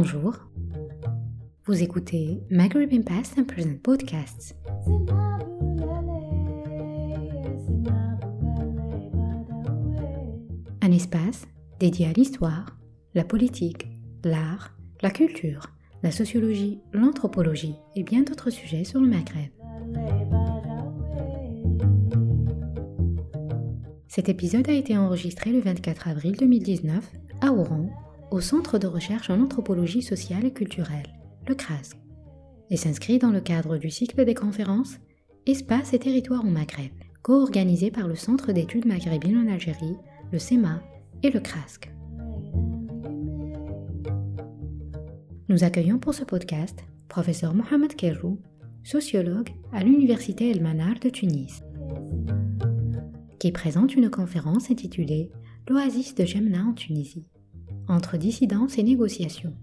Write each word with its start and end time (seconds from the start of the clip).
Bonjour. 0.00 0.36
Vous 1.64 1.82
écoutez 1.82 2.40
Maghreb 2.50 2.92
Past 3.04 3.36
and 3.36 3.46
Present 3.46 3.82
Podcasts. 3.82 4.54
Un 10.80 10.92
espace 10.92 11.48
dédié 11.80 12.06
à 12.06 12.12
l'histoire, 12.12 12.78
la 13.14 13.24
politique, 13.24 13.88
l'art, 14.22 14.78
la 15.02 15.10
culture, 15.10 15.66
la 16.04 16.12
sociologie, 16.12 16.80
l'anthropologie 16.92 17.74
et 17.96 18.04
bien 18.04 18.22
d'autres 18.22 18.50
sujets 18.50 18.84
sur 18.84 19.00
le 19.00 19.08
Maghreb. 19.08 19.50
Cet 24.06 24.28
épisode 24.28 24.68
a 24.68 24.74
été 24.74 24.96
enregistré 24.96 25.50
le 25.50 25.58
24 25.58 26.06
avril 26.06 26.36
2019 26.36 27.04
à 27.40 27.52
Oran, 27.52 27.90
au 28.30 28.40
Centre 28.40 28.78
de 28.78 28.86
recherche 28.86 29.30
en 29.30 29.40
anthropologie 29.40 30.02
sociale 30.02 30.44
et 30.44 30.52
culturelle, 30.52 31.14
le 31.46 31.54
CRASC, 31.54 31.96
et 32.70 32.76
s'inscrit 32.76 33.18
dans 33.18 33.30
le 33.30 33.40
cadre 33.40 33.78
du 33.78 33.90
cycle 33.90 34.24
des 34.24 34.34
conférences 34.34 34.98
Espace 35.46 35.94
et 35.94 35.98
territoire 35.98 36.44
au 36.44 36.50
Maghreb, 36.50 36.92
co-organisé 37.22 37.90
par 37.90 38.06
le 38.06 38.16
Centre 38.16 38.52
d'études 38.52 38.84
maghrébines 38.84 39.38
en 39.38 39.52
Algérie, 39.52 39.96
le 40.30 40.38
CEMA 40.38 40.82
et 41.22 41.30
le 41.30 41.40
CRASC. 41.40 41.90
Nous 45.48 45.64
accueillons 45.64 45.98
pour 45.98 46.12
ce 46.12 46.24
podcast 46.24 46.78
professeur 47.08 47.54
Mohamed 47.54 47.94
Kerrou, 47.96 48.38
sociologue 48.84 49.48
à 49.72 49.82
l'Université 49.82 50.50
El 50.50 50.62
Manar 50.62 50.98
de 51.00 51.08
Tunis, 51.08 51.62
qui 53.38 53.50
présente 53.52 53.94
une 53.94 54.10
conférence 54.10 54.70
intitulée 54.70 55.30
L'oasis 55.68 56.14
de 56.14 56.24
Jemna 56.24 56.64
en 56.64 56.74
Tunisie, 56.74 57.26
entre 57.88 58.16
dissidence 58.16 58.78
et 58.78 58.82
négociation. 58.82 59.54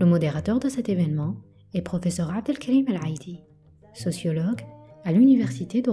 Le 0.00 0.06
modérateur 0.06 0.60
de 0.60 0.68
cet 0.68 0.88
événement 0.88 1.36
est 1.74 1.82
professeur 1.82 2.34
Abdelkarim 2.34 2.86
El-Aïdi, 2.88 3.40
sociologue 3.94 4.62
à 5.04 5.12
l'Université 5.12 5.82
2. 5.82 5.92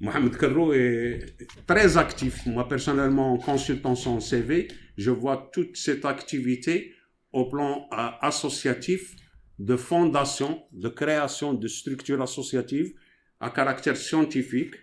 Mohamed 0.00 0.36
Kerrou 0.36 0.72
est 0.72 1.36
très 1.66 1.96
actif. 1.96 2.46
Moi, 2.46 2.68
personnellement, 2.68 3.32
en 3.32 3.38
consultant 3.38 3.96
son 3.96 4.20
CV, 4.20 4.68
je 4.96 5.10
vois 5.10 5.50
toute 5.52 5.76
cette 5.76 6.04
activité 6.04 6.94
au 7.32 7.46
plan 7.46 7.88
euh, 7.92 7.96
associatif, 8.20 9.16
de 9.58 9.74
fondation, 9.74 10.62
de 10.72 10.88
création 10.88 11.52
de 11.52 11.66
structures 11.66 12.22
associatives 12.22 12.92
à 13.40 13.50
caractère 13.50 13.96
scientifique 13.96 14.74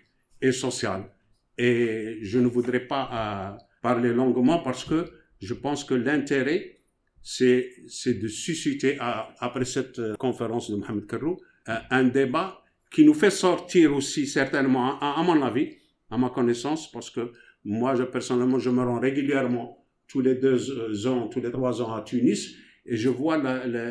et 0.42 0.52
social. 0.52 1.10
Et 1.56 2.18
je 2.20 2.38
ne 2.38 2.46
voudrais 2.46 2.80
pas 2.80 3.08
euh, 3.10 3.58
parler 3.80 4.12
longuement 4.12 4.58
parce 4.58 4.84
que 4.84 5.10
je 5.40 5.54
pense 5.54 5.82
que 5.82 5.94
l'intérêt, 5.94 6.80
c'est, 7.22 7.70
de 8.06 8.28
susciter, 8.28 8.98
après 9.00 9.64
cette 9.64 9.98
euh, 9.98 10.14
conférence 10.16 10.70
de 10.70 10.76
Mohamed 10.76 11.06
Kerrou, 11.06 11.38
un 11.66 12.04
débat 12.04 12.62
qui 12.90 13.04
nous 13.04 13.14
fait 13.14 13.30
sortir 13.30 13.94
aussi 13.94 14.26
certainement, 14.26 14.98
à, 15.00 15.22
mon 15.22 15.42
avis, 15.42 15.76
à 16.10 16.18
ma 16.18 16.30
connaissance, 16.30 16.90
parce 16.90 17.10
que 17.10 17.32
moi, 17.64 17.94
je, 17.94 18.04
personnellement, 18.04 18.58
je 18.58 18.70
me 18.70 18.82
rends 18.82 19.00
régulièrement 19.00 19.84
tous 20.06 20.20
les 20.20 20.36
deux 20.36 20.70
euh, 20.70 21.06
ans, 21.08 21.28
tous 21.28 21.40
les 21.40 21.50
trois 21.50 21.82
ans 21.82 21.92
à 21.94 22.02
Tunis, 22.02 22.54
et 22.84 22.96
je 22.96 23.08
vois 23.08 23.38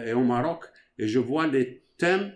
et 0.08 0.14
au 0.14 0.24
Maroc, 0.24 0.64
et 0.98 1.08
je 1.08 1.20
vois 1.20 1.48
les 1.48 1.84
thèmes 1.98 2.32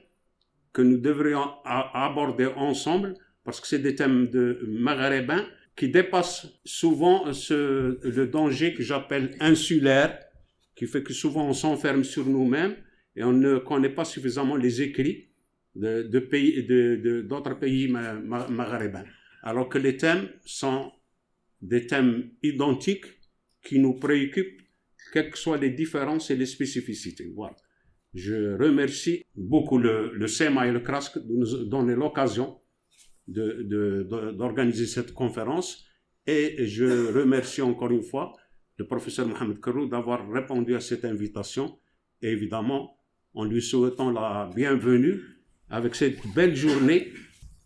que 0.74 0.82
nous 0.82 0.98
devrions 0.98 1.50
aborder 1.64 2.48
ensemble, 2.56 3.14
parce 3.44 3.62
que 3.62 3.68
c'est 3.68 3.80
des 3.80 3.96
thèmes 3.96 4.28
de 4.28 4.60
maghrébins 4.68 5.46
qui 5.76 5.90
dépassent 5.90 6.48
souvent 6.66 7.32
ce, 7.32 8.00
le 8.04 8.28
danger 8.28 8.74
que 8.74 8.84
j'appelle 8.84 9.36
insulaire, 9.40 10.20
qui 10.76 10.86
fait 10.86 11.04
que 11.04 11.14
souvent 11.14 11.48
on 11.48 11.54
s'enferme 11.54 12.04
sur 12.04 12.26
nous-mêmes 12.26 12.76
et 13.16 13.24
on 13.24 13.32
ne 13.32 13.58
connaît 13.58 13.90
pas 13.90 14.06
suffisamment 14.06 14.56
les 14.56 14.82
écrits 14.82 15.29
d'autres 15.80 17.60
pays 17.60 17.88
maghrébins. 17.88 19.06
Alors 19.44 19.70
que 19.70 19.78
les 19.78 19.98
thèmes 19.98 20.30
sont 20.46 20.92
des 21.62 21.88
thèmes 21.88 22.32
identiques 22.44 23.06
qui 23.64 23.80
nous 23.80 23.94
préoccupent, 24.00 24.62
quelles 25.14 25.32
que 25.32 25.38
soient 25.38 25.58
les 25.58 25.72
différences 25.72 26.30
et 26.32 26.36
les 26.36 26.46
spécificités. 26.46 27.32
Voilà. 27.36 27.56
Je 28.14 28.58
remercie 28.58 29.24
beaucoup 29.36 29.78
le, 29.78 30.14
le 30.14 30.28
SEMA 30.28 30.68
et 30.68 30.72
le 30.72 30.80
CRASC 30.80 31.18
de 31.20 31.34
nous 31.34 31.66
donner 31.66 31.96
l'occasion 31.96 32.60
d'organiser 33.28 34.88
cette 34.88 35.14
conférence 35.14 35.86
et 36.26 36.66
je 36.66 37.14
remercie 37.14 37.62
encore 37.62 37.92
une 37.92 38.02
fois 38.02 38.34
le 38.78 38.88
professeur 38.88 39.28
Mohamed 39.28 39.62
Karou 39.62 39.86
d'avoir 39.86 40.28
répondu 40.32 40.76
à 40.76 40.80
cette 40.80 41.06
invitation 41.06 41.78
évidemment 42.24 42.98
en 43.36 43.44
lui 43.46 43.62
souhaitant 43.62 44.10
la 44.10 44.50
bienvenue 44.56 45.39
avec 45.70 45.96
cette 45.96 46.26
belle 46.34 46.56
journée 46.56 47.12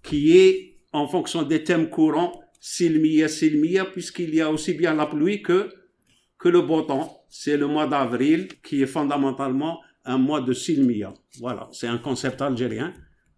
qui 0.02 0.38
est 0.38 0.80
en 0.92 1.08
fonction 1.08 1.44
des 1.44 1.64
thèmes 1.64 1.90
courants, 1.90 2.40
Silmia, 2.60 3.28
Silmia, 3.28 3.86
puisqu'il 3.86 4.34
y 4.36 4.42
a 4.42 4.50
aussi 4.52 4.74
bien 4.74 4.94
la 4.94 5.06
pluie 5.06 5.42
que, 5.42 5.70
que 6.38 6.50
le 6.50 6.62
beau 6.62 6.82
temps. 6.82 7.26
C'est 7.30 7.58
le 7.58 7.68
mois 7.68 7.88
d'avril 7.88 8.48
qui 8.62 8.82
est 8.82 8.88
fondamentalement 8.88 9.80
un 10.06 10.18
mois 10.18 10.42
de 10.42 10.54
Silmia. 10.54 11.14
Voilà, 11.40 11.70
c'est 11.72 11.88
un 11.88 11.98
concept 11.98 12.42
algérien 12.42 12.94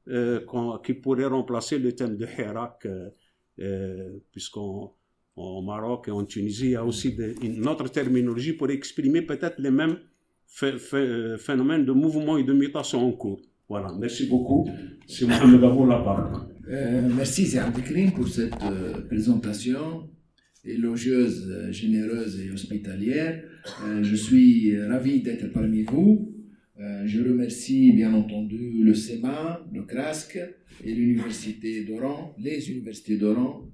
euh, 0.07 0.41
qui 0.83 0.93
pourrait 0.93 1.25
remplacer 1.25 1.79
le 1.79 1.93
thème 1.93 2.17
de 2.17 2.25
Hirak, 2.25 2.85
euh, 2.85 3.09
euh, 3.59 4.19
puisqu'en 4.31 4.95
Maroc 5.37 6.07
et 6.07 6.11
en 6.11 6.23
Tunisie, 6.25 6.65
il 6.65 6.71
y 6.71 6.75
a 6.75 6.85
aussi 6.85 7.15
une 7.41 7.67
autre 7.67 7.87
terminologie 7.89 8.53
pour 8.53 8.69
exprimer 8.69 9.21
peut-être 9.21 9.59
les 9.59 9.71
mêmes 9.71 9.97
phénomènes 10.47 11.85
de 11.85 11.91
mouvement 11.91 12.37
et 12.37 12.43
de 12.43 12.53
mutation 12.53 13.05
en 13.05 13.11
cours. 13.11 13.41
Voilà, 13.67 13.91
merci 13.99 14.27
beaucoup. 14.27 14.69
C'est 15.07 15.25
Mohamed 15.25 15.63
Abou 15.63 15.87
la 15.87 15.97
parole. 15.97 16.33
Euh, 16.69 17.09
merci 17.15 17.45
Zé 17.45 17.59
pour 18.15 18.27
cette 18.27 18.53
euh, 18.63 19.01
présentation 19.07 20.07
élogieuse, 20.63 21.47
euh, 21.49 21.71
généreuse 21.71 22.39
et 22.41 22.51
hospitalière. 22.51 23.43
Euh, 23.83 24.03
je 24.03 24.15
suis 24.15 24.79
ravi 24.79 25.21
d'être 25.21 25.51
parmi 25.51 25.81
vous. 25.83 26.31
je 27.05 27.21
remercie 27.23 27.93
bien 27.93 28.13
entendu 28.13 28.83
le 28.83 28.93
SEMA, 28.93 29.65
le 29.73 29.83
CRASC 29.83 30.37
et 30.83 30.93
l'Université 30.93 31.85
d'Oran, 31.85 32.35
les 32.37 32.69
universités 32.69 33.17
d'Oran, 33.17 33.71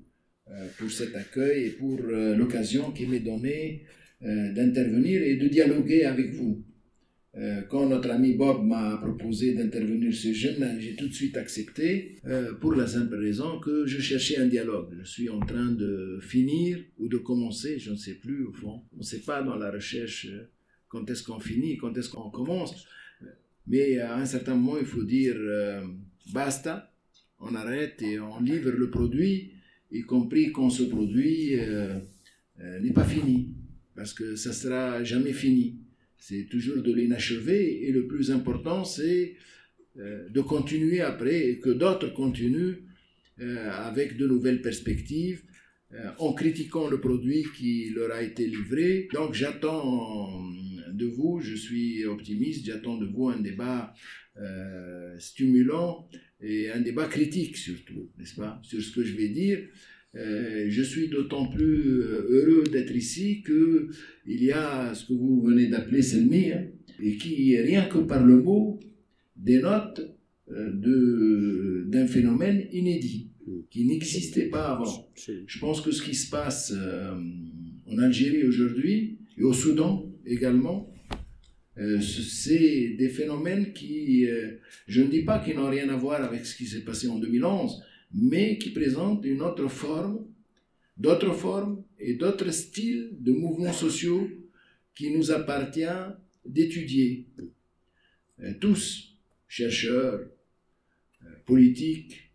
pour 0.78 0.92
cet 0.92 1.16
accueil 1.16 1.66
et 1.66 1.70
pour 1.72 1.98
l'occasion 2.42 2.92
qui 2.92 3.08
m'est 3.08 3.26
donnée 3.32 3.84
d'intervenir 4.22 5.24
et 5.24 5.36
de 5.38 5.48
dialoguer 5.48 6.04
avec 6.04 6.30
vous. 6.36 6.64
Euh, 7.38 7.62
quand 7.70 7.88
notre 7.88 8.10
ami 8.12 8.34
Bob 8.34 8.66
m'a 8.66 8.98
proposé 8.98 9.54
d'intervenir 9.54 10.14
ce 10.14 10.34
jeune, 10.34 10.78
j'ai 10.82 10.96
tout 10.98 11.08
de 11.08 11.14
suite 11.14 11.38
accepté 11.38 12.18
euh, 12.26 12.54
pour 12.56 12.74
la 12.74 12.88
simple 12.88 13.16
raison 13.16 13.60
que 13.60 13.86
je 13.88 14.02
cherchais 14.02 14.38
un 14.38 14.48
dialogue. 14.48 14.98
Je 15.00 15.06
suis 15.10 15.30
en 15.30 15.40
train 15.40 15.72
de 15.72 16.20
finir 16.22 16.80
ou 16.98 17.08
de 17.08 17.18
commencer, 17.18 17.80
je 17.80 17.92
ne 17.92 17.96
sais 17.96 18.16
plus 18.16 18.44
au 18.44 18.52
fond. 18.52 18.82
On 18.94 18.98
ne 18.98 19.04
sait 19.04 19.22
pas 19.22 19.44
dans 19.44 19.56
la 19.56 19.72
recherche 19.72 20.26
euh, 20.26 20.50
quand 20.90 21.10
est-ce 21.10 21.24
qu'on 21.24 21.40
finit, 21.40 21.78
quand 21.78 21.98
est-ce 21.98 22.10
qu'on 22.10 22.30
commence. 22.30 22.86
Mais 23.66 24.00
à 24.00 24.18
un 24.18 24.26
certain 24.26 24.56
moment, 24.56 24.78
il 24.78 24.86
faut 24.86 25.04
dire 25.04 25.36
basta, 26.34 26.92
on 27.40 27.56
arrête 27.56 28.02
et 28.02 28.20
on 28.20 28.42
livre 28.42 28.72
le 28.72 28.90
produit, 28.90 29.52
y 29.92 30.02
compris 30.02 30.52
quand 30.52 30.70
ce 30.70 30.84
produit 30.84 31.56
n'est 32.58 32.92
pas 32.92 33.06
fini, 33.06 33.54
parce 33.96 34.14
que 34.14 34.36
ça 34.36 34.52
sera 34.52 35.04
jamais 35.04 35.32
fini. 35.32 35.81
C'est 36.22 36.48
toujours 36.52 36.84
de 36.84 36.94
l'inachevé 36.94 37.88
et 37.88 37.92
le 37.92 38.06
plus 38.06 38.30
important, 38.30 38.86
c'est 38.86 39.38
euh, 39.98 40.30
de 40.30 40.40
continuer 40.42 41.02
après 41.02 41.50
et 41.50 41.58
que 41.58 41.72
d'autres 41.72 42.14
continuent 42.14 42.76
euh, 43.42 43.72
avec 43.72 44.18
de 44.18 44.28
nouvelles 44.28 44.62
perspectives 44.62 45.42
euh, 45.94 46.12
en 46.20 46.34
critiquant 46.34 46.88
le 46.88 47.02
produit 47.02 47.44
qui 47.58 47.90
leur 47.90 48.12
a 48.12 48.22
été 48.22 48.46
livré. 48.46 49.08
Donc 49.14 49.34
j'attends 49.34 50.48
de 50.94 51.08
vous, 51.08 51.42
je 51.42 51.56
suis 51.56 52.06
optimiste, 52.06 52.68
j'attends 52.68 52.98
de 52.98 53.08
vous 53.08 53.30
un 53.30 53.40
débat 53.40 53.92
stimulant 55.18 56.08
et 56.40 56.70
un 56.70 56.82
débat 56.82 57.08
critique 57.08 57.58
surtout, 57.58 58.12
n'est-ce 58.20 58.36
pas, 58.36 58.62
sur 58.64 58.80
ce 58.80 58.92
que 58.92 59.04
je 59.04 59.16
vais 59.18 59.30
dire. 59.30 59.60
Je 60.14 60.82
suis 60.82 61.10
d'autant 61.10 61.48
plus 61.48 62.02
heureux 62.02 62.64
d'être 62.72 62.96
ici 62.96 63.42
que 63.42 63.90
il 64.28 64.44
y 64.44 64.52
a 64.52 64.94
ce 64.94 65.06
que 65.06 65.14
vous 65.14 65.42
venez 65.42 65.68
d'appeler 65.68 66.02
Selmi, 66.02 66.52
hein, 66.52 66.66
et 67.02 67.18
qui, 67.18 67.58
rien 67.58 67.86
que 67.86 68.00
par 68.00 68.24
le 68.26 68.42
mot, 68.42 68.80
dénote 69.36 70.16
euh, 70.52 71.86
d'un 71.88 72.08
phénomène 72.08 72.68
inédit, 72.72 73.30
qui 73.70 73.86
n'existait 73.86 74.50
pas 74.50 74.76
avant. 74.76 75.10
Je 75.16 75.60
pense 75.60 75.82
que 75.82 75.92
ce 75.92 76.02
qui 76.04 76.14
se 76.14 76.30
passe 76.30 76.74
en 77.88 77.98
Algérie 77.98 78.44
aujourd'hui, 78.46 79.18
et 79.38 79.44
au 79.44 79.54
Soudan 79.54 80.06
également. 80.26 80.92
Euh, 81.78 82.00
c'est 82.02 82.96
des 82.98 83.10
phénomènes 83.10 83.74
qui, 83.74 84.28
euh, 84.28 84.58
je 84.88 85.02
ne 85.02 85.08
dis 85.08 85.24
pas 85.24 85.40
qu'ils 85.40 85.56
n'ont 85.56 85.70
rien 85.70 85.88
à 85.90 85.96
voir 85.96 86.22
avec 86.22 86.46
ce 86.46 86.56
qui 86.56 86.66
s'est 86.66 86.84
passé 86.84 87.08
en 87.08 87.18
2011, 87.18 87.82
mais 88.14 88.58
qui 88.58 88.72
présentent 88.72 89.26
une 89.26 89.42
autre 89.42 89.68
forme, 89.70 90.26
d'autres 90.98 91.34
formes 91.34 91.84
et 92.02 92.16
d'autres 92.16 92.52
styles 92.52 93.10
de 93.20 93.32
mouvements 93.32 93.74
sociaux 93.74 94.30
qui 94.96 95.12
nous 95.12 95.32
appartient 95.32 95.98
d'étudier. 96.46 97.28
Euh, 98.40 98.54
tous, 98.60 99.16
chercheurs, 99.48 100.28
politiques, 101.46 102.32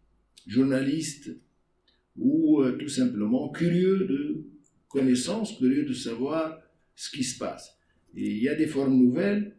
journalistes, 0.46 1.30
ou 2.16 2.64
tout 2.78 2.88
simplement 2.88 3.50
curieux 3.50 4.06
de 4.06 4.46
connaissances, 4.88 5.56
curieux 5.58 5.84
de 5.84 5.92
savoir 5.92 6.62
ce 6.94 7.10
qui 7.10 7.24
se 7.24 7.38
passe. 7.38 7.76
Et 8.14 8.30
il 8.30 8.42
y 8.42 8.48
a 8.48 8.54
des 8.54 8.66
formes 8.66 8.96
nouvelles 8.96 9.56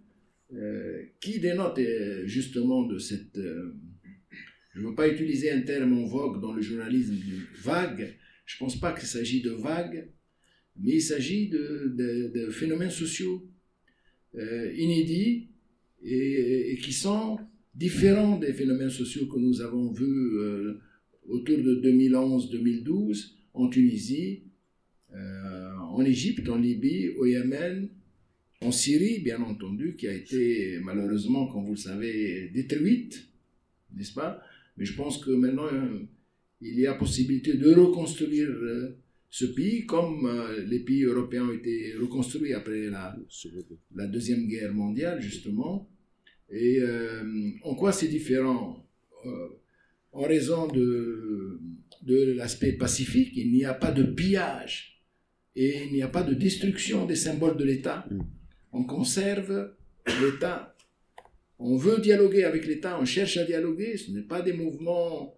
euh, 0.54 1.04
qui 1.20 1.40
dénotent 1.40 1.80
euh, 1.80 2.26
justement 2.26 2.84
de 2.84 2.98
cette... 2.98 3.38
Euh, 3.38 3.76
je 4.74 4.82
ne 4.82 4.88
veux 4.88 4.96
pas 4.96 5.08
utiliser 5.08 5.52
un 5.52 5.62
terme 5.62 5.94
en 5.94 6.06
vogue 6.06 6.42
dans 6.42 6.54
le 6.54 6.62
journalisme 6.62 7.16
vague. 7.64 8.16
Je 8.48 8.56
ne 8.56 8.60
pense 8.60 8.80
pas 8.80 8.94
qu'il 8.94 9.08
s'agit 9.08 9.42
de 9.42 9.52
vagues, 9.52 10.10
mais 10.80 10.94
il 10.94 11.02
s'agit 11.02 11.50
de, 11.50 12.50
phénomènes 12.52 12.90
sociaux 12.90 13.48
inédits 14.34 15.50
et, 16.04 16.80
qui 16.82 16.94
sont 16.94 17.38
différents 17.76 18.40
des 18.40 18.54
phénomènes 18.54 18.90
sociaux 18.90 19.28
que 19.28 19.38
nous 19.38 19.62
avons 19.62 19.92
vus 19.92 20.40
autour 21.28 21.58
de 21.58 21.76
2011-2012 21.84 23.34
en 23.54 23.70
Tunisie, 23.70 24.44
en 25.14 26.04
Égypte, 26.06 26.48
en 26.50 26.58
Libye, 26.58 27.10
au 27.18 27.26
Yémen, 27.26 27.90
en 28.62 28.72
Syrie, 28.72 29.20
bien 29.20 29.42
entendu, 29.42 29.96
qui 29.96 30.08
a 30.08 30.14
été 30.14 30.80
malheureusement, 30.82 31.48
comme 31.48 31.66
vous 31.66 31.74
le 31.74 31.78
savez, 31.78 32.50
détruite, 32.54 33.28
n'est-ce 33.96 34.14
pas? 34.14 34.42
Mais 34.78 34.86
je 34.86 34.94
pense 34.94 35.18
que 35.18 35.32
maintenant, 35.32 35.68
euh, 35.72 36.00
il 36.62 36.80
y 36.80 36.88
a 36.88 36.94
possibilité 36.94 37.54
de 37.54 37.74
reconstruire 37.74 38.50
euh, 38.50 38.98
ce 39.30 39.46
pays 39.46 39.86
comme 39.86 40.26
euh, 40.26 40.64
les 40.66 40.80
pays 40.80 41.04
européens 41.04 41.48
ont 41.48 41.54
été 41.54 41.94
reconstruits 42.00 42.54
après 42.54 42.90
la, 42.90 43.16
la 43.96 44.08
Deuxième 44.08 44.48
Guerre 44.48 44.74
mondiale, 44.74 45.22
justement. 45.22 45.90
Et 46.50 46.80
en 47.64 47.76
quoi 47.76 47.92
c'est 47.92 48.08
différent 48.08 48.88
En 50.14 50.22
raison 50.22 50.68
de, 50.68 51.60
de 52.04 52.32
l'aspect 52.38 52.72
pacifique, 52.72 53.34
il 53.36 53.52
n'y 53.52 53.66
a 53.66 53.74
pas 53.74 53.92
de 53.92 54.04
pillage 54.04 55.04
et 55.58 55.84
il 55.88 55.92
n'y 55.92 56.02
a 56.02 56.08
pas 56.08 56.24
de 56.24 56.34
destruction 56.34 57.06
des 57.06 57.18
symboles 57.18 57.58
de 57.58 57.66
l'État. 57.66 58.06
Mm 58.10 58.22
on 58.72 58.84
conserve 58.84 59.74
l'État. 60.22 60.76
On 61.60 61.78
veut 61.78 62.00
dialoguer 62.00 62.44
avec 62.44 62.68
l'État, 62.68 63.00
on 63.00 63.06
cherche 63.06 63.38
à 63.38 63.44
dialoguer. 63.44 63.98
Ce 63.98 64.12
n'est 64.12 64.22
pas 64.22 64.42
des 64.42 64.54
mouvements 64.54 65.37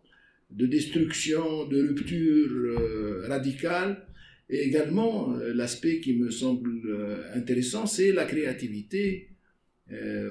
de 0.49 0.65
destruction, 0.65 1.65
de 1.67 1.81
rupture 1.87 2.49
euh, 2.51 3.27
radicale. 3.27 4.05
Et 4.49 4.61
également, 4.61 5.35
euh, 5.35 5.53
l'aspect 5.53 5.99
qui 5.99 6.13
me 6.13 6.31
semble 6.31 6.71
euh, 6.87 7.35
intéressant, 7.35 7.85
c'est 7.85 8.11
la 8.11 8.25
créativité 8.25 9.27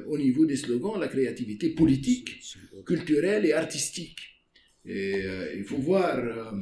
au 0.06 0.16
niveau 0.16 0.46
des 0.46 0.54
slogans, 0.54 1.00
la 1.00 1.08
créativité 1.08 1.70
politique, 1.70 2.40
culturelle 2.86 3.44
et 3.44 3.52
artistique. 3.52 4.20
Et 4.84 5.24
il 5.56 5.64
faut 5.64 5.78
voir 5.78 6.54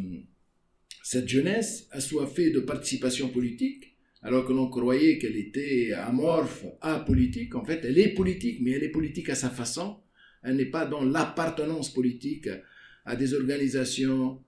cette 1.03 1.29
jeunesse 1.29 1.89
assoiffée 1.91 2.49
de 2.49 2.61
participation 2.61 3.29
politique 3.29 3.99
alors 4.23 4.47
que 4.47 4.55
l'on 4.55 4.71
croyait 4.71 5.19
qu'elle 5.19 5.37
était 5.37 5.93
amorphe, 5.93 6.65
apolitique. 6.81 7.55
En 7.55 7.67
fait, 7.67 7.85
elle 7.85 7.99
est 7.99 8.15
politique, 8.15 8.61
mais 8.63 8.71
elle 8.71 8.85
est 8.85 8.89
politique 8.89 9.29
à 9.29 9.35
sa 9.35 9.51
façon. 9.51 9.99
Elle 10.43 10.57
n'est 10.57 10.65
pas 10.65 10.87
dans 10.87 11.05
l'appartenance 11.05 11.93
politique 11.93 12.49
à 13.07 13.17
des 13.17 13.33
organisations 13.33 14.43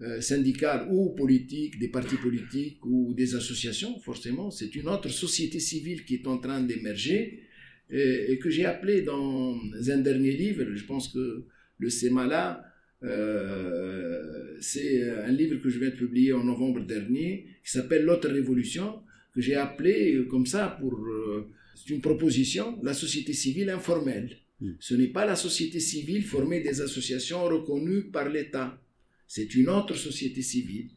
euh, 0.00 0.20
syndicales 0.20 0.88
ou 0.90 1.10
politiques, 1.10 1.78
des 1.78 1.88
partis 1.88 2.16
politiques 2.16 2.84
ou 2.86 3.12
des 3.14 3.34
associations, 3.34 3.98
forcément. 4.00 4.50
C'est 4.50 4.74
une 4.74 4.88
autre 4.88 5.10
société 5.10 5.60
civile 5.60 6.04
qui 6.04 6.14
est 6.14 6.26
en 6.26 6.38
train 6.38 6.62
d'émerger 6.62 7.42
et, 7.90 8.38
que 8.38 8.48
j'ai 8.48 8.64
appelé 8.64 9.02
dans 9.02 9.60
un 9.88 9.98
dernier 9.98 10.32
livre, 10.32 10.64
je 10.74 10.84
pense 10.84 11.08
que 11.08 11.44
le 11.78 11.90
SEMALA, 11.90 12.64
euh, 13.02 14.56
c'est 14.60 15.02
un 15.10 15.30
livre 15.30 15.60
que 15.60 15.68
je 15.68 15.78
viens 15.78 15.90
de 15.90 15.96
publier 15.96 16.32
en 16.32 16.44
novembre 16.44 16.80
dernier, 16.80 17.46
qui 17.62 17.70
s'appelle 17.70 18.04
L'autre 18.04 18.30
révolution, 18.30 19.00
que 19.34 19.40
j'ai 19.40 19.56
appelé 19.56 20.14
euh, 20.14 20.24
comme 20.24 20.46
ça 20.46 20.76
pour... 20.80 20.94
Euh, 20.94 21.50
c'est 21.74 21.92
une 21.92 22.00
proposition, 22.00 22.78
la 22.82 22.94
société 22.94 23.32
civile 23.32 23.68
informelle. 23.68 24.38
Hmm. 24.64 24.76
Ce 24.80 24.94
n'est 24.94 25.08
pas 25.08 25.26
la 25.26 25.36
société 25.36 25.78
civile 25.78 26.24
formée 26.24 26.60
des 26.60 26.80
associations 26.80 27.44
reconnues 27.44 28.04
par 28.04 28.30
l'État. 28.30 28.80
C'est 29.28 29.54
une 29.54 29.68
autre 29.68 29.94
société 29.94 30.40
civile, 30.40 30.88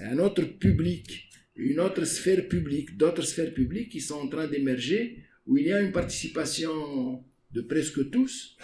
un 0.00 0.18
autre 0.18 0.44
public, 0.44 1.28
une 1.56 1.78
autre 1.80 2.06
sphère 2.06 2.48
publique, 2.48 2.96
d'autres 2.96 3.26
sphères 3.32 3.52
publiques 3.52 3.90
qui 3.90 4.00
sont 4.00 4.14
en 4.14 4.28
train 4.28 4.46
d'émerger, 4.48 5.24
où 5.46 5.58
il 5.58 5.66
y 5.66 5.72
a 5.72 5.82
une 5.82 5.92
participation 5.92 7.22
de 7.50 7.60
presque 7.60 8.10
tous, 8.10 8.56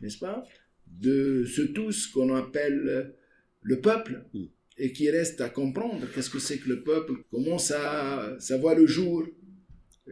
n'est-ce 0.00 0.18
pas 0.18 0.46
De 0.86 1.44
ce 1.44 1.62
tous 1.62 2.06
qu'on 2.06 2.32
appelle 2.36 3.12
le 3.62 3.80
peuple. 3.80 4.24
Hmm 4.32 4.46
et 4.80 4.92
qui 4.92 5.10
reste 5.10 5.42
à 5.42 5.50
comprendre 5.50 6.06
qu'est-ce 6.12 6.30
que 6.30 6.38
c'est 6.38 6.56
que 6.56 6.70
le 6.70 6.82
peuple 6.82 7.12
commence 7.30 7.70
à 7.70 8.36
savoir 8.40 8.74
le 8.74 8.86
jour 8.86 9.26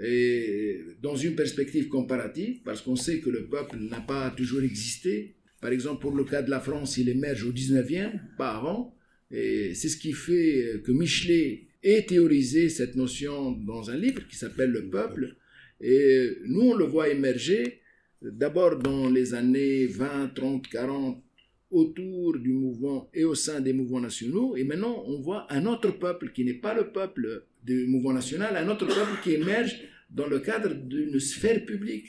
et 0.00 0.80
dans 1.02 1.16
une 1.16 1.34
perspective 1.34 1.88
comparative, 1.88 2.60
parce 2.64 2.82
qu'on 2.82 2.96
sait 2.96 3.20
que 3.20 3.30
le 3.30 3.46
peuple 3.46 3.76
n'a 3.78 4.00
pas 4.00 4.30
toujours 4.30 4.62
existé. 4.62 5.34
Par 5.60 5.70
exemple, 5.70 6.00
pour 6.00 6.14
le 6.14 6.24
cas 6.24 6.42
de 6.42 6.50
la 6.50 6.60
France, 6.60 6.98
il 6.98 7.08
émerge 7.08 7.44
au 7.44 7.52
19e, 7.52 8.20
pas 8.36 8.56
avant, 8.56 8.94
et 9.30 9.74
c'est 9.74 9.88
ce 9.88 9.96
qui 9.96 10.12
fait 10.12 10.80
que 10.84 10.92
Michelet 10.92 11.66
ait 11.82 12.06
théorisé 12.06 12.68
cette 12.68 12.96
notion 12.96 13.52
dans 13.52 13.90
un 13.90 13.96
livre 13.96 14.26
qui 14.28 14.36
s'appelle 14.36 14.70
Le 14.70 14.88
peuple, 14.88 15.36
et 15.80 16.30
nous 16.46 16.62
on 16.62 16.74
le 16.74 16.84
voit 16.84 17.08
émerger 17.08 17.80
d'abord 18.22 18.78
dans 18.78 19.08
les 19.08 19.34
années 19.34 19.86
20, 19.86 20.34
30, 20.34 20.68
40, 20.68 21.22
autour 21.70 22.38
du 22.38 22.52
mouvement 22.52 23.10
et 23.12 23.24
au 23.24 23.34
sein 23.34 23.60
des 23.60 23.72
mouvements 23.72 24.00
nationaux. 24.00 24.56
Et 24.56 24.64
maintenant, 24.64 25.04
on 25.06 25.20
voit 25.20 25.46
un 25.50 25.66
autre 25.66 25.90
peuple 25.98 26.32
qui 26.32 26.44
n'est 26.44 26.54
pas 26.54 26.74
le 26.74 26.92
peuple 26.92 27.44
du 27.64 27.86
mouvement 27.86 28.12
national, 28.12 28.56
un 28.56 28.68
autre 28.68 28.86
peuple 28.86 29.20
qui 29.22 29.32
émerge 29.34 29.80
dans 30.10 30.26
le 30.26 30.40
cadre 30.40 30.74
d'une 30.74 31.20
sphère 31.20 31.64
publique. 31.64 32.06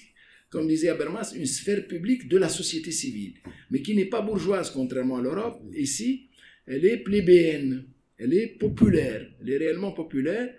Comme 0.50 0.68
disait 0.68 0.90
Habermas, 0.90 1.34
une 1.36 1.46
sphère 1.46 1.86
publique 1.88 2.28
de 2.28 2.38
la 2.38 2.50
société 2.50 2.92
civile, 2.92 3.34
mais 3.70 3.82
qui 3.82 3.96
n'est 3.96 4.06
pas 4.06 4.22
bourgeoise, 4.22 4.72
contrairement 4.72 5.18
à 5.18 5.22
l'Europe. 5.22 5.62
Ici, 5.76 6.30
elle 6.66 6.86
est 6.86 6.98
plébéenne, 6.98 7.86
elle 8.18 8.34
est 8.34 8.48
populaire, 8.58 9.30
elle 9.42 9.50
est 9.52 9.58
réellement 9.58 9.92
populaire. 9.92 10.52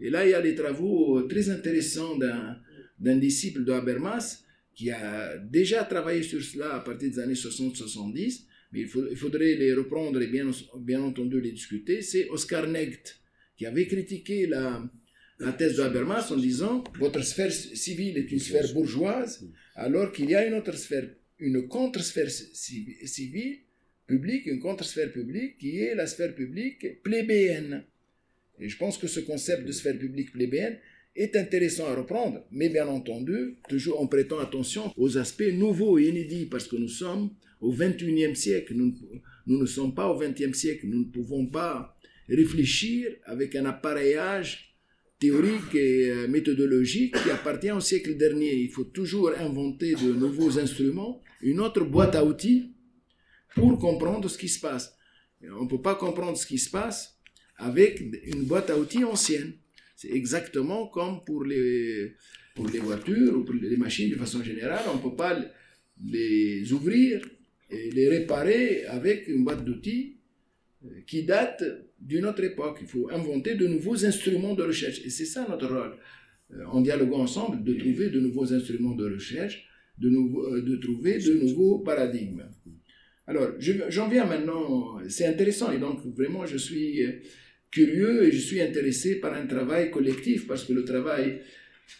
Et 0.00 0.10
là, 0.10 0.26
il 0.26 0.30
y 0.30 0.34
a 0.34 0.42
des 0.42 0.54
travaux 0.54 1.22
très 1.22 1.48
intéressants 1.48 2.18
d'un 2.18 3.16
disciple 3.16 3.64
de 3.64 3.72
Habermas 3.72 4.44
qui 4.74 4.90
a 4.90 5.36
déjà 5.38 5.84
travaillé 5.84 6.22
sur 6.22 6.42
cela 6.42 6.74
à 6.74 6.80
partir 6.80 7.10
des 7.10 7.18
années 7.18 7.34
60-70 7.34 8.47
mais 8.72 8.80
il, 8.80 9.16
faudrait 9.16 9.54
les 9.54 9.72
reprendre 9.72 10.20
et 10.20 10.26
bien, 10.26 10.50
bien 10.78 11.00
entendu 11.02 11.40
les 11.40 11.52
discuter, 11.52 12.02
c'est 12.02 12.28
Oscar 12.28 12.66
Necht, 12.66 13.20
qui 13.56 13.66
avait 13.66 13.86
critiqué 13.86 14.46
la, 14.46 14.82
la 15.38 15.52
thèse 15.52 15.76
de 15.76 15.82
Habermas 15.82 16.30
en 16.30 16.36
disant 16.36 16.84
votre 16.98 17.22
sphère 17.22 17.52
civile 17.52 18.18
est 18.18 18.30
une 18.30 18.40
sphère 18.40 18.72
bourgeoise, 18.72 19.48
alors 19.74 20.12
qu'il 20.12 20.30
y 20.30 20.34
a 20.34 20.46
une 20.46 20.54
autre 20.54 20.76
sphère, 20.76 21.08
une 21.38 21.68
contre-sphère 21.68 22.30
civile, 22.30 23.60
publique, 24.06 24.46
une 24.46 24.58
contre-sphère 24.58 25.12
publique, 25.12 25.58
qui 25.58 25.78
est 25.80 25.94
la 25.94 26.06
sphère 26.06 26.34
publique 26.34 27.02
plébéenne. 27.02 27.84
Et 28.58 28.68
je 28.68 28.76
pense 28.76 28.98
que 28.98 29.06
ce 29.06 29.20
concept 29.20 29.64
de 29.64 29.72
sphère 29.72 29.98
publique 29.98 30.32
plébéenne 30.32 30.78
est 31.14 31.36
intéressant 31.36 31.86
à 31.86 31.94
reprendre, 31.94 32.44
mais 32.50 32.68
bien 32.68 32.88
entendu, 32.88 33.56
toujours 33.68 34.00
en 34.00 34.06
prêtant 34.06 34.38
attention 34.38 34.92
aux 34.96 35.18
aspects 35.18 35.52
nouveaux 35.52 35.98
et 35.98 36.08
inédits, 36.08 36.46
parce 36.46 36.66
que 36.66 36.76
nous 36.76 36.88
sommes 36.88 37.30
au 37.60 37.72
21e 37.74 38.34
siècle. 38.34 38.74
Nous, 38.74 38.94
ne 39.46 39.66
sommes 39.66 39.94
pas 39.94 40.08
au 40.08 40.20
20e 40.20 40.54
siècle. 40.54 40.86
Nous 40.86 41.00
ne 41.00 41.10
pouvons 41.10 41.46
pas 41.46 41.96
réfléchir 42.28 43.10
avec 43.24 43.56
un 43.56 43.64
appareillage 43.66 44.76
théorique 45.18 45.74
et 45.74 46.10
euh, 46.10 46.28
méthodologique 46.28 47.16
qui 47.22 47.30
appartient 47.30 47.72
au 47.72 47.80
siècle 47.80 48.16
dernier. 48.16 48.54
Il 48.54 48.70
faut 48.70 48.84
toujours 48.84 49.32
inventer 49.38 49.94
de 49.94 50.12
nouveaux 50.12 50.58
instruments, 50.58 51.20
une 51.42 51.60
autre 51.60 51.84
boîte 51.84 52.14
à 52.14 52.24
outils 52.24 52.72
pour 53.54 53.78
comprendre 53.78 54.28
ce 54.28 54.38
qui 54.38 54.48
se 54.48 54.60
passe. 54.60 54.94
On 55.42 55.64
ne 55.64 55.68
peut 55.68 55.82
pas 55.82 55.94
comprendre 55.94 56.36
ce 56.36 56.46
qui 56.46 56.58
se 56.58 56.70
passe 56.70 57.18
avec 57.56 58.00
une 58.24 58.44
boîte 58.44 58.70
à 58.70 58.78
outils 58.78 59.04
ancienne. 59.04 59.52
C'est 59.96 60.12
exactement 60.12 60.86
comme 60.86 61.24
pour 61.24 61.44
les, 61.44 62.14
pour 62.54 62.68
les 62.68 62.78
voitures 62.78 63.36
ou 63.36 63.44
pour 63.44 63.54
les 63.54 63.76
machines 63.76 64.10
de 64.10 64.14
façon 64.16 64.42
générale. 64.44 64.84
On 64.92 64.96
ne 64.96 65.02
peut 65.02 65.16
pas 65.16 65.36
les 66.04 66.72
ouvrir 66.72 67.20
et 67.70 67.90
les 67.90 68.08
réparer 68.08 68.84
avec 68.86 69.28
une 69.28 69.44
boîte 69.44 69.64
d'outils 69.64 70.16
euh, 70.84 70.88
qui 71.06 71.24
date 71.24 71.64
d'une 72.00 72.26
autre 72.26 72.44
époque. 72.44 72.78
Il 72.80 72.86
faut 72.86 73.08
inventer 73.10 73.54
de 73.54 73.66
nouveaux 73.66 74.04
instruments 74.04 74.54
de 74.54 74.62
recherche. 74.62 75.00
Et 75.04 75.10
c'est 75.10 75.26
ça 75.26 75.46
notre 75.48 75.68
rôle. 75.68 75.96
euh, 76.52 76.64
en 76.66 76.80
dialoguant 76.80 77.20
ensemble, 77.20 77.62
de 77.62 77.74
trouver 77.74 78.08
de 78.10 78.20
nouveaux 78.20 78.52
instruments 78.52 78.94
de 78.94 79.12
recherche, 79.12 79.66
de, 79.98 80.08
nouveaux, 80.08 80.60
de 80.60 80.76
trouver 80.76 81.18
de 81.18 81.34
nouveaux 81.34 81.80
paradigmes. 81.80 82.44
Alors, 83.26 83.50
j'en 83.58 84.08
viens 84.08 84.24
maintenant, 84.24 84.98
c'est 85.08 85.26
intéressant, 85.26 85.70
et 85.70 85.78
donc 85.78 86.00
vraiment 86.16 86.46
je 86.46 86.56
suis 86.56 87.02
curieux 87.70 88.24
et 88.26 88.32
je 88.32 88.38
suis 88.38 88.60
intéressé 88.62 89.16
par 89.16 89.34
un 89.34 89.46
travail 89.46 89.90
collectif, 89.90 90.46
parce 90.46 90.64
que 90.64 90.72
le 90.72 90.84
travail 90.84 91.40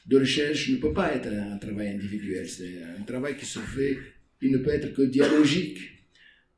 de 0.07 0.19
recherche 0.19 0.71
ne 0.71 0.77
peut 0.77 0.95
pas 0.95 1.15
être 1.15 1.29
un 1.29 1.59
travail 1.59 1.89
individuel, 1.89 2.49
c'est 2.49 2.79
un 2.99 3.03
travail 3.03 3.37
qui 3.37 3.45
se 3.45 3.59
fait, 3.59 3.99
il 4.43 4.53
ne 4.53 4.59
peut 4.59 4.71
être 4.71 4.93
que 4.93 5.03
dialogique, 5.03 5.79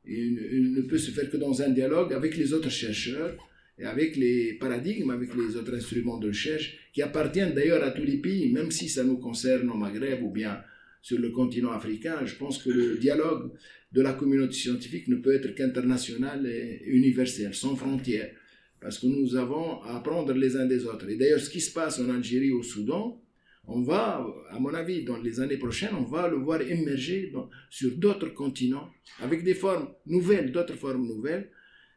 il 0.05 0.73
ne 0.73 0.81
peut 0.81 0.97
se 0.97 1.11
faire 1.11 1.29
que 1.29 1.37
dans 1.37 1.61
un 1.61 1.69
dialogue 1.69 2.13
avec 2.13 2.37
les 2.37 2.53
autres 2.53 2.71
chercheurs, 2.71 3.37
et 3.77 3.85
avec 3.85 4.15
les 4.15 4.53
paradigmes, 4.53 5.09
avec 5.09 5.33
les 5.35 5.55
autres 5.55 5.73
instruments 5.73 6.19
de 6.19 6.27
recherche, 6.27 6.77
qui 6.93 7.01
appartiennent 7.01 7.53
d'ailleurs 7.53 7.83
à 7.83 7.91
tous 7.91 8.03
les 8.03 8.17
pays, 8.17 8.51
même 8.51 8.69
si 8.69 8.87
ça 8.87 9.03
nous 9.03 9.17
concerne 9.17 9.69
au 9.69 9.75
Maghreb 9.75 10.21
ou 10.21 10.29
bien 10.29 10.61
sur 11.01 11.17
le 11.17 11.29
continent 11.31 11.71
africain. 11.71 12.23
Je 12.25 12.35
pense 12.35 12.61
que 12.61 12.69
le 12.69 12.97
dialogue 12.97 13.51
de 13.91 14.01
la 14.01 14.13
communauté 14.13 14.53
scientifique 14.53 15.07
ne 15.07 15.15
peut 15.15 15.33
être 15.33 15.55
qu'international 15.55 16.45
et 16.45 16.83
universel, 16.85 17.55
sans 17.55 17.75
frontières, 17.75 18.31
parce 18.79 18.99
que 18.99 19.07
nous 19.07 19.35
avons 19.35 19.81
à 19.81 19.97
apprendre 19.97 20.33
les 20.33 20.55
uns 20.55 20.67
des 20.67 20.85
autres. 20.85 21.09
Et 21.09 21.15
d'ailleurs, 21.15 21.39
ce 21.39 21.49
qui 21.49 21.61
se 21.61 21.73
passe 21.73 21.99
en 21.99 22.09
Algérie, 22.09 22.51
au 22.51 22.61
Soudan, 22.61 23.19
on 23.67 23.81
va, 23.81 24.25
à 24.49 24.59
mon 24.59 24.73
avis, 24.73 25.03
dans 25.03 25.17
les 25.17 25.39
années 25.39 25.57
prochaines, 25.57 25.93
on 25.95 26.03
va 26.03 26.27
le 26.27 26.37
voir 26.37 26.61
émerger 26.61 27.31
sur 27.69 27.91
d'autres 27.97 28.29
continents, 28.29 28.89
avec 29.19 29.43
des 29.43 29.53
formes 29.53 29.89
nouvelles, 30.05 30.51
d'autres 30.51 30.75
formes 30.75 31.07
nouvelles. 31.07 31.49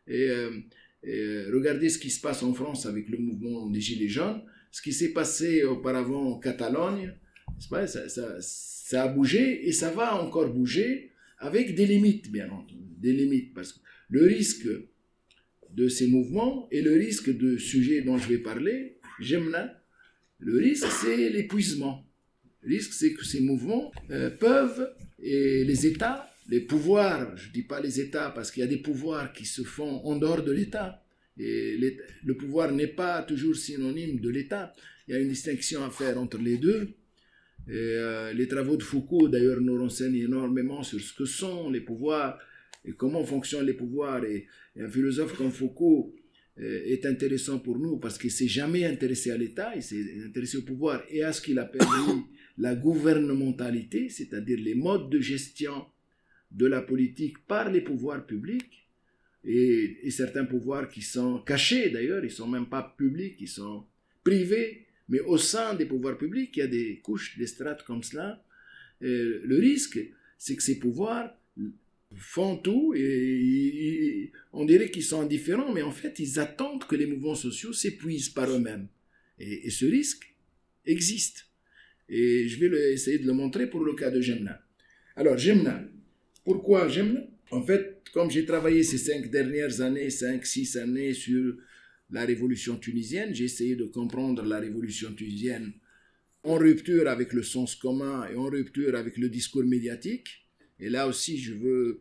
Et, 0.06 0.28
euh, 0.28 0.50
euh, 1.06 1.50
regardez 1.52 1.88
ce 1.88 1.99
qui 1.99 2.11
se 2.11 2.21
passe 2.21 2.42
en 2.42 2.54
France 2.54 2.87
avec 2.87 3.09
le 3.09 3.18
mouvement 3.18 3.68
des 3.68 3.80
Gilets 3.80 4.09
jaunes, 4.09 4.42
ce 4.71 4.80
qui 4.83 4.92
s'est 4.92 5.12
passé 5.12 5.62
auparavant 5.62 6.33
en 6.33 6.38
Catalogne, 6.38 7.14
ça, 7.59 7.87
ça, 8.40 9.02
a 9.02 9.09
bougé 9.09 9.68
et 9.68 9.73
ça 9.73 9.90
va 9.90 10.23
encore 10.23 10.52
bouger 10.52 11.12
avec 11.38 11.75
des 11.75 11.87
limites, 11.87 12.30
bien 12.30 12.49
entendu, 12.50 12.80
des 12.99 13.12
limites, 13.12 13.52
parce 13.54 13.73
que 13.73 13.80
le 14.09 14.25
risque 14.25 14.66
de 15.71 15.88
ces 15.88 16.06
mouvements 16.06 16.68
et 16.71 16.80
le 16.80 16.94
risque 16.94 17.37
de 17.37 17.59
sujets 17.59 18.02
dont 18.02 18.16
je 18.16 18.28
vais 18.28 18.38
parler, 18.38 18.99
j'aime 19.21 19.50
là, 19.50 19.83
le 20.38 20.58
risque 20.58 20.86
c'est 20.90 21.30
l'épuisement. 21.30 22.04
Le 22.62 22.76
risque 22.76 22.92
c'est 22.92 23.12
que 23.12 23.24
ces 23.24 23.40
mouvements 23.40 23.92
euh, 24.10 24.30
peuvent, 24.30 24.94
et 25.18 25.64
les 25.64 25.86
États, 25.86 26.30
les 26.48 26.60
pouvoirs, 26.60 27.36
je 27.36 27.48
ne 27.48 27.52
dis 27.52 27.62
pas 27.62 27.80
les 27.80 28.00
États 28.00 28.30
parce 28.30 28.50
qu'il 28.50 28.60
y 28.60 28.64
a 28.64 28.68
des 28.68 28.82
pouvoirs 28.82 29.32
qui 29.32 29.46
se 29.46 29.62
font 29.62 30.04
en 30.04 30.16
dehors 30.16 30.42
de 30.42 30.52
l'État, 30.52 31.02
et 31.38 31.76
le 32.24 32.36
pouvoir 32.36 32.72
n'est 32.72 32.86
pas 32.86 33.22
toujours 33.22 33.56
synonyme 33.56 34.20
de 34.20 34.30
l'État. 34.30 34.72
Il 35.08 35.14
y 35.14 35.16
a 35.16 35.20
une 35.20 35.28
distinction 35.28 35.84
à 35.84 35.90
faire 35.90 36.18
entre 36.18 36.38
les 36.38 36.58
deux. 36.58 36.94
Et, 37.66 37.72
euh, 37.72 38.32
les 38.32 38.46
travaux 38.46 38.76
de 38.76 38.82
Foucault, 38.82 39.28
d'ailleurs, 39.28 39.60
nous 39.60 39.78
renseignent 39.78 40.16
énormément 40.16 40.82
sur 40.82 41.00
ce 41.00 41.12
que 41.12 41.24
sont 41.24 41.70
les 41.70 41.80
pouvoirs 41.80 42.38
et 42.84 42.92
comment 42.92 43.24
fonctionnent 43.24 43.66
les 43.66 43.74
pouvoirs. 43.74 44.24
Et, 44.24 44.46
un 44.78 44.88
philosophe 44.88 45.36
comme 45.36 45.50
Foucault 45.52 46.14
est 46.56 47.04
intéressant 47.04 47.58
pour 47.58 47.78
nous 47.78 47.99
parce 47.99 48.16
qu'il 48.16 48.30
s'est 48.30 48.49
jamais 48.49 48.84
intéressé 48.84 49.30
à 49.30 49.37
l'État, 49.37 49.73
il 49.75 49.82
s'est 49.82 50.23
intéressé 50.25 50.58
au 50.58 50.62
pouvoir 50.62 51.02
et 51.11 51.23
à 51.23 51.32
ce 51.32 51.40
qu'il 51.40 51.58
appelle 51.58 51.82
la 52.58 52.75
gouvernementalité, 52.76 54.08
c'est-à-dire 54.08 54.58
les 54.61 54.75
modes 54.75 55.11
de 55.11 55.20
gestion 55.20 55.87
de 56.52 56.66
la 56.66 56.80
politique 56.80 57.44
par 57.46 57.70
les 57.70 57.80
pouvoirs 57.80 58.25
publics 58.25 58.88
et, 59.44 60.11
certains 60.11 60.44
pouvoirs 60.44 60.88
qui 60.88 61.02
sont 61.02 61.40
cachés 61.40 61.90
d'ailleurs, 61.90 62.25
ils 62.25 62.30
sont 62.30 62.49
même 62.49 62.66
pas 62.66 62.94
publics, 62.96 63.37
ils 63.40 63.49
sont 63.49 63.84
privés, 64.23 64.87
mais 65.08 65.20
au 65.20 65.37
sein 65.37 65.75
des 65.75 65.87
pouvoirs 65.87 66.16
publics, 66.16 66.56
il 66.56 66.61
y 66.61 66.62
a 66.62 66.66
des 66.68 67.00
couches, 67.00 67.37
des 67.37 67.49
strates 67.49 67.82
comme 67.82 68.02
cela. 68.02 68.42
le 69.00 69.58
risque, 69.58 69.99
c'est 70.38 70.56
que 70.56 70.62
ces 70.62 70.78
pouvoirs 70.78 71.37
font 72.16 72.56
tout 72.56 72.94
et, 72.97 74.33
on 74.52 74.64
dirait 74.64 74.90
qu'ils 74.90 75.04
sont 75.04 75.21
indifférents, 75.21 75.73
mais 75.73 75.83
en 75.83 75.90
fait, 75.90 76.18
ils 76.18 76.38
attendent 76.38 76.87
que 76.87 76.97
les 76.97 77.06
mouvements 77.06 77.35
sociaux 77.35 77.73
s'épuisent 77.73 78.28
par 78.28 78.50
eux-mêmes. 78.50 78.88
Et, 79.38 79.71
ce 79.71 79.87
risque 79.87 80.35
existe. 80.87 81.47
Et 82.09 82.49
je 82.49 82.59
vais 82.61 82.92
essayer 82.92 83.18
de 83.18 83.26
le 83.26 83.33
montrer 83.33 83.68
pour 83.68 83.85
le 83.85 83.94
cas 83.94 84.11
de 84.11 84.21
Gemna. 84.21 84.61
Alors, 85.16 85.38
Gemna, 85.38 85.85
pourquoi 86.44 86.88
Gemna 86.88 87.21
En 87.50 87.62
fait, 87.62 88.02
comme 88.12 88.30
j'ai 88.30 88.44
travaillé 88.44 88.83
ces 88.83 88.99
cinq 88.99 89.30
dernières 89.30 89.80
années, 89.80 90.11
cinq, 90.11 90.47
six 90.47 90.76
années 90.76 91.14
sur 91.14 91.56
la 92.11 92.25
révolution 92.25 92.76
tunisienne, 92.76 93.35
j'ai 93.35 93.44
essayé 93.44 93.76
de 93.76 93.85
comprendre 93.85 94.44
la 94.44 94.61
révolution 94.61 95.12
tunisienne 95.14 95.73
en 96.44 96.56
rupture 96.56 97.09
avec 97.09 97.33
le 97.33 97.42
sens 97.42 97.75
commun 97.75 98.28
et 98.30 98.37
en 98.37 98.44
rupture 98.44 98.94
avec 98.94 99.16
le 99.16 99.28
discours 99.28 99.64
médiatique. 99.64 100.43
Et 100.80 100.88
là 100.88 101.06
aussi, 101.06 101.38
je 101.38 101.54
veux 101.54 102.00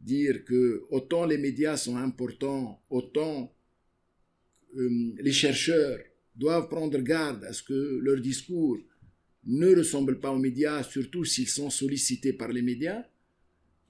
dire 0.00 0.44
que 0.44 0.84
autant 0.90 1.24
les 1.26 1.38
médias 1.38 1.76
sont 1.76 1.96
importants, 1.96 2.82
autant 2.90 3.54
euh, 4.76 5.12
les 5.18 5.32
chercheurs 5.32 5.98
doivent 6.36 6.68
prendre 6.68 6.98
garde 6.98 7.44
à 7.44 7.52
ce 7.52 7.62
que 7.62 7.98
leur 8.02 8.20
discours 8.20 8.78
ne 9.44 9.74
ressemble 9.74 10.20
pas 10.20 10.30
aux 10.30 10.38
médias, 10.38 10.82
surtout 10.82 11.24
s'ils 11.24 11.48
sont 11.48 11.70
sollicités 11.70 12.32
par 12.32 12.48
les 12.48 12.62
médias. 12.62 13.02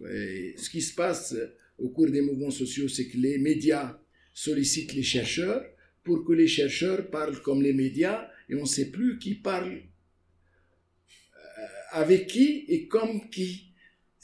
Ce 0.00 0.70
qui 0.70 0.80
se 0.80 0.94
passe 0.94 1.34
au 1.78 1.88
cours 1.88 2.10
des 2.10 2.20
mouvements 2.20 2.50
sociaux, 2.50 2.88
c'est 2.88 3.08
que 3.08 3.16
les 3.16 3.38
médias 3.38 3.98
sollicitent 4.32 4.94
les 4.94 5.02
chercheurs 5.02 5.64
pour 6.04 6.24
que 6.24 6.32
les 6.32 6.46
chercheurs 6.46 7.10
parlent 7.10 7.42
comme 7.42 7.60
les 7.60 7.72
médias 7.72 8.28
et 8.48 8.54
on 8.54 8.62
ne 8.62 8.66
sait 8.66 8.90
plus 8.90 9.18
qui 9.18 9.34
parle 9.34 9.72
euh, 9.72 11.66
avec 11.90 12.28
qui 12.28 12.64
et 12.68 12.86
comme 12.86 13.28
qui. 13.30 13.67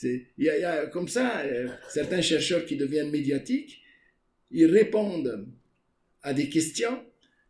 Il 0.02 0.26
y, 0.38 0.48
a 0.48 0.86
comme 0.86 1.08
ça 1.08 1.40
euh, 1.42 1.68
certains 1.88 2.20
chercheurs 2.20 2.64
qui 2.66 2.76
deviennent 2.76 3.10
médiatiques, 3.10 3.82
ils 4.50 4.66
répondent 4.66 5.46
à 6.22 6.34
des 6.34 6.48
questions 6.48 7.04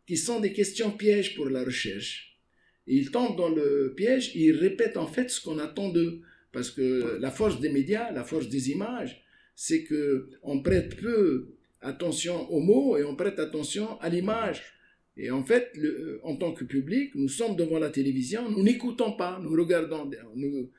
qui 0.05 0.17
sont 0.17 0.39
des 0.39 0.53
questions 0.53 0.91
pièges 0.91 1.35
pour 1.35 1.49
la 1.49 1.63
recherche. 1.63 2.37
ils 2.85 3.09
tombent 3.09 3.35
dans 3.35 3.49
le 3.49 3.93
piège, 3.97 4.35
ils 4.35 4.51
répètent 4.51 4.97
en 4.97 5.07
fait 5.07 5.29
ce 5.29 5.41
qu'on 5.41 5.57
attend 5.57 5.89
d'eux. 5.89 6.21
Parce 6.51 6.71
que 6.71 7.17
la 7.19 7.31
force 7.31 7.59
des 7.59 7.69
médias, 7.69 8.11
la 8.11 8.23
force 8.23 8.47
des 8.47 8.69
images, 8.69 9.21
c'est 9.55 9.83
que 9.83 10.29
on 10.41 10.61
prête 10.61 10.95
peu 10.95 11.49
attention 11.81 12.49
aux 12.49 12.61
mots 12.61 12.97
et 12.97 13.03
on 13.03 13.15
prête 13.15 13.39
attention 13.39 13.99
à 13.99 14.07
l'image. 14.07 14.63
Et 15.17 15.31
en 15.31 15.43
fait, 15.43 15.71
le, 15.75 16.19
en 16.23 16.35
tant 16.35 16.53
que 16.53 16.63
public, 16.63 17.13
nous 17.15 17.29
sommes 17.29 17.55
devant 17.55 17.79
la 17.79 17.89
télévision, 17.89 18.49
nous 18.49 18.63
n'écoutons 18.63 19.13
pas, 19.13 19.39
nous 19.41 19.51
regardons, 19.51 20.09
nous, 20.35 20.71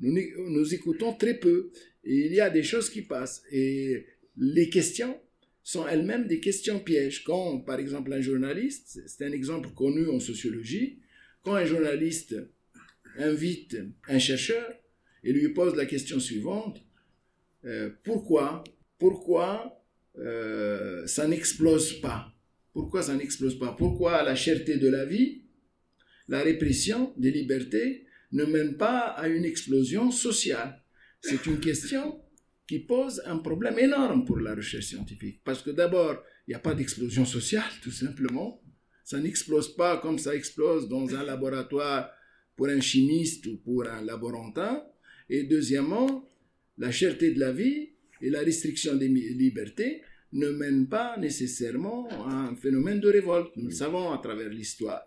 nous, 0.00 0.50
nous, 0.50 0.74
écoutons 0.74 1.14
très 1.14 1.34
peu. 1.34 1.70
Et 2.04 2.26
il 2.26 2.32
y 2.32 2.40
a 2.40 2.50
des 2.50 2.62
choses 2.62 2.90
qui 2.90 3.02
passent. 3.02 3.42
Et 3.52 4.06
les 4.36 4.68
questions 4.68 5.20
sont 5.62 5.86
elles-mêmes 5.86 6.26
des 6.26 6.40
questions 6.40 6.80
pièges. 6.80 7.22
Quand, 7.24 7.60
par 7.60 7.78
exemple, 7.78 8.12
un 8.12 8.20
journaliste, 8.20 9.02
c'est 9.06 9.24
un 9.24 9.32
exemple 9.32 9.70
connu 9.74 10.08
en 10.08 10.20
sociologie, 10.20 11.00
quand 11.42 11.54
un 11.54 11.64
journaliste 11.64 12.36
invite 13.16 13.76
un 14.08 14.18
chercheur, 14.18 14.80
et 15.22 15.32
lui 15.32 15.48
pose 15.50 15.76
la 15.76 15.86
question 15.86 16.18
suivante. 16.18 16.82
Euh, 17.64 17.90
pourquoi, 18.04 18.64
pourquoi 18.98 19.84
euh, 20.18 21.06
ça 21.06 21.26
n'explose 21.26 22.00
pas? 22.00 22.32
Pourquoi 22.72 23.02
ça 23.02 23.14
n'explose 23.14 23.58
pas? 23.58 23.72
Pourquoi 23.76 24.22
la 24.22 24.34
cherté 24.34 24.78
de 24.78 24.88
la 24.88 25.04
vie, 25.04 25.42
la 26.28 26.42
répression 26.42 27.12
des 27.16 27.30
libertés 27.30 28.06
ne 28.32 28.44
mène 28.44 28.76
pas 28.76 29.08
à 29.08 29.28
une 29.28 29.44
explosion 29.44 30.10
sociale 30.10 30.82
C'est 31.22 31.46
une 31.46 31.60
question 31.60 32.22
qui 32.66 32.78
pose 32.78 33.20
un 33.26 33.38
problème 33.38 33.78
énorme 33.78 34.24
pour 34.24 34.38
la 34.38 34.54
recherche 34.54 34.86
scientifique. 34.86 35.40
Parce 35.44 35.62
que 35.62 35.70
d'abord, 35.70 36.22
il 36.46 36.50
n'y 36.50 36.54
a 36.54 36.60
pas 36.60 36.74
d'explosion 36.74 37.24
sociale, 37.24 37.70
tout 37.82 37.90
simplement. 37.90 38.62
Ça 39.04 39.18
n'explose 39.18 39.74
pas 39.74 39.98
comme 39.98 40.18
ça 40.18 40.34
explose 40.34 40.88
dans 40.88 41.14
un 41.14 41.24
laboratoire 41.24 42.10
pour 42.54 42.68
un 42.68 42.80
chimiste 42.80 43.46
ou 43.46 43.56
pour 43.56 43.88
un 43.88 44.02
laborantin. 44.02 44.84
Et 45.28 45.44
deuxièmement, 45.44 46.30
la 46.78 46.92
cherté 46.92 47.32
de 47.32 47.40
la 47.40 47.52
vie 47.52 47.90
et 48.22 48.30
la 48.30 48.40
restriction 48.40 48.94
des 48.96 49.08
libertés 49.08 50.02
ne 50.32 50.50
mènent 50.50 50.88
pas 50.88 51.16
nécessairement 51.18 52.08
à 52.08 52.50
un 52.50 52.54
phénomène 52.54 53.00
de 53.00 53.08
révolte. 53.08 53.50
Nous 53.56 53.66
le 53.66 53.74
savons 53.74 54.12
à 54.12 54.18
travers 54.18 54.48
l'histoire. 54.48 55.02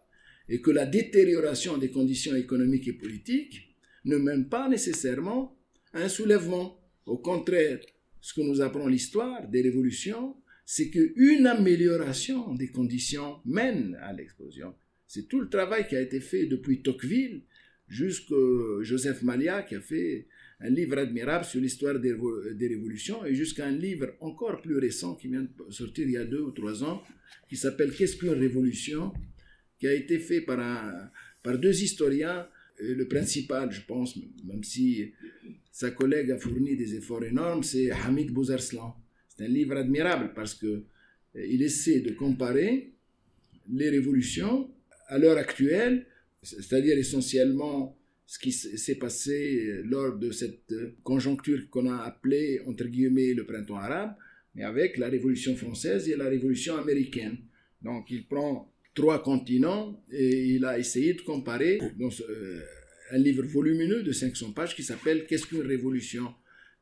Et 0.50 0.62
que 0.62 0.72
la 0.72 0.86
détérioration 0.86 1.78
des 1.78 1.90
conditions 1.90 2.36
économiques 2.36 2.88
et 2.88 2.94
politiques 2.94 3.76
ne 4.06 4.18
mène 4.18 4.50
pas 4.50 4.68
nécessairement 4.68 5.58
à 5.94 6.02
un 6.02 6.10
soulèvement. 6.10 6.80
Au 7.06 7.18
contraire, 7.18 7.80
ce 8.20 8.34
que 8.34 8.42
nous 8.42 8.62
apprend 8.62 8.88
l'histoire 8.88 9.48
des 9.48 9.62
révolutions, 9.62 10.36
c'est 10.66 10.90
qu'une 10.90 11.46
amélioration 11.46 12.54
des 12.56 12.70
conditions 12.70 13.38
mène 13.46 13.98
à 14.02 14.14
l'explosion. 14.14 14.74
C'est 15.08 15.28
tout 15.28 15.42
le 15.42 15.50
travail 15.50 15.88
qui 15.88 15.96
a 15.96 16.02
été 16.02 16.20
fait 16.20 16.46
depuis 16.46 16.82
Tocqueville 16.82 17.44
jusqu'à 17.88 18.36
Joseph 18.82 19.22
Malia 19.24 19.64
qui 19.64 19.76
a 19.76 19.82
fait 19.82 20.28
un 20.60 20.70
livre 20.70 20.98
admirable 20.98 21.46
sur 21.46 21.60
l'histoire 21.60 22.00
des, 22.00 22.16
révolutions 22.68 23.26
et 23.26 23.36
jusqu'à 23.36 23.68
un 23.68 23.72
livre 23.72 24.14
encore 24.22 24.62
plus 24.62 24.78
récent 24.78 25.16
qui 25.16 25.28
vient 25.28 25.42
de 25.42 25.72
sortir 25.72 26.08
il 26.08 26.14
y 26.14 26.18
a 26.18 26.26
deux 26.26 26.40
ou 26.40 26.52
trois 26.52 26.84
ans 26.84 27.04
qui 27.50 27.58
s'appelle 27.58 27.92
Qu'est-ce 27.94 28.16
qu'une 28.16 28.30
révolution? 28.30 29.12
Qui 29.84 29.88
a 29.90 29.94
été 29.94 30.18
fait 30.18 30.40
par 30.40 30.62
par 31.44 31.58
deux 31.58 31.84
historiens. 31.84 32.48
le 32.80 33.06
principal, 33.16 33.70
je 33.78 33.82
pense, 33.92 34.10
même 34.50 34.64
si 34.64 35.12
sa 35.82 35.92
collègue 35.92 36.32
a 36.32 36.38
fourni 36.38 36.78
des 36.78 36.96
efforts 36.96 37.26
énormes, 37.26 37.64
c'est 37.64 37.92
Hamid 37.92 38.32
Bouzarslan. 38.32 38.96
C'est 39.28 39.44
un 39.44 39.54
livre 39.60 39.76
admirable 39.76 40.32
parce 40.34 40.54
que 40.56 40.68
euh, 41.36 41.54
il 41.54 41.62
essaie 41.62 42.00
de 42.00 42.12
comparer 42.14 42.94
les 43.80 43.90
révolutions 43.90 44.72
à 45.08 45.18
l'heure 45.18 45.38
actuelle, 45.38 46.06
c'est-à-dire 46.42 46.98
essentiellement 46.98 47.98
ce 48.26 48.40
qui 48.40 48.54
s'est 48.54 49.00
passé 49.06 49.82
lors 49.84 50.18
de 50.18 50.32
cette 50.32 50.74
conjoncture 51.04 51.70
qu'on 51.70 51.88
a 51.92 51.98
appelée, 52.04 52.62
entre 52.66 52.86
guillemets, 52.86 53.34
le 53.34 53.46
printemps 53.46 53.82
arabe, 53.88 54.14
mais 54.56 54.64
avec 54.64 54.98
la 54.98 55.10
Révolution 55.10 55.56
française 55.58 56.08
et 56.08 56.16
la 56.16 56.30
Révolution 56.30 56.78
américaine. 56.78 57.38
Donc 57.82 58.10
il 58.10 58.26
prend 58.28 58.73
trois 58.94 59.22
continents 59.22 60.04
et 60.12 60.46
il 60.56 60.66
a 60.66 60.78
essayé 60.78 61.14
de 61.14 61.22
comparer 61.22 61.80
euh, 61.82 62.60
un 63.12 63.18
livre 63.18 63.44
volumineux 63.44 64.04
de 64.04 64.12
500 64.12 64.52
pages 64.52 64.76
qui 64.76 64.84
s'appelle 64.84 65.26
Qu'est-ce 65.26 65.48
qu'une 65.48 65.62
révolution? 65.62 66.34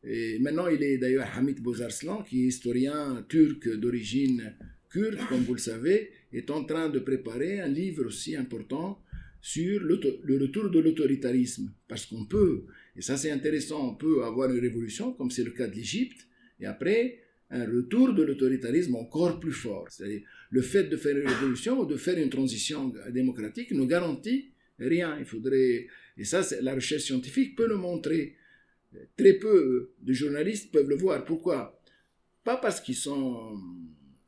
Et 0.03 0.39
maintenant, 0.39 0.67
il 0.67 0.81
est 0.81 0.97
d'ailleurs 0.97 1.27
Hamid 1.35 1.61
Bozarslan, 1.61 2.23
qui 2.23 2.43
est 2.43 2.47
historien 2.47 3.23
turc 3.29 3.69
d'origine 3.77 4.55
kurde, 4.89 5.19
comme 5.29 5.43
vous 5.43 5.53
le 5.53 5.59
savez, 5.59 6.11
est 6.33 6.49
en 6.49 6.63
train 6.63 6.89
de 6.89 6.99
préparer 6.99 7.61
un 7.61 7.67
livre 7.67 8.05
aussi 8.07 8.35
important 8.35 9.01
sur 9.41 9.81
le 9.81 10.37
retour 10.37 10.69
de 10.69 10.79
l'autoritarisme. 10.79 11.71
Parce 11.87 12.05
qu'on 12.05 12.25
peut, 12.25 12.65
et 12.95 13.01
ça 13.01 13.15
c'est 13.15 13.31
intéressant, 13.31 13.89
on 13.89 13.95
peut 13.95 14.23
avoir 14.23 14.51
une 14.51 14.59
révolution, 14.59 15.13
comme 15.13 15.31
c'est 15.31 15.43
le 15.43 15.51
cas 15.51 15.67
de 15.67 15.75
l'Égypte, 15.75 16.27
et 16.59 16.65
après, 16.65 17.20
un 17.51 17.65
retour 17.65 18.13
de 18.13 18.23
l'autoritarisme 18.23 18.95
encore 18.95 19.39
plus 19.39 19.51
fort. 19.51 19.85
C'est-à-dire, 19.89 20.21
le 20.49 20.61
fait 20.61 20.85
de 20.85 20.97
faire 20.97 21.17
une 21.17 21.27
révolution 21.27 21.79
ou 21.79 21.85
de 21.85 21.97
faire 21.97 22.17
une 22.17 22.29
transition 22.29 22.93
démocratique 23.09 23.71
ne 23.71 23.85
garantit 23.85 24.51
rien. 24.79 25.17
Il 25.19 25.25
faudrait, 25.25 25.87
et 26.17 26.23
ça, 26.23 26.41
la 26.61 26.73
recherche 26.73 27.03
scientifique 27.03 27.55
peut 27.55 27.67
le 27.67 27.75
montrer. 27.75 28.35
Très 29.17 29.33
peu 29.33 29.93
de 30.01 30.13
journalistes 30.13 30.71
peuvent 30.71 30.89
le 30.89 30.95
voir. 30.95 31.23
Pourquoi? 31.25 31.81
Pas 32.43 32.57
parce 32.57 32.81
qu'ils 32.81 32.95
sont 32.95 33.57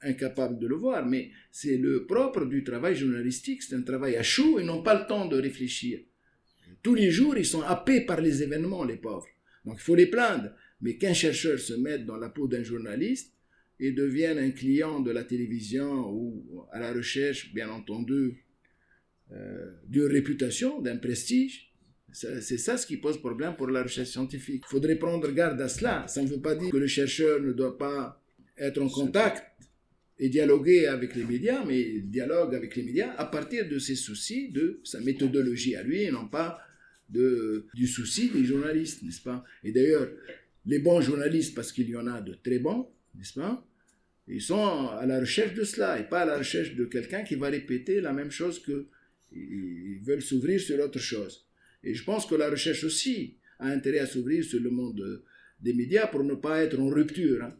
incapables 0.01 0.59
de 0.59 0.67
le 0.67 0.75
voir, 0.75 1.05
mais 1.05 1.31
c'est 1.49 1.77
le 1.77 2.05
propre 2.05 2.45
du 2.45 2.63
travail 2.63 2.95
journalistique. 2.95 3.63
C'est 3.63 3.75
un 3.75 3.81
travail 3.81 4.17
à 4.17 4.23
chaud, 4.23 4.59
ils 4.59 4.65
n'ont 4.65 4.83
pas 4.83 4.99
le 4.99 5.07
temps 5.07 5.27
de 5.27 5.37
réfléchir. 5.37 5.99
Tous 6.81 6.93
les 6.93 7.09
jours, 7.09 7.37
ils 7.37 7.45
sont 7.45 7.61
happés 7.61 8.01
par 8.01 8.19
les 8.19 8.43
événements, 8.43 8.83
les 8.83 8.97
pauvres. 8.97 9.27
Donc 9.65 9.75
il 9.77 9.81
faut 9.81 9.95
les 9.95 10.07
plaindre. 10.07 10.51
Mais 10.83 10.97
qu'un 10.97 11.13
chercheur 11.13 11.57
se 11.57 11.73
mette 11.73 12.05
dans 12.05 12.17
la 12.17 12.29
peau 12.29 12.47
d'un 12.47 12.61
journaliste 12.61 13.33
et 13.79 13.91
devienne 13.91 14.37
un 14.37 14.51
client 14.51 14.99
de 14.99 15.09
la 15.09 15.23
télévision 15.23 16.11
ou 16.11 16.65
à 16.71 16.79
la 16.79 16.93
recherche, 16.93 17.53
bien 17.53 17.69
entendu, 17.69 18.43
euh, 19.31 19.71
d'une 19.87 20.05
réputation, 20.05 20.81
d'un 20.81 20.97
prestige, 20.97 21.73
c'est 22.13 22.59
ça 22.59 22.77
ce 22.77 22.85
qui 22.85 22.97
pose 22.97 23.17
problème 23.17 23.55
pour 23.55 23.67
la 23.67 23.81
recherche 23.81 24.09
scientifique. 24.09 24.63
Il 24.67 24.69
faudrait 24.69 24.97
prendre 24.97 25.31
garde 25.31 25.59
à 25.59 25.67
cela. 25.67 26.07
Ça 26.07 26.21
ne 26.21 26.27
veut 26.27 26.41
pas 26.41 26.53
dire 26.53 26.69
que 26.69 26.77
le 26.77 26.85
chercheur 26.85 27.41
ne 27.41 27.53
doit 27.53 27.75
pas 27.75 28.21
être 28.55 28.79
en 28.79 28.87
contact 28.87 29.43
et 30.19 30.29
dialoguer 30.29 30.85
avec 30.85 31.15
les 31.15 31.23
médias, 31.23 31.65
mais 31.65 32.01
dialogue 32.01 32.53
avec 32.53 32.75
les 32.75 32.83
médias 32.83 33.13
à 33.15 33.25
partir 33.25 33.67
de 33.67 33.79
ses 33.79 33.95
soucis, 33.95 34.51
de 34.51 34.79
sa 34.83 34.99
méthodologie 35.01 35.75
à 35.75 35.81
lui, 35.81 36.03
et 36.03 36.11
non 36.11 36.27
pas 36.27 36.59
de, 37.09 37.65
du 37.73 37.87
souci 37.87 38.29
des 38.29 38.45
journalistes, 38.45 39.01
n'est-ce 39.01 39.21
pas? 39.21 39.43
Et 39.63 39.71
d'ailleurs, 39.71 40.07
les 40.65 40.79
bons 40.79 41.01
journalistes, 41.01 41.55
parce 41.55 41.71
qu'il 41.71 41.89
y 41.89 41.95
en 41.95 42.07
a 42.07 42.21
de 42.21 42.33
très 42.35 42.59
bons, 42.59 42.89
n'est-ce 43.15 43.33
pas 43.33 43.65
Ils 44.27 44.41
sont 44.41 44.87
à 44.87 45.05
la 45.05 45.19
recherche 45.19 45.53
de 45.53 45.63
cela, 45.63 45.99
et 45.99 46.07
pas 46.07 46.21
à 46.21 46.25
la 46.25 46.37
recherche 46.37 46.75
de 46.75 46.85
quelqu'un 46.85 47.23
qui 47.23 47.35
va 47.35 47.49
répéter 47.49 48.01
la 48.01 48.13
même 48.13 48.31
chose 48.31 48.59
que 48.59 48.87
ils 49.35 49.99
veulent 50.03 50.21
s'ouvrir 50.21 50.59
sur 50.59 50.79
autre 50.79 50.99
chose. 50.99 51.47
Et 51.83 51.93
je 51.95 52.03
pense 52.03 52.25
que 52.25 52.35
la 52.35 52.49
recherche 52.49 52.83
aussi 52.83 53.37
a 53.59 53.67
intérêt 53.67 53.99
à 53.99 54.05
s'ouvrir 54.05 54.43
sur 54.43 54.59
le 54.59 54.69
monde 54.69 55.23
des 55.59 55.73
médias 55.73 56.07
pour 56.07 56.23
ne 56.23 56.35
pas 56.35 56.63
être 56.63 56.79
en 56.79 56.89
rupture, 56.89 57.43
hein. 57.43 57.55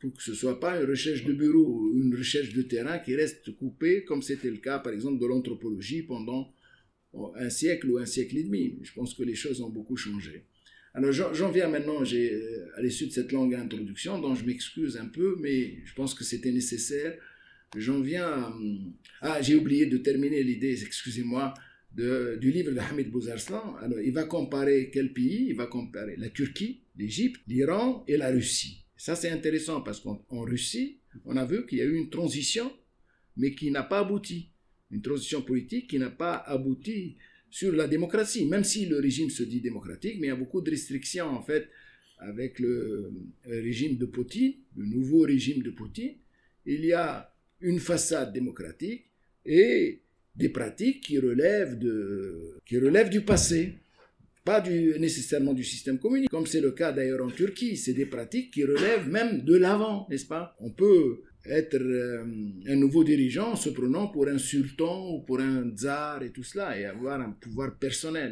pour 0.00 0.12
que 0.14 0.22
ce 0.22 0.32
ne 0.32 0.36
soit 0.36 0.58
pas 0.58 0.80
une 0.80 0.88
recherche 0.88 1.24
de 1.24 1.32
bureau 1.32 1.66
ou 1.66 1.98
une 1.98 2.14
recherche 2.16 2.52
de 2.52 2.62
terrain 2.62 2.98
qui 2.98 3.14
reste 3.14 3.54
coupée, 3.56 4.04
comme 4.04 4.22
c'était 4.22 4.50
le 4.50 4.56
cas 4.58 4.78
par 4.80 4.92
exemple 4.92 5.20
de 5.20 5.26
l'anthropologie 5.26 6.02
pendant 6.02 6.52
un 7.36 7.50
siècle 7.50 7.90
ou 7.90 7.98
un 7.98 8.06
siècle 8.06 8.36
et 8.38 8.42
demi. 8.42 8.78
Je 8.82 8.92
pense 8.92 9.14
que 9.14 9.22
les 9.22 9.34
choses 9.34 9.60
ont 9.60 9.70
beaucoup 9.70 9.96
changé. 9.96 10.44
Alors 10.98 11.12
j'en 11.12 11.52
viens 11.52 11.68
maintenant 11.68 12.02
euh, 12.02 12.66
à 12.76 12.82
l'issue 12.82 13.06
de 13.06 13.12
cette 13.12 13.30
longue 13.30 13.54
introduction, 13.54 14.18
dont 14.18 14.34
je 14.34 14.44
m'excuse 14.44 14.96
un 14.96 15.06
peu, 15.06 15.36
mais 15.38 15.76
je 15.84 15.94
pense 15.94 16.12
que 16.12 16.24
c'était 16.24 16.50
nécessaire. 16.50 17.16
J'en 17.76 18.00
viens 18.00 18.26
à... 18.26 18.58
Ah, 19.20 19.40
j'ai 19.40 19.54
oublié 19.54 19.86
de 19.86 19.96
terminer 19.98 20.42
l'idée, 20.42 20.82
excusez-moi, 20.82 21.54
du 21.94 22.50
livre 22.50 22.72
de 22.72 22.80
Hamid 22.80 23.12
Bouzarslan. 23.12 23.76
Alors, 23.76 24.00
il 24.00 24.12
va 24.12 24.24
comparer 24.24 24.90
quel 24.92 25.12
pays? 25.12 25.46
Il 25.50 25.54
va 25.54 25.66
comparer 25.66 26.16
la 26.16 26.30
Turquie, 26.30 26.80
l'Égypte, 26.96 27.42
l'Iran 27.46 28.04
et 28.08 28.16
la 28.16 28.30
Russie. 28.30 28.82
Ça, 28.96 29.14
c'est 29.14 29.30
intéressant 29.30 29.82
parce 29.82 30.00
qu'en 30.00 30.40
Russie, 30.40 30.98
on 31.24 31.36
a 31.36 31.44
vu 31.44 31.64
qu'il 31.66 31.78
y 31.78 31.82
a 31.82 31.84
eu 31.84 31.94
une 31.94 32.10
transition, 32.10 32.72
mais 33.36 33.54
qui 33.54 33.70
n'a 33.70 33.84
pas 33.84 34.00
abouti. 34.00 34.50
Une 34.90 35.02
transition 35.02 35.42
politique 35.42 35.86
qui 35.90 36.00
n'a 36.00 36.10
pas 36.10 36.34
abouti 36.34 37.18
sur 37.50 37.72
la 37.72 37.88
démocratie, 37.88 38.46
même 38.46 38.64
si 38.64 38.86
le 38.86 38.98
régime 38.98 39.30
se 39.30 39.42
dit 39.42 39.60
démocratique, 39.60 40.16
mais 40.20 40.26
il 40.26 40.30
y 40.30 40.32
a 40.32 40.36
beaucoup 40.36 40.60
de 40.60 40.70
restrictions, 40.70 41.26
en 41.26 41.42
fait, 41.42 41.68
avec 42.18 42.58
le 42.58 43.12
régime 43.46 43.96
de 43.96 44.06
Poutine, 44.06 44.54
le 44.76 44.86
nouveau 44.86 45.22
régime 45.22 45.62
de 45.62 45.70
Poutine. 45.70 46.14
Il 46.66 46.84
y 46.84 46.92
a 46.92 47.32
une 47.60 47.78
façade 47.78 48.32
démocratique 48.32 49.04
et 49.46 50.00
des 50.34 50.48
pratiques 50.48 51.02
qui 51.02 51.18
relèvent, 51.18 51.78
de, 51.78 52.58
qui 52.66 52.78
relèvent 52.78 53.10
du 53.10 53.22
passé, 53.22 53.74
pas 54.44 54.60
du, 54.60 54.98
nécessairement 54.98 55.52
du 55.52 55.64
système 55.64 55.98
communiste, 55.98 56.30
comme 56.30 56.46
c'est 56.46 56.60
le 56.60 56.72
cas 56.72 56.92
d'ailleurs 56.92 57.24
en 57.24 57.30
Turquie. 57.30 57.76
C'est 57.76 57.92
des 57.92 58.06
pratiques 58.06 58.52
qui 58.52 58.64
relèvent 58.64 59.08
même 59.08 59.42
de 59.42 59.56
l'avant, 59.56 60.06
n'est-ce 60.10 60.26
pas? 60.26 60.56
On 60.60 60.70
peut 60.70 61.22
être 61.48 61.76
euh, 61.76 62.24
un 62.66 62.76
nouveau 62.76 63.04
dirigeant 63.04 63.56
se 63.56 63.70
prenant 63.70 64.08
pour 64.08 64.28
un 64.28 64.38
sultan 64.38 65.14
ou 65.14 65.22
pour 65.22 65.40
un 65.40 65.70
tsar 65.70 66.22
et 66.22 66.30
tout 66.30 66.44
cela, 66.44 66.78
et 66.78 66.84
avoir 66.84 67.20
un 67.20 67.32
pouvoir 67.32 67.78
personnel, 67.78 68.30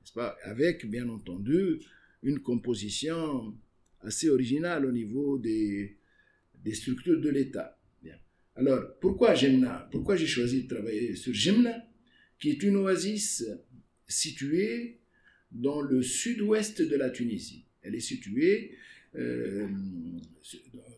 n'est-ce 0.00 0.12
pas? 0.12 0.36
Avec, 0.44 0.88
bien 0.90 1.08
entendu, 1.08 1.80
une 2.22 2.40
composition 2.40 3.54
assez 4.00 4.28
originale 4.28 4.84
au 4.86 4.92
niveau 4.92 5.38
des, 5.38 5.96
des 6.64 6.74
structures 6.74 7.20
de 7.20 7.30
l'État. 7.30 7.72
Alors, 8.58 8.98
pourquoi 9.00 9.34
Jemna? 9.34 9.86
Pourquoi 9.92 10.16
j'ai 10.16 10.26
choisi 10.26 10.62
de 10.62 10.68
travailler 10.74 11.14
sur 11.14 11.34
Jemna, 11.34 11.86
qui 12.38 12.48
est 12.48 12.62
une 12.62 12.76
oasis 12.76 13.44
située 14.08 15.00
dans 15.52 15.82
le 15.82 16.00
sud-ouest 16.02 16.80
de 16.80 16.96
la 16.96 17.10
Tunisie? 17.10 17.66
Elle 17.82 17.94
est 17.94 18.00
située 18.00 18.78
euh, 19.14 19.68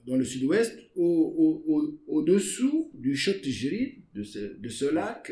dans 0.08 0.16
le 0.16 0.24
sud-ouest, 0.24 0.76
au-dessous 0.96 2.90
du 2.94 3.14
Chotjrid, 3.14 4.02
de 4.14 4.22
de 4.58 4.68
ce 4.68 4.86
lac, 4.86 5.30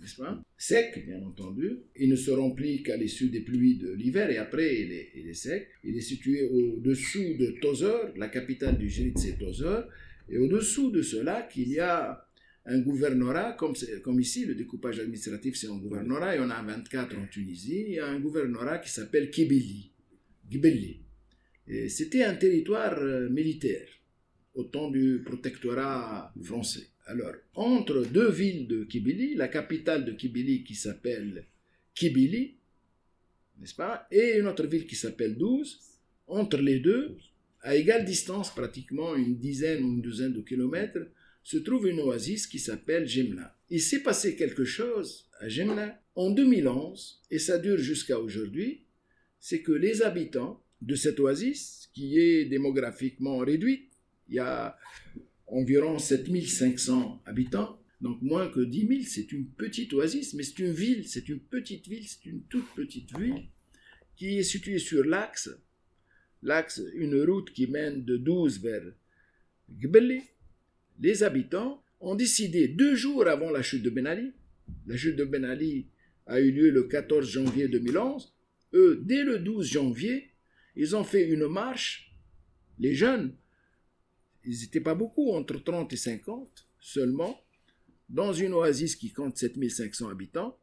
n'est-ce 0.00 0.16
pas? 0.16 0.42
Sec, 0.56 1.04
bien 1.06 1.22
entendu. 1.22 1.78
Il 1.96 2.08
ne 2.08 2.16
se 2.16 2.30
remplit 2.30 2.82
qu'à 2.82 2.96
l'issue 2.96 3.28
des 3.28 3.40
pluies 3.40 3.76
de 3.76 3.92
l'hiver 3.92 4.30
et 4.30 4.38
après 4.38 4.80
il 4.80 4.92
est, 5.28 5.34
sec. 5.34 5.68
Il 5.84 5.96
est 5.96 6.00
situé 6.00 6.42
au-dessous 6.42 7.36
de 7.38 7.58
Tozor, 7.60 8.12
la 8.16 8.28
capitale 8.28 8.78
du 8.78 8.88
Jrid, 8.88 9.18
c'est 9.18 9.38
Tozor. 9.38 9.84
Et 10.28 10.38
au-dessous 10.38 10.90
de 10.90 11.02
ce 11.02 11.16
lac, 11.18 11.52
il 11.56 11.68
y 11.68 11.80
a 11.80 12.26
un 12.66 12.80
gouvernorat, 12.80 13.52
comme, 13.58 14.20
ici, 14.20 14.46
le 14.46 14.54
découpage 14.54 14.98
administratif 14.98 15.54
c'est 15.54 15.68
un 15.68 15.76
gouvernorat, 15.76 16.34
y 16.36 16.38
en 16.40 16.48
a 16.48 16.62
24 16.62 17.18
en 17.18 17.26
Tunisie, 17.26 17.84
il 17.88 17.92
y 17.94 17.98
a 17.98 18.06
un 18.06 18.18
gouvernorat 18.18 18.78
qui 18.78 18.90
s'appelle 18.90 19.30
Kibili. 19.30 19.92
C'était 21.88 22.22
un 22.22 22.34
territoire 22.36 22.98
euh, 22.98 23.28
militaire 23.28 23.88
au 24.54 24.64
temps 24.64 24.90
du 24.90 25.22
protectorat 25.24 26.32
français. 26.42 26.88
Alors, 27.06 27.34
entre 27.54 28.04
deux 28.04 28.30
villes 28.30 28.66
de 28.66 28.84
Kibili, 28.84 29.34
la 29.34 29.48
capitale 29.48 30.04
de 30.04 30.12
Kibili 30.12 30.64
qui 30.64 30.74
s'appelle 30.74 31.44
Kibili, 31.94 32.54
n'est-ce 33.60 33.74
pas, 33.74 34.06
et 34.10 34.38
une 34.38 34.46
autre 34.46 34.66
ville 34.66 34.86
qui 34.86 34.96
s'appelle 34.96 35.36
Douze, 35.36 35.80
entre 36.26 36.58
les 36.58 36.80
deux, 36.80 37.16
à 37.60 37.76
égale 37.76 38.04
distance, 38.04 38.54
pratiquement 38.54 39.14
une 39.16 39.36
dizaine 39.36 39.84
ou 39.84 39.92
une 39.94 40.02
douzaine 40.02 40.32
de 40.32 40.40
kilomètres, 40.40 41.06
se 41.42 41.58
trouve 41.58 41.88
une 41.88 42.00
oasis 42.00 42.46
qui 42.46 42.58
s'appelle 42.58 43.06
Jemna. 43.06 43.54
Il 43.70 43.80
s'est 43.80 44.02
passé 44.02 44.36
quelque 44.36 44.64
chose 44.64 45.28
à 45.40 45.48
Jemna 45.48 46.00
en 46.14 46.30
2011, 46.30 47.22
et 47.30 47.38
ça 47.38 47.58
dure 47.58 47.78
jusqu'à 47.78 48.18
aujourd'hui, 48.18 48.82
c'est 49.40 49.60
que 49.60 49.72
les 49.72 50.02
habitants 50.02 50.62
de 50.80 50.94
cette 50.94 51.20
oasis, 51.20 51.90
qui 51.92 52.18
est 52.18 52.46
démographiquement 52.46 53.38
réduite, 53.38 53.90
il 54.28 54.36
y 54.36 54.38
a 54.38 54.76
environ 55.46 55.98
7500 55.98 57.22
habitants, 57.26 57.78
donc 58.00 58.20
moins 58.22 58.48
que 58.48 58.60
10 58.60 58.86
000, 58.86 59.00
c'est 59.06 59.32
une 59.32 59.46
petite 59.46 59.92
oasis, 59.92 60.34
mais 60.34 60.42
c'est 60.42 60.58
une 60.58 60.72
ville, 60.72 61.06
c'est 61.08 61.28
une 61.28 61.40
petite 61.40 61.88
ville, 61.88 62.06
c'est 62.06 62.26
une 62.26 62.42
toute 62.42 62.66
petite 62.74 63.16
ville 63.16 63.44
qui 64.16 64.38
est 64.38 64.42
située 64.42 64.78
sur 64.78 65.04
l'axe 65.04 65.50
l'axe, 66.44 66.80
une 66.94 67.20
route 67.22 67.50
qui 67.50 67.66
mène 67.66 68.04
de 68.04 68.16
12 68.16 68.60
vers 68.60 68.82
Gbeli, 69.70 70.20
les 71.00 71.22
habitants 71.22 71.82
ont 72.00 72.14
décidé 72.14 72.68
deux 72.68 72.94
jours 72.94 73.26
avant 73.26 73.50
la 73.50 73.62
chute 73.62 73.82
de 73.82 73.90
Ben 73.90 74.06
Ali, 74.06 74.32
la 74.86 74.96
chute 74.96 75.16
de 75.16 75.24
Ben 75.24 75.44
Ali 75.44 75.86
a 76.26 76.40
eu 76.40 76.52
lieu 76.52 76.70
le 76.70 76.84
14 76.84 77.28
janvier 77.28 77.68
2011. 77.68 78.32
Eux, 78.74 79.00
dès 79.02 79.24
le 79.24 79.38
12 79.38 79.66
janvier, 79.66 80.30
ils 80.76 80.94
ont 80.94 81.04
fait 81.04 81.28
une 81.28 81.46
marche. 81.48 82.14
Les 82.78 82.94
jeunes, 82.94 83.34
ils 84.44 84.60
n'étaient 84.60 84.80
pas 84.80 84.94
beaucoup, 84.94 85.32
entre 85.32 85.62
30 85.62 85.92
et 85.92 85.96
50 85.96 86.68
seulement, 86.80 87.40
dans 88.08 88.32
une 88.32 88.52
oasis 88.52 88.96
qui 88.96 89.12
compte 89.12 89.36
7500 89.36 90.08
habitants. 90.08 90.58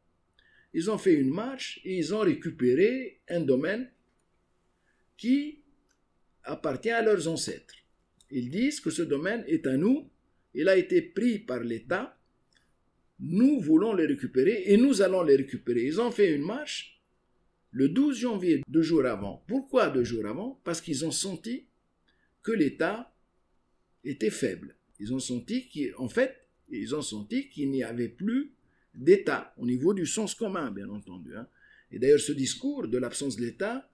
Ils 0.74 0.90
ont 0.90 0.98
fait 0.98 1.14
une 1.14 1.30
marche 1.30 1.80
et 1.84 1.98
ils 1.98 2.14
ont 2.14 2.20
récupéré 2.20 3.20
un 3.28 3.40
domaine 3.40 3.90
qui 5.16 5.62
appartient 6.44 6.90
à 6.90 7.02
leurs 7.02 7.28
ancêtres. 7.28 7.74
Ils 8.30 8.50
disent 8.50 8.80
que 8.80 8.90
ce 8.90 9.02
domaine 9.02 9.44
est 9.46 9.66
à 9.66 9.76
nous, 9.76 10.08
il 10.54 10.68
a 10.68 10.76
été 10.76 11.02
pris 11.02 11.38
par 11.38 11.60
l'État, 11.60 12.18
nous 13.20 13.60
voulons 13.60 13.92
le 13.92 14.06
récupérer 14.06 14.64
et 14.66 14.76
nous 14.76 15.02
allons 15.02 15.22
le 15.22 15.36
récupérer. 15.36 15.84
Ils 15.84 16.00
ont 16.00 16.10
fait 16.10 16.34
une 16.34 16.44
marche 16.44 17.00
le 17.70 17.88
12 17.88 18.18
janvier, 18.18 18.62
deux 18.68 18.82
jours 18.82 19.06
avant. 19.06 19.44
Pourquoi 19.46 19.90
deux 19.90 20.04
jours 20.04 20.26
avant? 20.26 20.60
Parce 20.64 20.80
qu'ils 20.80 21.04
ont 21.04 21.10
senti 21.10 21.66
que 22.42 22.52
l'État 22.52 23.11
était 24.04 24.30
faible. 24.30 24.74
Ils 24.98 25.12
ont 25.12 25.18
senti 25.18 25.68
qu'en 25.68 26.08
fait, 26.08 26.36
ils 26.70 26.94
ont 26.94 27.02
senti 27.02 27.48
qu'il 27.48 27.70
n'y 27.70 27.82
avait 27.82 28.08
plus 28.08 28.52
d'État 28.94 29.54
au 29.58 29.66
niveau 29.66 29.94
du 29.94 30.06
sens 30.06 30.34
commun, 30.34 30.70
bien 30.70 30.88
entendu. 30.88 31.34
Hein. 31.36 31.46
Et 31.90 31.98
d'ailleurs, 31.98 32.20
ce 32.20 32.32
discours 32.32 32.88
de 32.88 32.98
l'absence 32.98 33.36
de 33.36 33.42
l'État, 33.42 33.88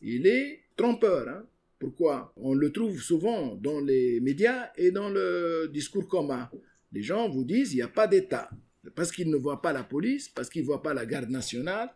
il 0.00 0.26
est 0.26 0.62
trompeur. 0.76 1.28
Hein. 1.28 1.46
Pourquoi? 1.78 2.32
On 2.36 2.54
le 2.54 2.72
trouve 2.72 3.00
souvent 3.00 3.54
dans 3.54 3.80
les 3.80 4.20
médias 4.20 4.70
et 4.76 4.90
dans 4.90 5.10
le 5.10 5.68
discours 5.72 6.08
commun. 6.08 6.50
Les 6.92 7.02
gens 7.02 7.28
vous 7.28 7.44
disent 7.44 7.72
il 7.72 7.76
n'y 7.76 7.82
a 7.82 7.88
pas 7.88 8.06
d'État. 8.06 8.50
Parce 8.94 9.10
qu'ils 9.10 9.30
ne 9.30 9.36
voient 9.36 9.62
pas 9.62 9.72
la 9.72 9.82
police, 9.82 10.28
parce 10.28 10.48
qu'ils 10.48 10.62
ne 10.62 10.66
voient 10.66 10.82
pas 10.82 10.94
la 10.94 11.06
garde 11.06 11.28
nationale, 11.28 11.92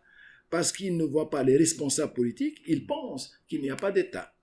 parce 0.49 0.71
qu'ils 0.73 0.97
ne 0.97 1.05
voient 1.05 1.29
pas 1.29 1.41
les 1.41 1.55
responsables 1.55 2.13
politiques, 2.13 2.61
ils 2.67 2.85
pensent 2.85 3.33
qu'il 3.47 3.61
n'y 3.61 3.69
a 3.69 3.77
pas 3.77 3.91
d'État. 3.91 4.35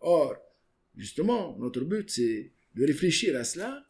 Or, 0.00 0.36
justement, 0.96 1.56
notre 1.58 1.84
but, 1.84 2.10
c'est 2.10 2.50
de 2.74 2.84
réfléchir 2.84 3.36
à 3.36 3.44
cela. 3.44 3.86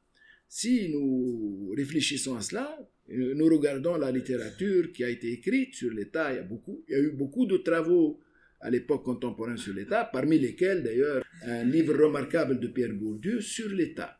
Si 0.49 0.88
nous 0.90 1.73
réfléchissons 1.77 2.37
à 2.37 2.42
cela, 2.42 2.79
nous 3.09 3.47
regardons 3.47 3.97
la 3.97 4.11
littérature 4.11 4.92
qui 4.92 5.05
a 5.05 5.09
été 5.09 5.33
écrite 5.33 5.75
sur 5.75 5.90
l'État, 5.90 6.33
il 6.33 6.37
y 6.37 6.38
a 6.38 6.42
beaucoup, 6.42 6.85
il 6.88 6.92
y 6.92 6.94
a 6.97 7.01
eu 7.01 7.11
beaucoup 7.11 7.47
de 7.47 7.57
travaux 7.59 8.20
à 8.61 8.70
l'époque 8.70 9.05
contemporaine 9.05 9.59
sur 9.59 9.75
l'État, 9.75 10.09
parmi 10.11 10.38
lesquels 10.38 10.83
d'ailleurs 10.83 11.23
un 11.42 11.64
livre 11.64 11.94
remarquable 12.03 12.61
de 12.61 12.68
Pierre 12.68 12.94
Bourdieu 12.94 13.40
sur 13.40 13.68
l'État. 13.68 14.18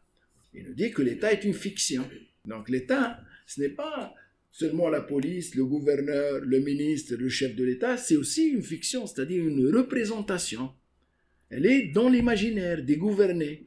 Il 0.53 0.65
nous 0.65 0.75
dit 0.75 0.91
que 0.91 1.03
l'État 1.03 1.33
est 1.33 1.45
une 1.45 1.55
fiction. 1.55 2.09
Donc 2.47 2.69
l'État, 2.69 3.21
ce 3.47 3.61
n'est 3.61 3.71
pas 3.71 4.15
seulement 4.53 4.89
la 4.89 5.01
police, 5.01 5.55
le 5.55 5.65
gouverneur, 5.65 6.41
le 6.41 6.61
ministre, 6.61 7.17
le 7.17 7.29
chef 7.29 7.57
de 7.57 7.65
l'État, 7.65 7.97
c'est 7.97 8.17
aussi 8.17 8.49
une 8.49 8.63
fiction, 8.63 9.07
c'est-à-dire 9.07 9.45
une 9.45 9.75
représentation. 9.75 10.71
Elle 11.51 11.67
est 11.67 11.87
dans 11.89 12.09
l'imaginaire 12.09 12.85
des 12.85 12.97
gouvernés. 12.97 13.67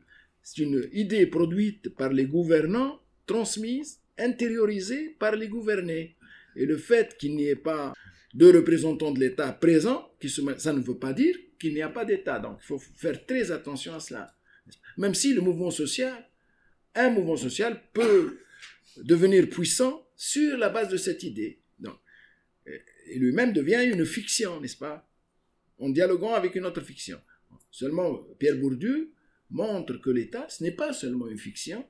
C'est 0.49 0.63
une 0.63 0.87
idée 0.93 1.27
produite 1.27 1.89
par 1.89 2.13
les 2.13 2.25
gouvernants, 2.25 3.01
transmise, 3.25 3.99
intériorisée 4.17 5.09
par 5.19 5.35
les 5.35 5.49
gouvernés. 5.49 6.15
Et 6.55 6.65
le 6.65 6.77
fait 6.77 7.17
qu'il 7.17 7.35
n'y 7.35 7.49
ait 7.49 7.57
pas 7.57 7.93
de 8.33 8.45
représentants 8.53 9.11
de 9.11 9.19
l'État 9.19 9.51
présents, 9.51 10.09
ça 10.57 10.71
ne 10.71 10.79
veut 10.79 10.97
pas 10.97 11.11
dire 11.11 11.35
qu'il 11.59 11.73
n'y 11.73 11.81
a 11.81 11.89
pas 11.89 12.05
d'État. 12.05 12.39
Donc 12.39 12.59
il 12.61 12.65
faut 12.65 12.79
faire 12.79 13.25
très 13.25 13.51
attention 13.51 13.93
à 13.93 13.99
cela. 13.99 14.33
Même 14.97 15.15
si 15.15 15.33
le 15.33 15.41
mouvement 15.41 15.69
social, 15.69 16.15
un 16.95 17.09
mouvement 17.09 17.35
social 17.35 17.83
peut 17.91 18.39
devenir 19.03 19.49
puissant 19.49 20.07
sur 20.15 20.57
la 20.57 20.69
base 20.69 20.87
de 20.87 20.95
cette 20.95 21.23
idée. 21.23 21.59
Donc, 21.77 21.97
et 22.65 23.19
lui-même 23.19 23.51
devient 23.51 23.83
une 23.83 24.05
fiction, 24.05 24.61
n'est-ce 24.61 24.77
pas? 24.77 25.05
En 25.77 25.89
dialoguant 25.89 26.35
avec 26.35 26.55
une 26.55 26.65
autre 26.65 26.81
fiction. 26.81 27.19
Seulement, 27.69 28.25
Pierre 28.39 28.55
Bourdieu 28.55 29.11
montre 29.49 29.97
que 29.97 30.09
l'État, 30.09 30.47
ce 30.49 30.63
n'est 30.63 30.71
pas 30.71 30.93
seulement 30.93 31.27
une 31.27 31.37
fiction, 31.37 31.85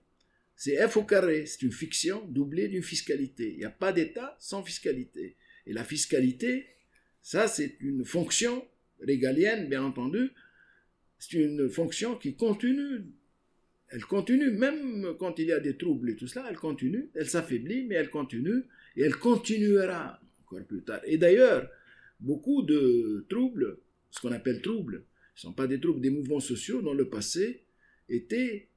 c'est 0.56 0.76
F 0.88 0.98
au 0.98 1.04
carré, 1.04 1.46
c'est 1.46 1.62
une 1.62 1.72
fiction 1.72 2.26
doublée 2.28 2.67
d'une 2.67 2.84
fiscalité. 2.84 3.52
Il 3.52 3.60
n'y 3.60 3.65
a 3.65 3.70
pas 3.70 3.93
d'État 3.93 4.36
sans 4.39 4.63
fiscalité. 4.63 5.36
Et 5.65 5.74
la 5.74 5.84
fiscalité, 5.84 6.67
ça 7.22 7.48
c'est 7.48 7.78
une 7.80 8.04
fonction 8.06 8.65
régalienne, 9.00 9.70
bien 9.70 9.84
entendu, 9.84 10.32
c'est 11.20 11.38
une 11.38 11.70
fonction 11.70 12.15
qui 12.15 12.36
continue. 12.36 13.06
Elle 13.89 14.06
continue, 14.06 14.52
même 14.52 15.15
quand 15.20 15.39
il 15.39 15.48
y 15.48 15.54
a 15.54 15.60
des 15.60 15.78
troubles 15.78 16.10
et 16.10 16.15
tout 16.15 16.28
cela, 16.28 16.48
elle 16.50 16.58
continue, 16.58 17.10
elle 17.13 17.30
s'affaiblit, 17.30 17.86
mais 17.86 17.96
elle 17.96 18.10
continue, 18.10 18.63
et 18.96 19.04
elle 19.04 19.15
continuera 19.15 20.20
encore 20.41 20.65
plus 20.65 20.84
tard. 20.84 21.02
Et 21.06 21.17
d'ailleurs, 21.17 21.70
beaucoup 22.20 22.63
de 22.63 23.26
troubles, 23.30 23.80
ce 24.10 24.20
qu'on 24.20 24.32
appelle 24.32 24.62
troubles, 24.62 25.06
ne 25.38 25.50
sont 25.50 25.54
pas 25.54 25.67
des 25.67 25.80
troubles, 25.80 26.02
des 26.02 26.10
mouvements 26.10 26.39
sociaux 26.39 26.82
dans 26.82 26.93
le 26.93 27.10
passé 27.10 27.63
étaient 28.10 28.69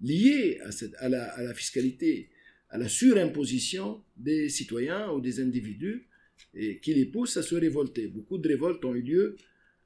liés 0.00 0.60
à, 0.98 1.08
la, 1.08 1.54
fiscalité, 1.54 2.30
à 2.70 2.78
la 2.78 2.88
surimposition 2.88 4.02
des 4.16 4.48
citoyens 4.48 5.10
ou 5.10 5.20
des 5.20 5.40
individus 5.40 6.08
et 6.54 6.80
qui 6.80 6.94
les 6.94 7.06
pousse 7.06 7.36
à 7.36 7.42
se 7.42 7.54
révolter. 7.54 8.08
Beaucoup 8.08 8.38
de 8.38 8.48
révoltes 8.48 8.84
ont 8.84 8.94
eu 8.94 9.02
lieu 9.02 9.36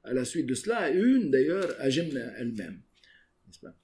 à 0.03 0.13
la 0.13 0.25
suite 0.25 0.47
de 0.47 0.53
cela, 0.53 0.89
une 0.89 1.31
d'ailleurs 1.31 1.75
à 1.79 1.89
Jemna 1.89 2.33
elle-même. 2.37 2.81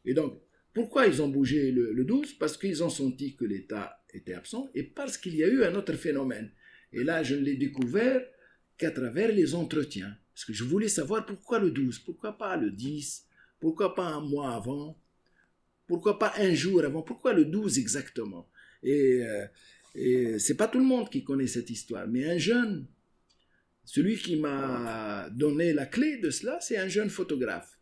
Et 0.05 0.13
donc, 0.13 0.41
pourquoi 0.73 1.07
ils 1.07 1.21
ont 1.21 1.29
bougé 1.29 1.71
le, 1.71 1.91
le 1.91 2.05
12 2.05 2.33
Parce 2.33 2.57
qu'ils 2.57 2.83
ont 2.83 2.89
senti 2.89 3.35
que 3.35 3.45
l'État 3.45 4.03
était 4.13 4.33
absent 4.33 4.69
et 4.73 4.83
parce 4.83 5.17
qu'il 5.17 5.35
y 5.35 5.43
a 5.43 5.47
eu 5.47 5.63
un 5.63 5.75
autre 5.75 5.93
phénomène. 5.93 6.51
Et 6.93 7.03
là, 7.03 7.23
je 7.23 7.35
ne 7.35 7.41
l'ai 7.41 7.55
découvert 7.55 8.21
qu'à 8.77 8.91
travers 8.91 9.31
les 9.31 9.55
entretiens. 9.55 10.15
Parce 10.37 10.45
que 10.45 10.53
je 10.53 10.65
voulais 10.65 10.87
savoir 10.87 11.25
pourquoi 11.25 11.57
le 11.57 11.71
12, 11.71 11.97
pourquoi 11.97 12.37
pas 12.37 12.55
le 12.57 12.69
10, 12.69 13.25
pourquoi 13.59 13.95
pas 13.95 14.05
un 14.05 14.21
mois 14.21 14.53
avant, 14.53 14.95
pourquoi 15.87 16.19
pas 16.19 16.31
un 16.37 16.53
jour 16.53 16.83
avant, 16.83 17.01
pourquoi 17.01 17.33
le 17.33 17.43
12 17.45 17.79
exactement? 17.79 18.47
Et 18.83 19.23
euh, 19.23 19.47
et 19.95 20.37
c'est 20.37 20.53
pas 20.53 20.67
tout 20.67 20.77
le 20.77 20.85
monde 20.85 21.09
qui 21.09 21.23
connaît 21.23 21.47
cette 21.47 21.71
histoire, 21.71 22.07
mais 22.07 22.29
un 22.29 22.37
jeune, 22.37 22.85
celui 23.83 24.15
qui 24.15 24.35
m'a 24.35 25.27
donné 25.31 25.73
la 25.73 25.87
clé 25.87 26.19
de 26.19 26.29
cela, 26.29 26.59
c'est 26.61 26.77
un 26.77 26.87
jeune 26.87 27.09
photographe. 27.09 27.79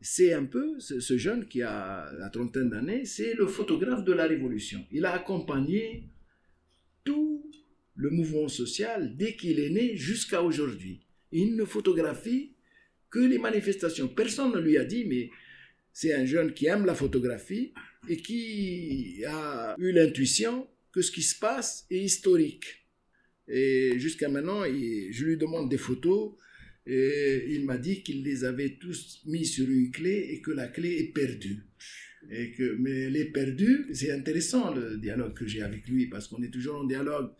C'est 0.00 0.32
un 0.32 0.46
peu, 0.46 0.80
ce 0.80 1.18
jeune 1.18 1.46
qui 1.46 1.60
a 1.60 2.10
la 2.18 2.30
trentaine 2.30 2.70
d'années, 2.70 3.04
c'est 3.04 3.34
le 3.34 3.46
photographe 3.46 4.02
de 4.02 4.14
la 4.14 4.26
Révolution. 4.26 4.86
Il 4.90 5.04
a 5.04 5.12
accompagné 5.12 6.08
tout 7.04 7.50
le 7.96 8.08
mouvement 8.08 8.48
social 8.48 9.14
dès 9.14 9.36
qu'il 9.36 9.60
est 9.60 9.68
né 9.68 9.94
jusqu'à 9.94 10.42
aujourd'hui. 10.42 11.05
Il 11.32 11.56
ne 11.56 11.64
photographie 11.64 12.52
que 13.10 13.18
les 13.18 13.38
manifestations. 13.38 14.08
Personne 14.08 14.52
ne 14.52 14.60
lui 14.60 14.78
a 14.78 14.84
dit, 14.84 15.04
mais 15.04 15.30
c'est 15.92 16.12
un 16.12 16.24
jeune 16.24 16.52
qui 16.52 16.66
aime 16.66 16.84
la 16.84 16.94
photographie 16.94 17.72
et 18.08 18.16
qui 18.18 19.24
a 19.26 19.74
eu 19.78 19.92
l'intuition 19.92 20.68
que 20.92 21.02
ce 21.02 21.10
qui 21.10 21.22
se 21.22 21.38
passe 21.38 21.86
est 21.90 21.98
historique. 21.98 22.86
Et 23.48 23.98
jusqu'à 23.98 24.28
maintenant, 24.28 24.64
je 24.64 25.24
lui 25.24 25.36
demande 25.36 25.70
des 25.70 25.78
photos 25.78 26.34
et 26.86 27.46
il 27.48 27.64
m'a 27.64 27.78
dit 27.78 28.02
qu'il 28.02 28.22
les 28.22 28.44
avait 28.44 28.76
tous 28.80 29.22
mis 29.26 29.44
sur 29.44 29.68
une 29.68 29.90
clé 29.90 30.28
et 30.30 30.40
que 30.40 30.50
la 30.50 30.68
clé 30.68 30.98
est 30.98 31.12
perdue. 31.12 31.64
Et 32.30 32.52
que, 32.52 32.76
mais 32.78 33.04
elle 33.04 33.16
est 33.16 33.32
perdue. 33.32 33.86
C'est 33.92 34.10
intéressant 34.10 34.74
le 34.74 34.98
dialogue 34.98 35.34
que 35.34 35.46
j'ai 35.46 35.62
avec 35.62 35.88
lui 35.88 36.06
parce 36.06 36.28
qu'on 36.28 36.42
est 36.42 36.50
toujours 36.50 36.76
en 36.76 36.84
dialogue, 36.84 37.30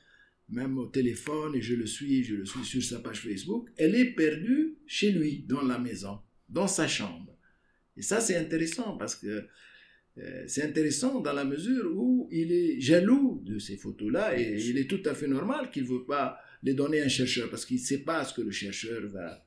même 0.49 0.79
au 0.79 0.87
téléphone, 0.87 1.55
et 1.55 1.63
je 1.63 1.75
le 1.75 1.87
suis, 1.87 2.23
je 2.25 2.37
le 2.37 2.45
suis 2.45 2.65
sur 2.65 2.83
sa 2.83 3.01
page 3.01 3.21
Facebook. 3.21 3.69
Elle 3.77 3.95
est 3.95 4.13
perdue 4.13 4.77
chez 4.87 5.11
lui, 5.11 5.45
dans 5.47 5.63
la 5.63 5.79
maison, 5.79 6.21
dans 6.49 6.69
sa 6.69 6.87
chambre. 6.87 7.37
Et 7.97 8.03
ça, 8.03 8.21
c'est 8.21 8.37
intéressant 8.37 8.97
parce 8.97 9.17
que 9.17 9.47
euh, 10.19 10.45
c'est 10.47 10.63
intéressant 10.63 11.21
dans 11.21 11.33
la 11.33 11.45
mesure 11.45 11.93
où 11.95 12.29
il 12.31 12.53
est 12.53 12.81
jaloux 12.81 13.43
de 13.45 13.59
ces 13.59 13.77
photos-là 13.77 14.39
et 14.39 14.57
il 14.59 14.79
est 14.79 14.89
tout 14.89 15.03
à 15.05 15.15
fait 15.15 15.29
normal 15.29 15.71
qu'il 15.71 15.83
ne 15.83 15.89
veut 15.89 16.05
pas 16.05 16.39
les 16.63 16.73
donner 16.73 17.03
à 17.03 17.05
un 17.05 17.09
chercheur 17.09 17.51
parce 17.51 17.67
qu'il 17.67 17.77
ne 17.77 17.85
sait 17.85 17.99
pas 17.99 18.25
ce 18.25 18.33
que 18.33 18.41
le 18.41 18.51
chercheur 18.51 19.03
va, 19.09 19.45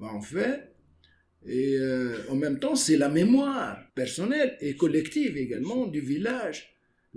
en 0.00 0.20
faire. 0.20 0.68
Et 1.44 1.76
euh, 1.76 2.18
en 2.28 2.36
même 2.36 2.60
temps, 2.60 2.76
c'est 2.76 2.96
la 2.96 3.08
mémoire 3.08 3.90
personnelle 3.94 4.56
et 4.60 4.76
collective 4.76 5.36
également 5.36 5.86
du 5.86 6.00
village 6.00 6.76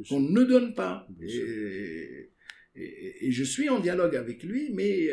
qu'on 0.10 0.22
ne 0.22 0.44
donne 0.44 0.74
pas. 0.74 1.08
Et, 1.22 2.30
je 2.76 3.44
suis 3.44 3.70
en 3.70 3.80
dialogue 3.80 4.16
avec 4.16 4.44
lui, 4.44 4.72
mais 4.74 5.10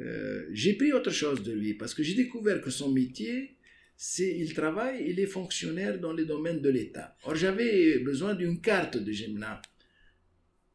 euh, 0.00 0.46
j'ai 0.52 0.74
pris 0.74 0.92
autre 0.92 1.10
chose 1.10 1.42
de 1.42 1.52
lui 1.52 1.74
parce 1.74 1.94
que 1.94 2.02
j'ai 2.02 2.14
découvert 2.14 2.60
que 2.60 2.70
son 2.70 2.92
métier, 2.92 3.56
c'est 3.96 4.38
il 4.38 4.54
travaille, 4.54 5.04
il 5.08 5.18
est 5.18 5.26
fonctionnaire 5.26 5.98
dans 5.98 6.12
les 6.12 6.24
domaines 6.24 6.60
de 6.60 6.70
l'État. 6.70 7.16
Or, 7.24 7.34
j'avais 7.34 7.98
besoin 7.98 8.34
d'une 8.34 8.60
carte 8.60 8.96
de 8.96 9.10
Gemna, 9.10 9.60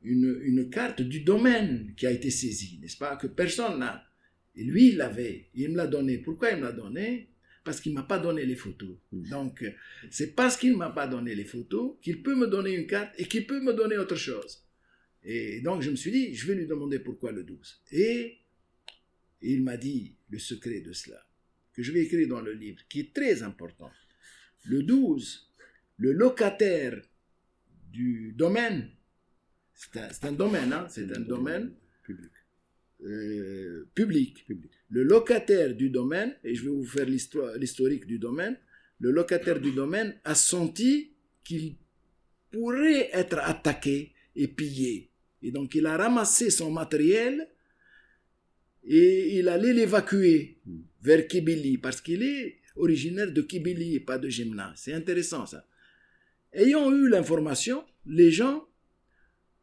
une, 0.01 0.39
une, 0.43 0.69
carte 0.69 1.01
du 1.01 1.21
domaine 1.21 1.93
qui 1.95 2.05
a 2.05 2.11
été 2.11 2.29
saisie, 2.29 2.79
n'est-ce 2.81 2.97
pas, 2.97 3.15
que 3.15 3.27
personne 3.27 3.79
n'a. 3.79 4.03
Et 4.55 4.63
lui, 4.63 4.89
il 4.89 4.97
l'avait, 4.97 5.47
il 5.55 5.69
me 5.71 5.77
l'a 5.77 5.87
donné. 5.87 6.17
Pourquoi 6.17 6.51
il 6.51 6.57
me 6.57 6.63
l'a 6.63 6.73
donné 6.73 7.29
Parce 7.63 7.79
qu'il 7.79 7.93
ne 7.93 7.99
m'a 7.99 8.03
pas 8.03 8.19
donné 8.19 8.45
les 8.45 8.57
photos. 8.57 8.97
Donc, 9.13 9.63
c'est 10.11 10.35
parce 10.35 10.57
qu'il 10.57 10.73
ne 10.73 10.77
m'a 10.77 10.89
pas 10.89 11.07
donné 11.07 11.33
les 11.33 11.45
photos 11.45 11.95
qu'il 12.01 12.21
peut 12.21 12.35
me 12.35 12.47
donner 12.47 12.75
une 12.75 12.85
carte 12.85 13.13
et 13.17 13.25
qu'il 13.25 13.47
peut 13.47 13.61
me 13.61 13.73
donner 13.73 13.97
autre 13.97 14.17
chose. 14.17 14.62
Et 15.23 15.61
donc 15.61 15.81
je 15.81 15.89
me 15.89 15.95
suis 15.95 16.11
dit, 16.11 16.35
je 16.35 16.47
vais 16.47 16.55
lui 16.55 16.67
demander 16.67 16.99
pourquoi 16.99 17.31
le 17.31 17.43
12. 17.43 17.81
Et 17.91 18.37
il 19.41 19.63
m'a 19.63 19.77
dit 19.77 20.15
le 20.29 20.39
secret 20.39 20.81
de 20.81 20.93
cela, 20.93 21.25
que 21.73 21.83
je 21.83 21.91
vais 21.91 22.01
écrire 22.01 22.27
dans 22.27 22.41
le 22.41 22.53
livre, 22.53 22.81
qui 22.89 23.01
est 23.01 23.13
très 23.13 23.43
important. 23.43 23.91
Le 24.65 24.83
12, 24.83 25.51
le 25.97 26.11
locataire 26.11 27.01
du 27.91 28.33
domaine, 28.33 28.89
c'est 29.73 30.25
un, 30.25 30.31
domaine, 30.31 30.71
hein, 30.71 30.87
c'est 30.89 31.11
un 31.15 31.19
domaine 31.19 31.73
public. 32.03 32.31
Euh, 33.01 33.89
public. 33.93 34.45
Le 34.89 35.03
locataire 35.03 35.75
du 35.75 35.89
domaine, 35.89 36.35
et 36.43 36.55
je 36.55 36.63
vais 36.63 36.69
vous 36.69 36.85
faire 36.85 37.05
l'historique 37.05 38.05
du 38.05 38.17
domaine, 38.17 38.57
le 38.99 39.11
locataire 39.11 39.59
du 39.59 39.71
domaine 39.71 40.17
a 40.23 40.35
senti 40.35 41.11
qu'il 41.43 41.75
pourrait 42.51 43.09
être 43.11 43.39
attaqué 43.39 44.13
et 44.35 44.47
pillé. 44.47 45.09
Et 45.43 45.51
donc 45.51 45.75
il 45.75 45.85
a 45.85 45.97
ramassé 45.97 46.49
son 46.49 46.71
matériel 46.71 47.47
et 48.85 49.37
il 49.37 49.49
allait 49.49 49.73
l'évacuer 49.73 50.57
vers 51.01 51.27
Kibili 51.27 51.77
parce 51.77 52.01
qu'il 52.01 52.23
est 52.23 52.59
originaire 52.75 53.31
de 53.31 53.41
Kibili 53.41 53.95
et 53.95 53.99
pas 53.99 54.17
de 54.17 54.29
Jemna. 54.29 54.73
C'est 54.75 54.93
intéressant 54.93 55.45
ça. 55.45 55.67
Ayant 56.53 56.91
eu 56.91 57.09
l'information, 57.09 57.83
les 58.05 58.31
gens 58.31 58.67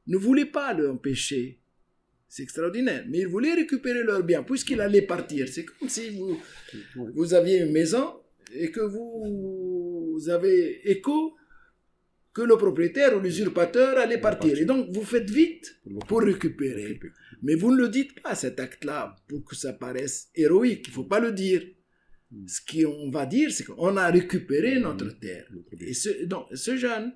ne 0.06 0.16
voulaient 0.16 0.46
pas 0.46 0.74
l'empêcher. 0.74 1.58
C'est 2.28 2.42
extraordinaire. 2.42 3.04
Mais 3.08 3.20
ils 3.20 3.26
voulaient 3.26 3.54
récupérer 3.54 4.02
leur 4.02 4.22
bien 4.22 4.42
puisqu'il 4.42 4.80
allait 4.80 5.02
partir. 5.02 5.48
C'est 5.48 5.64
comme 5.64 5.88
si 5.88 6.10
vous, 6.10 6.40
vous 6.94 7.34
aviez 7.34 7.60
une 7.60 7.72
maison 7.72 8.20
et 8.52 8.70
que 8.70 8.80
vous 8.80 10.28
avez 10.28 10.90
écho 10.90 11.36
que 12.32 12.42
le 12.42 12.56
propriétaire 12.56 13.16
ou 13.16 13.20
l'usurpateur 13.20 13.98
allait 13.98 14.20
partir. 14.20 14.58
Et 14.58 14.64
donc, 14.64 14.88
vous 14.90 15.02
faites 15.02 15.28
vite 15.30 15.80
pour 16.06 16.22
récupérer. 16.22 17.00
Mais 17.42 17.54
vous 17.54 17.72
ne 17.72 17.76
le 17.78 17.88
dites 17.88 18.20
pas, 18.22 18.34
cet 18.34 18.60
acte-là, 18.60 19.16
pour 19.26 19.44
que 19.44 19.56
ça 19.56 19.72
paraisse 19.72 20.28
héroïque. 20.34 20.86
Il 20.86 20.90
ne 20.90 20.94
faut 20.94 21.04
pas 21.04 21.20
le 21.20 21.32
dire. 21.32 21.62
Hmm. 22.30 22.46
Ce 22.46 22.60
qu'on 22.60 23.10
va 23.10 23.26
dire, 23.26 23.50
c'est 23.50 23.64
qu'on 23.64 23.96
a 23.96 24.10
récupéré 24.10 24.78
hmm. 24.78 24.82
notre 24.82 25.18
terre. 25.18 25.46
Et 25.80 25.94
ce, 25.94 26.24
donc, 26.24 26.46
ce 26.54 26.76
jeune, 26.76 27.12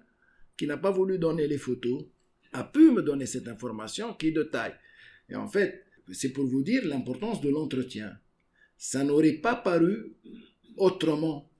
qui 0.56 0.66
n'a 0.66 0.76
pas 0.76 0.90
voulu 0.90 1.18
donner 1.18 1.46
les 1.46 1.58
photos, 1.58 2.04
a 2.52 2.64
pu 2.64 2.90
me 2.90 3.02
donner 3.02 3.26
cette 3.26 3.48
information 3.48 4.14
qui 4.14 4.28
est 4.28 4.32
de 4.32 4.44
taille. 4.44 4.74
Et 5.28 5.36
en 5.36 5.48
fait, 5.48 5.84
c'est 6.12 6.32
pour 6.32 6.46
vous 6.46 6.62
dire 6.62 6.86
l'importance 6.86 7.40
de 7.40 7.50
l'entretien. 7.50 8.16
Ça 8.76 9.04
n'aurait 9.04 9.34
pas 9.34 9.56
paru 9.56 10.12
autrement 10.76 11.50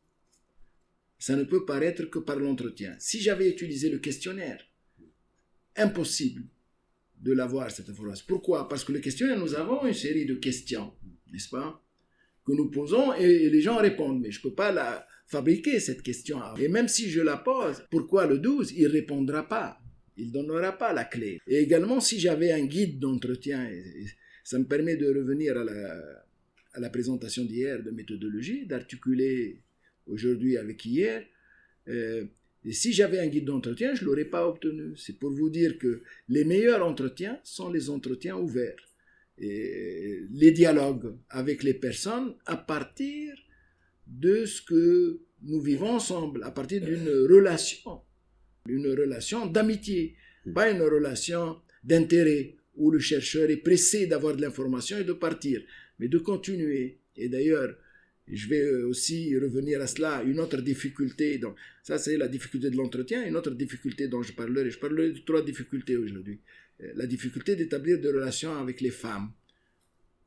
ça 1.25 1.37
ne 1.37 1.45
peut 1.45 1.65
paraître 1.65 2.05
que 2.11 2.19
par 2.19 2.39
l'entretien. 2.39 2.95
Si 2.99 3.19
j'avais 3.19 3.49
utilisé 3.49 3.89
le 3.89 3.99
questionnaire, 3.99 4.61
impossible 5.75 6.43
de 7.19 7.33
l'avoir, 7.33 7.71
cette 7.71 7.89
information. 7.89 8.27
Pourquoi? 8.29 8.69
Parce 8.69 8.85
que 8.85 8.93
le 8.93 8.99
questionnaire, 8.99 9.39
nous 9.39 9.55
avons 9.55 9.87
une 9.87 9.95
série 9.95 10.27
de 10.27 10.35
questions, 10.35 10.93
n'est-ce 11.33 11.49
pas 11.49 11.83
Que 12.47 12.53
nous 12.53 12.71
posons 12.71 13.15
et 13.15 13.49
les 13.49 13.63
gens 13.63 13.79
répondent. 13.79 14.21
Mais 14.21 14.31
je 14.33 14.39
ne 14.41 14.43
peux 14.43 14.55
pas 14.55 14.71
la 14.71 15.07
fabriquer, 15.27 15.81
cette 15.81 16.03
question. 16.03 16.39
Et 16.59 16.69
même 16.69 16.89
si 16.89 17.09
je 17.09 17.23
la 17.23 17.39
pose, 17.39 17.87
pourquoi 17.91 18.27
le 18.27 18.39
12 18.39 18.73
Il 18.77 18.83
ne 18.83 18.89
répondra 18.91 19.49
pas. 19.49 19.79
Il 20.19 20.27
ne 20.27 20.33
donnera 20.33 20.73
pas 20.73 20.93
la 20.93 21.07
clé. 21.07 21.41
Et 21.47 21.57
également, 21.57 22.01
si 22.01 22.21
j'avais 22.21 22.53
un 22.53 22.67
guide 22.67 22.99
d'entretien, 22.99 23.67
ça 24.45 24.59
me 24.59 24.67
permet 24.67 24.99
de 24.99 25.07
revenir 25.07 25.57
à 25.57 25.65
la, 25.65 26.03
à 26.75 26.81
la 26.81 26.91
présentation 26.91 27.47
d'hier 27.47 27.83
de 27.83 27.93
méthodologie, 27.93 28.67
d'articuler 28.67 29.64
aujourd'hui 30.07 30.57
avec 30.57 30.85
hier. 30.85 31.25
Euh, 31.89 32.25
et 32.65 32.73
si 32.73 32.93
j'avais 32.93 33.19
un 33.19 33.27
guide 33.27 33.45
d'entretien, 33.45 33.95
je 33.95 34.03
ne 34.03 34.07
l'aurais 34.07 34.25
pas 34.25 34.49
obtenu. 34.49 34.97
C'est 34.97 35.19
pour 35.19 35.31
vous 35.31 35.51
dire 35.51 35.79
que 35.79 36.03
les 36.29 36.45
meilleurs 36.45 36.85
entretiens 36.87 37.39
sont 37.45 37.71
les 37.71 37.91
entretiens 37.91 38.37
ouverts. 38.37 38.77
Et 39.37 40.23
les 40.31 40.53
dialogues 40.53 41.17
avec 41.29 41.63
les 41.63 41.75
personnes 41.75 42.35
à 42.47 42.57
partir 42.57 43.35
de 44.07 44.45
ce 44.45 44.63
que 44.63 45.21
nous 45.43 45.61
vivons 45.61 45.91
ensemble, 45.91 46.43
à 46.45 46.51
partir 46.51 46.81
d'une 46.83 47.09
relation, 47.09 48.01
une 48.69 48.89
relation 48.89 49.47
d'amitié, 49.47 50.15
pas 50.55 50.71
une 50.71 50.83
relation 50.83 51.57
d'intérêt 51.83 52.55
où 52.77 52.91
le 52.91 52.99
chercheur 52.99 53.51
est 53.51 53.59
pressé 53.59 54.07
d'avoir 54.07 54.37
de 54.37 54.43
l'information 54.43 54.99
et 54.99 55.05
de 55.05 55.13
partir, 55.13 55.61
mais 55.99 56.09
de 56.09 56.19
continuer. 56.19 56.99
Et 57.17 57.29
d'ailleurs, 57.29 57.77
je 58.27 58.49
vais 58.49 58.61
euh, 58.61 58.89
aussi 58.89 59.37
revenir 59.39 59.81
à 59.81 59.87
cela, 59.87 60.23
une 60.23 60.41
autre 60.41 60.61
difficulté. 60.63 61.39
Donc, 61.39 61.57
ça, 61.83 61.99
c'est 61.99 62.17
la 62.17 62.29
difficulté 62.29 62.71
de 62.71 62.77
l'entretien. 62.77 63.27
Une 63.27 63.37
autre 63.37 63.51
difficulté 63.51 64.09
dont 64.09 64.23
je 64.23 64.33
parlerai, 64.33 64.71
je 64.71 64.79
parlerai 64.79 65.13
de 65.13 65.19
trois 65.19 65.45
difficultés 65.45 65.97
aujourd'hui. 65.97 66.41
Euh, 66.83 66.93
la 66.97 67.07
difficulté 67.07 67.55
d'établir 67.55 68.01
des 68.01 68.09
relations 68.09 68.57
avec 68.57 68.81
les 68.81 68.91
femmes. 68.91 69.31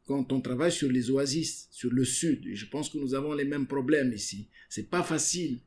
Quand 0.06 0.32
on 0.32 0.42
travaille 0.42 0.72
sur 0.72 0.90
les 0.92 1.10
oasis, 1.12 1.68
sur 1.72 1.92
le 1.92 2.06
sud, 2.06 2.48
je 2.54 2.66
pense 2.68 2.90
que 2.90 2.98
nous 2.98 3.14
avons 3.14 3.34
les 3.34 3.44
mêmes 3.44 3.68
problèmes 3.68 4.14
ici. 4.14 4.48
C'est 4.70 4.90
pas 4.90 5.04
facile 5.04 5.60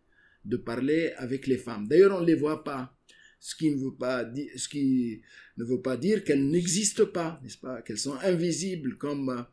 de 0.44 0.56
parler 0.56 1.12
avec 1.16 1.46
les 1.46 1.58
femmes. 1.58 1.86
D'ailleurs, 1.86 2.16
on 2.16 2.22
ne 2.22 2.26
les 2.26 2.36
voit 2.36 2.64
pas. 2.64 2.96
Ce 3.38 3.54
qui 3.54 3.70
ne 3.70 3.78
veut 5.64 5.80
pas 5.82 5.96
dire, 5.96 6.24
qu'elles 6.24 6.48
n'existent 6.48 7.06
pas, 7.06 7.40
n'est-ce 7.42 7.58
pas? 7.58 7.82
Qu'elles 7.82 7.98
sont 7.98 8.16
invisibles 8.22 8.96
comme 8.98 9.46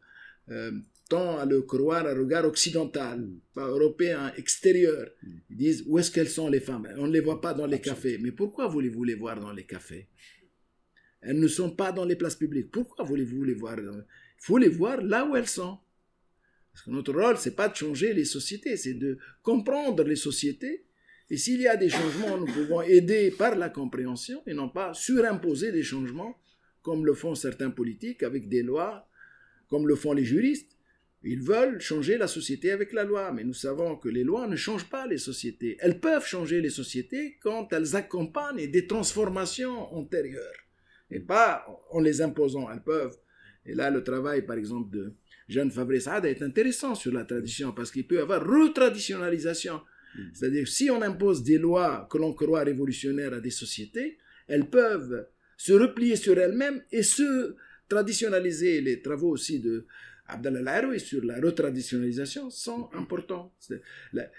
euh, 0.50 0.72
tend 1.08 1.38
à 1.38 1.46
le 1.46 1.62
croire 1.62 2.06
à 2.06 2.14
regard 2.14 2.46
occidental, 2.46 3.28
pas 3.54 3.68
européen, 3.68 4.32
extérieur. 4.38 5.08
Ils 5.50 5.58
disent 5.58 5.84
où 5.88 6.00
est-ce 6.00 6.12
qu'elles 6.12 6.30
sont 6.30 6.50
les 6.50 6.60
femmes? 6.60 6.88
On 6.98 7.08
ne 7.08 7.14
les 7.14 7.20
voit 7.22 7.42
pas 7.42 7.54
dans 7.54 7.66
les 7.66 7.82
cafés. 7.82 8.18
Mais 8.18 8.32
pourquoi 8.32 8.68
voulez-vous 8.68 9.04
les 9.04 9.16
voir 9.16 9.40
dans 9.40 9.54
les 9.54 9.66
cafés? 9.66 10.08
Elles 11.22 11.40
ne 11.40 11.48
sont 11.48 11.72
pas 11.72 11.92
dans 11.92 12.06
les 12.06 12.16
places 12.16 12.36
publiques. 12.36 12.72
Pourquoi 12.72 13.06
voulez-vous 13.06 13.44
les 13.44 13.54
voir 13.54 13.78
Il 13.80 14.04
faut 14.40 14.58
les 14.58 14.70
voir 14.70 15.02
là 15.02 15.26
où 15.26 15.36
elles 15.36 15.48
sont. 15.48 15.78
Parce 16.72 16.86
que 16.86 16.92
notre 16.92 17.14
rôle, 17.14 17.38
c'est 17.38 17.56
pas 17.56 17.70
de 17.70 17.76
changer 17.76 18.14
les 18.14 18.26
sociétés, 18.26 18.78
c'est 18.78 18.94
de 18.94 19.18
comprendre 19.42 20.04
les 20.04 20.16
sociétés. 20.16 20.86
Et 21.30 21.36
s'il 21.36 21.60
y 21.60 21.68
a 21.68 21.76
des 21.76 21.90
changements, 21.90 22.38
nous 22.38 22.46
pouvons 22.46 22.82
aider 22.82 23.32
par 23.32 23.56
la 23.56 23.70
compréhension 23.70 24.44
et 24.46 24.54
non 24.54 24.70
pas 24.70 24.94
surimposer 24.94 25.72
des 25.72 25.84
changements 25.84 26.38
comme 26.84 27.06
le 27.06 27.14
font 27.14 27.36
certains 27.36 27.70
politiques 27.72 28.24
avec 28.24 28.48
des 28.48 28.64
lois, 28.64 29.10
comme 29.68 29.88
le 29.88 29.96
font 29.96 30.14
les 30.14 30.24
juristes. 30.24 30.77
Ils 31.24 31.42
veulent 31.42 31.82
changer 31.82 32.18
la 32.18 32.28
société 32.28 32.72
avec 32.72 32.94
la 32.94 33.04
loi, 33.04 33.32
mais 33.32 33.44
nous 33.44 33.54
savons 33.54 33.96
que 33.96 34.08
les 34.08 34.24
lois 34.24 34.48
ne 34.48 34.56
changent 34.56 34.90
pas 34.90 35.08
les 35.08 35.18
sociétés. 35.18 35.78
Elles 35.80 36.00
peuvent 36.00 36.26
changer 36.26 36.62
les 36.62 36.70
sociétés 36.70 37.38
quand 37.42 37.74
elles 37.74 37.96
accompagnent 37.96 38.70
des 38.70 38.88
transformations 38.88 39.94
antérieures, 39.96 40.62
et 41.10 41.20
pas 41.20 41.66
en 41.92 42.00
les 42.00 42.22
imposant. 42.22 42.70
Elles 42.72 42.84
peuvent. 42.84 43.18
Et 43.66 43.74
là, 43.74 43.90
le 43.90 44.04
travail, 44.04 44.46
par 44.46 44.58
exemple, 44.58 44.96
de 44.96 45.14
Jeanne 45.50 45.72
Fabrice 45.72 46.08
est 46.08 46.42
intéressant 46.42 46.94
sur 46.96 47.12
la 47.12 47.26
tradition, 47.26 47.72
parce 47.72 47.92
qu'il 47.92 48.08
peut 48.08 48.16
y 48.16 48.20
avoir 48.20 48.46
retraditionnalisation. 48.46 49.82
Mm. 50.16 50.22
C'est-à-dire, 50.34 50.68
si 50.68 50.90
on 50.90 51.02
impose 51.02 51.44
des 51.44 51.58
lois 51.58 52.08
que 52.12 52.18
l'on 52.18 52.34
croit 52.34 52.64
révolutionnaires 52.64 53.34
à 53.34 53.40
des 53.40 53.52
sociétés, 53.52 54.18
elles 54.48 54.70
peuvent 54.70 55.28
se 55.58 55.74
replier 55.74 56.16
sur 56.16 56.38
elles-mêmes 56.38 56.84
et 56.92 57.04
se 57.04 57.56
traditionnaliser. 57.90 58.82
Les 58.82 59.02
travaux 59.02 59.30
aussi 59.30 59.60
de 59.60 59.86
Abdallah 60.28 60.94
et 60.94 61.00
sur 61.00 61.24
la 61.24 61.40
retraditionnalisation 61.40 62.50
sont 62.50 62.90
importants. 62.94 63.54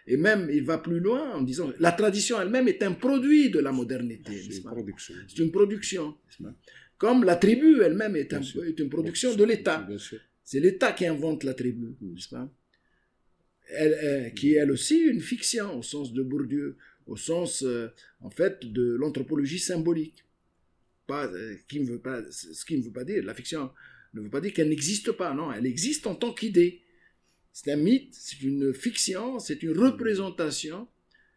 Et 0.06 0.16
même, 0.16 0.48
il 0.52 0.64
va 0.64 0.78
plus 0.78 1.00
loin 1.00 1.34
en 1.34 1.42
disant 1.42 1.72
la 1.78 1.92
tradition 1.92 2.40
elle-même 2.40 2.68
est 2.68 2.82
un 2.82 2.92
produit 2.92 3.50
de 3.50 3.58
la 3.58 3.72
modernité. 3.72 4.42
C'est 4.42 4.58
une 4.58 4.64
production. 4.64 5.14
C'est 5.26 5.38
une 5.38 5.50
production. 5.50 6.14
Comme 6.98 7.24
la 7.24 7.36
tribu 7.36 7.80
elle-même 7.82 8.16
est, 8.16 8.32
une 8.78 8.90
production 8.90 9.34
de 9.34 9.44
l'État. 9.44 9.86
C'est 10.44 10.60
l'État 10.60 10.92
qui 10.92 11.06
invente 11.06 11.44
la 11.44 11.54
tribu, 11.54 11.94
n'est-ce 12.00 12.28
pas? 12.28 12.50
Elle, 13.70 14.32
Qui 14.34 14.54
est 14.54 14.58
elle 14.58 14.70
aussi 14.70 14.98
une 14.98 15.20
fiction 15.20 15.78
au 15.78 15.82
sens 15.82 16.12
de 16.12 16.22
Bourdieu, 16.22 16.76
au 17.06 17.16
sens 17.16 17.62
euh, 17.62 17.88
en 18.20 18.30
fait 18.30 18.64
de 18.64 18.94
l'anthropologie 18.94 19.58
symbolique. 19.58 20.24
Pas, 21.06 21.26
euh, 21.26 21.56
qui 21.68 21.80
ne 21.80 21.86
veut 21.86 21.98
pas, 21.98 22.22
ce 22.30 22.64
qui 22.64 22.78
ne 22.78 22.82
veut 22.82 22.92
pas 22.92 23.04
dire 23.04 23.22
la 23.24 23.34
fiction 23.34 23.70
ne 24.14 24.20
veut 24.22 24.30
pas 24.30 24.40
dire 24.40 24.52
qu'elle 24.52 24.68
n'existe 24.68 25.12
pas, 25.12 25.34
non, 25.34 25.52
elle 25.52 25.66
existe 25.66 26.06
en 26.06 26.14
tant 26.14 26.32
qu'idée. 26.32 26.82
C'est 27.52 27.72
un 27.72 27.76
mythe, 27.76 28.14
c'est 28.14 28.42
une 28.42 28.72
fiction, 28.72 29.38
c'est 29.38 29.62
une 29.62 29.78
représentation. 29.78 30.88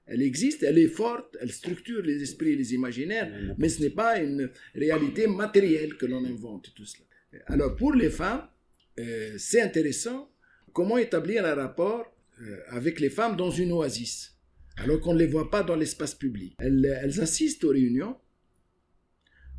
Elle 0.05 0.21
existe, 0.21 0.63
elle 0.63 0.77
est 0.77 0.88
forte, 0.88 1.38
elle 1.39 1.51
structure 1.51 2.01
les 2.01 2.21
esprits 2.21 2.51
et 2.51 2.55
les 2.55 2.73
imaginaires, 2.73 3.31
mais 3.57 3.69
ce 3.69 3.81
n'est 3.81 3.91
pas 3.91 4.19
une 4.19 4.49
réalité 4.75 5.27
matérielle 5.27 5.95
que 5.95 6.05
l'on 6.05 6.25
invente 6.25 6.73
tout 6.75 6.86
cela. 6.86 7.05
Alors 7.45 7.75
pour 7.75 7.93
les 7.93 8.10
femmes, 8.10 8.45
euh, 8.99 9.36
c'est 9.38 9.62
intéressant 9.62 10.29
comment 10.73 10.97
établir 10.97 11.45
un 11.45 11.55
rapport 11.55 12.05
euh, 12.41 12.57
avec 12.69 12.99
les 12.99 13.10
femmes 13.10 13.38
dans 13.38 13.51
une 13.51 13.71
oasis, 13.71 14.36
alors 14.77 14.99
qu'on 14.99 15.13
ne 15.13 15.19
les 15.19 15.27
voit 15.27 15.49
pas 15.49 15.63
dans 15.63 15.75
l'espace 15.75 16.15
public. 16.15 16.55
Elles, 16.60 16.99
elles 17.03 17.21
assistent 17.21 17.63
aux 17.63 17.69
réunions 17.69 18.17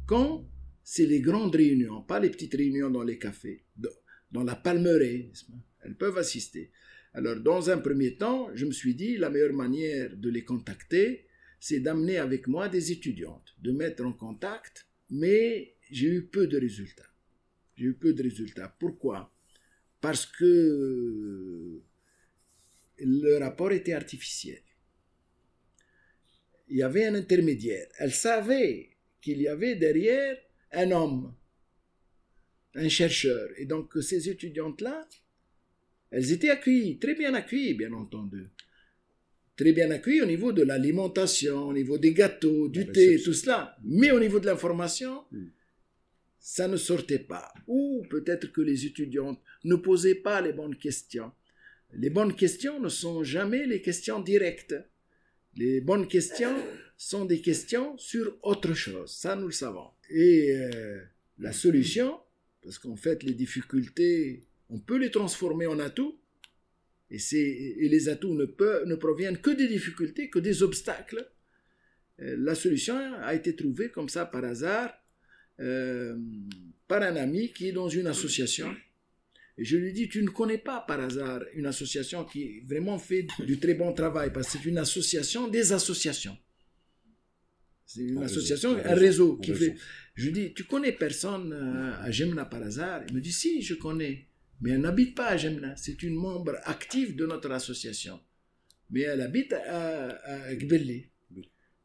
quand 0.07 0.45
c'est 0.85 1.07
les 1.07 1.21
grandes 1.21 1.55
réunions, 1.55 2.03
pas 2.03 2.21
les 2.21 2.31
petites 2.31 2.55
réunions 2.55 2.91
dans 2.91 3.03
les 3.03 3.19
cafés, 3.19 3.65
dans 4.31 4.45
la 4.45 4.57
palmeraie. 4.57 5.31
Elles 5.81 5.97
peuvent 5.97 6.19
assister. 6.19 6.71
Alors, 7.15 7.37
dans 7.37 7.71
un 7.71 7.79
premier 7.79 8.17
temps, 8.17 8.49
je 8.55 8.65
me 8.65 8.73
suis 8.73 8.95
dit, 8.95 9.17
la 9.17 9.29
meilleure 9.29 9.53
manière 9.53 10.17
de 10.17 10.31
les 10.31 10.45
contacter, 10.45 11.27
c'est 11.61 11.81
d'amener 11.81 12.19
avec 12.19 12.49
moi 12.49 12.69
des 12.69 12.91
étudiantes, 12.91 13.55
de 13.61 13.71
mettre 13.71 14.05
en 14.05 14.13
contact, 14.13 14.87
mais 15.11 15.77
j'ai 15.91 16.09
eu 16.09 16.23
peu 16.27 16.47
de 16.47 16.59
résultats. 16.59 17.11
J'ai 17.77 17.87
eu 17.87 17.95
peu 17.95 18.15
de 18.15 18.23
résultats. 18.23 18.75
Pourquoi? 18.79 19.33
Parce 20.01 20.27
que 20.27 21.81
le 22.99 23.39
rapport 23.39 23.73
était 23.73 23.93
artificiel. 23.93 24.61
Il 26.69 26.79
y 26.79 26.83
avait 26.83 27.05
un 27.05 27.15
intermédiaire. 27.15 27.87
Elle 27.99 28.13
savait 28.13 28.97
qu'il 29.21 29.41
y 29.43 29.49
avait 29.49 29.77
derrière 29.77 30.39
un 30.73 30.91
homme, 30.91 31.35
un 32.75 32.89
chercheur. 32.89 33.49
Et 33.57 33.67
donc 33.67 33.93
ces 34.01 34.29
étudiantes-là, 34.29 35.09
elles 36.11 36.33
étaient 36.33 36.51
accueillies, 36.51 36.99
très 36.99 37.15
bien 37.15 37.35
accueillies, 37.35 37.75
bien 37.75 37.93
entendu. 37.93 38.45
Très 39.57 39.73
bien 39.73 39.91
accueillies 39.91 40.23
au 40.23 40.27
niveau 40.27 40.53
de 40.53 40.63
l'alimentation, 40.63 41.69
au 41.69 41.73
niveau 41.73 41.99
des 41.99 42.13
gâteaux, 42.13 42.69
du 42.69 42.91
thé, 42.91 43.21
tout 43.23 43.35
cela. 43.35 43.77
Mais 43.85 44.11
au 44.11 44.21
niveau 44.21 44.41
de 44.41 44.47
l'information, 44.47 45.25
hmm. 45.31 45.47
ça 46.39 46.69
ne 46.69 46.77
sortait 46.77 47.19
pas. 47.19 47.53
Ou 47.67 48.05
peut-être 48.09 48.51
que 48.51 48.61
les 48.61 48.87
étudiantes 48.87 49.41
ne 49.65 49.77
posaient 49.77 50.15
pas 50.15 50.41
les 50.41 50.53
bonnes 50.53 50.77
questions. 50.77 51.33
Les 51.95 52.11
bonnes 52.11 52.35
questions 52.35 52.81
ne 52.81 52.89
sont 52.89 53.23
jamais 53.23 53.67
les 53.67 53.83
questions 53.83 54.21
directes. 54.21 54.75
Les 55.57 55.83
bonnes 55.83 56.09
questions 56.09 56.57
sont 56.97 57.27
des 57.27 57.43
questions 57.43 57.97
sur 57.99 58.39
autre 58.43 58.73
chose. 58.73 59.15
Ça, 59.15 59.37
nous 59.37 59.47
le 59.47 59.53
savons. 59.53 59.91
Et 60.13 60.53
euh, 60.53 61.01
la 61.39 61.53
solution, 61.53 62.19
parce 62.63 62.79
qu'en 62.79 62.97
fait, 62.97 63.23
les 63.23 63.35
difficultés, 63.35 64.45
on 64.69 64.79
peut 64.79 64.99
les 64.99 65.11
transformer 65.11 65.67
en 65.67 65.79
atouts. 65.79 66.19
Et, 67.11 67.19
et 67.37 67.89
les 67.89 68.09
atouts 68.09 68.35
ne, 68.35 68.47
ne 68.87 68.95
proviennent 68.95 69.39
que 69.39 69.51
des 69.51 69.69
difficultés, 69.69 70.31
que 70.31 70.39
des 70.39 70.63
obstacles. 70.63 71.29
Euh, 72.21 72.37
la 72.39 72.55
solution 72.55 72.97
a 73.23 73.35
été 73.35 73.55
trouvée 73.55 73.91
comme 73.91 74.09
ça 74.09 74.25
par 74.25 74.45
hasard 74.45 74.95
euh, 75.61 76.17
par 76.89 77.03
un 77.03 77.17
ami 77.17 77.53
qui 77.53 77.69
est 77.69 77.73
dans 77.73 77.89
une 77.89 78.07
association 78.07 78.75
et 79.59 79.65
je 79.65 79.77
lui 79.77 79.93
dis, 79.93 80.09
tu 80.09 80.23
ne 80.23 80.29
connais 80.29 80.59
pas 80.59 80.81
par 80.81 81.01
hasard 81.01 81.43
une 81.55 81.67
association 81.67 82.25
qui 82.25 82.61
vraiment 82.61 82.99
fait 82.99 83.27
du 83.41 83.59
très 83.59 83.75
bon 83.75 83.93
travail, 83.93 84.33
parce 84.33 84.47
que 84.47 84.59
c'est 84.59 84.65
une 84.65 84.79
association 84.79 85.49
des 85.49 85.73
associations. 85.73 86.37
C'est 87.85 88.03
une 88.03 88.23
association, 88.23 88.77
un 88.77 88.95
réseau, 88.95 89.37
qui 89.37 89.55
fait... 89.55 89.77
Je 90.15 90.27
lui 90.27 90.33
dis, 90.33 90.55
tu 90.55 90.65
connais 90.65 90.93
personne 90.93 91.53
euh, 91.53 91.93
à 92.01 92.11
Gemna 92.11 92.45
par 92.45 92.63
hasard? 92.63 93.03
Il 93.09 93.15
me 93.15 93.21
dit, 93.21 93.33
si, 93.33 93.63
je 93.63 93.75
connais. 93.75 94.27
Mais 94.61 94.71
elle 94.71 94.81
n'habite 94.81 95.15
pas 95.15 95.29
à 95.29 95.37
Gemna. 95.37 95.75
C'est 95.77 96.03
une 96.03 96.15
membre 96.15 96.57
active 96.65 97.17
de 97.17 97.27
notre 97.27 97.51
association. 97.51 98.21
Mais 98.91 99.01
elle 99.01 99.23
habite 99.23 99.53
à, 99.53 100.09
à 100.09 100.55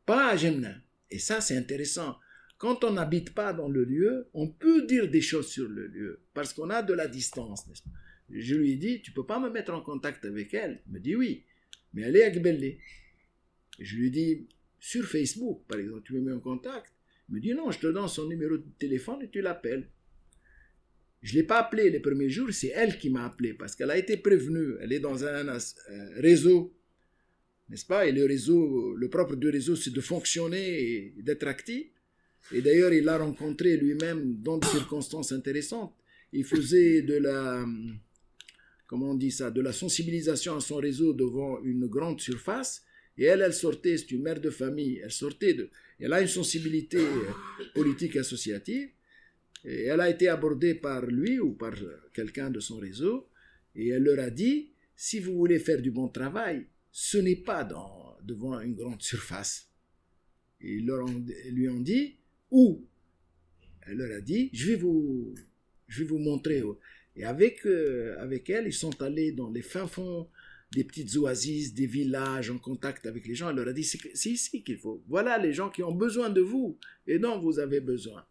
pas 0.05 0.31
à 0.31 0.38
Gemna. 0.38 0.75
Et 1.10 1.19
ça, 1.19 1.41
c'est 1.41 1.55
intéressant. 1.55 2.17
Quand 2.57 2.83
on 2.83 2.93
n'habite 2.93 3.33
pas 3.33 3.53
dans 3.53 3.69
le 3.69 3.83
lieu, 3.83 4.27
on 4.33 4.47
peut 4.47 4.86
dire 4.86 5.10
des 5.10 5.21
choses 5.21 5.47
sur 5.47 5.67
le 5.67 5.88
lieu, 5.88 6.21
parce 6.33 6.53
qu'on 6.53 6.69
a 6.69 6.81
de 6.81 6.93
la 6.93 7.07
distance, 7.07 7.67
n'est-ce 7.67 7.83
pas? 7.83 7.89
Je 8.29 8.55
lui 8.55 8.73
ai 8.73 8.75
dit, 8.75 9.01
tu 9.01 9.12
peux 9.12 9.25
pas 9.25 9.39
me 9.39 9.49
mettre 9.49 9.73
en 9.73 9.81
contact 9.81 10.25
avec 10.25 10.53
elle? 10.53 10.81
Il 10.88 10.93
me 10.93 10.99
dit 10.99 11.15
oui, 11.15 11.43
mais 11.93 12.01
elle 12.01 12.15
est 12.17 12.23
à 12.23 12.31
Gbellé. 12.31 12.79
Je 13.79 13.95
lui 13.95 14.07
ai 14.07 14.10
dit, 14.10 14.47
sur 14.79 15.05
Facebook, 15.05 15.63
par 15.67 15.79
exemple, 15.79 16.03
tu 16.05 16.13
me 16.13 16.21
mets 16.21 16.31
en 16.31 16.39
contact 16.39 16.93
Il 17.29 17.35
me 17.35 17.39
dit, 17.39 17.53
non, 17.53 17.71
je 17.71 17.79
te 17.79 17.87
donne 17.87 18.07
son 18.07 18.27
numéro 18.27 18.57
de 18.57 18.65
téléphone 18.77 19.21
et 19.23 19.29
tu 19.29 19.41
l'appelles. 19.41 19.89
Je 21.21 21.33
ne 21.33 21.41
l'ai 21.41 21.47
pas 21.47 21.59
appelé 21.59 21.89
les 21.89 21.99
premiers 21.99 22.29
jours, 22.29 22.49
c'est 22.51 22.67
elle 22.67 22.97
qui 22.97 23.09
m'a 23.09 23.25
appelé, 23.25 23.53
parce 23.53 23.75
qu'elle 23.75 23.91
a 23.91 23.97
été 23.97 24.17
prévenue. 24.17 24.75
Elle 24.79 24.93
est 24.93 24.99
dans 24.99 25.25
un 25.25 25.57
réseau, 26.15 26.77
n'est-ce 27.69 27.85
pas? 27.85 28.05
Et 28.05 28.11
le 28.11 28.25
réseau, 28.25 28.95
le 28.95 29.09
propre 29.09 29.35
du 29.35 29.49
réseau, 29.49 29.75
c'est 29.75 29.93
de 29.93 30.01
fonctionner 30.01 30.79
et 30.79 31.15
d'être 31.21 31.47
actif. 31.47 31.87
Et 32.53 32.61
d'ailleurs, 32.61 32.93
il 32.93 33.03
l'a 33.03 33.17
rencontré 33.17 33.75
lui-même 33.77 34.37
dans 34.41 34.57
des 34.57 34.67
circonstances 34.67 35.31
intéressantes. 35.31 35.93
Il 36.31 36.45
faisait 36.45 37.01
de 37.01 37.15
la, 37.15 37.65
comment 38.85 39.11
on 39.11 39.15
dit 39.15 39.31
ça, 39.31 39.51
de 39.51 39.61
la 39.61 39.73
sensibilisation 39.73 40.55
à 40.55 40.61
son 40.61 40.77
réseau 40.77 41.13
devant 41.13 41.61
une 41.63 41.87
grande 41.87 42.21
surface. 42.21 42.83
Et 43.17 43.25
elle, 43.25 43.41
elle 43.41 43.53
sortait, 43.53 43.97
c'est 43.97 44.12
une 44.12 44.21
mère 44.21 44.39
de 44.39 44.49
famille, 44.49 44.99
elle 45.03 45.12
sortait 45.12 45.53
de, 45.53 45.69
elle 45.99 46.13
a 46.13 46.21
une 46.21 46.27
sensibilité 46.27 46.97
euh, 46.97 47.32
politique 47.73 48.15
associative. 48.15 48.89
Et 49.65 49.86
elle 49.86 50.01
a 50.01 50.10
été 50.10 50.27
abordée 50.27 50.75
par 50.75 51.06
lui 51.06 51.39
ou 51.39 51.53
par 51.53 51.73
quelqu'un 52.13 52.49
de 52.49 52.60
son 52.60 52.77
réseau. 52.77 53.27
Et 53.75 53.89
elle 53.89 54.03
leur 54.03 54.19
a 54.19 54.30
dit, 54.30 54.71
si 54.95 55.19
vous 55.19 55.34
voulez 55.34 55.60
faire 55.60 55.82
du 55.82 55.91
bon 55.91 56.08
travail, 56.08 56.65
ce 56.91 57.17
n'est 57.17 57.36
pas 57.36 57.67
devant 58.23 58.60
une 58.62 58.75
grande 58.75 59.01
surface. 59.01 59.67
Et 60.62 60.75
ils 60.75 60.86
leur 60.86 61.06
lui 61.51 61.69
ont 61.69 61.80
dit, 61.80 62.15
où? 62.51 62.86
Elle 63.88 63.97
leur 63.97 64.17
a 64.17 64.21
dit, 64.21 64.49
je 64.53 64.71
vais 64.71 64.75
vous, 64.75 65.34
je 65.88 66.03
vais 66.03 66.10
vous 66.10 66.19
montrer. 66.19 66.63
Et 67.15 67.23
avec, 67.23 67.65
euh, 67.65 68.15
avec 68.19 68.49
elle, 68.49 68.67
ils 68.67 68.73
sont 68.73 69.01
allés 69.01 69.32
dans 69.32 69.49
les 69.49 69.62
fins 69.63 69.88
fonds 69.88 70.27
des 70.71 70.84
petites 70.84 71.15
oasis, 71.15 71.73
des 71.73 71.86
villages, 71.86 72.51
en 72.51 72.58
contact 72.58 73.06
avec 73.06 73.25
les 73.25 73.36
gens. 73.36 73.49
Elle 73.49 73.56
leur 73.56 73.67
a 73.69 73.73
dit, 73.73 73.84
c'est 73.84 74.30
ici 74.30 74.63
qu'il 74.63 74.77
faut. 74.77 75.03
Voilà 75.08 75.38
les 75.38 75.53
gens 75.53 75.69
qui 75.69 75.84
ont 75.84 75.93
besoin 75.93 76.30
de 76.30 76.41
vous 76.41 76.77
et 77.06 77.19
dont 77.19 77.39
vous 77.39 77.60
avez 77.60 77.80
besoin. 77.80 78.25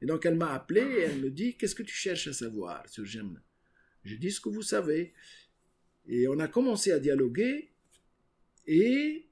Et 0.00 0.06
donc 0.06 0.26
elle 0.26 0.36
m'a 0.36 0.52
appelé 0.52 0.80
et 0.80 1.00
elle 1.00 1.20
me 1.20 1.30
dit, 1.30 1.56
qu'est-ce 1.56 1.74
que 1.74 1.82
tu 1.82 1.94
cherches 1.94 2.28
à 2.28 2.32
savoir 2.32 2.88
sur 2.88 3.04
Gemna 3.04 3.40
Je 4.04 4.16
dis 4.16 4.30
ce 4.30 4.40
que 4.40 4.48
vous 4.48 4.62
savez. 4.62 5.12
Et 6.06 6.26
on 6.28 6.38
a 6.38 6.48
commencé 6.48 6.92
à 6.92 6.98
dialoguer 6.98 7.70
et 8.66 9.28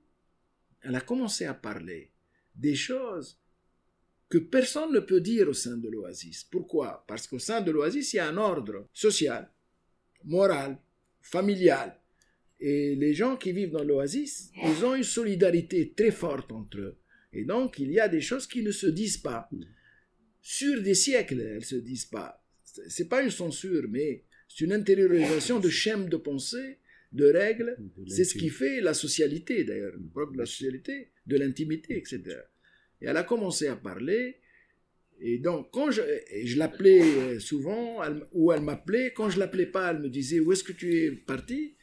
elle 0.83 0.95
a 0.95 1.01
commencé 1.01 1.45
à 1.45 1.55
parler 1.55 2.11
des 2.55 2.75
choses 2.75 3.39
que 4.29 4.39
personne 4.39 4.93
ne 4.93 5.01
peut 5.01 5.21
dire 5.21 5.49
au 5.49 5.53
sein 5.53 5.77
de 5.77 5.89
l'oasis. 5.89 6.45
Pourquoi? 6.45 7.05
Parce 7.09 7.27
qu'au 7.27 7.41
sein 7.41 7.61
de 7.61 7.73
l'oasis, 7.73 8.13
il 8.13 8.17
y 8.17 8.21
a 8.21 8.29
un 8.29 8.37
ordre 8.37 8.89
social, 8.93 9.53
moral, 10.25 10.79
familial. 11.21 12.00
Et 12.61 12.94
les 12.94 13.14
gens 13.14 13.37
qui 13.37 13.53
vivent 13.53 13.70
dans 13.70 13.83
l'oasis, 13.83 14.51
ils 14.62 14.85
ont 14.85 14.94
une 14.94 15.03
solidarité 15.03 15.94
très 15.96 16.11
forte 16.11 16.53
entre 16.53 16.79
eux. 16.79 16.99
Et 17.33 17.44
donc, 17.44 17.79
il 17.79 17.90
y 17.90 17.99
a 18.01 18.09
des 18.09 18.20
choses 18.20 18.46
qui 18.46 18.62
ne 18.62 18.70
se 18.70 18.87
disent 18.87 19.18
pas. 19.18 19.49
Sur 20.42 20.83
des 20.83 20.94
siècles, 20.94 21.40
elles 21.40 21.57
ne 21.57 21.61
se 21.61 21.77
disent 21.77 22.07
pas. 22.07 22.44
C'est 22.88 23.09
pas 23.09 23.23
une 23.23 23.31
censure, 23.31 23.87
mais 23.88 24.25
c'est 24.49 24.64
une 24.64 24.73
intériorisation 24.73 25.59
de 25.59 25.68
schèmes 25.70 26.09
de 26.09 26.16
pensée, 26.16 26.79
de 27.12 27.27
règles. 27.27 27.77
C'est 28.07 28.25
ce 28.25 28.37
qui 28.37 28.51
fait 28.51 28.81
la 28.81 28.94
socialité, 28.94 29.64
d'ailleurs, 29.64 29.94
propre 30.12 30.37
la 30.37 30.46
socialité, 30.46 31.09
de 31.27 31.37
l'intimité, 31.37 31.96
etc. 31.96 32.23
Et 33.01 33.07
elle 33.07 33.16
a 33.16 33.23
commencé 33.23 33.68
à 33.68 33.77
parler. 33.77 34.37
Et 35.20 35.38
donc, 35.38 35.70
quand 35.73 35.90
je, 35.90 36.03
je 36.44 36.59
l'appelais 36.59 37.03
euh, 37.03 37.40
souvent, 37.40 38.01
ou 38.33 38.53
elle 38.53 38.62
m'appelait, 38.62 39.12
quand 39.14 39.31
je 39.31 39.38
l'appelais 39.38 39.66
pas, 39.66 39.90
elle 39.90 40.01
me 40.01 40.09
disait 40.09 40.40
Où 40.40 40.53
est-ce 40.53 40.64
que 40.64 40.73
tu 40.73 40.94
es 40.94 41.11
parti? 41.11 41.77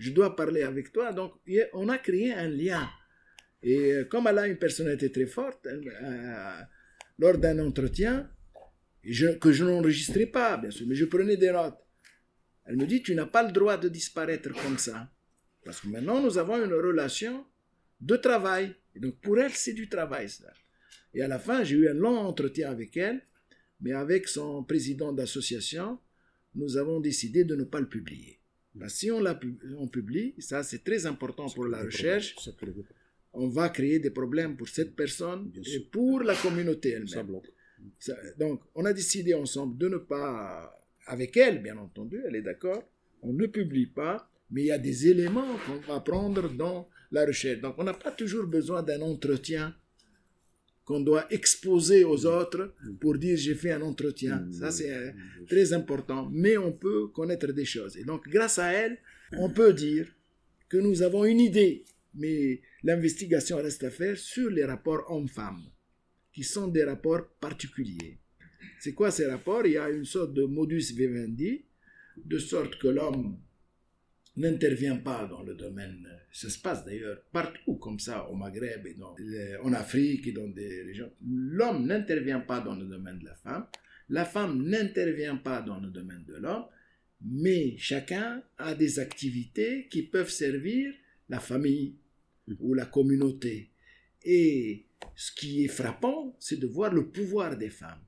Je 0.00 0.12
dois 0.12 0.34
parler 0.34 0.62
avec 0.62 0.92
toi. 0.92 1.12
Donc, 1.12 1.34
on 1.74 1.90
a 1.90 1.98
créé 1.98 2.32
un 2.32 2.48
lien. 2.48 2.88
Et 3.62 3.92
euh, 3.92 4.04
comme 4.06 4.26
elle 4.28 4.38
a 4.38 4.46
une 4.48 4.56
personnalité 4.56 5.12
très 5.12 5.26
forte, 5.26 5.66
euh, 5.66 6.60
lors 7.18 7.36
d'un 7.36 7.58
entretien, 7.58 8.30
que 9.02 9.52
je 9.52 9.64
n'enregistrais 9.64 10.24
pas, 10.24 10.56
bien 10.56 10.70
sûr, 10.70 10.86
mais 10.88 10.94
je 10.94 11.04
prenais 11.04 11.36
des 11.36 11.52
notes. 11.52 11.78
Elle 12.64 12.76
me 12.78 12.86
dit 12.86 13.02
Tu 13.02 13.14
n'as 13.14 13.26
pas 13.26 13.42
le 13.42 13.52
droit 13.52 13.76
de 13.76 13.90
disparaître 13.90 14.50
comme 14.62 14.78
ça. 14.78 15.12
Parce 15.62 15.82
que 15.82 15.88
maintenant, 15.88 16.22
nous 16.22 16.38
avons 16.38 16.56
une 16.64 16.72
relation 16.72 17.44
de 18.00 18.16
travail. 18.16 18.74
Et 18.94 19.00
donc 19.00 19.20
pour 19.20 19.38
elle, 19.38 19.52
c'est 19.52 19.74
du 19.74 19.86
travail, 19.90 20.30
ça. 20.30 20.50
Et 21.12 21.20
à 21.20 21.28
la 21.28 21.38
fin, 21.38 21.62
j'ai 21.62 21.76
eu 21.76 21.88
un 21.90 21.94
long 21.94 22.16
entretien 22.16 22.70
avec 22.70 22.96
elle, 22.96 23.20
mais 23.82 23.92
avec 23.92 24.28
son 24.28 24.64
président 24.64 25.12
d'association, 25.12 25.98
nous 26.54 26.78
avons 26.78 27.00
décidé 27.00 27.44
de 27.44 27.54
ne 27.54 27.64
pas 27.64 27.80
le 27.80 27.88
publier. 27.88 28.39
Si 28.88 29.10
on, 29.10 29.22
on 29.78 29.88
publie, 29.88 30.34
ça 30.38 30.62
c'est 30.62 30.84
très 30.84 31.06
important 31.06 31.46
pour 31.48 31.66
la 31.66 31.82
recherche, 31.82 32.36
on 33.32 33.48
va 33.48 33.68
créer 33.68 33.98
des 33.98 34.10
problèmes 34.10 34.56
pour 34.56 34.68
cette 34.68 34.94
personne 34.96 35.52
et 35.66 35.80
pour 35.80 36.20
la 36.22 36.34
communauté 36.34 36.90
elle-même. 36.90 37.40
Donc, 38.38 38.60
on 38.74 38.84
a 38.84 38.92
décidé 38.92 39.34
ensemble 39.34 39.78
de 39.78 39.88
ne 39.88 39.96
pas, 39.96 40.78
avec 41.06 41.36
elle 41.36 41.62
bien 41.62 41.76
entendu, 41.78 42.20
elle 42.26 42.36
est 42.36 42.42
d'accord, 42.42 42.82
on 43.22 43.32
ne 43.32 43.46
publie 43.46 43.86
pas, 43.86 44.30
mais 44.50 44.62
il 44.62 44.66
y 44.66 44.72
a 44.72 44.78
des 44.78 45.08
éléments 45.08 45.56
qu'on 45.66 45.92
va 45.92 46.00
prendre 46.00 46.48
dans 46.52 46.88
la 47.12 47.24
recherche. 47.24 47.60
Donc 47.60 47.74
on 47.78 47.84
n'a 47.84 47.94
pas 47.94 48.10
toujours 48.10 48.46
besoin 48.46 48.82
d'un 48.82 49.00
entretien 49.00 49.74
qu'on 50.90 50.98
doit 50.98 51.32
exposer 51.32 52.02
aux 52.02 52.26
autres 52.26 52.74
pour 53.00 53.16
dire 53.16 53.36
j'ai 53.36 53.54
fait 53.54 53.70
un 53.70 53.80
entretien. 53.80 54.48
Ça 54.50 54.72
c'est 54.72 54.92
euh, 54.92 55.12
très 55.46 55.72
important. 55.72 56.28
Mais 56.32 56.56
on 56.56 56.72
peut 56.72 57.06
connaître 57.06 57.52
des 57.52 57.64
choses. 57.64 57.96
Et 57.96 58.02
donc 58.02 58.28
grâce 58.28 58.58
à 58.58 58.72
elle, 58.72 58.98
on 59.38 59.50
peut 59.50 59.72
dire 59.72 60.08
que 60.68 60.78
nous 60.78 61.02
avons 61.02 61.24
une 61.24 61.38
idée, 61.38 61.84
mais 62.12 62.60
l'investigation 62.82 63.58
reste 63.58 63.84
à 63.84 63.90
faire 63.92 64.18
sur 64.18 64.50
les 64.50 64.64
rapports 64.64 65.04
hommes-femmes, 65.08 65.62
qui 66.32 66.42
sont 66.42 66.66
des 66.66 66.82
rapports 66.82 67.24
particuliers. 67.40 68.18
C'est 68.80 68.92
quoi 68.92 69.12
ces 69.12 69.26
rapports? 69.26 69.64
Il 69.66 69.74
y 69.74 69.78
a 69.78 69.90
une 69.90 70.04
sorte 70.04 70.34
de 70.34 70.42
modus 70.42 70.92
vivendi, 70.92 71.66
de 72.16 72.38
sorte 72.38 72.80
que 72.80 72.88
l'homme 72.88 73.38
n'intervient 74.40 74.96
pas 74.96 75.26
dans 75.26 75.42
le 75.42 75.54
domaine, 75.54 76.08
ça 76.32 76.48
se 76.48 76.58
passe 76.58 76.84
d'ailleurs 76.84 77.22
partout 77.32 77.76
comme 77.76 77.98
ça, 77.98 78.28
au 78.28 78.34
Maghreb 78.34 78.86
et 78.86 78.94
dans, 78.94 79.14
en 79.62 79.72
Afrique 79.72 80.26
et 80.26 80.32
dans 80.32 80.48
des 80.48 80.82
régions. 80.82 81.12
L'homme 81.26 81.86
n'intervient 81.86 82.40
pas 82.40 82.60
dans 82.60 82.74
le 82.74 82.86
domaine 82.86 83.18
de 83.18 83.26
la 83.26 83.34
femme, 83.34 83.66
la 84.08 84.24
femme 84.24 84.62
n'intervient 84.62 85.36
pas 85.36 85.62
dans 85.62 85.78
le 85.78 85.88
domaine 85.88 86.24
de 86.26 86.34
l'homme, 86.34 86.64
mais 87.22 87.76
chacun 87.78 88.42
a 88.58 88.74
des 88.74 88.98
activités 88.98 89.88
qui 89.88 90.02
peuvent 90.02 90.30
servir 90.30 90.92
la 91.28 91.38
famille 91.38 91.96
ou 92.58 92.74
la 92.74 92.86
communauté. 92.86 93.70
Et 94.24 94.86
ce 95.14 95.32
qui 95.32 95.64
est 95.64 95.68
frappant, 95.68 96.36
c'est 96.38 96.58
de 96.58 96.66
voir 96.66 96.92
le 96.92 97.08
pouvoir 97.10 97.56
des 97.56 97.70
femmes. 97.70 98.02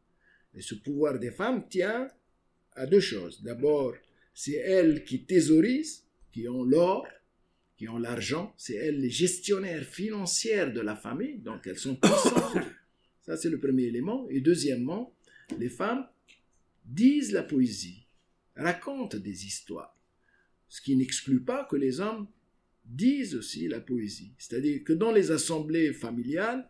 Et 0.55 0.61
ce 0.61 0.75
pouvoir 0.75 1.19
des 1.19 1.31
femmes 1.31 1.69
tient 1.69 2.09
à 2.75 2.87
deux 2.87 3.01
choses. 3.01 3.43
D'abord, 3.43 3.95
c'est 4.35 4.53
elles 4.53 5.05
qui 5.05 5.25
thésaurisent, 5.25 6.02
qui 6.33 6.49
ont 6.49 6.65
l'or, 6.65 7.07
qui 7.77 7.89
ont 7.89 7.99
l'argent. 7.99 8.55
C'est 8.57 8.75
elles 8.75 9.01
les 9.01 9.11
gestionnaires 9.11 9.85
financières 9.85 10.73
de 10.73 10.81
la 10.81 10.97
famille, 10.97 11.39
donc 11.39 11.67
elles 11.67 11.79
sont 11.79 11.97
puissantes. 11.97 12.59
Ça, 13.23 13.37
c'est 13.37 13.51
le 13.51 13.61
premier 13.61 13.85
élément. 13.85 14.27
Et 14.31 14.41
deuxièmement, 14.41 15.15
les 15.59 15.69
femmes 15.69 16.07
disent 16.85 17.33
la 17.33 17.43
poésie, 17.43 18.07
racontent 18.57 19.19
des 19.19 19.47
histoires. 19.47 19.97
Ce 20.69 20.81
qui 20.81 20.97
n'exclut 20.97 21.43
pas 21.43 21.65
que 21.65 21.77
les 21.77 22.01
hommes 22.01 22.27
disent 22.85 23.37
aussi 23.37 23.69
la 23.69 23.81
poésie. 23.81 24.33
C'est-à-dire 24.39 24.83
que 24.83 24.93
dans 24.93 25.13
les 25.13 25.31
assemblées 25.31 25.93
familiales, 25.93 26.69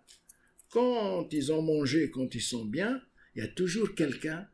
quand 0.70 1.28
ils 1.32 1.52
ont 1.52 1.62
mangé, 1.62 2.10
quand 2.10 2.34
ils 2.34 2.42
sont 2.42 2.64
bien, 2.64 3.00
il 3.34 3.42
y 3.42 3.46
a 3.46 3.48
toujours 3.48 3.94
quelqu'un 3.94 4.46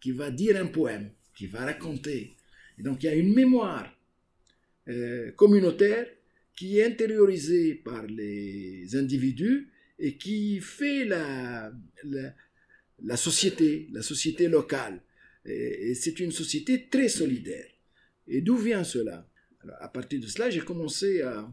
qui 0.00 0.12
va 0.12 0.30
dire 0.30 0.56
un 0.56 0.66
poème, 0.66 1.10
qui 1.36 1.46
va 1.46 1.64
raconter. 1.64 2.36
Et 2.78 2.82
donc 2.82 3.02
il 3.02 3.06
y 3.06 3.08
a 3.10 3.14
une 3.14 3.34
mémoire 3.34 3.92
euh, 4.88 5.32
communautaire 5.32 6.06
qui 6.56 6.78
est 6.78 6.84
intériorisée 6.84 7.74
par 7.74 8.06
les 8.06 8.96
individus 8.96 9.68
et 9.98 10.16
qui 10.16 10.60
fait 10.60 11.04
la, 11.04 11.72
la, 13.02 13.16
société, 13.16 13.88
la 13.92 14.02
société 14.02 14.48
locale. 14.48 15.00
Et, 15.44 15.94
c'est 15.94 16.18
une 16.20 16.32
société 16.32 16.88
très 16.90 17.08
solidaire. 17.08 17.66
Et 18.26 18.40
d'où 18.40 18.56
vient 18.56 18.84
cela? 18.84 19.28
À 19.80 19.88
partir 19.88 20.20
de 20.20 20.26
cela, 20.26 20.50
j'ai 20.50 20.60
commencé 20.60 21.22
à... 21.22 21.52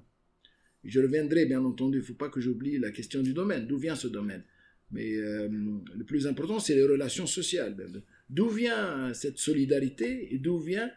Je 0.84 1.00
reviendrai, 1.00 1.46
bien 1.46 1.64
entendu, 1.64 1.98
il 1.98 2.02
ne 2.02 2.06
faut 2.06 2.14
pas 2.14 2.30
que 2.30 2.40
j'oublie 2.40 2.78
la 2.78 2.92
question 2.92 3.22
du 3.22 3.34
domaine. 3.34 3.66
D'où 3.68 3.78
vient 3.78 3.96
ce 3.96 4.08
domaine? 4.08 4.44
Mais 4.92 5.16
euh, 5.16 5.50
le 5.50 6.04
plus 6.04 6.28
important, 6.28 6.60
c'est 6.60 6.76
les 6.76 6.84
relations 6.84 7.28
sociales. 7.28 7.76
D'où 8.30 8.50
vient 8.50 9.14
cette 9.14 9.40
solidarité 9.40 10.34
et 10.34 10.38
d'où 10.38 10.60
vient 10.60 10.90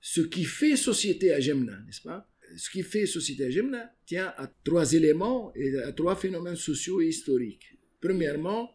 ce 0.00 0.20
qui 0.20 0.44
fait 0.44 0.76
société 0.76 1.32
à 1.32 1.40
Gemna, 1.40 1.78
n'est-ce 1.86 2.02
pas? 2.02 2.26
Ce 2.56 2.68
qui 2.70 2.82
fait 2.82 3.06
société 3.06 3.44
à 3.44 3.50
Gemna 3.50 3.92
tient 4.06 4.32
à 4.36 4.46
trois 4.64 4.92
éléments 4.92 5.52
et 5.54 5.76
à 5.78 5.92
trois 5.92 6.16
phénomènes 6.16 6.56
sociaux 6.56 7.00
et 7.00 7.08
historiques. 7.08 7.76
Premièrement, 8.00 8.74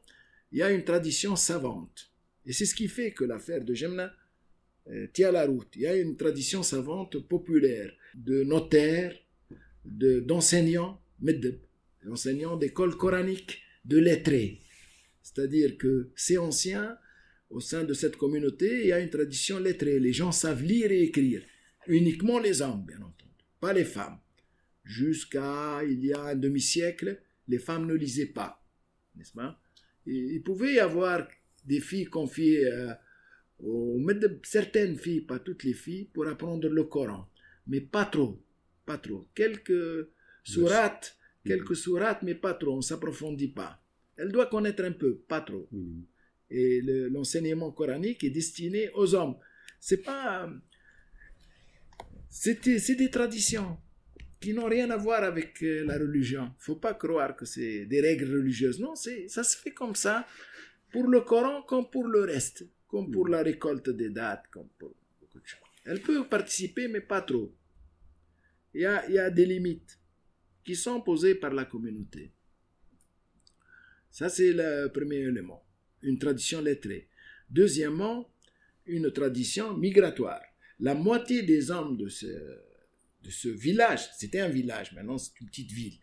il 0.52 0.60
y 0.60 0.62
a 0.62 0.72
une 0.72 0.84
tradition 0.84 1.36
savante. 1.36 2.12
Et 2.46 2.54
c'est 2.54 2.66
ce 2.66 2.76
qui 2.76 2.88
fait 2.88 3.12
que 3.12 3.26
l'affaire 3.26 3.64
de 3.64 3.74
Gemna 3.74 4.14
euh, 4.88 5.08
tient 5.12 5.32
la 5.32 5.46
route. 5.46 5.68
Il 5.76 5.82
y 5.82 5.88
a 5.88 5.96
une 5.96 6.16
tradition 6.16 6.64
savante 6.64 7.18
populaire 7.28 7.92
de 8.14 8.44
notaires, 8.44 9.16
d'enseignants, 9.84 11.02
de, 11.20 11.60
d'enseignants 12.06 12.56
d'écoles 12.56 12.96
coraniques, 12.96 13.62
de 13.84 13.98
lettrés. 13.98 14.60
C'est-à-dire 15.22 15.78
que 15.78 16.12
ces 16.16 16.38
anciens 16.38 16.98
au 17.50 17.60
sein 17.60 17.84
de 17.84 17.94
cette 17.94 18.18
communauté, 18.18 18.82
il 18.82 18.88
y 18.88 18.92
a 18.92 19.00
une 19.00 19.10
tradition 19.10 19.60
lettrée. 19.60 20.00
Les 20.00 20.14
gens 20.14 20.32
savent 20.32 20.64
lire 20.64 20.92
et 20.92 21.04
écrire. 21.04 21.44
Uniquement 21.88 22.40
les 22.40 22.62
hommes, 22.62 22.84
bien 22.86 22.98
entendu, 22.98 23.32
pas 23.60 23.74
les 23.74 23.86
femmes. 23.86 24.20
Jusqu'à 24.84 25.84
il 25.84 26.04
y 26.04 26.14
a 26.14 26.22
un 26.22 26.36
demi-siècle, 26.36 27.22
les 27.48 27.60
femmes 27.60 27.88
ne 27.88 27.94
lisaient 27.94 28.28
pas, 28.28 28.64
n'est-ce 29.16 29.34
pas? 29.34 29.60
Il 30.06 30.42
pouvait 30.44 30.76
y 30.76 30.80
avoir 30.80 31.28
des 31.66 31.80
filles 31.80 32.06
confiées 32.06 32.66
euh, 32.66 32.94
aux, 33.60 34.00
certaines 34.44 34.98
filles, 34.98 35.22
pas 35.22 35.40
toutes 35.40 35.64
les 35.64 35.74
filles, 35.74 36.06
pour 36.06 36.28
apprendre 36.28 36.70
le 36.70 36.84
Coran, 36.84 37.28
mais 37.68 37.82
pas 37.82 38.06
trop, 38.06 38.44
pas 38.86 39.00
trop. 39.00 39.28
Quelques 39.34 40.08
sourates, 40.44 41.18
quelques 41.44 41.76
sourates, 41.76 42.22
mais 42.22 42.36
pas 42.36 42.54
trop. 42.54 42.78
On 42.78 42.82
s'approfondit 42.82 43.48
pas. 43.48 43.82
Elle 44.18 44.32
doit 44.32 44.46
connaître 44.46 44.84
un 44.84 44.92
peu, 44.92 45.18
pas 45.28 45.42
trop 45.42 45.68
et 46.50 46.82
l'enseignement 47.10 47.72
coranique 47.72 48.24
est 48.24 48.30
destiné 48.30 48.90
aux 48.94 49.16
hommes. 49.16 49.38
C'est 49.80 50.02
pas. 50.02 50.50
C'est 52.30 52.96
des 52.96 53.10
traditions 53.10 53.78
qui 54.40 54.54
n'ont 54.54 54.68
rien 54.68 54.90
à 54.92 54.98
voir 54.98 55.24
avec 55.24 55.64
euh, 55.64 55.86
la 55.86 55.98
religion. 55.98 56.52
Il 56.60 56.64
faut 56.64 56.76
pas 56.76 56.94
croire 56.94 57.36
que 57.36 57.46
c'est 57.46 57.86
des 57.86 58.02
règles 58.02 58.32
religieuses. 58.32 58.80
Non, 58.80 58.94
ça 58.96 59.44
se 59.44 59.58
fait 59.58 59.72
comme 59.72 59.96
ça 59.96 60.28
pour 60.92 61.08
le 61.08 61.22
Coran 61.22 61.64
comme 61.64 61.90
pour 61.90 62.08
le 62.08 62.22
reste, 62.22 62.68
comme 62.88 63.10
pour 63.10 63.28
la 63.28 63.42
récolte 63.42 63.90
des 63.90 64.10
dates, 64.10 64.46
comme 64.52 64.68
pour 64.78 64.94
beaucoup 65.20 65.40
de 65.40 65.46
choses. 65.46 65.60
Elle 65.86 66.02
peut 66.02 66.28
participer, 66.28 66.88
mais 66.88 67.02
pas 67.02 67.22
trop. 67.22 67.56
Il 68.74 68.82
y 68.82 68.86
a 68.86 69.30
des 69.30 69.46
limites 69.46 69.98
qui 70.64 70.76
sont 70.76 71.02
posées 71.02 71.36
par 71.36 71.54
la 71.54 71.66
communauté. 71.66 72.34
Ça, 74.12 74.30
c'est 74.30 74.52
le 74.52 74.88
premier 74.90 75.18
élément 75.18 75.65
une 76.06 76.18
tradition 76.18 76.62
lettrée. 76.62 77.08
Deuxièmement, 77.50 78.30
une 78.86 79.12
tradition 79.12 79.76
migratoire. 79.76 80.42
La 80.80 80.96
moitié 80.96 81.44
des 81.44 81.72
hommes 81.72 81.98
de 81.98 82.08
ce, 82.08 82.26
de 82.26 83.30
ce 83.30 83.50
village, 83.50 84.10
c'était 84.18 84.42
un 84.42 84.50
village, 84.50 84.94
maintenant 84.94 85.18
c'est 85.18 85.40
une 85.42 85.48
petite 85.48 85.72
ville, 85.72 85.98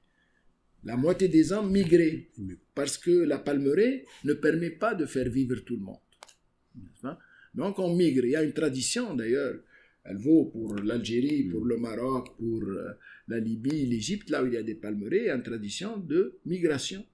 la 0.84 0.96
moitié 0.96 1.28
des 1.28 1.52
hommes 1.52 1.70
migraient 1.70 2.28
parce 2.74 2.98
que 2.98 3.10
la 3.10 3.38
palmeraie 3.38 4.04
ne 4.24 4.32
permet 4.32 4.70
pas 4.70 4.94
de 4.94 5.06
faire 5.06 5.28
vivre 5.28 5.56
tout 5.60 5.76
le 5.76 5.82
monde. 5.82 7.16
Donc 7.54 7.78
on 7.78 7.94
migre. 7.94 8.24
Il 8.24 8.30
y 8.30 8.36
a 8.36 8.42
une 8.42 8.52
tradition 8.52 9.14
d'ailleurs, 9.14 9.60
elle 10.04 10.16
vaut 10.16 10.46
pour 10.46 10.74
l'Algérie, 10.76 11.44
pour 11.44 11.64
le 11.64 11.76
Maroc, 11.76 12.36
pour 12.36 12.62
euh, 12.64 12.98
la 13.28 13.38
Libye, 13.38 13.86
l'Égypte, 13.86 14.30
là 14.30 14.42
où 14.42 14.46
il 14.46 14.54
y 14.54 14.56
a 14.56 14.62
des 14.64 14.74
palmeraies, 14.74 15.18
il 15.18 15.26
y 15.26 15.30
a 15.30 15.36
une 15.36 15.44
tradition 15.44 15.96
de 15.96 16.40
migration 16.44 17.06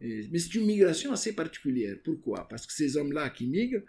mais 0.00 0.38
c'est 0.38 0.54
une 0.54 0.66
migration 0.66 1.12
assez 1.12 1.34
particulière. 1.34 1.96
Pourquoi? 2.04 2.46
Parce 2.48 2.66
que 2.66 2.72
ces 2.72 2.96
hommes-là 2.96 3.30
qui 3.30 3.46
migrent 3.46 3.82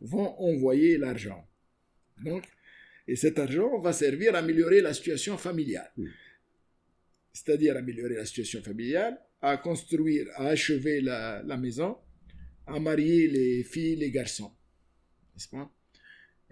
vont 0.00 0.38
envoyer 0.38 0.98
l'argent. 0.98 1.48
Donc, 2.22 2.44
et 3.06 3.16
cet 3.16 3.38
argent 3.38 3.80
va 3.80 3.92
servir 3.92 4.34
à 4.34 4.38
améliorer 4.38 4.80
la 4.80 4.94
situation 4.94 5.36
familiale. 5.38 5.90
C'est-à-dire 7.32 7.76
améliorer 7.76 8.14
la 8.14 8.26
situation 8.26 8.62
familiale, 8.62 9.18
à 9.40 9.56
construire, 9.56 10.28
à 10.34 10.48
achever 10.48 11.00
la, 11.00 11.56
maison, 11.56 11.96
à 12.66 12.78
marier 12.78 13.28
les 13.28 13.64
filles, 13.64 13.96
les 13.96 14.10
garçons. 14.10 14.52
N'est-ce 15.34 15.48
pas? 15.48 15.72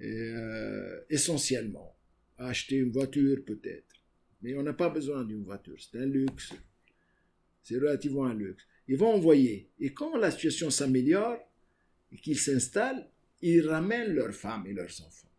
Euh, 0.00 1.00
Essentiellement. 1.08 1.96
À 2.38 2.48
acheter 2.48 2.76
une 2.76 2.90
voiture 2.90 3.44
peut-être. 3.44 3.94
Mais 4.42 4.54
on 4.54 4.62
n'a 4.62 4.72
pas 4.72 4.88
besoin 4.88 5.24
d'une 5.24 5.44
voiture. 5.44 5.76
C'est 5.78 5.98
un 5.98 6.06
luxe. 6.06 6.54
C'est 7.62 7.76
relativement 7.76 8.24
un 8.24 8.34
luxe 8.34 8.64
ils 8.90 8.96
vont 8.96 9.14
envoyer. 9.14 9.70
Et 9.78 9.92
quand 9.92 10.16
la 10.16 10.32
situation 10.32 10.68
s'améliore 10.68 11.38
et 12.12 12.16
qu'ils 12.16 12.40
s'installent, 12.40 13.06
ils 13.40 13.66
ramènent 13.66 14.12
leurs 14.12 14.34
femmes 14.34 14.66
et 14.66 14.72
leurs 14.72 15.00
enfants. 15.06 15.30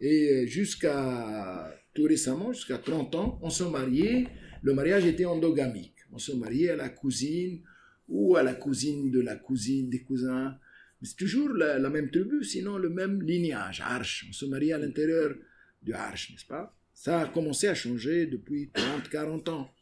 Et 0.00 0.28
euh, 0.28 0.46
jusqu'à 0.46 1.72
tout 1.94 2.02
récemment, 2.02 2.52
jusqu'à 2.52 2.78
30 2.78 3.14
ans, 3.14 3.38
on 3.42 3.48
se 3.48 3.62
mariait, 3.62 4.26
le 4.62 4.74
mariage 4.74 5.06
était 5.06 5.24
endogamique. 5.24 5.94
On 6.12 6.18
se 6.18 6.32
mariait 6.32 6.70
à 6.70 6.76
la 6.76 6.88
cousine 6.88 7.62
ou 8.08 8.34
à 8.34 8.42
la 8.42 8.54
cousine 8.54 9.12
de 9.12 9.20
la 9.20 9.36
cousine 9.36 9.88
des 9.88 10.02
cousins. 10.02 10.58
Mais 11.00 11.06
c'est 11.06 11.16
toujours 11.16 11.50
la, 11.50 11.78
même 11.90 12.10
tribu, 12.10 12.42
sinon 12.42 12.76
le 12.76 12.90
même 12.90 13.22
lignage, 13.22 13.82
Arche. 13.82 14.26
On 14.28 14.32
se 14.32 14.46
mariait 14.46 14.72
à 14.72 14.78
l'intérieur 14.78 15.32
du 15.80 15.92
Arche, 15.92 16.32
n'est-ce 16.32 16.46
pas? 16.46 16.76
Ça 16.92 17.20
a 17.20 17.26
commencé 17.28 17.68
à 17.68 17.74
changer 17.76 18.26
depuis 18.26 18.70
30, 18.74 19.08
40 19.08 19.48
ans 19.50 19.73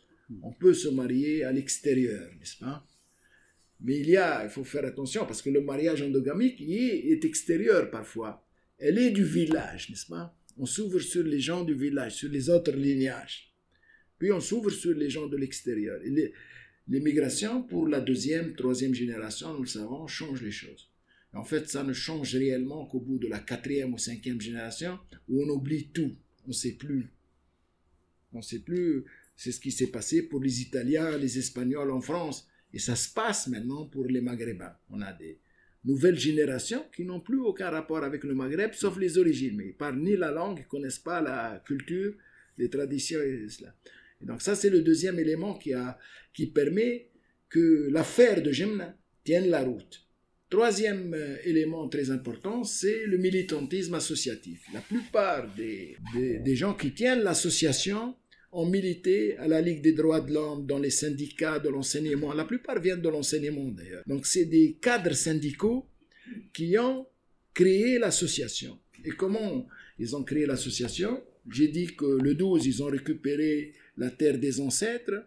on 0.42 0.52
peut 0.52 0.74
se 0.74 0.88
marier 0.88 1.44
à 1.44 1.52
l'extérieur, 1.52 2.30
n'est-ce 2.38 2.58
pas? 2.58 2.86
Mais 3.80 3.98
il 3.98 4.10
y 4.10 4.16
a, 4.16 4.44
il 4.44 4.50
faut 4.50 4.64
faire 4.64 4.84
attention 4.84 5.26
parce 5.26 5.42
que 5.42 5.50
le 5.50 5.60
mariage 5.60 6.02
endogamique 6.02 6.60
est, 6.60 7.24
extérieur 7.24 7.90
parfooi. 7.90 8.46
Elle 8.78 8.98
est 8.98 9.10
du 9.10 9.24
village, 9.24 9.90
n'est-ce 9.90 10.06
pas? 10.06 10.36
On 10.56 10.66
s'ouvre 10.66 11.00
sur 11.00 11.24
les 11.24 11.40
gens 11.40 11.64
du 11.64 11.74
village, 11.74 12.14
sur 12.14 12.30
les 12.30 12.48
autres 12.48 12.72
lignages. 12.72 13.52
Puis 14.18 14.30
on 14.30 14.40
s'ouvre 14.40 14.70
sur 14.70 14.94
les 14.94 15.10
gens 15.10 15.26
de 15.26 15.36
l'extérieur. 15.36 16.00
L'immigration, 16.88 17.62
pour 17.62 17.88
la 17.88 18.00
deuxième, 18.00 18.54
troisième 18.54 18.94
génération, 18.94 19.52
nous 19.54 19.62
le 19.62 19.68
savons, 19.68 20.06
change 20.06 20.42
les 20.42 20.52
choses. 20.52 20.88
En 21.32 21.44
fait, 21.44 21.68
ça 21.68 21.82
ne 21.82 21.92
change 21.92 22.36
réellement 22.36 22.86
qu'au 22.86 23.00
bout 23.00 23.18
de 23.18 23.26
la 23.26 23.38
quatrième 23.38 23.94
ou 23.94 23.98
cinquième 23.98 24.40
génération, 24.40 24.98
où 25.28 25.42
on 25.42 25.48
oublie 25.48 25.88
tout. 25.88 26.14
On 26.44 26.48
ne 26.48 26.52
sait 26.52 26.72
plus. 26.74 27.08
On 28.32 28.38
ne 28.38 28.42
sait 28.42 28.58
plus 28.58 29.04
c'est 29.36 29.52
ce 29.52 29.60
qui 29.60 29.72
s'est 29.72 29.90
passé 29.90 30.22
pour 30.22 30.40
les 30.40 30.60
Italiens, 30.62 31.16
les 31.18 31.38
Espagnols 31.38 31.90
en 31.90 32.00
France. 32.00 32.46
Et 32.72 32.78
ça 32.78 32.96
se 32.96 33.12
passe 33.12 33.48
maintenant 33.48 33.86
pour 33.86 34.06
les 34.06 34.20
Maghrébins. 34.20 34.74
On 34.88 35.00
a 35.02 35.12
des, 35.12 35.38
nouvelle 35.84 36.18
génération 36.18 36.84
qui 36.94 37.04
n'ont 37.04 37.20
plus 37.20 37.40
aucun 37.40 37.70
rapport 37.70 38.04
avec 38.04 38.24
le 38.24 38.34
Maghreb, 38.34 38.72
sauf 38.72 38.98
les 38.98 39.18
origines. 39.18 39.56
Mais 39.56 39.66
ils 39.68 39.76
parlent 39.76 39.98
ni 39.98 40.16
la 40.16 40.30
langue, 40.30 40.60
ils 40.60 40.66
connaissent 40.66 40.98
pas 40.98 41.20
la 41.20 41.62
culture, 41.64 42.14
les 42.58 42.70
traditions 42.70 43.20
et 43.20 43.48
cela. 43.48 43.74
Et 44.20 44.26
donc 44.26 44.42
ça, 44.42 44.54
c'est 44.54 44.70
le 44.70 44.82
deuxième 44.82 45.18
élément 45.18 45.54
qui, 45.54 45.72
a, 45.72 45.98
qui 46.32 46.46
permet 46.46 47.08
que 47.48 47.88
l'affaire 47.90 48.42
de 48.42 48.52
Jemna 48.52 48.96
tienne 49.24 49.48
la 49.48 49.62
route. 49.62 50.06
Troisième 50.48 51.14
euh, 51.14 51.36
élément 51.44 51.88
très 51.88 52.10
important, 52.10 52.62
c'est 52.62 53.06
le 53.06 53.16
militantisme 53.16 53.94
associatif. 53.94 54.66
La 54.72 54.80
plupart 54.80 55.52
des, 55.54 55.96
des 56.14 56.56
gens 56.56 56.74
qui 56.74 56.92
tiennent 56.92 57.22
l'association 57.22 58.14
ont 58.53 58.66
milité 58.66 59.36
à 59.38 59.48
la 59.48 59.61
Ligue 59.61 59.82
des 59.82 59.92
droits 59.92 60.20
de 60.20 60.32
l'homme, 60.32 60.66
dans 60.66 60.78
les 60.78 60.90
syndicats 60.90 61.59
de 61.59 61.70
l'enseignement. 61.70 62.32
La 62.34 62.44
plupart 62.44 62.80
viennent 62.80 63.00
de 63.00 63.09
l'enseignement 63.09 63.68
d'ailleurs. 63.70 64.05
Donc 64.07 64.26
c'est 64.26 64.44
des 64.44 64.76
cadres 64.80 65.14
syndicaux 65.14 65.86
qui 66.53 66.76
ont 66.78 67.07
créé 67.55 67.98
l'association. 67.98 68.78
Et 69.05 69.11
comment 69.11 69.66
ils 69.98 70.14
ont 70.14 70.22
créé 70.22 70.46
l'association? 70.46 71.22
J'ai 71.50 71.68
dit 71.68 71.86
que 71.96 72.05
le 72.05 72.34
12, 72.34 72.66
ils 72.66 72.82
ont 72.82 72.86
récupéré 72.86 73.72
la 73.96 74.11
terre 74.11 74.38
des 74.38 74.61
ancêtres. 74.61 75.26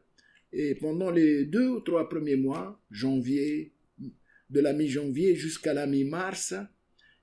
Et 0.53 0.75
pendant 0.75 1.11
les 1.11 1.45
deux 1.45 1.67
ou 1.67 1.79
trois 1.81 2.07
premiers 2.07 2.37
mois, 2.37 2.79
janvier, 2.91 3.73
de 4.49 4.59
la 4.59 4.73
mi-janvier 4.73 5.35
jusqu'à 5.35 5.73
la 5.73 5.87
mi-mars, 5.87 6.53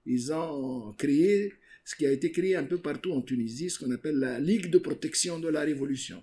ils 0.04 0.32
ont 0.32 0.92
créé 0.98 1.52
ce 1.84 1.96
qui 1.96 2.06
a 2.06 2.12
été 2.12 2.30
créé 2.30 2.56
un 2.56 2.64
peu 2.64 2.78
partout 2.78 3.12
en 3.12 3.22
Tunisie, 3.22 3.70
ce 3.70 3.78
qu'on 3.78 3.90
appelle 3.90 4.16
la 4.16 4.38
Ligue 4.38 4.70
de 4.70 4.78
protection 4.78 5.38
de 5.38 5.48
la 5.48 5.62
Révolution. 5.62 6.22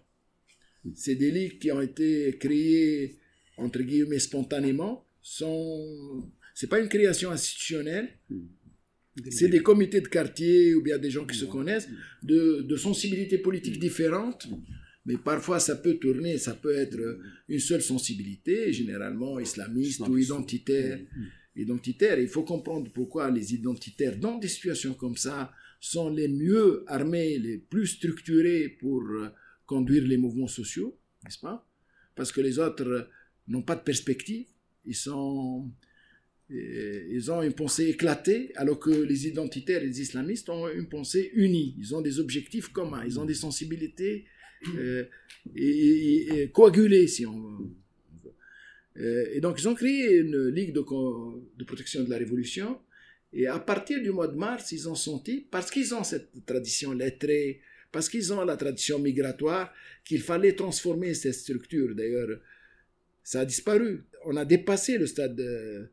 C'est 0.95 1.15
des 1.15 1.31
ligues 1.31 1.59
qui 1.59 1.71
ont 1.71 1.81
été 1.81 2.37
créées, 2.39 3.17
entre 3.57 3.81
guillemets, 3.81 4.19
spontanément. 4.19 5.05
Ce 5.21 5.43
n'est 5.45 6.69
pas 6.69 6.79
une 6.79 6.87
création 6.87 7.31
institutionnelle. 7.31 8.09
C'est 9.29 9.49
des 9.49 9.59
comités 9.59 9.99
de 9.99 10.07
quartier 10.07 10.73
ou 10.75 10.81
bien 10.81 10.97
des 10.97 11.11
gens 11.11 11.25
qui 11.25 11.37
se 11.37 11.45
connaissent, 11.45 11.89
de, 12.23 12.61
de 12.61 12.75
sensibilités 12.77 13.37
politiques 13.37 13.79
différentes. 13.79 14.47
Mais 15.05 15.17
parfois, 15.17 15.59
ça 15.59 15.75
peut 15.75 15.95
tourner, 15.95 16.37
ça 16.37 16.53
peut 16.53 16.75
être 16.75 17.19
une 17.49 17.59
seule 17.59 17.81
sensibilité, 17.81 18.71
généralement 18.71 19.39
islamiste 19.39 20.01
ou 20.07 20.17
identitaire 20.17 20.99
identitaires. 21.55 22.19
Il 22.19 22.27
faut 22.27 22.43
comprendre 22.43 22.91
pourquoi 22.91 23.29
les 23.31 23.53
identitaires, 23.53 24.17
dans 24.17 24.37
des 24.37 24.47
situations 24.47 24.93
comme 24.93 25.17
ça, 25.17 25.51
sont 25.79 26.09
les 26.09 26.27
mieux 26.27 26.83
armés, 26.87 27.39
les 27.39 27.57
plus 27.57 27.87
structurés 27.87 28.69
pour 28.69 29.01
euh, 29.01 29.29
conduire 29.65 30.05
les 30.05 30.17
mouvements 30.17 30.47
sociaux, 30.47 30.97
n'est-ce 31.23 31.39
pas? 31.39 31.65
Parce 32.15 32.31
que 32.31 32.41
les 32.41 32.59
autres 32.59 33.09
n'ont 33.47 33.61
pas 33.61 33.75
de 33.75 33.81
perspective, 33.81 34.47
ils 34.85 34.95
euh, 36.51 37.07
ils 37.11 37.31
ont 37.31 37.41
une 37.43 37.53
pensée 37.53 37.89
éclatée, 37.89 38.51
alors 38.55 38.79
que 38.79 38.89
les 38.89 39.27
identitaires 39.27 39.83
et 39.83 39.87
les 39.87 40.01
islamistes 40.01 40.49
ont 40.49 40.67
une 40.67 40.89
pensée 40.89 41.31
unie. 41.33 41.75
Ils 41.77 41.95
ont 41.95 42.01
des 42.01 42.19
objectifs 42.19 42.69
communs, 42.69 43.05
ils 43.05 43.19
ont 43.19 43.25
des 43.25 43.35
sensibilités 43.35 44.25
euh, 44.75 45.05
et, 45.55 46.49
coagulées, 46.51 47.07
si 47.07 47.25
on 47.25 47.39
veut. 47.39 47.69
Euh, 48.99 49.25
et 49.31 49.39
donc, 49.39 49.59
ils 49.59 49.67
ont 49.67 49.75
créé 49.75 50.17
une 50.17 50.47
ligue 50.49 50.73
de, 50.73 50.81
protection 51.63 52.03
de 52.03 52.09
la 52.09 52.17
Révolution. 52.17 52.79
Et 53.31 53.47
à 53.47 53.59
partir 53.59 54.01
du 54.01 54.11
mois 54.11 54.27
de 54.27 54.35
mars, 54.35 54.71
ils 54.71 54.89
ont 54.89 54.95
senti, 54.95 55.47
parce 55.51 55.69
qu'ils 55.69 55.93
ont 55.93 56.03
cette 56.03 56.45
tradition 56.45 56.93
lettrée, 56.93 57.61
parce 57.91 58.09
qu'ils 58.09 58.33
ont 58.33 58.43
la 58.43 58.57
tradition 58.57 58.99
migratoire, 58.99 59.73
qu'il 60.03 60.21
fallait 60.21 60.53
transformer 60.53 61.13
cette 61.13 61.35
structure. 61.35 61.95
D'ailleurs, 61.95 62.39
ça 63.23 63.41
a 63.41 63.45
disparu. 63.45 64.03
On 64.25 64.35
a 64.35 64.45
dépassé 64.45 64.97
le 64.97 65.05
stade 65.05 65.39
euh, 65.39 65.85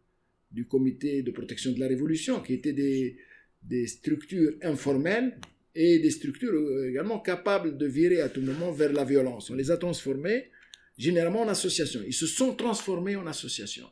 du 0.50 0.66
comité 0.66 1.22
de 1.22 1.30
protection 1.30 1.72
de 1.72 1.80
la 1.80 1.88
Révolution, 1.88 2.40
qui 2.40 2.54
était 2.54 2.72
des, 2.72 3.18
des 3.62 3.86
structures 3.86 4.54
informelles 4.62 5.38
et 5.74 5.98
des 5.98 6.11
structures 6.11 6.54
euh, 6.54 6.88
également 6.88 7.20
capables 7.20 7.76
de 7.76 7.86
virer 7.86 8.22
à 8.22 8.30
tout 8.30 8.40
moment 8.40 8.72
vers 8.72 8.92
la 8.92 9.04
violence. 9.04 9.50
On 9.50 9.54
les 9.54 9.70
a 9.70 9.76
transformées 9.76 10.50
généralement 10.97 11.42
en 11.42 11.49
association. 11.49 12.01
Ils 12.07 12.14
se 12.14 12.26
sont 12.26 12.55
transformés 12.55 13.16
en 13.16 13.26
association. 13.26 13.88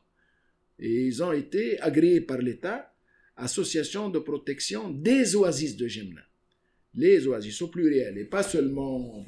Et 0.78 1.06
ils 1.06 1.22
ont 1.22 1.32
été 1.32 1.80
agréés 1.80 2.20
par 2.20 2.38
l'État, 2.38 2.92
association 3.36 4.08
de 4.08 4.18
protection 4.18 4.90
des 4.90 5.36
oasis 5.36 5.76
de 5.76 5.86
Gemna. 5.86 6.22
Les 6.94 7.26
oasis 7.26 7.60
au 7.62 7.68
pluriel, 7.68 8.18
et 8.18 8.24
pas 8.24 8.42
seulement 8.42 9.26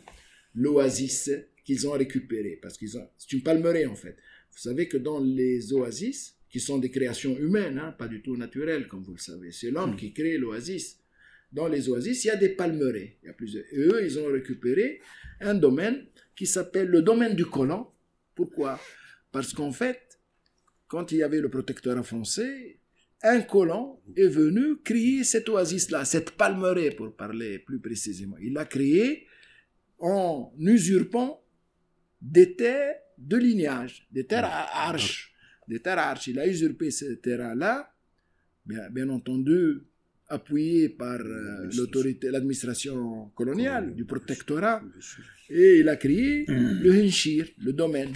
l'oasis 0.55 1.31
qu'ils 1.65 1.87
ont 1.89 1.93
récupéré, 1.93 2.59
parce 2.61 2.79
qu'ils 2.79 2.97
ont, 2.97 3.09
c'est 3.19 3.33
une 3.33 3.43
palmeraie 3.43 3.87
en 3.87 3.97
fait. 3.97 4.17
Vous 4.53 4.59
savez 4.59 4.89
que 4.89 4.97
dans 4.97 5.21
les 5.21 5.73
oasis, 5.73 6.37
qui 6.49 6.61
sont 6.61 6.79
des 6.79 6.91
créations 6.91 7.37
humaines, 7.37 7.79
hein, 7.79 7.93
pas 7.99 8.09
du 8.09 8.23
tout 8.23 8.37
naturelles, 8.37 8.87
comme 8.89 9.03
vous 9.03 9.13
le 9.13 9.19
savez, 9.19 9.53
c'est 9.53 9.71
l'homme 9.71 9.93
hmm. 9.93 9.97
qui 9.97 10.13
crée 10.13 10.39
l'oasis. 10.39 10.99
Dans 11.53 11.69
les 11.69 11.89
oasis, 11.89 12.25
il 12.25 12.29
y 12.29 12.31
a 12.31 12.37
des 12.37 12.51
palmeraies. 12.51 13.19
Il 13.23 13.27
y 13.27 13.29
a 13.29 13.33
plusieurs. 13.33 13.65
Et 13.73 13.79
eux, 13.79 14.01
ils 14.05 14.19
ont 14.19 14.27
récupéré 14.27 15.01
un 15.41 15.55
domaine 15.55 16.07
qui 16.37 16.47
s'appelle 16.47 16.89
le 16.89 17.03
domaine 17.03 17.35
du 17.35 17.47
colon. 17.47 17.89
Pourquoi? 18.35 18.79
Parce 19.33 19.53
qu'en 19.53 19.73
fait, 19.73 20.21
quand 20.87 21.11
il 21.11 21.19
y 21.19 21.23
avait 21.23 21.41
le 21.41 21.49
protectorat 21.49 22.03
français, 22.03 22.79
un 23.23 23.41
colon 23.41 23.99
est 24.17 24.29
venu 24.29 24.77
créer 24.85 25.25
cette 25.25 25.49
oasis-là, 25.49 26.05
cette 26.05 26.33
palmeraie 26.33 26.91
pour 26.91 27.17
parler 27.17 27.59
plus 27.59 27.81
précisément. 27.81 28.37
Il 28.39 28.53
l'a 28.53 28.67
créée 28.67 29.27
en 29.99 30.53
usurpant 30.59 31.43
des 32.21 32.55
terres 32.55 32.97
de 33.19 33.37
lignage, 33.37 34.07
des 34.11 34.27
terres 34.27 34.45
à 34.45 34.89
arches. 34.89 35.35
Des 35.67 35.81
terres 35.81 35.99
à. 35.99 36.15
Il 36.27 36.39
a 36.39 36.47
usurpé 36.47 36.91
ces 36.91 37.19
terres-là, 37.19 37.93
bien, 38.65 38.89
bien 38.91 39.09
entendu, 39.09 39.83
appuyé 40.29 40.89
par 40.89 41.21
euh, 41.21 41.69
l'autorité, 41.77 42.31
l'administration 42.31 43.31
coloniale 43.35 43.95
du 43.95 44.05
protectorat, 44.05 44.83
et 45.51 45.79
il 45.81 45.89
a 45.89 45.97
créé 45.97 46.45
hmm. 46.49 46.81
le 46.83 46.93
Henshir, 46.93 47.47
le 47.59 47.73
domaine. 47.73 48.13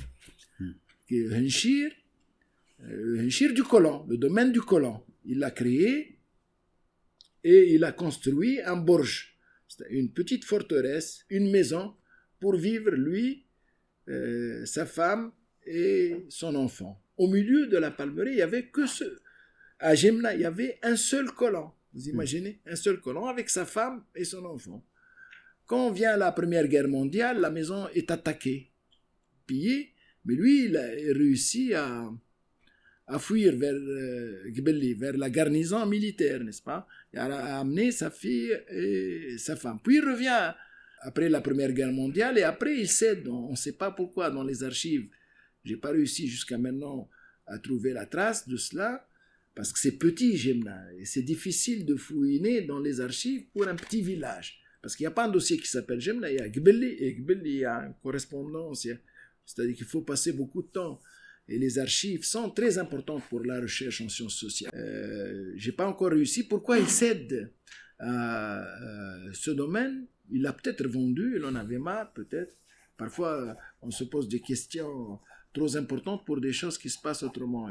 Hmm. 0.59 0.73
Le 1.11 1.35
Henshir, 1.35 1.91
euh, 2.83 2.87
le 2.91 3.27
Henshir 3.27 3.53
du 3.53 3.63
colon, 3.63 4.07
le 4.09 4.17
domaine 4.17 4.53
du 4.53 4.61
colon. 4.61 5.03
Il 5.25 5.39
l'a 5.39 5.51
créé 5.51 6.19
et 7.45 7.75
il 7.75 7.85
a 7.85 7.93
construit 7.93 8.61
un 8.63 8.77
borge, 8.77 9.37
une 9.91 10.13
petite 10.13 10.45
forteresse, 10.45 11.25
une 11.31 11.51
maison 11.51 11.95
pour 12.39 12.57
vivre 12.57 12.91
lui, 12.91 13.47
euh, 14.09 14.65
sa 14.65 14.87
femme 14.87 15.33
et 15.67 16.27
son 16.29 16.55
enfant. 16.55 17.03
Au 17.17 17.29
milieu 17.29 17.67
de 17.67 17.77
la 17.77 17.91
palmerie, 17.91 18.33
il 18.33 18.39
y 18.39 18.43
avait 18.43 18.67
que 18.69 18.87
ce. 18.87 19.05
À 19.79 19.95
Gemna, 19.95 20.35
il 20.35 20.41
y 20.41 20.45
avait 20.45 20.79
un 20.83 20.97
seul 20.97 21.31
colon. 21.33 21.71
Vous 21.93 22.09
imaginez? 22.09 22.61
Un 22.67 22.77
seul 22.77 23.01
colon 23.01 23.27
avec 23.27 23.51
sa 23.51 23.67
femme 23.67 24.05
et 24.15 24.25
son 24.25 24.45
enfant. 24.45 24.85
Quand 25.71 25.93
vient 25.93 26.17
la 26.17 26.33
Première 26.33 26.67
Guerre 26.67 26.89
mondiale, 26.89 27.39
la 27.39 27.49
maison 27.49 27.87
est 27.95 28.11
attaquée, 28.11 28.73
pillée, 29.47 29.93
mais 30.25 30.35
lui, 30.35 30.65
il 30.65 30.77
a 30.77 30.83
réussi 31.15 31.75
à, 31.75 32.11
fuir 33.21 33.55
vers 33.55 33.75
euh, 33.75 34.51
vers 34.99 35.17
la 35.17 35.31
garnison 35.31 35.87
militaire, 35.87 36.43
n'est-ce 36.43 36.61
pas? 36.61 36.89
Il 37.13 37.21
a 37.21 37.61
amené 37.61 37.93
sa 37.93 38.11
fille 38.11 38.53
et 38.69 39.37
sa 39.39 39.55
femme. 39.55 39.79
Puis 39.81 39.99
il 39.99 40.05
revient 40.05 40.53
après 41.03 41.29
la 41.29 41.41
Première 41.41 41.73
Guerre 41.73 41.93
mondiale 41.93 42.37
et 42.39 42.43
après 42.43 42.77
il 42.77 42.89
cède. 42.89 43.29
On 43.29 43.53
ne 43.53 43.57
sait 43.57 43.75
pas 43.75 43.93
pourquoi 43.93 44.29
dans 44.29 44.43
les 44.43 44.65
archives. 44.65 45.09
J'ai 45.63 45.77
pas 45.77 45.91
réussi 45.91 46.27
jusqu'à 46.27 46.59
maintenant 46.59 47.09
à 47.47 47.61
trouver 47.61 47.93
la 47.93 48.07
trace 48.07 48.49
de 48.49 48.57
cela. 48.57 49.07
Parce 49.55 49.73
que 49.73 49.79
c'est 49.79 49.99
petit, 49.99 50.37
Gemna, 50.37 50.83
et 50.99 51.05
c'est 51.05 51.23
difficile 51.23 51.87
de 51.87 51.95
fouiner 51.95 52.63
dans 52.63 52.81
les 52.81 53.01
archives 53.01 53.45
pour 53.53 53.69
un 53.69 53.77
petit 53.77 54.03
village. 54.03 54.60
Parce 54.83 54.97
qu'il 54.97 55.05
n'y 55.05 55.09
a 55.09 55.13
pas 55.13 55.27
un 55.27 55.31
dossier 55.31 55.59
qui 55.59 55.67
s'appelle 55.67 56.01
Gemna, 56.01 56.31
il 56.31 56.39
y 56.39 56.41
a 56.41 56.49
Gbeli, 56.49 56.87
et 56.87 57.15
Gbeli, 57.15 57.51
il 57.51 57.57
y 57.59 57.65
a 57.65 57.87
une 57.87 57.95
correspondance, 58.03 58.87
c'est-à-dire 59.45 59.77
qu'il 59.77 59.87
faut 59.87 60.03
passer 60.03 60.33
beaucoup 60.33 60.63
de 60.63 60.69
temps. 60.69 61.01
Et 61.49 61.59
les 61.59 61.79
archives 61.79 62.25
sont 62.25 62.51
très 62.51 62.79
importantes 62.79 63.25
pour 63.29 63.45
la 63.45 63.61
recherche 63.61 64.01
en 64.01 64.09
sciences 64.09 64.37
sociales. 64.37 64.71
Euh, 64.75 65.53
J'ai 65.57 65.73
pas 65.73 65.87
encore 65.87 66.11
réussi. 66.11 66.45
Pourquoi 66.47 66.79
il 66.79 66.89
cède 66.89 67.53
à 67.99 68.65
ce 69.33 69.51
domaine? 69.51 70.07
Il 70.31 70.43
l'a 70.43 70.53
peut-être 70.53 70.87
vendu, 70.87 71.35
il 71.37 71.45
en 71.45 71.57
avait 71.57 71.79
marre, 71.79 72.13
peut-être. 72.13 72.57
Parfois, 72.97 73.57
on 73.83 73.91
se 73.91 74.05
pose 74.05 74.29
des 74.29 74.41
questions 74.41 75.19
trop 75.53 75.77
importantes 75.77 76.25
pour 76.25 76.41
des 76.41 76.53
choses 76.53 76.79
qui 76.79 76.89
se 76.89 77.01
passent 77.01 77.25
autrement 77.25 77.69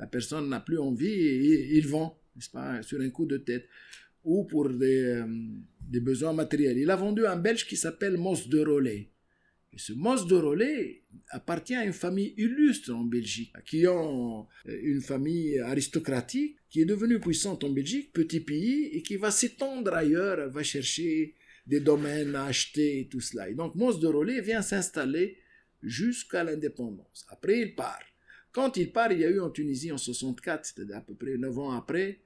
la 0.00 0.06
personne 0.06 0.48
n'a 0.48 0.60
plus 0.60 0.78
envie 0.78 1.12
et 1.12 1.76
il 1.76 1.86
vend, 1.86 2.18
n'est-ce 2.34 2.50
pas, 2.50 2.82
sur 2.82 3.00
un 3.00 3.10
coup 3.10 3.26
de 3.26 3.36
tête, 3.36 3.68
ou 4.24 4.44
pour 4.44 4.70
des, 4.70 5.04
euh, 5.04 5.26
des 5.90 6.00
besoins 6.00 6.32
matériels. 6.32 6.78
Il 6.78 6.90
a 6.90 6.96
vendu 6.96 7.26
un 7.26 7.36
Belge 7.36 7.66
qui 7.66 7.76
s'appelle 7.76 8.16
Moss 8.16 8.48
de 8.48 8.64
Rollet. 8.64 9.10
Et 9.72 9.78
ce 9.78 9.92
Moss 9.92 10.26
de 10.26 10.36
Rollet 10.36 11.02
appartient 11.28 11.74
à 11.74 11.84
une 11.84 11.92
famille 11.92 12.34
illustre 12.36 12.92
en 12.92 13.04
Belgique, 13.04 13.52
qui 13.66 13.86
ont 13.86 14.46
euh, 14.68 14.80
une 14.82 15.00
famille 15.00 15.58
aristocratique, 15.58 16.56
qui 16.68 16.80
est 16.80 16.84
devenue 16.84 17.20
puissante 17.20 17.62
en 17.64 17.70
Belgique, 17.70 18.12
petit 18.12 18.40
pays, 18.40 18.86
et 18.92 19.02
qui 19.02 19.16
va 19.16 19.30
s'étendre 19.30 19.92
ailleurs, 19.92 20.48
va 20.50 20.62
chercher 20.62 21.34
des 21.66 21.80
domaines 21.80 22.34
à 22.34 22.44
acheter 22.44 23.00
et 23.00 23.08
tout 23.08 23.20
cela. 23.20 23.48
Et 23.48 23.54
donc 23.54 23.74
Moss 23.74 24.00
de 24.00 24.06
Rollet 24.06 24.40
vient 24.40 24.62
s'installer 24.62 25.38
jusqu'à 25.82 26.44
l'indépendance. 26.44 27.26
Après, 27.28 27.60
il 27.60 27.74
part 27.74 28.02
Quand 28.52 28.76
il 28.76 28.92
part, 28.92 29.12
il 29.12 29.20
y 29.20 29.24
a 29.24 29.30
eu 29.30 29.40
en 29.40 29.50
Tunisie 29.50 29.92
en 29.92 29.98
64, 29.98 30.64
c'est-à-dire 30.64 30.96
à 30.96 31.00
peu 31.00 31.14
près 31.14 31.36
9 31.36 31.58
ans 31.58 31.72
après, 31.72 32.20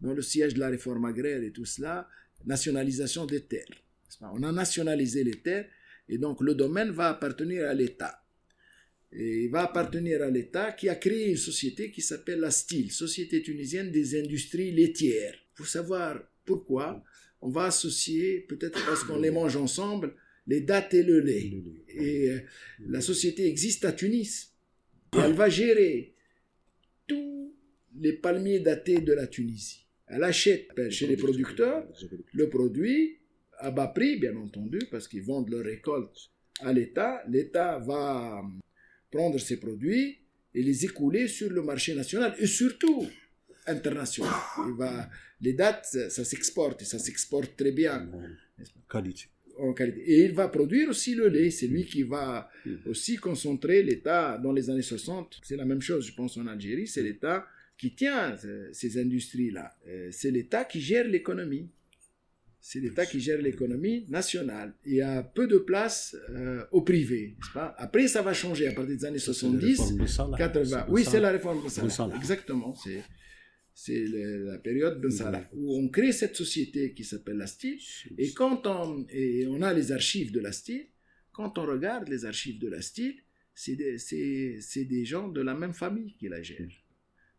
dans 0.00 0.12
le 0.12 0.22
siège 0.22 0.54
de 0.54 0.60
la 0.60 0.68
réforme 0.68 1.04
agraire 1.04 1.42
et 1.42 1.50
tout 1.50 1.64
cela, 1.64 2.08
nationalisation 2.46 3.26
des 3.26 3.42
terres. 3.42 3.66
On 4.20 4.42
a 4.42 4.52
nationalisé 4.52 5.24
les 5.24 5.40
terres 5.40 5.68
et 6.08 6.18
donc 6.18 6.40
le 6.40 6.54
domaine 6.54 6.90
va 6.90 7.10
appartenir 7.10 7.68
à 7.68 7.74
l'État. 7.74 8.20
Et 9.12 9.44
il 9.44 9.50
va 9.50 9.62
appartenir 9.64 10.22
à 10.22 10.30
l'État 10.30 10.72
qui 10.72 10.88
a 10.88 10.96
créé 10.96 11.30
une 11.30 11.36
société 11.36 11.90
qui 11.90 12.02
s'appelle 12.02 12.40
la 12.40 12.50
STIL, 12.50 12.90
Société 12.90 13.42
tunisienne 13.42 13.92
des 13.92 14.18
industries 14.18 14.72
laitières. 14.72 15.36
Pour 15.54 15.66
savoir 15.66 16.20
pourquoi, 16.44 17.04
on 17.40 17.48
va 17.48 17.66
associer, 17.66 18.40
peut-être 18.40 18.84
parce 18.86 19.04
qu'on 19.04 19.20
les 19.20 19.30
mange 19.30 19.56
ensemble, 19.56 20.14
les 20.46 20.60
dates 20.60 20.94
et 20.94 21.02
le 21.02 21.20
lait. 21.20 21.52
Et 21.88 22.30
euh, 22.30 22.40
la 22.88 23.00
société 23.00 23.46
existe 23.46 23.84
à 23.84 23.92
Tunis. 23.92 24.52
elle 25.12 25.32
va 25.32 25.48
gérer 25.48 26.14
tous 27.06 27.54
les 27.96 28.14
palmiers 28.14 28.60
datés 28.60 29.00
de 29.00 29.12
la 29.12 29.26
Tunisie. 29.26 29.83
Elle 30.06 30.24
achète 30.24 30.90
chez 30.90 31.06
les 31.06 31.16
producteurs 31.16 31.86
le 32.32 32.48
produit 32.48 33.18
à 33.58 33.70
bas 33.70 33.88
prix, 33.88 34.16
bien 34.18 34.36
entendu, 34.36 34.78
parce 34.90 35.08
qu'ils 35.08 35.22
vendent 35.22 35.48
leur 35.48 35.64
récolte 35.64 36.30
à 36.60 36.72
l'État. 36.72 37.22
L'État 37.28 37.78
va 37.78 38.42
prendre 39.10 39.38
ces 39.38 39.58
produits 39.58 40.18
et 40.54 40.62
les 40.62 40.84
écouler 40.84 41.28
sur 41.28 41.50
le 41.50 41.62
marché 41.62 41.94
national 41.94 42.34
et 42.38 42.46
surtout 42.46 43.06
international. 43.66 44.32
Il 44.68 44.74
va, 44.74 45.08
les 45.40 45.52
dates, 45.52 45.86
ça, 45.86 46.24
s'exporte 46.24 46.82
et 46.82 46.84
ça 46.84 46.98
s'exporte 46.98 47.56
très 47.56 47.72
bien. 47.72 48.10
Qualité. 48.90 49.24
Et 50.06 50.24
il 50.24 50.32
va 50.32 50.48
produire 50.48 50.88
aussi 50.88 51.14
le 51.14 51.28
lait. 51.28 51.50
C'est 51.50 51.68
lui 51.68 51.86
qui 51.86 52.02
va 52.02 52.50
aussi 52.86 53.16
concentrer 53.16 53.82
l'État 53.82 54.38
dans 54.38 54.52
les 54.52 54.68
années 54.68 54.82
60. 54.82 55.40
C'est 55.42 55.56
la 55.56 55.64
même 55.64 55.80
chose, 55.80 56.06
je 56.06 56.14
pense, 56.14 56.36
en 56.36 56.46
Algérie. 56.46 56.88
C'est 56.88 57.02
l'État 57.02 57.46
qui 57.76 57.94
tient 57.94 58.36
euh, 58.44 58.68
ces 58.72 58.98
industries-là. 58.98 59.76
Euh, 59.88 60.08
c'est 60.10 60.30
l'État 60.30 60.64
qui 60.64 60.80
gère 60.80 61.06
l'économie. 61.06 61.70
C'est 62.60 62.80
l'État 62.80 63.04
qui 63.04 63.20
gère 63.20 63.42
l'économie 63.42 64.06
nationale. 64.08 64.74
Il 64.86 64.94
y 64.94 65.02
a 65.02 65.22
peu 65.22 65.46
de 65.46 65.58
place 65.58 66.16
euh, 66.30 66.64
au 66.72 66.80
privé, 66.80 67.36
pas? 67.52 67.74
Après, 67.76 68.08
ça 68.08 68.22
va 68.22 68.32
changer 68.32 68.68
à 68.68 68.72
partir 68.72 68.96
des 68.96 69.04
années 69.04 69.18
70, 69.18 69.98
80. 70.38 70.86
Oui, 70.88 71.04
c'est 71.04 71.20
la 71.20 71.30
réforme 71.30 71.62
de 71.62 72.16
Exactement. 72.16 72.74
C'est 72.74 73.02
c'est 73.76 74.04
la 74.06 74.58
période 74.58 75.00
de 75.00 75.08
Salah, 75.08 75.50
où 75.52 75.76
on 75.76 75.88
crée 75.88 76.12
cette 76.12 76.36
société 76.36 76.94
qui 76.94 77.02
s'appelle 77.02 77.38
la 77.38 77.48
STIL. 77.48 77.76
Et 78.18 78.32
quand 78.32 78.68
on, 78.68 79.04
et 79.10 79.48
on 79.48 79.62
a 79.62 79.74
les 79.74 79.90
archives 79.90 80.30
de 80.30 80.38
la 80.38 80.52
STIL, 80.52 80.86
quand 81.32 81.58
on 81.58 81.66
regarde 81.66 82.08
les 82.08 82.24
archives 82.24 82.60
de 82.60 82.68
la 82.68 82.80
STIL, 82.80 83.16
c'est 83.52 83.74
des, 83.74 84.84
des 84.84 85.04
gens 85.04 85.28
de 85.28 85.40
la 85.40 85.54
même 85.54 85.74
famille 85.74 86.14
qui 86.16 86.28
la 86.28 86.40
gèrent. 86.40 86.83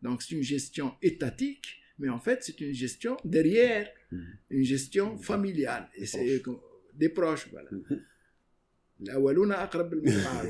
Donc 0.02 0.22
c'est 0.22 0.34
une 0.34 0.42
gestion 0.42 0.94
étatique, 1.02 1.66
mais 1.98 2.08
en 2.08 2.18
fait 2.18 2.42
c'est 2.42 2.60
une 2.60 2.74
gestion 2.74 3.16
derrière, 3.24 3.88
mm-hmm. 4.12 4.24
une 4.50 4.64
gestion 4.64 5.18
familiale. 5.18 5.88
Et 5.96 6.06
c'est 6.06 6.42
des 6.94 7.08
proches, 7.08 7.48
voilà. 7.50 7.70
Mm-hmm. 7.70 8.00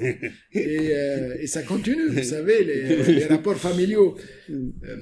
et, 0.53 0.95
euh, 0.95 1.37
et 1.41 1.47
ça 1.47 1.63
continue, 1.63 2.09
vous 2.09 2.23
savez, 2.23 2.63
les, 2.65 3.03
les 3.15 3.27
rapports 3.27 3.57
familiaux. 3.57 4.17
Euh, 4.51 4.97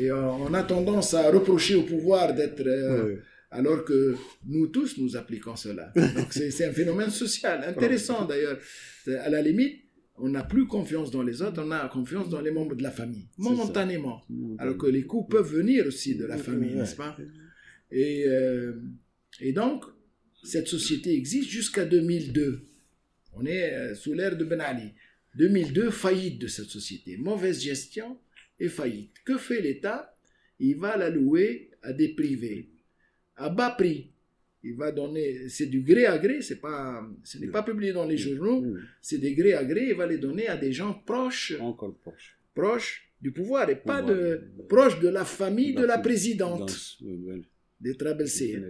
et 0.00 0.12
on 0.12 0.52
a 0.52 0.62
tendance 0.62 1.14
à 1.14 1.30
reprocher 1.30 1.74
au 1.76 1.82
pouvoir 1.82 2.34
d'être... 2.34 2.66
Euh, 2.66 3.16
alors 3.50 3.82
que 3.84 4.14
nous 4.46 4.66
tous, 4.66 4.98
nous 4.98 5.16
appliquons 5.16 5.56
cela. 5.56 5.90
Donc 5.96 6.32
c'est 6.32 6.66
un 6.66 6.72
phénomène 6.72 7.08
social, 7.08 7.64
intéressant 7.66 8.26
d'ailleurs. 8.26 8.58
À 9.06 9.30
la 9.30 9.40
limite, 9.40 9.84
on 10.20 10.28
n'a 10.28 10.42
plus 10.42 10.66
confiance 10.66 11.10
dans 11.10 11.22
les 11.22 11.42
autres, 11.42 11.62
on 11.64 11.70
a 11.70 11.88
confiance 11.88 12.28
dans 12.28 12.40
les 12.40 12.50
membres 12.50 12.74
de 12.74 12.82
la 12.82 12.90
famille, 12.90 13.28
momentanément. 13.36 14.22
Alors 14.58 14.76
que 14.76 14.86
les 14.86 15.04
coups 15.04 15.30
peuvent 15.30 15.52
venir 15.52 15.86
aussi 15.86 16.16
de 16.16 16.24
la 16.24 16.36
famille, 16.36 16.74
n'est-ce 16.74 16.96
pas? 16.96 17.16
Et, 17.90 18.24
euh, 18.26 18.74
et 19.40 19.52
donc, 19.52 19.84
cette 20.42 20.68
société 20.68 21.14
existe 21.14 21.48
jusqu'à 21.48 21.84
2002. 21.84 22.66
On 23.34 23.46
est 23.46 23.72
euh, 23.72 23.94
sous 23.94 24.12
l'ère 24.12 24.36
de 24.36 24.44
Ben 24.44 24.60
Ali. 24.60 24.92
2002, 25.36 25.90
faillite 25.90 26.40
de 26.40 26.48
cette 26.48 26.68
société. 26.68 27.16
Mauvaise 27.16 27.62
gestion, 27.62 28.18
est 28.58 28.68
faillite. 28.68 29.12
Que 29.24 29.38
fait 29.38 29.60
l'État? 29.60 30.16
Il 30.58 30.76
va 30.76 30.96
la 30.96 31.10
louer 31.10 31.70
à 31.82 31.92
des 31.92 32.08
privés, 32.08 32.70
à 33.36 33.48
bas 33.48 33.70
prix. 33.70 34.10
Il 34.64 34.74
va 34.74 34.90
donner, 34.90 35.48
c'est 35.48 35.66
du 35.66 35.82
gré 35.82 36.06
à 36.06 36.18
gré, 36.18 36.42
c'est 36.42 36.60
pas, 36.60 37.08
ce 37.22 37.38
n'est 37.38 37.48
pas 37.48 37.62
publié 37.62 37.92
dans 37.92 38.04
les 38.04 38.16
journaux, 38.16 38.64
c'est 39.00 39.18
des 39.18 39.34
gré 39.34 39.54
à 39.54 39.64
gré, 39.64 39.88
il 39.90 39.94
va 39.94 40.06
les 40.06 40.18
donner 40.18 40.48
à 40.48 40.56
des 40.56 40.72
gens 40.72 40.94
proches, 41.06 41.54
encore 41.60 41.96
proches, 41.98 42.36
proches 42.54 43.08
du 43.20 43.32
pouvoir 43.32 43.68
et 43.70 43.76
pas 43.76 44.02
de, 44.02 44.42
proches 44.68 45.00
de 45.00 45.08
la 45.08 45.24
famille 45.24 45.74
de 45.74 45.84
la 45.84 45.98
présidente. 45.98 46.98
des 47.80 47.96
Trabelsiers. 47.96 48.60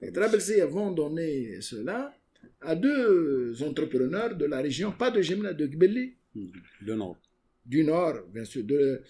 Les 0.00 0.12
Trabelsiers 0.12 0.64
vont 0.64 0.92
donner 0.92 1.60
cela 1.60 2.14
à 2.60 2.74
deux 2.74 3.62
entrepreneurs 3.62 4.36
de 4.36 4.46
la 4.46 4.60
région, 4.60 4.92
pas 4.92 5.10
de 5.10 5.22
Jemna, 5.22 5.52
de 5.52 5.66
Gbeli. 5.66 6.14
Du 6.34 6.94
nord. 6.94 7.18
Du 7.64 7.84
nord, 7.84 8.26
bien 8.32 8.44
sûr, 8.44 8.64
de, 8.64 9.02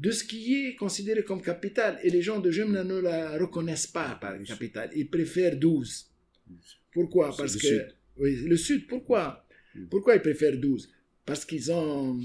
de 0.00 0.10
ce 0.10 0.24
qui 0.24 0.54
est 0.54 0.76
considéré 0.76 1.22
comme 1.22 1.42
capitale. 1.42 1.98
Et 2.02 2.10
les 2.10 2.22
gens 2.22 2.40
de 2.40 2.50
Jemna 2.50 2.82
ne 2.84 2.98
la 3.00 3.38
reconnaissent 3.38 3.86
pas 3.86 4.14
par 4.20 4.42
capitale. 4.42 4.90
Ils 4.96 5.10
préfèrent 5.10 5.56
12. 5.56 6.10
Pourquoi? 6.90 7.34
Parce 7.36 7.56
que. 7.56 7.66
Sud. 7.66 7.94
Oui, 8.16 8.36
le 8.36 8.56
Sud, 8.56 8.86
pourquoi? 8.86 9.46
Hmm. 9.74 9.86
Pourquoi 9.90 10.16
ils 10.16 10.22
préfèrent 10.22 10.58
12 10.58 10.90
Parce 11.26 11.44
qu'ils 11.44 11.70
ont, 11.70 12.18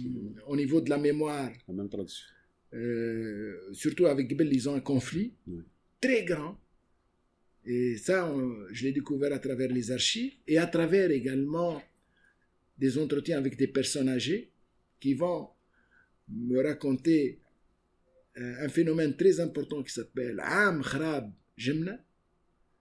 au 0.48 0.56
niveau 0.56 0.80
de 0.80 0.90
la 0.90 0.98
mémoire. 0.98 1.52
La 1.68 1.74
même 1.74 1.90
tradition. 1.90 2.26
Euh, 2.74 3.70
surtout 3.74 4.06
avec 4.06 4.30
Gibel, 4.30 4.52
ils 4.52 4.70
ont 4.70 4.76
un 4.76 4.80
conflit 4.82 5.34
très 6.00 6.24
grand. 6.24 6.58
Et 7.66 7.98
ça, 7.98 8.34
je 8.72 8.86
l'ai 8.86 8.92
découvert 8.94 9.34
à 9.34 9.40
travers 9.40 9.70
les 9.70 9.92
archives 9.92 10.34
et 10.48 10.58
à 10.58 10.68
travers 10.68 11.12
également 11.12 11.82
des 12.78 12.98
entretiens 12.98 13.38
avec 13.38 13.58
des 13.58 13.68
personnes 13.68 14.10
âgées 14.10 14.52
qui 15.00 15.14
vont 15.14 15.50
me 16.30 16.62
raconter 16.62 17.40
un 18.38 18.70
phénomène 18.70 19.16
très 19.16 19.40
important 19.40 19.82
qui 19.84 19.94
s'appelle 19.94 20.42
Am 20.44 20.82
Khrab 20.82 21.32
Jemna, 21.58 21.98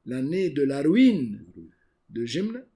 l'année 0.06 0.50
de 0.50 0.62
la 0.62 0.82
ruine 0.82 1.44
de 2.10 2.24
Jemna. 2.24 2.66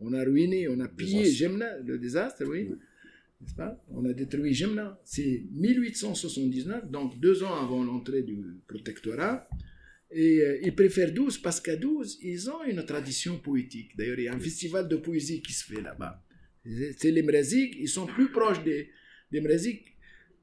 On 0.00 0.12
a 0.14 0.24
ruiné, 0.24 0.68
on 0.68 0.80
a 0.80 0.88
pillé 0.88 1.30
Jemna, 1.30 1.78
le 1.78 1.98
désastre, 1.98 2.44
oui. 2.46 2.70
N'est-ce 3.40 3.54
pas? 3.54 3.82
On 3.90 4.04
a 4.04 4.12
détruit 4.12 4.54
Jemna. 4.54 5.00
C'est 5.04 5.44
1879, 5.52 6.90
donc 6.90 7.18
deux 7.20 7.42
ans 7.42 7.54
avant 7.54 7.82
l'entrée 7.84 8.22
du 8.22 8.60
protectorat. 8.66 9.48
Et 10.10 10.40
euh, 10.40 10.60
ils 10.62 10.74
préfèrent 10.74 11.12
12 11.12 11.38
parce 11.38 11.60
qu'à 11.60 11.76
12, 11.76 12.18
ils 12.22 12.50
ont 12.50 12.62
une 12.64 12.84
tradition 12.84 13.38
poétique. 13.38 13.96
D'ailleurs, 13.96 14.18
il 14.18 14.24
y 14.24 14.28
a 14.28 14.34
un 14.34 14.40
festival 14.40 14.86
de 14.88 14.96
poésie 14.96 15.40
qui 15.40 15.52
se 15.52 15.64
fait 15.64 15.80
là-bas. 15.80 16.22
C'est 16.96 17.10
les 17.10 17.22
Mrazik, 17.22 17.74
ils 17.80 17.88
sont 17.88 18.06
plus 18.06 18.30
proches 18.30 18.62
des, 18.62 18.90
des 19.32 19.40
Mrazik, 19.40 19.96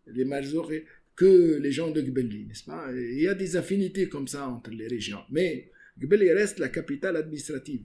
les 0.08 0.26
Marzoré, 0.26 0.86
que 1.20 1.60
les 1.60 1.74
gens 1.74 1.92
de 1.92 2.00
Gbeli, 2.00 2.46
n'est-ce 2.46 2.64
pas? 2.64 2.88
Il 2.94 3.20
y 3.20 3.28
a 3.28 3.34
des 3.34 3.58
affinités 3.58 4.08
comme 4.08 4.30
ça 4.30 4.48
entre 4.48 4.70
les 4.72 4.88
régions. 4.88 5.20
Mais 5.30 5.70
Gbeli 6.00 6.32
reste 6.32 6.60
la 6.60 6.70
capitale 6.70 7.18
administrative, 7.18 7.84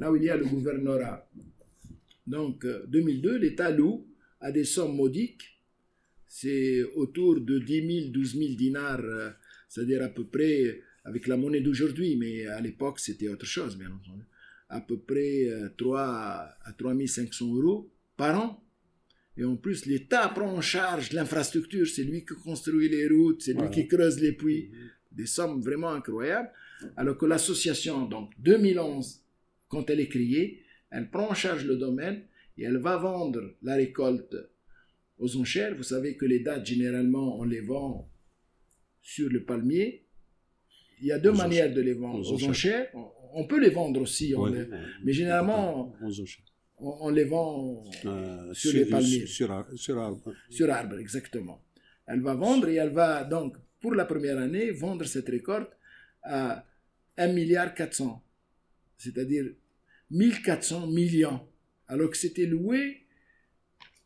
là, 0.00 0.10
où 0.10 0.16
il 0.16 0.24
y 0.24 0.30
a 0.30 0.36
le 0.36 0.44
gouvernorat. 0.44 1.30
Donc, 2.26 2.66
2002, 2.88 3.34
euh, 3.34 3.38
l'État 3.38 3.70
loue 3.70 4.04
à 4.40 4.50
des 4.50 4.64
sommes 4.64 4.96
modiques. 4.96 5.60
C'est 6.26 6.82
autour 6.96 7.40
de 7.40 7.60
10 7.60 8.00
000, 8.00 8.10
12 8.10 8.36
000 8.36 8.54
dinars, 8.54 8.98
euh, 9.04 9.30
c'est-à-dire 9.68 10.02
à 10.02 10.08
peu 10.08 10.24
près 10.24 10.80
avec 11.04 11.28
la 11.28 11.36
monnaie 11.36 11.60
d'aujourd'hui, 11.60 12.16
mais 12.16 12.46
à 12.46 12.60
l'époque 12.60 12.98
c'était 12.98 13.28
autre 13.28 13.46
chose, 13.46 13.78
bien 13.78 13.92
entendu. 13.92 14.24
À 14.68 14.80
peu 14.80 14.98
près 14.98 15.46
3 15.78 16.00
euh, 16.00 16.68
à 16.68 16.72
3 16.76 16.94
500 17.06 17.54
euros 17.54 17.92
par 18.16 18.40
an 18.40 18.64
et 19.36 19.44
en 19.44 19.56
plus, 19.56 19.86
l'État 19.86 20.28
prend 20.28 20.52
en 20.52 20.60
charge 20.60 21.12
l'infrastructure. 21.12 21.86
C'est 21.86 22.04
lui 22.04 22.24
qui 22.24 22.34
construit 22.34 22.88
les 22.88 23.08
routes, 23.08 23.42
c'est 23.42 23.54
lui 23.54 23.70
qui 23.70 23.88
creuse 23.88 24.20
les 24.20 24.32
puits. 24.32 24.70
Des 25.10 25.26
sommes 25.26 25.60
vraiment 25.62 25.90
incroyables. 25.90 26.50
Alors 26.96 27.16
que 27.16 27.26
l'association, 27.26 28.06
donc 28.06 28.30
2011, 28.38 29.22
quand 29.68 29.88
elle 29.88 30.00
est 30.00 30.08
créée, 30.08 30.62
elle 30.90 31.10
prend 31.10 31.30
en 31.30 31.34
charge 31.34 31.64
le 31.64 31.76
domaine 31.76 32.22
et 32.58 32.64
elle 32.64 32.78
va 32.78 32.96
vendre 32.98 33.54
la 33.62 33.76
récolte 33.76 34.36
aux 35.18 35.36
enchères. 35.36 35.74
Vous 35.76 35.82
savez 35.82 36.16
que 36.16 36.26
les 36.26 36.40
dates, 36.40 36.66
généralement, 36.66 37.38
on 37.38 37.44
les 37.44 37.60
vend 37.60 38.10
sur 39.00 39.30
le 39.30 39.44
palmier. 39.44 40.06
Il 41.00 41.06
y 41.06 41.12
a 41.12 41.18
deux 41.18 41.32
manières 41.32 41.72
de 41.72 41.80
les 41.80 41.94
vendre. 41.94 42.30
Aux 42.30 42.44
enchères, 42.44 42.88
on 43.34 43.46
peut 43.46 43.60
les 43.60 43.70
vendre 43.70 44.02
aussi, 44.02 44.34
mais 45.02 45.12
généralement, 45.12 45.96
on, 46.02 46.10
les 47.12 47.24
vend 47.24 47.84
euh, 48.04 48.54
sur, 48.54 48.72
les 48.72 48.86
palmiers. 48.86 49.26
Sur, 49.26 49.50
arbre. 49.50 50.34
Sur 50.50 50.70
arbre, 50.70 50.98
exactement. 50.98 51.62
Elle 52.06 52.20
va 52.20 52.34
vendre 52.34 52.68
et 52.68 52.74
elle 52.76 52.90
va 52.90 53.24
donc, 53.24 53.56
pour 53.80 53.94
la 53.94 54.04
première 54.04 54.38
année, 54.38 54.70
vendre 54.70 55.04
cette 55.04 55.28
récolte 55.28 55.70
à 56.22 56.64
1 57.16 57.28
milliard 57.28 57.74
400, 57.74 58.22
c'est-à-dire 58.96 59.46
1400 60.10 60.86
millions, 60.88 61.40
alors 61.88 62.10
que 62.10 62.16
c'était 62.16 62.46
loué 62.46 63.06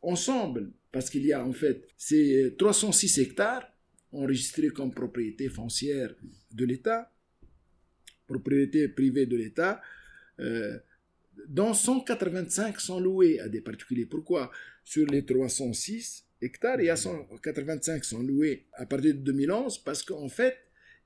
ensemble 0.02 0.70
parce 0.92 1.10
qu'il 1.10 1.26
y 1.26 1.32
a 1.32 1.44
en 1.44 1.52
fait 1.52 1.86
ces 1.96 2.54
306 2.58 3.18
hectares 3.18 3.70
enregistrés 4.12 4.68
comme 4.70 4.92
propriété 4.92 5.48
foncière 5.48 6.14
de 6.52 6.64
l'État, 6.64 7.12
propriété 8.26 8.88
privée 8.88 9.26
de 9.26 9.36
l'État, 9.36 9.82
euh, 10.40 10.78
dont 11.48 11.74
185 11.74 12.80
sont 12.80 13.00
loués 13.00 13.40
à 13.40 13.48
des 13.48 13.60
particuliers. 13.60 14.06
Pourquoi? 14.06 14.50
Sur 14.84 15.06
les 15.06 15.24
306 15.24 16.24
hectares, 16.40 16.80
il 16.80 16.86
y 16.86 16.90
a 16.90 16.96
185 16.96 18.04
sont 18.04 18.22
loués 18.22 18.66
à 18.74 18.86
partir 18.86 19.14
de 19.14 19.20
2011 19.20 19.78
parce 19.78 20.02
qu'en 20.02 20.28
fait, 20.28 20.56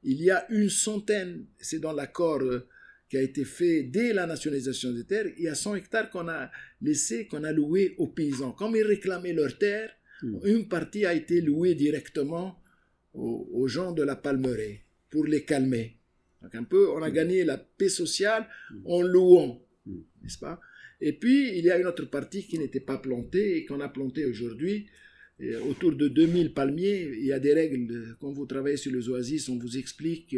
il 0.03 0.20
y 0.22 0.31
a 0.31 0.47
une 0.51 0.70
centaine, 0.70 1.47
c'est 1.59 1.78
dans 1.78 1.93
l'accord 1.93 2.41
euh, 2.43 2.66
qui 3.09 3.16
a 3.18 3.22
été 3.22 3.45
fait 3.45 3.83
dès 3.83 4.12
la 4.12 4.26
nationalisation 4.26 4.93
des 4.93 5.05
terres, 5.05 5.26
il 5.37 5.45
y 5.45 5.49
a 5.49 5.55
100 5.55 5.74
hectares 5.74 6.11
qu'on 6.11 6.28
a 6.28 6.51
laissé, 6.81 7.26
qu'on 7.26 7.45
a 7.45 7.53
loué 7.53 7.95
aux 7.99 8.07
paysans. 8.07 8.53
Comme 8.53 8.76
ils 8.76 8.85
réclamaient 8.85 9.33
leurs 9.33 9.59
terres, 9.59 9.91
hmm. 10.22 10.39
une 10.45 10.68
partie 10.68 11.05
a 11.05 11.12
été 11.12 11.41
louée 11.41 11.74
directement 11.74 12.57
aux, 13.12 13.66
gens 13.66 13.91
de 13.91 14.05
la 14.05 14.14
Palmeraie 14.14 14.85
pour 15.11 15.26
les 15.26 15.45
calmer. 15.45 15.97
Donc 16.41 16.55
un 16.55 16.62
peu, 16.62 16.89
on 16.91 17.03
a 17.03 17.11
hmm. 17.11 17.12
gagné 17.12 17.45
la 17.45 17.59
paix 17.59 17.89
sociale 17.89 18.47
hmm. 18.70 18.87
en 18.87 19.03
louant, 19.03 19.61
n'est-ce 20.22 20.38
pas? 20.38 20.60
Et 21.00 21.12
puis, 21.12 21.56
il 21.58 21.64
y 21.64 21.70
a 21.70 21.78
une 21.78 21.86
autre 21.86 22.04
partie 22.04 22.46
qui 22.46 22.58
n'était 22.58 22.80
pas 22.80 22.98
plantée 22.98 23.56
et 23.56 23.64
qu'on 23.64 23.80
a 23.80 23.88
plantée 23.88 24.26
aujourd'hui 24.26 24.86
autour 25.68 25.92
de 25.92 26.08
2000 26.08 26.52
palmiers, 26.52 27.10
il 27.18 27.26
y 27.26 27.32
a 27.32 27.38
des 27.38 27.54
règles. 27.54 28.16
Quand 28.20 28.30
vous 28.32 28.46
travaillez 28.46 28.76
sur 28.76 28.92
les 28.92 29.08
oasis, 29.08 29.48
on 29.48 29.58
vous 29.58 29.78
explique 29.78 30.36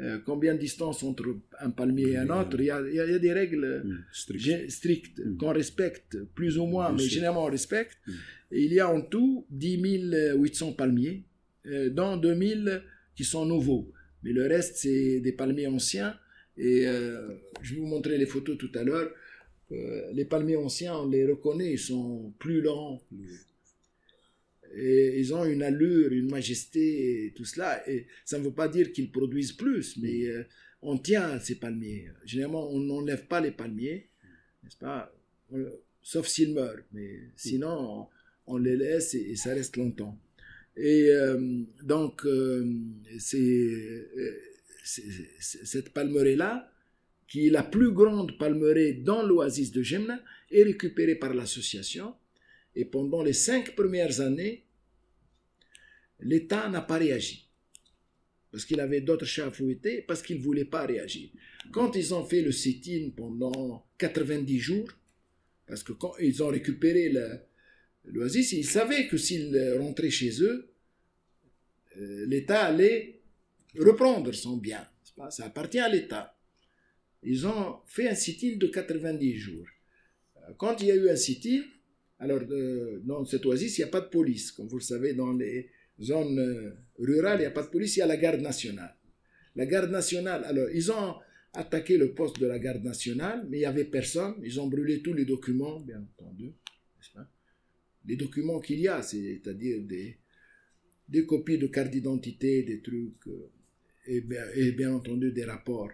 euh, 0.00 0.18
combien 0.24 0.54
de 0.54 0.60
distance 0.60 1.02
entre 1.02 1.36
un 1.60 1.70
palmier 1.70 2.10
et 2.10 2.16
un 2.18 2.30
autre. 2.30 2.60
Il 2.60 2.66
y 2.66 2.70
a, 2.70 3.18
des 3.18 3.32
règles 3.32 3.82
mm. 3.84 4.68
strictes 4.68 5.18
mm. 5.18 5.36
qu'on 5.36 5.52
respecte, 5.52 6.22
plus 6.34 6.58
ou 6.58 6.66
moins, 6.66 6.92
mais 6.92 7.02
généralement 7.02 7.44
on 7.44 7.50
respecte. 7.50 7.98
Mm. 8.06 8.12
Et 8.52 8.64
il 8.64 8.72
y 8.72 8.80
a 8.80 8.88
en 8.88 9.00
tout 9.02 9.46
10 9.50 10.14
800 10.36 10.72
palmiers, 10.74 11.24
euh, 11.66 11.90
dont 11.90 12.16
2000 12.16 12.82
qui 13.16 13.24
sont 13.24 13.44
nouveaux. 13.44 13.92
Mais 14.22 14.32
le 14.32 14.46
reste, 14.46 14.76
c'est 14.76 15.20
des 15.20 15.32
palmiers 15.32 15.66
anciens. 15.66 16.14
Et 16.58 16.86
euh, 16.86 17.28
je 17.62 17.74
vais 17.74 17.80
vous 17.80 17.86
montrer 17.86 18.18
les 18.18 18.26
photos 18.26 18.58
tout 18.58 18.72
à 18.74 18.82
l'heure. 18.82 19.10
les 20.12 20.24
palmiers 20.24 20.56
anciens, 20.56 20.96
on 20.96 21.08
les 21.08 21.24
reconnaît, 21.26 21.72
ils 21.72 21.78
sont 21.78 22.32
plus 22.38 22.60
lents, 22.60 23.00
et 24.74 25.18
ils 25.18 25.34
ont 25.34 25.44
une 25.44 25.62
allure, 25.62 26.12
une 26.12 26.30
majesté, 26.30 27.26
et 27.26 27.30
tout 27.32 27.44
cela. 27.44 27.88
Et 27.88 28.06
ça 28.24 28.38
ne 28.38 28.44
veut 28.44 28.52
pas 28.52 28.68
dire 28.68 28.92
qu'ils 28.92 29.10
produisent 29.10 29.52
plus, 29.52 29.96
mais 29.98 30.26
euh, 30.26 30.44
on 30.82 30.98
tient 30.98 31.38
ces 31.40 31.56
palmiers. 31.56 32.08
Généralement, 32.24 32.70
on 32.70 32.80
n'enlève 32.80 33.26
pas 33.26 33.40
les 33.40 33.50
palmiers, 33.50 34.08
n'est-ce 34.62 34.76
pas? 34.76 35.12
Sauf 36.02 36.26
s'ils 36.26 36.54
meurent, 36.54 36.82
mais 36.92 37.20
sinon, 37.36 38.06
on, 38.46 38.56
les 38.56 38.76
laisse 38.76 39.14
et, 39.14 39.36
ça 39.36 39.54
reste 39.54 39.76
longtemps. 39.76 40.18
Et 40.76 41.08
euh, 41.10 41.62
donc, 41.82 42.24
euh, 42.24 42.64
c'est 43.18 44.08
cette 44.88 45.90
palmeraie-là, 45.90 46.70
qui 47.26 47.46
est 47.46 47.50
la 47.50 47.62
plus 47.62 47.92
grande 47.92 48.38
palmeraie 48.38 48.94
dans 48.94 49.22
l'oasis 49.22 49.70
de 49.70 49.82
Gemna, 49.82 50.22
est 50.50 50.62
récupérée 50.62 51.16
par 51.16 51.34
l'association 51.34 52.14
et 52.74 52.84
pendant 52.84 53.22
les 53.22 53.32
cinq 53.32 53.74
premières 53.74 54.20
années, 54.20 54.64
l'État 56.20 56.68
n'a 56.68 56.80
pas 56.80 56.98
réagi. 56.98 57.48
Parce 58.50 58.64
qu'il 58.64 58.80
avait 58.80 59.02
d'autres 59.02 59.26
chats 59.26 59.46
à 59.46 59.50
fouetter, 59.50 60.00
parce 60.02 60.22
qu'il 60.22 60.38
ne 60.38 60.42
voulait 60.42 60.64
pas 60.64 60.86
réagir. 60.86 61.28
Quand 61.70 61.96
ils 61.96 62.14
ont 62.14 62.24
fait 62.24 62.40
le 62.40 62.52
sit-in 62.52 63.10
pendant 63.14 63.86
90 63.98 64.58
jours, 64.58 64.88
parce 65.66 65.82
que 65.82 65.92
quand 65.92 66.14
ils 66.18 66.42
ont 66.42 66.48
récupéré 66.48 67.12
l'oasis, 68.04 68.52
ils 68.52 68.64
savaient 68.64 69.06
que 69.06 69.18
s'ils 69.18 69.76
rentraient 69.78 70.10
chez 70.10 70.42
eux, 70.42 70.70
euh, 71.98 72.26
l'État 72.26 72.64
allait 72.64 73.17
reprendre 73.78 74.32
son 74.32 74.56
bien. 74.56 74.86
Ça 75.30 75.46
appartient 75.46 75.80
à 75.80 75.88
l'État. 75.88 76.36
Ils 77.22 77.46
ont 77.46 77.78
fait 77.86 78.08
un 78.08 78.14
sit-in 78.14 78.56
de 78.56 78.66
90 78.66 79.36
jours. 79.36 79.66
Quand 80.56 80.80
il 80.80 80.88
y 80.88 80.90
a 80.92 80.94
eu 80.94 81.08
un 81.10 81.16
sit-in, 81.16 81.62
alors, 82.20 82.40
euh, 82.50 83.00
dans 83.04 83.24
cette 83.24 83.46
oasis, 83.46 83.78
il 83.78 83.82
n'y 83.82 83.88
a 83.88 83.90
pas 83.90 84.00
de 84.00 84.08
police. 84.08 84.50
Comme 84.52 84.66
vous 84.66 84.78
le 84.78 84.82
savez, 84.82 85.14
dans 85.14 85.32
les 85.32 85.70
zones 86.00 86.38
euh, 86.38 86.74
rurales, 86.98 87.38
il 87.38 87.42
n'y 87.42 87.46
a 87.46 87.50
pas 87.50 87.62
de 87.62 87.68
police, 87.68 87.96
il 87.96 88.00
y 88.00 88.02
a 88.02 88.06
la 88.06 88.16
garde 88.16 88.40
nationale. 88.40 88.94
La 89.54 89.66
garde 89.66 89.90
nationale, 89.90 90.44
alors, 90.44 90.68
ils 90.70 90.90
ont 90.90 91.14
attaqué 91.52 91.96
le 91.96 92.12
poste 92.14 92.40
de 92.40 92.46
la 92.46 92.58
garde 92.58 92.82
nationale, 92.82 93.46
mais 93.48 93.58
il 93.58 93.60
n'y 93.60 93.66
avait 93.66 93.84
personne. 93.84 94.34
Ils 94.42 94.60
ont 94.60 94.66
brûlé 94.66 95.00
tous 95.00 95.14
les 95.14 95.24
documents, 95.24 95.80
bien 95.80 96.04
entendu. 96.18 96.52
Les 98.04 98.16
documents 98.16 98.58
qu'il 98.58 98.80
y 98.80 98.88
a, 98.88 99.02
c'est-à-dire 99.02 99.82
des, 99.82 100.16
des 101.08 101.26
copies 101.26 101.58
de 101.58 101.66
cartes 101.66 101.90
d'identité, 101.90 102.62
des 102.62 102.80
trucs, 102.80 103.26
euh, 103.26 103.50
et, 104.08 104.72
bien, 104.72 104.92
entendu 104.92 105.32
des 105.32 105.44
rapports 105.44 105.90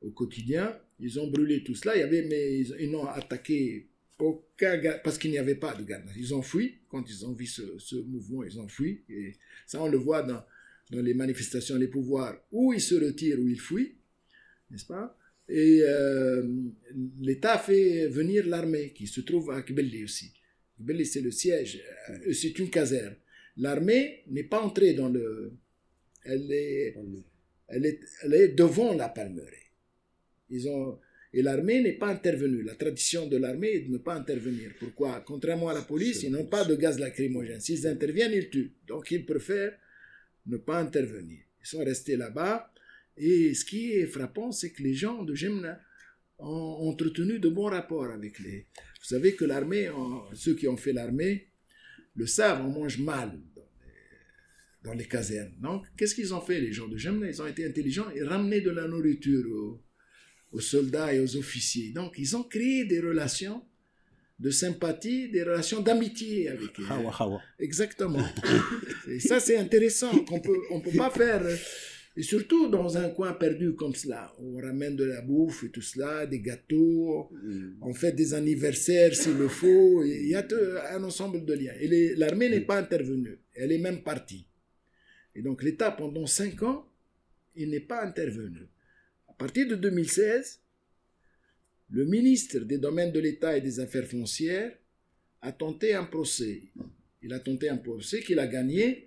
au 0.00 0.10
quotidien. 0.10 0.78
Ils 1.00 1.18
ont 1.18 1.28
brûlé 1.28 1.62
tout 1.64 1.74
cela. 1.74 1.96
Il 1.96 2.00
y 2.00 2.02
avait, 2.02 2.22
mais 2.22 2.60
ils, 2.60 2.90
n'ont 2.90 3.06
attaqué 3.06 3.88
aucun 4.18 4.80
parce 5.02 5.18
qu'il 5.18 5.30
n'y 5.30 5.38
avait 5.38 5.56
pas 5.56 5.74
de 5.74 5.84
garde. 5.84 6.08
Ils 6.16 6.34
ont 6.34 6.42
fui, 6.42 6.78
quand 6.88 7.04
ils 7.08 7.26
ont 7.26 7.32
vu 7.32 7.46
ce, 7.46 7.96
mouvement, 7.96 8.44
ils 8.44 8.58
ont 8.60 8.68
fui. 8.68 9.02
Et 9.08 9.34
ça, 9.66 9.82
on 9.82 9.88
le 9.88 9.98
voit 9.98 10.22
dans, 10.22 10.42
dans 10.90 11.02
les 11.02 11.14
manifestations, 11.14 11.76
les 11.76 11.88
pouvoirs, 11.88 12.36
où 12.52 12.72
ils 12.72 12.80
se 12.80 12.94
retirent, 12.94 13.40
où 13.40 13.48
ils 13.48 13.60
fuient, 13.60 13.96
n'est-ce 14.70 14.86
pas? 14.86 15.16
Et 15.48 15.80
euh, 15.82 16.46
l'État 17.20 17.58
fait 17.58 18.06
venir 18.08 18.46
l'armée, 18.46 18.92
qui 18.92 19.06
se 19.06 19.22
trouve 19.22 19.50
à 19.50 19.62
Kbelli 19.62 20.04
aussi. 20.04 20.32
Kbelli, 20.78 21.06
c'est 21.06 21.22
le 21.22 21.30
siège, 21.30 21.82
euh, 22.10 22.32
c'est 22.32 22.58
une 22.58 22.68
caserne. 22.68 23.16
L'armée 23.56 24.22
n'est 24.28 24.44
pas 24.44 24.60
entrée 24.60 24.92
dans 24.92 25.08
le... 25.08 25.52
Elle 26.28 26.52
est, 26.52 26.96
elle 27.68 27.86
est, 27.86 28.00
elle 28.22 28.34
est 28.34 28.48
devant 28.48 28.94
la 28.94 29.08
palmeraie. 29.08 29.72
Ils 30.50 30.68
ont 30.68 30.98
et 31.32 31.42
l'armée 31.42 31.82
n'est 31.82 31.92
pas 31.92 32.08
intervenue. 32.08 32.62
La 32.62 32.74
tradition 32.74 33.26
de 33.26 33.36
l'armée 33.36 33.68
est 33.68 33.80
de 33.80 33.92
ne 33.92 33.98
pas 33.98 34.14
intervenir. 34.14 34.70
Pourquoi? 34.78 35.22
Contrairement 35.26 35.68
à 35.68 35.74
la 35.74 35.82
police, 35.82 36.22
ils 36.22 36.30
n'ont 36.30 36.46
pas 36.46 36.64
de 36.64 36.74
gaz 36.74 36.98
lacrymogène. 36.98 37.60
S'ils 37.60 37.86
interviennent, 37.86 38.32
ils 38.32 38.48
tuent. 38.48 38.72
Donc 38.86 39.10
ils 39.10 39.26
préfèrent 39.26 39.76
ne 40.46 40.56
pas 40.56 40.78
intervenir. 40.78 41.40
Ils 41.60 41.66
sont 41.66 41.84
restés 41.84 42.16
là-bas. 42.16 42.72
Et 43.16 43.52
ce 43.52 43.64
qui 43.64 43.92
est 43.92 44.06
frappant, 44.06 44.52
c'est 44.52 44.70
que 44.70 44.82
les 44.82 44.94
gens 44.94 45.22
de 45.22 45.34
Gemna 45.34 45.78
ont 46.38 46.88
entretenu 46.88 47.38
de 47.38 47.48
bons 47.48 47.66
rapports 47.66 48.06
avec 48.06 48.38
les... 48.38 48.66
Vous 49.00 49.06
savez 49.14 49.34
que 49.34 49.44
l'armée, 49.44 49.90
ceux 50.32 50.54
qui 50.54 50.66
ont 50.68 50.76
fait 50.76 50.92
l'armée, 50.92 51.48
le 52.14 52.26
savent, 52.26 52.64
on 52.64 52.70
mange 52.70 52.98
mal 52.98 53.38
dans 54.84 54.94
les, 54.94 55.06
casernes. 55.06 55.54
Donc, 55.60 55.86
qu'est-ce 55.96 56.14
qu'ils 56.14 56.32
ont 56.34 56.40
fait, 56.40 56.60
les 56.60 56.72
gens 56.72 56.88
de 56.88 56.96
Gemna? 56.96 57.28
Ils 57.28 57.42
ont 57.42 57.46
été 57.46 57.66
intelligents 57.66 58.10
et 58.14 58.22
ramené 58.22 58.60
de 58.60 58.70
la 58.70 58.86
nourriture 58.86 59.44
aux, 59.50 59.82
aux 60.52 60.60
soldats 60.60 61.12
et 61.12 61.20
aux 61.20 61.36
officiers. 61.36 61.92
Donc, 61.92 62.14
ils 62.18 62.36
ont 62.36 62.44
créé 62.44 62.84
des 62.84 63.00
relations 63.00 63.62
de 64.38 64.50
sympathie, 64.50 65.28
des 65.30 65.42
relations 65.42 65.80
d'amitié 65.80 66.48
avec 66.48 66.78
eux. 66.78 66.84
Exactement. 67.58 68.24
et 69.08 69.18
ça, 69.18 69.40
c'est 69.40 69.56
intéressant 69.56 70.16
qu'on 70.24 70.40
peut, 70.40 70.58
on 70.70 70.80
peut 70.80 70.96
pas 70.96 71.10
faire. 71.10 71.42
Et 72.16 72.22
surtout 72.22 72.68
dans 72.68 72.96
un 72.98 73.10
coin 73.10 73.32
perdu 73.32 73.74
comme 73.74 73.94
cela, 73.94 74.32
on 74.40 74.56
ramène 74.56 74.96
de 74.96 75.04
la 75.04 75.22
bouffe 75.22 75.62
et 75.64 75.70
tout 75.70 75.82
cela, 75.82 76.26
des 76.26 76.40
gâteaux, 76.40 77.30
mm. 77.30 77.78
on 77.80 77.94
fait 77.94 78.12
des 78.12 78.34
anniversaires 78.34 79.14
s'il 79.14 79.36
le 79.36 79.48
faut. 79.48 80.02
Il 80.04 80.28
y 80.28 80.34
a 80.34 80.44
un 80.92 81.04
ensemble 81.04 81.44
de 81.44 81.54
liens. 81.54 81.74
Et 81.80 82.14
l'armée 82.16 82.48
n'est 82.48 82.62
pas 82.62 82.78
intervenue, 82.78 83.38
elle 83.54 83.70
est 83.70 83.78
même 83.78 84.02
partie. 84.02 84.48
Et 85.38 85.40
donc 85.40 85.62
l'État, 85.62 85.92
pendant 85.92 86.26
cinq 86.26 86.64
ans, 86.64 86.84
il 87.54 87.70
n'est 87.70 87.78
pas 87.78 88.04
intervenu. 88.04 88.66
À 89.28 89.32
partir 89.34 89.68
de 89.68 89.76
2016, 89.76 90.60
le 91.90 92.04
ministre 92.06 92.58
des 92.58 92.78
Domaines 92.78 93.12
de 93.12 93.20
l'État 93.20 93.56
et 93.56 93.60
des 93.60 93.78
Affaires 93.78 94.08
foncières 94.08 94.76
a 95.40 95.52
tenté 95.52 95.94
un 95.94 96.02
procès. 96.02 96.64
Il 97.22 97.32
a 97.32 97.38
tenté 97.38 97.68
un 97.68 97.76
procès 97.76 98.20
qu'il 98.20 98.40
a 98.40 98.48
gagné. 98.48 99.06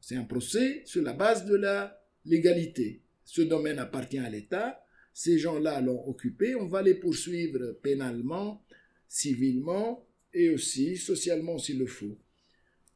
C'est 0.00 0.16
un 0.16 0.24
procès 0.24 0.80
sur 0.86 1.02
la 1.02 1.12
base 1.12 1.44
de 1.44 1.56
la 1.56 2.02
légalité. 2.24 3.02
Ce 3.26 3.42
domaine 3.42 3.78
appartient 3.78 4.16
à 4.16 4.30
l'État. 4.30 4.82
Ces 5.12 5.38
gens-là 5.38 5.82
l'ont 5.82 6.08
occupé. 6.08 6.54
On 6.54 6.68
va 6.68 6.80
les 6.80 6.94
poursuivre 6.94 7.72
pénalement, 7.82 8.64
civilement 9.08 10.08
et 10.32 10.48
aussi 10.48 10.96
socialement 10.96 11.58
s'il 11.58 11.80
le 11.80 11.86
faut. 11.86 12.16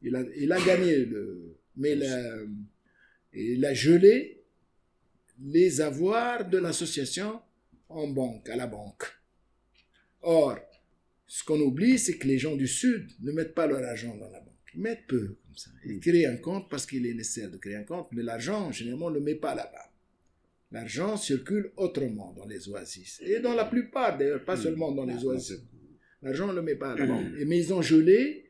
Il 0.01 0.17
a, 0.17 0.25
il 0.35 0.51
a 0.51 0.59
gagné, 0.65 1.05
le, 1.05 1.60
mais 1.81 1.99
il 3.33 3.65
a 3.65 3.75
gelé 3.75 4.45
les 5.43 5.81
avoirs 5.81 6.49
de 6.49 6.59
l'association 6.59 7.41
en 7.89 8.07
banque, 8.09 8.49
à 8.49 8.57
la 8.57 8.67
banque. 8.67 9.05
Or, 10.23 10.59
ce 11.27 11.43
qu'on 11.45 11.61
oublie, 11.61 11.99
c'est 11.99 12.19
que 12.19 12.27
les 12.27 12.39
gens 12.39 12.57
du 12.57 12.67
Sud 12.69 13.11
ne 13.21 13.33
mettent 13.33 13.55
pas 13.55 13.67
leur 13.67 13.83
argent 13.83 14.15
dans 14.17 14.29
la 14.29 14.41
banque. 14.41 14.55
Ils 14.75 14.81
mettent 14.81 15.07
peu, 15.09 15.37
comme 15.47 15.57
ça. 15.57 15.71
Ils 15.85 15.97
mm. 15.97 16.01
créent 16.01 16.27
un 16.27 16.37
compte 16.37 16.69
parce 16.69 16.87
qu'il 16.87 17.07
est 17.07 17.15
nécessaire 17.15 17.51
de 17.51 17.57
créer 17.57 17.77
un 17.77 17.85
compte, 17.85 18.09
mais 18.13 18.23
l'argent, 18.23 18.71
généralement, 18.71 19.07
on 19.07 19.11
ne 19.11 19.17
le 19.17 19.21
met 19.21 19.35
pas 19.35 19.55
là-bas. 19.55 19.93
L'argent 20.73 21.17
circule 21.17 21.73
autrement 21.77 22.33
dans 22.35 22.47
les 22.47 22.69
oasis. 22.69 23.21
Et 23.25 23.41
dans 23.41 23.55
la 23.55 23.65
plupart, 23.65 24.19
d'ailleurs, 24.19 24.45
pas 24.45 24.57
mm. 24.57 24.63
seulement 24.63 24.93
dans 24.93 25.05
les 25.05 25.25
oasis. 25.25 25.63
L'argent, 26.23 26.45
on 26.45 26.53
ne 26.53 26.57
le 26.57 26.63
met 26.63 26.77
pas 26.77 26.95
là-bas. 26.95 27.21
Mais 27.47 27.59
ils 27.59 27.73
ont 27.73 27.83
gelé 27.83 28.50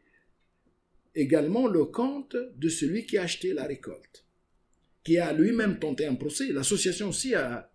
également 1.15 1.67
le 1.67 1.85
compte 1.85 2.37
de 2.57 2.69
celui 2.69 3.07
qui 3.07 3.19
a 3.19 3.23
acheté 3.23 3.53
la 3.53 3.67
récolte, 3.67 4.27
qui 5.05 5.19
a 5.19 5.33
lui-même 5.33 5.79
tenté 5.79 6.07
un 6.07 6.15
procès. 6.15 6.53
L'association 6.53 7.09
aussi 7.09 7.35
a, 7.35 7.71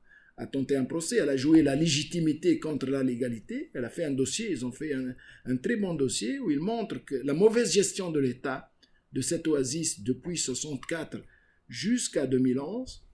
tenté 0.52 0.76
un 0.76 0.86
procès, 0.86 1.18
elle 1.18 1.30
a 1.30 1.38
joué 1.38 1.62
la 1.62 1.76
légitimité 1.76 2.60
contre 2.60 2.88
la 2.88 3.04
légalité, 3.04 3.72
elle 3.74 3.86
a 3.86 3.90
fait 3.90 4.04
un 4.04 4.12
dossier, 4.12 4.52
ils 4.52 4.66
ont 4.66 4.72
fait 4.72 4.94
un, 4.94 5.16
un 5.46 5.58
très 5.58 5.78
bon 5.78 5.94
dossier 5.94 6.40
où 6.40 6.52
ils 6.52 6.60
montrent 6.60 7.04
que 7.06 7.16
la 7.16 7.34
mauvaise 7.34 7.72
gestion 7.72 8.12
de 8.12 8.20
l'État 8.20 8.72
de 9.14 9.22
cette 9.22 9.48
oasis 9.48 10.02
depuis 10.02 10.38
64 10.38 11.22
jusqu'à 11.70 12.28
2011, 12.28 13.06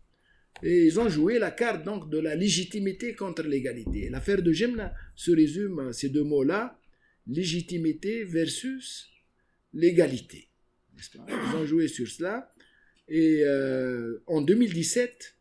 et 0.63 0.85
ils 0.85 0.99
ont 0.99 1.09
joué 1.09 1.39
la 1.39 1.51
carte 1.51 1.85
donc 1.85 2.09
de 2.09 2.19
la 2.19 2.35
légitimité 2.35 3.15
contre 3.15 3.43
l'égalité. 3.43 4.09
L'affaire 4.09 4.41
de 4.41 4.51
Gemna 4.51 4.93
se 5.15 5.31
résume 5.31 5.79
à 5.79 5.93
ces 5.93 6.09
deux 6.09 6.23
mots-là, 6.23 6.79
légitimité 7.27 8.23
versus 8.23 9.07
l'égalité. 9.73 10.49
Ils 11.27 11.55
ont 11.55 11.65
joué 11.65 11.87
sur 11.87 12.07
cela. 12.07 12.53
Et 13.07 13.43
euh, 13.43 14.23
en 14.27 14.41
2017, 14.41 15.35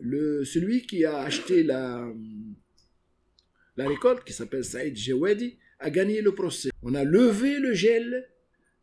le, 0.00 0.44
celui 0.44 0.86
qui 0.86 1.04
a 1.04 1.18
acheté 1.18 1.62
la, 1.62 2.12
la 3.76 3.88
récolte, 3.88 4.24
qui 4.24 4.32
s'appelle 4.32 4.64
Saïd 4.64 4.96
Jewedi, 4.96 5.58
a 5.78 5.90
gagné 5.90 6.22
le 6.22 6.34
procès. 6.34 6.70
On 6.82 6.94
a 6.94 7.04
levé 7.04 7.58
le 7.58 7.74
gel 7.74 8.28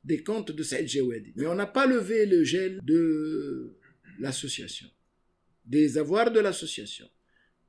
des 0.03 0.23
comptes 0.23 0.51
de 0.51 0.63
Saïd 0.63 0.87
Jewedi, 0.87 1.33
mais 1.35 1.47
on 1.47 1.55
n'a 1.55 1.65
pas 1.65 1.85
levé 1.85 2.25
le 2.25 2.43
gel 2.43 2.79
de 2.83 3.77
l'association, 4.19 4.87
des 5.65 5.97
avoirs 5.97 6.31
de 6.31 6.39
l'association. 6.39 7.09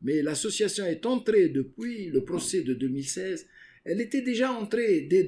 Mais 0.02 0.22
l'association 0.22 0.86
est 0.86 1.04
entrée 1.06 1.48
depuis 1.48 2.08
le 2.08 2.24
procès 2.24 2.62
de 2.62 2.72
2016. 2.74 3.46
Elle 3.84 4.00
était 4.00 4.22
déjà 4.22 4.50
entrée 4.50 5.02
dès 5.02 5.24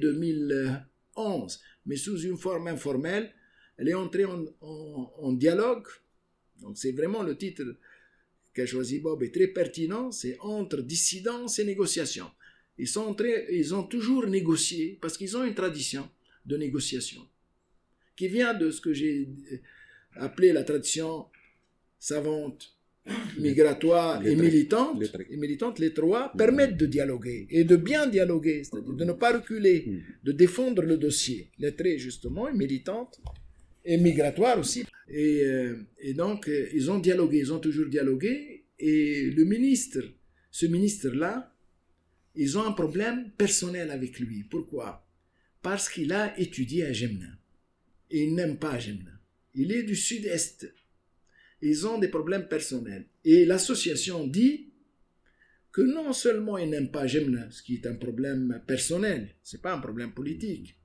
2011 1.15 1.59
mais 1.85 1.97
sous 1.97 2.19
une 2.21 2.37
forme 2.37 2.67
informelle. 2.67 3.33
Elle 3.77 3.89
est 3.89 3.93
entrée 3.93 4.25
en, 4.25 5.33
dialogue. 5.33 5.87
Donc 6.61 6.77
c'est 6.77 6.91
vraiment 6.91 7.23
le 7.23 7.37
titre 7.37 7.63
qu'a 8.53 8.65
choisi 8.65 8.99
Bob 8.99 9.23
est 9.23 9.33
très 9.33 9.47
pertinent. 9.47 10.11
C'est 10.11 10.37
entre 10.39 10.81
dissidence 10.81 11.59
et 11.59 11.65
négociation. 11.65 12.29
Ils, 12.77 12.87
sont 12.87 13.01
entrés, 13.01 13.47
ils 13.51 13.73
ont 13.75 13.83
toujours 13.83 14.27
négocié 14.27 14.97
parce 15.01 15.17
qu'ils 15.17 15.35
ont 15.35 15.43
une 15.43 15.55
tradition 15.55 16.09
de 16.45 16.57
négociation 16.57 17.27
qui 18.15 18.27
vient 18.27 18.53
de 18.53 18.69
ce 18.69 18.79
que 18.79 18.93
j'ai 18.93 19.27
appelé 20.15 20.53
la 20.53 20.63
tradition 20.63 21.27
savante 21.99 22.75
migratoire 23.37 24.25
et 24.25 24.35
militante, 24.35 25.03
et 25.29 25.37
militante, 25.37 25.79
les 25.79 25.93
trois 25.93 26.31
permettent 26.37 26.77
de 26.77 26.85
dialoguer 26.85 27.47
et 27.49 27.63
de 27.63 27.75
bien 27.75 28.07
dialoguer, 28.07 28.63
c'est-à-dire 28.63 28.93
de 28.93 29.05
ne 29.05 29.13
pas 29.13 29.33
reculer, 29.33 29.85
mm. 29.85 30.25
de 30.25 30.31
défendre 30.31 30.81
le 30.83 30.97
dossier. 30.97 31.51
Les 31.59 31.97
justement, 31.97 32.47
et 32.47 32.53
militante 32.53 33.19
et 33.85 33.97
migratoire 33.97 34.59
aussi. 34.59 34.85
Et, 35.09 35.43
euh, 35.43 35.75
et 35.99 36.13
donc, 36.13 36.47
euh, 36.47 36.69
ils 36.73 36.89
ont 36.89 36.99
dialogué, 36.99 37.39
ils 37.39 37.53
ont 37.53 37.59
toujours 37.59 37.87
dialogué. 37.87 38.65
Et 38.79 39.29
le 39.29 39.43
ministre, 39.43 40.01
ce 40.51 40.65
ministre-là, 40.65 41.53
ils 42.35 42.57
ont 42.57 42.65
un 42.65 42.71
problème 42.71 43.31
personnel 43.37 43.91
avec 43.91 44.19
lui. 44.19 44.43
Pourquoi? 44.43 45.05
Parce 45.61 45.89
qu'il 45.89 46.11
a 46.13 46.37
étudié 46.39 46.85
à 46.85 46.93
Gemna. 46.93 47.27
Et 48.09 48.23
il 48.23 48.35
n'aime 48.35 48.57
pas 48.57 48.79
Gemna. 48.79 49.11
Il 49.53 49.71
est 49.71 49.83
du 49.83 49.95
sud-est 49.95 50.73
ils 51.63 51.87
ont 51.87 51.97
des 51.97 52.09
problèmes 52.09 52.47
personnels. 52.47 53.05
Et 53.23 53.45
l'association 53.45 54.27
dit 54.27 54.73
que 55.71 55.81
non 55.81 56.13
seulement 56.13 56.57
ils 56.57 56.69
n'aiment 56.69 56.91
pas 56.91 57.07
Jemna, 57.07 57.49
ce 57.51 57.63
qui 57.63 57.75
est 57.75 57.87
un 57.87 57.95
problème 57.95 58.61
personnel, 58.67 59.35
c'est 59.41 59.61
pas 59.61 59.73
un 59.73 59.79
problème 59.79 60.13
politique, 60.13 60.77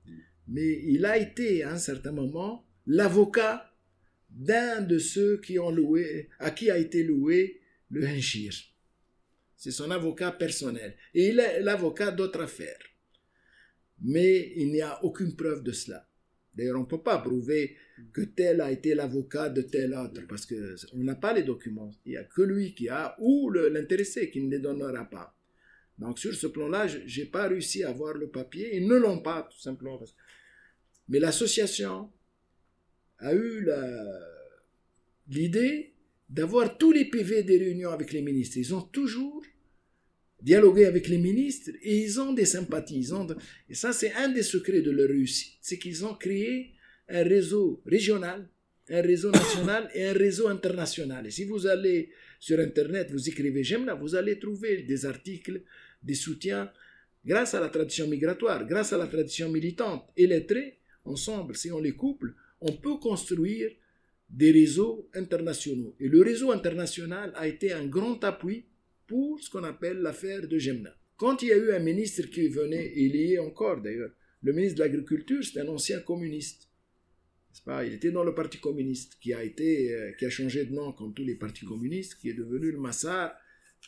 mais 0.47 0.81
il 0.85 1.05
a 1.05 1.17
été 1.17 1.63
à 1.63 1.73
un 1.73 1.77
certain 1.77 2.11
moment 2.11 2.65
l'avocat 2.87 3.71
d'un 4.29 4.81
de 4.81 4.97
ceux 4.97 5.41
qui 5.41 5.59
ont 5.59 5.69
loué, 5.69 6.29
à 6.39 6.51
qui 6.51 6.71
a 6.71 6.77
été 6.77 7.03
loué 7.03 7.61
le 7.89 8.07
Henshir. 8.07 8.53
C'est 9.55 9.71
son 9.71 9.91
avocat 9.91 10.31
personnel. 10.31 10.95
Et 11.13 11.29
il 11.29 11.39
est 11.39 11.59
l'avocat 11.61 12.11
d'autres 12.11 12.41
affaires. 12.41 12.79
Mais 14.01 14.53
il 14.55 14.71
n'y 14.71 14.81
a 14.81 15.03
aucune 15.03 15.35
preuve 15.35 15.63
de 15.63 15.73
cela. 15.73 16.07
D'ailleurs, 16.55 16.77
on 16.77 16.83
ne 16.83 16.85
peut 16.85 17.03
pas 17.03 17.17
prouver 17.19 17.75
que 18.13 18.21
tel 18.21 18.61
a 18.61 18.71
été 18.71 18.95
l'avocat 18.95 19.49
de 19.49 19.61
tel 19.61 19.93
autre, 19.93 20.21
parce 20.27 20.45
qu'on 20.45 21.03
n'a 21.03 21.15
pas 21.15 21.33
les 21.33 21.43
documents. 21.43 21.91
Il 22.05 22.11
n'y 22.11 22.17
a 22.17 22.23
que 22.23 22.41
lui 22.41 22.73
qui 22.73 22.89
a, 22.89 23.15
ou 23.19 23.49
l'intéressé 23.51 24.29
qui 24.29 24.41
ne 24.41 24.49
les 24.49 24.59
donnera 24.59 25.05
pas. 25.05 25.35
Donc 25.97 26.17
sur 26.17 26.33
ce 26.33 26.47
plan-là, 26.47 26.87
je 26.87 27.19
n'ai 27.19 27.25
pas 27.25 27.47
réussi 27.47 27.83
à 27.83 27.89
avoir 27.89 28.13
le 28.13 28.29
papier. 28.29 28.77
Ils 28.77 28.87
ne 28.87 28.95
l'ont 28.95 29.19
pas, 29.19 29.49
tout 29.51 29.59
simplement. 29.59 30.01
Mais 31.09 31.19
l'association 31.19 32.09
a 33.19 33.33
eu 33.33 33.67
l'idée 35.27 35.93
d'avoir 36.29 36.77
tous 36.77 36.91
les 36.91 37.05
PV 37.05 37.43
des 37.43 37.57
réunions 37.57 37.89
avec 37.89 38.13
les 38.13 38.21
ministres. 38.21 38.57
Ils 38.57 38.73
ont 38.73 38.81
toujours 38.81 39.43
dialogué 40.41 40.85
avec 40.85 41.09
les 41.09 41.17
ministres 41.17 41.71
et 41.81 41.97
ils 41.97 42.21
ont 42.21 42.31
des 42.31 42.45
sympathies. 42.45 43.09
Et 43.67 43.75
ça, 43.75 43.91
c'est 43.91 44.13
un 44.13 44.29
des 44.29 44.43
secrets 44.43 44.81
de 44.81 44.91
leur 44.91 45.09
réussite. 45.09 45.57
C'est 45.61 45.77
qu'ils 45.77 46.05
ont 46.05 46.13
créé 46.15 46.75
un 47.09 47.23
réseau 47.23 47.81
régional, 47.85 48.47
un 48.89 49.01
réseau 49.01 49.31
national 49.31 49.89
et 49.93 50.05
un 50.07 50.13
réseau 50.13 50.47
international. 50.47 51.27
Et 51.27 51.31
si 51.31 51.43
vous 51.43 51.67
allez 51.67 52.11
sur 52.39 52.59
Internet, 52.59 53.11
vous 53.11 53.29
écrivez 53.29 53.63
Gemna, 53.63 53.93
vous 53.93 54.15
allez 54.15 54.39
trouver 54.39 54.83
des 54.83 55.05
articles, 55.05 55.63
des 56.01 56.15
soutiens, 56.15 56.71
grâce 57.25 57.53
à 57.53 57.59
la 57.59 57.69
tradition 57.69 58.07
migratoire, 58.07 58.65
grâce 58.65 58.93
à 58.93 58.97
la 58.97 59.07
tradition 59.07 59.49
militante 59.49 60.09
et 60.15 60.27
lettrée, 60.27 60.79
ensemble, 61.05 61.55
si 61.55 61.71
on 61.71 61.79
les 61.79 61.93
couple, 61.93 62.33
on 62.61 62.73
peut 62.73 62.97
construire 62.97 63.71
des 64.29 64.51
réseaux 64.51 65.09
internationaux. 65.13 65.95
Et 65.99 66.07
le 66.07 66.21
réseau 66.21 66.51
international 66.51 67.31
a 67.35 67.47
été 67.47 67.73
un 67.73 67.87
grand 67.87 68.23
appui 68.23 68.65
pour 69.07 69.39
ce 69.41 69.49
qu'on 69.49 69.63
appelle 69.63 69.97
l'affaire 69.97 70.47
de 70.47 70.57
Gemna. 70.59 70.95
Quand 71.17 71.41
il 71.41 71.49
y 71.49 71.51
a 71.51 71.57
eu 71.57 71.71
un 71.73 71.79
ministre 71.79 72.23
qui 72.29 72.47
venait, 72.47 72.93
il 72.95 73.15
y 73.15 73.33
est 73.33 73.39
encore 73.39 73.81
d'ailleurs, 73.81 74.11
le 74.41 74.53
ministre 74.53 74.77
de 74.77 74.83
l'Agriculture, 74.83 75.43
c'est 75.43 75.59
un 75.59 75.67
ancien 75.67 75.99
communiste. 75.99 76.68
Pas? 77.65 77.85
Il 77.85 77.93
était 77.93 78.11
dans 78.11 78.23
le 78.23 78.33
Parti 78.33 78.59
communiste, 78.59 79.17
qui 79.19 79.33
a, 79.33 79.43
été, 79.43 79.93
euh, 79.93 80.11
qui 80.13 80.25
a 80.25 80.29
changé 80.29 80.65
de 80.65 80.73
nom 80.73 80.91
comme 80.93 81.13
tous 81.13 81.25
les 81.25 81.35
partis 81.35 81.65
communistes, 81.65 82.15
qui 82.15 82.29
est 82.29 82.33
devenu 82.33 82.71
le 82.71 82.79
Massar, 82.79 83.35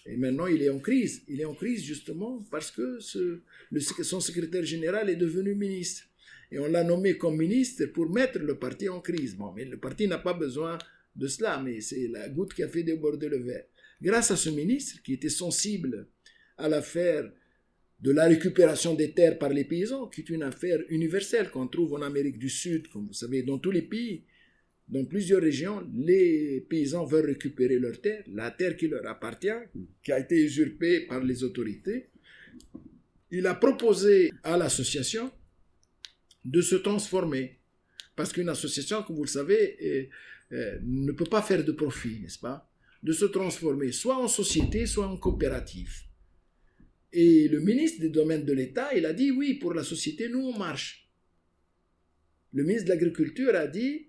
et 0.06 0.18
maintenant 0.18 0.48
il 0.48 0.62
est 0.62 0.70
en 0.70 0.80
crise. 0.80 1.24
Il 1.28 1.42
est 1.42 1.46
en 1.46 1.54
crise 1.54 1.84
justement 1.84 2.44
parce 2.50 2.72
que 2.72 3.00
le, 3.72 3.80
son 3.80 4.20
secrétaire 4.20 4.66
général 4.66 5.10
est 5.10 5.16
devenu 5.16 5.54
ministre. 5.56 6.06
Et 6.52 6.60
on 6.60 6.68
l'a 6.68 6.84
nommé 6.84 7.18
comme 7.18 7.38
ministre 7.38 7.86
pour 7.86 8.10
mettre 8.10 8.40
le 8.40 8.58
parti 8.58 8.90
en 8.90 9.00
crise. 9.00 9.36
Bon, 9.36 9.54
mais 9.54 9.66
le 9.66 9.78
parti 9.78 10.08
n'a 10.08 10.18
pas 10.18 10.34
besoin 10.34 10.78
de 11.16 11.28
cela, 11.28 11.62
mais 11.62 11.82
c'est 11.82 12.08
la 12.08 12.30
goutte 12.30 12.54
qui 12.54 12.64
a 12.64 12.68
fait 12.68 12.84
déborder 12.84 13.30
le 13.30 13.38
verre. 13.38 13.66
Grâce 14.02 14.32
à 14.32 14.36
ce 14.36 14.50
ministre 14.50 15.02
qui 15.04 15.14
était 15.14 15.30
sensible 15.30 16.08
à 16.58 16.68
l'affaire 16.68 17.32
de 18.02 18.12
la 18.12 18.26
récupération 18.26 18.96
des 18.96 19.12
terres 19.12 19.38
par 19.38 19.50
les 19.50 19.64
paysans, 19.64 20.08
qui 20.08 20.22
est 20.22 20.30
une 20.30 20.44
affaire 20.44 20.80
universelle 20.90 21.52
qu'on 21.52 21.68
trouve 21.68 21.94
en 21.94 22.02
Amérique 22.02 22.40
du 22.40 22.50
Sud, 22.50 22.88
comme 22.88 23.08
vous 23.08 23.14
savez, 23.14 23.44
dans 23.44 23.60
tous 23.60 23.72
les 23.72 23.84
pays, 23.84 24.24
dans 24.90 25.06
plusieurs 25.06 25.42
régions, 25.42 25.88
les 25.96 26.66
paysans 26.68 27.06
veulent 27.06 27.28
récupérer 27.28 27.80
leurs 27.80 28.02
terres, 28.02 28.24
la 28.28 28.52
terre 28.52 28.76
qui 28.76 28.88
leur 28.88 29.06
appartient, 29.08 29.48
qui 30.04 30.12
a 30.12 30.20
été 30.20 30.36
usurpée 30.36 31.02
par 31.02 31.24
les 31.24 31.44
autorités. 31.44 32.10
Il 33.30 33.46
a 33.48 33.54
proposé 33.54 34.32
à 34.44 34.58
l'association 34.58 35.32
de 36.44 36.62
se 36.62 36.76
transformer, 36.76 37.60
parce 38.16 38.34
qu'une 38.34 38.50
association, 38.50 39.04
comme 39.04 39.16
vous 39.16 39.24
le 39.24 39.30
savez, 39.30 40.10
ne 40.52 41.12
peut 41.12 41.30
pas 41.30 41.42
faire 41.42 41.64
de 41.64 41.72
profit, 41.72 42.20
n'est-ce 42.20 42.40
pas? 42.40 42.68
De 43.04 43.14
se 43.14 43.26
transformer 43.26 43.92
soit 43.92 44.18
en 44.18 44.28
société, 44.28 44.86
soit 44.88 45.08
en 45.08 45.18
coopérative. 45.18 45.94
Et 47.14 47.48
le 47.48 47.60
ministre 47.60 48.00
des 48.02 48.10
Domaines 48.10 48.46
de 48.46 48.54
l'État, 48.54 48.94
il 48.96 49.06
a 49.06 49.14
dit 49.14 49.32
oui, 49.32 49.56
pour 49.56 49.74
la 49.74 49.84
société, 49.84 50.30
nous, 50.30 50.40
on 50.40 50.58
marche. 50.58 51.10
Le 52.54 52.64
ministre 52.64 52.86
de 52.86 52.90
l'Agriculture 52.90 53.56
a 53.56 53.68
dit 53.68 54.08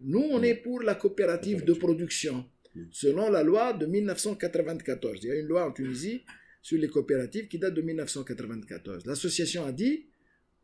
nous, 0.00 0.26
on 0.30 0.42
est 0.42 0.56
pour 0.56 0.82
la 0.82 0.94
coopérative 0.94 1.64
de 1.64 1.72
production, 1.72 2.44
selon 2.90 3.30
la 3.30 3.42
loi 3.42 3.72
de 3.72 3.86
1994. 3.86 5.20
Il 5.22 5.28
y 5.28 5.30
a 5.30 5.36
une 5.36 5.46
loi 5.46 5.66
en 5.66 5.72
Tunisie 5.72 6.22
sur 6.60 6.78
les 6.78 6.88
coopératives 6.88 7.48
qui 7.48 7.58
date 7.58 7.74
de 7.74 7.82
1994. 7.82 9.06
L'association 9.06 9.64
a 9.64 9.72
dit 9.72 10.06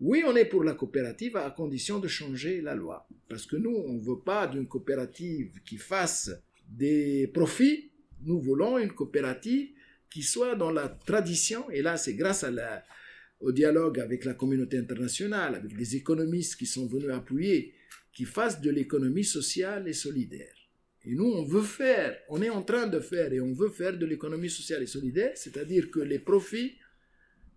oui, 0.01 0.23
on 0.27 0.35
est 0.35 0.47
pour 0.47 0.65
la 0.65 0.73
coopérative 0.73 1.37
à 1.37 1.51
condition 1.51 1.99
de 1.99 2.09
changer 2.09 2.63
la 2.63 2.75
loi. 2.75 3.07
Parce 3.29 3.47
que 3.47 3.57
nous, 3.57 3.71
on 3.71 3.93
ne 3.95 4.01
veut 4.01 4.21
pas 4.25 4.47
d'une 4.47 4.67
coopérative 4.67 5.61
qui 5.65 5.77
fasse 5.77 6.31
des 6.69 7.27
profits. 7.29 7.91
Nous 8.23 8.41
voulons 8.41 8.79
une 8.79 8.93
coopérative 8.93 9.69
qui 10.11 10.23
soit 10.23 10.57
dans 10.57 10.71
la 10.71 10.89
tradition, 10.89 11.71
et 11.71 11.83
là 11.83 11.97
c'est 11.97 12.15
grâce 12.15 12.45
au 13.41 13.53
dialogue 13.53 14.01
avec 14.01 14.25
la 14.25 14.35
communauté 14.35 14.77
internationale, 14.77 15.55
avec 15.55 15.77
des 15.77 15.97
économistes 15.97 16.57
qui 16.57 16.67
sont 16.67 16.87
venus 16.87 17.11
appuyer, 17.11 17.75
qui 18.13 18.25
fassent 18.25 18.61
de 18.61 18.71
l'économie 18.71 19.25
sociale 19.25 19.89
et 19.89 19.93
solidaire. 19.93 20.55
Et 21.05 21.15
nous, 21.15 21.25
on 21.25 21.45
veut 21.45 21.63
faire, 21.63 22.19
on 22.29 22.43
est 22.43 22.51
en 22.51 22.63
train 22.63 22.87
de 22.87 23.01
faire, 23.01 23.33
et 23.33 23.41
on 23.41 23.55
veut 23.55 23.71
faire 23.71 23.97
de 23.97 24.05
l'économie 24.05 24.51
sociale 24.51 24.83
et 24.83 24.87
solidaire, 24.87 25.33
c'est-à-dire 25.35 25.91
que 25.91 26.01
les 26.01 26.19
profits 26.19 26.77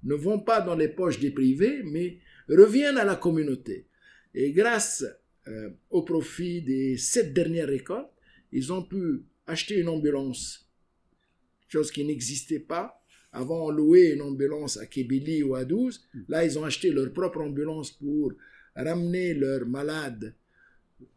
ne 0.03 0.15
vont 0.15 0.39
pas 0.39 0.61
dans 0.61 0.75
les 0.75 0.87
poches 0.87 1.19
des 1.19 1.31
privés, 1.31 1.81
mais 1.83 2.19
reviennent 2.47 2.97
à 2.97 3.03
la 3.03 3.15
communauté. 3.15 3.87
Et 4.33 4.51
grâce 4.51 5.05
euh, 5.47 5.71
au 5.89 6.03
profit 6.03 6.61
des 6.61 6.97
sept 6.97 7.33
dernières 7.33 7.67
récoltes, 7.67 8.09
ils 8.51 8.71
ont 8.71 8.83
pu 8.83 9.23
acheter 9.45 9.79
une 9.79 9.89
ambulance, 9.89 10.69
chose 11.73 11.91
qui 11.91 12.03
n'existait 12.05 12.59
pas. 12.59 13.03
Avant, 13.31 13.65
on 13.65 13.71
louait 13.71 14.11
une 14.13 14.21
ambulance 14.21 14.77
à 14.77 14.85
Kébili 14.85 15.41
ou 15.43 15.55
à 15.55 15.65
12. 15.65 16.07
Là, 16.27 16.45
ils 16.45 16.57
ont 16.59 16.63
acheté 16.63 16.91
leur 16.91 17.11
propre 17.11 17.41
ambulance 17.41 17.91
pour 17.91 18.33
ramener 18.75 19.33
leurs 19.33 19.65
malades 19.65 20.35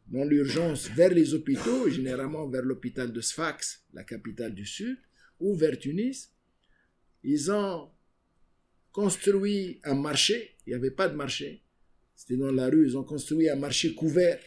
dans 0.08 0.24
l'urgence 0.24 0.88
vers 0.90 1.10
les 1.10 1.34
hôpitaux, 1.34 1.90
généralement 1.90 2.48
vers 2.48 2.62
l'hôpital 2.62 3.12
de 3.12 3.20
Sfax, 3.20 3.84
la 3.92 4.04
capitale 4.04 4.54
du 4.54 4.64
Sud, 4.64 4.96
ou 5.40 5.54
vers 5.54 5.78
Tunis. 5.78 6.32
Ils 7.22 7.50
ont 7.50 7.90
construit 8.92 9.80
un 9.84 9.94
marché, 9.94 10.56
il 10.66 10.70
n'y 10.70 10.76
avait 10.76 10.90
pas 10.90 11.08
de 11.08 11.16
marché, 11.16 11.62
c'était 12.14 12.36
dans 12.36 12.52
la 12.52 12.68
rue, 12.68 12.86
ils 12.86 12.96
ont 12.96 13.04
construit 13.04 13.50
un 13.50 13.56
marché 13.56 13.94
couvert 13.94 14.40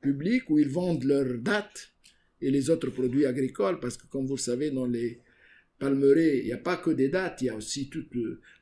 public 0.00 0.48
où 0.48 0.58
ils 0.58 0.68
vendent 0.68 1.04
leurs 1.04 1.38
dates 1.38 1.92
et 2.40 2.50
les 2.50 2.70
autres 2.70 2.90
produits 2.90 3.26
agricoles, 3.26 3.80
parce 3.80 3.96
que 3.96 4.06
comme 4.06 4.26
vous 4.26 4.36
le 4.36 4.40
savez, 4.40 4.70
dans 4.70 4.86
les 4.86 5.20
palmeraies, 5.78 6.38
il 6.40 6.46
n'y 6.46 6.52
a 6.52 6.58
pas 6.58 6.76
que 6.76 6.90
des 6.90 7.08
dates, 7.08 7.42
il 7.42 7.46
y 7.46 7.48
a 7.50 7.56
aussi 7.56 7.88
tout... 7.88 8.04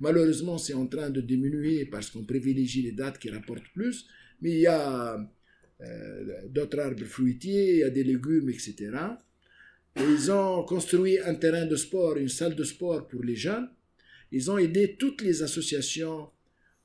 malheureusement, 0.00 0.58
c'est 0.58 0.74
en 0.74 0.86
train 0.86 1.10
de 1.10 1.20
diminuer 1.20 1.86
parce 1.86 2.10
qu'on 2.10 2.24
privilégie 2.24 2.82
les 2.82 2.92
dates 2.92 3.18
qui 3.18 3.30
rapportent 3.30 3.72
plus, 3.72 4.06
mais 4.40 4.50
il 4.50 4.60
y 4.60 4.66
a 4.66 5.16
euh, 5.80 6.48
d'autres 6.48 6.78
arbres 6.78 7.04
fruitiers, 7.04 7.74
il 7.74 7.78
y 7.80 7.84
a 7.84 7.90
des 7.90 8.04
légumes, 8.04 8.48
etc. 8.50 8.90
Et 9.96 10.02
ils 10.02 10.30
ont 10.30 10.64
construit 10.64 11.18
un 11.20 11.34
terrain 11.34 11.66
de 11.66 11.76
sport, 11.76 12.16
une 12.16 12.28
salle 12.28 12.54
de 12.54 12.64
sport 12.64 13.06
pour 13.06 13.22
les 13.22 13.36
jeunes. 13.36 13.68
Ils 14.32 14.50
ont 14.50 14.58
aidé 14.58 14.96
toutes 14.98 15.22
les 15.22 15.42
associations 15.42 16.28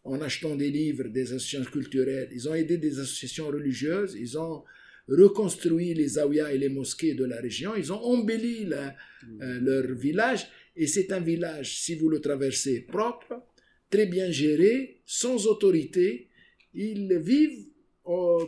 en 0.03 0.21
achetant 0.21 0.55
des 0.55 0.69
livres, 0.69 1.07
des 1.07 1.33
associations 1.33 1.69
culturelles. 1.71 2.29
Ils 2.31 2.47
ont 2.47 2.53
aidé 2.53 2.77
des 2.77 2.99
associations 2.99 3.47
religieuses. 3.47 4.15
Ils 4.15 4.37
ont 4.37 4.63
reconstruit 5.09 5.93
les 5.93 6.07
zaouïas 6.09 6.53
et 6.53 6.57
les 6.57 6.69
mosquées 6.69 7.13
de 7.13 7.25
la 7.25 7.39
région. 7.39 7.75
Ils 7.75 7.91
ont 7.91 8.01
embelli 8.01 8.67
euh, 8.71 9.59
leur 9.59 9.93
village. 9.95 10.47
Et 10.75 10.87
c'est 10.87 11.11
un 11.11 11.19
village, 11.19 11.79
si 11.79 11.95
vous 11.95 12.09
le 12.09 12.21
traversez, 12.21 12.81
propre, 12.81 13.43
très 13.89 14.05
bien 14.05 14.31
géré, 14.31 15.01
sans 15.05 15.47
autorité. 15.47 16.29
Ils 16.73 17.17
vivent 17.17 17.67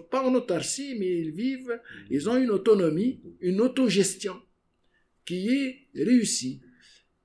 pas 0.09 0.23
en 0.23 0.33
autarcie, 0.33 0.95
mais 0.97 1.19
ils 1.19 1.31
vivent, 1.31 1.79
ils 2.09 2.29
ont 2.29 2.37
une 2.37 2.49
autonomie, 2.49 3.21
une 3.41 3.61
autogestion 3.61 4.35
qui 5.25 5.49
est 5.49 5.87
réussie 5.95 6.61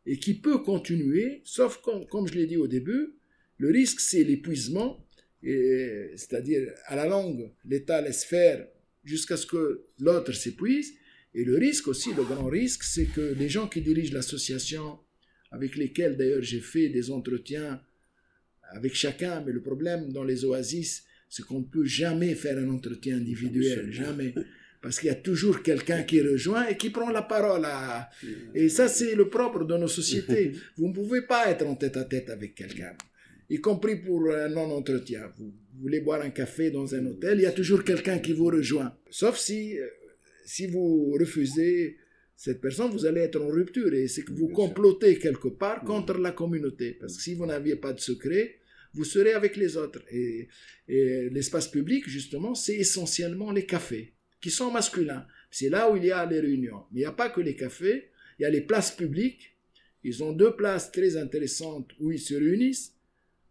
et 0.05 0.19
qui 0.19 0.35
peut 0.35 0.59
continuer, 0.59 1.41
sauf 1.45 1.79
comme, 1.79 2.07
comme 2.07 2.27
je 2.27 2.35
l'ai 2.35 2.47
dit 2.47 2.57
au 2.57 2.67
début, 2.67 3.15
le 3.59 3.71
risque 3.71 4.01
c'est 4.01 4.23
l'épuisement, 4.23 5.07
c'est-à-dire 5.43 6.73
à 6.87 6.97
la 6.97 7.07
longue, 7.07 7.51
l'État 7.65 8.03
laisse 8.03 8.25
faire 8.25 8.67
jusqu'à 9.07 9.39
ce 9.39 9.47
que 9.47 9.87
l'autre 9.99 10.33
s'épuise, 10.33 10.93
et 11.35 11.45
le 11.45 11.57
risque 11.57 11.89
aussi, 11.89 12.13
le 12.15 12.25
grand 12.25 12.47
risque, 12.47 12.83
c'est 12.83 13.07
que 13.07 13.35
les 13.39 13.49
gens 13.49 13.69
qui 13.69 13.81
dirigent 13.81 14.13
l'association, 14.13 14.99
avec 15.51 15.77
lesquels 15.77 16.17
d'ailleurs 16.17 16.43
j'ai 16.43 16.61
fait 16.61 16.89
des 16.89 17.11
entretiens 17.11 17.81
avec 18.73 18.95
chacun, 18.95 19.43
mais 19.45 19.53
le 19.53 19.63
problème 19.63 20.13
dans 20.13 20.25
les 20.25 20.45
oasis, 20.45 21.05
c'est 21.29 21.45
qu'on 21.45 21.61
ne 21.61 21.65
peut 21.65 21.85
jamais 21.85 22.35
faire 22.35 22.59
un 22.59 22.69
entretien 22.69 23.17
individuel, 23.17 23.93
jamais. 23.93 24.35
Parce 24.83 25.01
qu'il 25.01 25.09
y 25.09 25.13
a 25.13 25.17
toujours 25.17 25.63
quelqu'un 25.63 26.03
qui 26.05 26.21
rejoint 26.21 26.69
et 26.69 26.77
qui 26.77 26.91
prend 26.91 27.11
la 27.11 27.23
parole. 27.23 27.67
Et 28.55 28.69
ça, 28.69 28.89
c'est 28.89 29.15
le 29.15 29.29
propre 29.29 29.65
de 29.65 29.77
nos 29.77 29.89
sociétés. 29.89 30.53
Vous 30.77 30.89
ne 30.89 30.93
pouvez 30.93 31.23
pas 31.23 31.51
être 31.51 31.67
en 31.67 31.75
tête 31.75 31.97
à 31.97 32.05
tête 32.05 32.31
avec 32.31 32.55
quelqu'un, 32.55 32.95
y 33.49 33.61
compris 33.61 33.97
pour 33.97 34.31
un 34.33 34.49
non-entretien. 34.49 35.33
Vous 35.39 35.53
voulez 35.81 36.01
boire 36.01 36.23
un 36.23 36.31
café 36.31 36.71
dans 36.71 36.95
un 36.95 37.07
hôtel, 37.07 37.39
il 37.39 37.43
y 37.43 37.47
a 37.47 37.53
toujours 37.53 37.85
quelqu'un 37.85 38.19
qui 38.19 38.33
vous 38.33 38.47
rejoint. 38.47 38.97
Sauf 39.11 39.39
si, 39.39 39.79
euh, 39.79 39.87
si 40.45 40.67
vous 40.67 41.13
refusez 41.19 41.97
cette 42.37 42.61
personne, 42.61 42.91
vous 42.91 43.07
allez 43.07 43.23
être 43.23 43.41
en 43.41 43.49
rupture 43.49 43.93
et 43.95 44.09
c'est 44.09 44.23
que 44.23 44.33
vous 44.33 44.49
complotez 44.49 45.19
quelque 45.19 45.49
part 45.49 45.83
contre 45.85 46.19
la 46.19 46.33
communauté. 46.33 46.93
Parce 46.93 47.17
que 47.17 47.23
si 47.23 47.35
vous 47.35 47.47
n'aviez 47.47 47.77
pas 47.77 47.93
de 47.93 48.01
secret, 48.01 48.59
vous 48.93 49.05
serez 49.05 49.33
avec 49.33 49.57
les 49.57 49.77
autres. 49.77 50.03
Et, 50.11 50.49
l'espace 50.89 51.69
public, 51.69 52.09
justement, 52.09 52.55
c'est 52.55 52.77
essentiellement 52.77 53.53
les 53.53 53.67
cafés, 53.67 54.15
qui 54.41 54.51
sont 54.51 54.71
masculins. 54.71 55.27
C'est 55.51 55.69
là 55.69 55.91
où 55.91 55.97
il 55.97 56.05
y 56.05 56.13
a 56.13 56.25
les 56.27 56.41
réunions. 56.41 56.85
Mais 56.93 57.01
il 57.01 57.03
n'y 57.03 57.07
a 57.07 57.13
pas 57.13 57.31
que 57.31 57.41
les 57.41 57.57
cafés, 57.57 58.11
il 58.39 58.43
y 58.43 58.45
a 58.47 58.51
les 58.51 58.61
places 58.61 58.93
publiques. 58.93 59.57
Ils 60.05 60.23
ont 60.23 60.33
deux 60.33 60.55
places 60.55 60.93
très 60.93 61.17
intéressantes 61.17 61.91
où 61.99 62.13
ils 62.13 62.21
se 62.21 62.35
réunissent, 62.35 62.96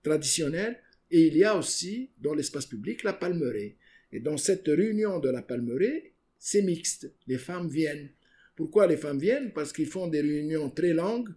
traditionnelles, 0.06 0.78
et 1.12 1.28
il 1.28 1.38
y 1.38 1.44
a 1.44 1.58
aussi, 1.58 2.12
dans 2.20 2.34
l'espace 2.34 2.68
public, 2.68 3.04
la 3.04 3.14
palmeraie. 3.14 3.76
Et 4.12 4.20
dans 4.20 4.38
cette 4.38 4.68
réunion 4.68 5.20
de 5.20 5.30
la 5.30 5.42
palmeraie, 5.42 6.14
c'est 6.38 6.62
mixte. 6.62 7.12
Les 7.28 7.38
femmes 7.38 7.68
viennent. 7.68 8.10
Pourquoi 8.56 8.88
les 8.88 8.98
femmes 8.98 9.20
viennent? 9.20 9.52
Parce 9.52 9.74
qu'ils 9.74 9.88
font 9.88 10.08
des 10.08 10.22
réunions 10.22 10.70
très 10.70 10.94
longues 10.94 11.34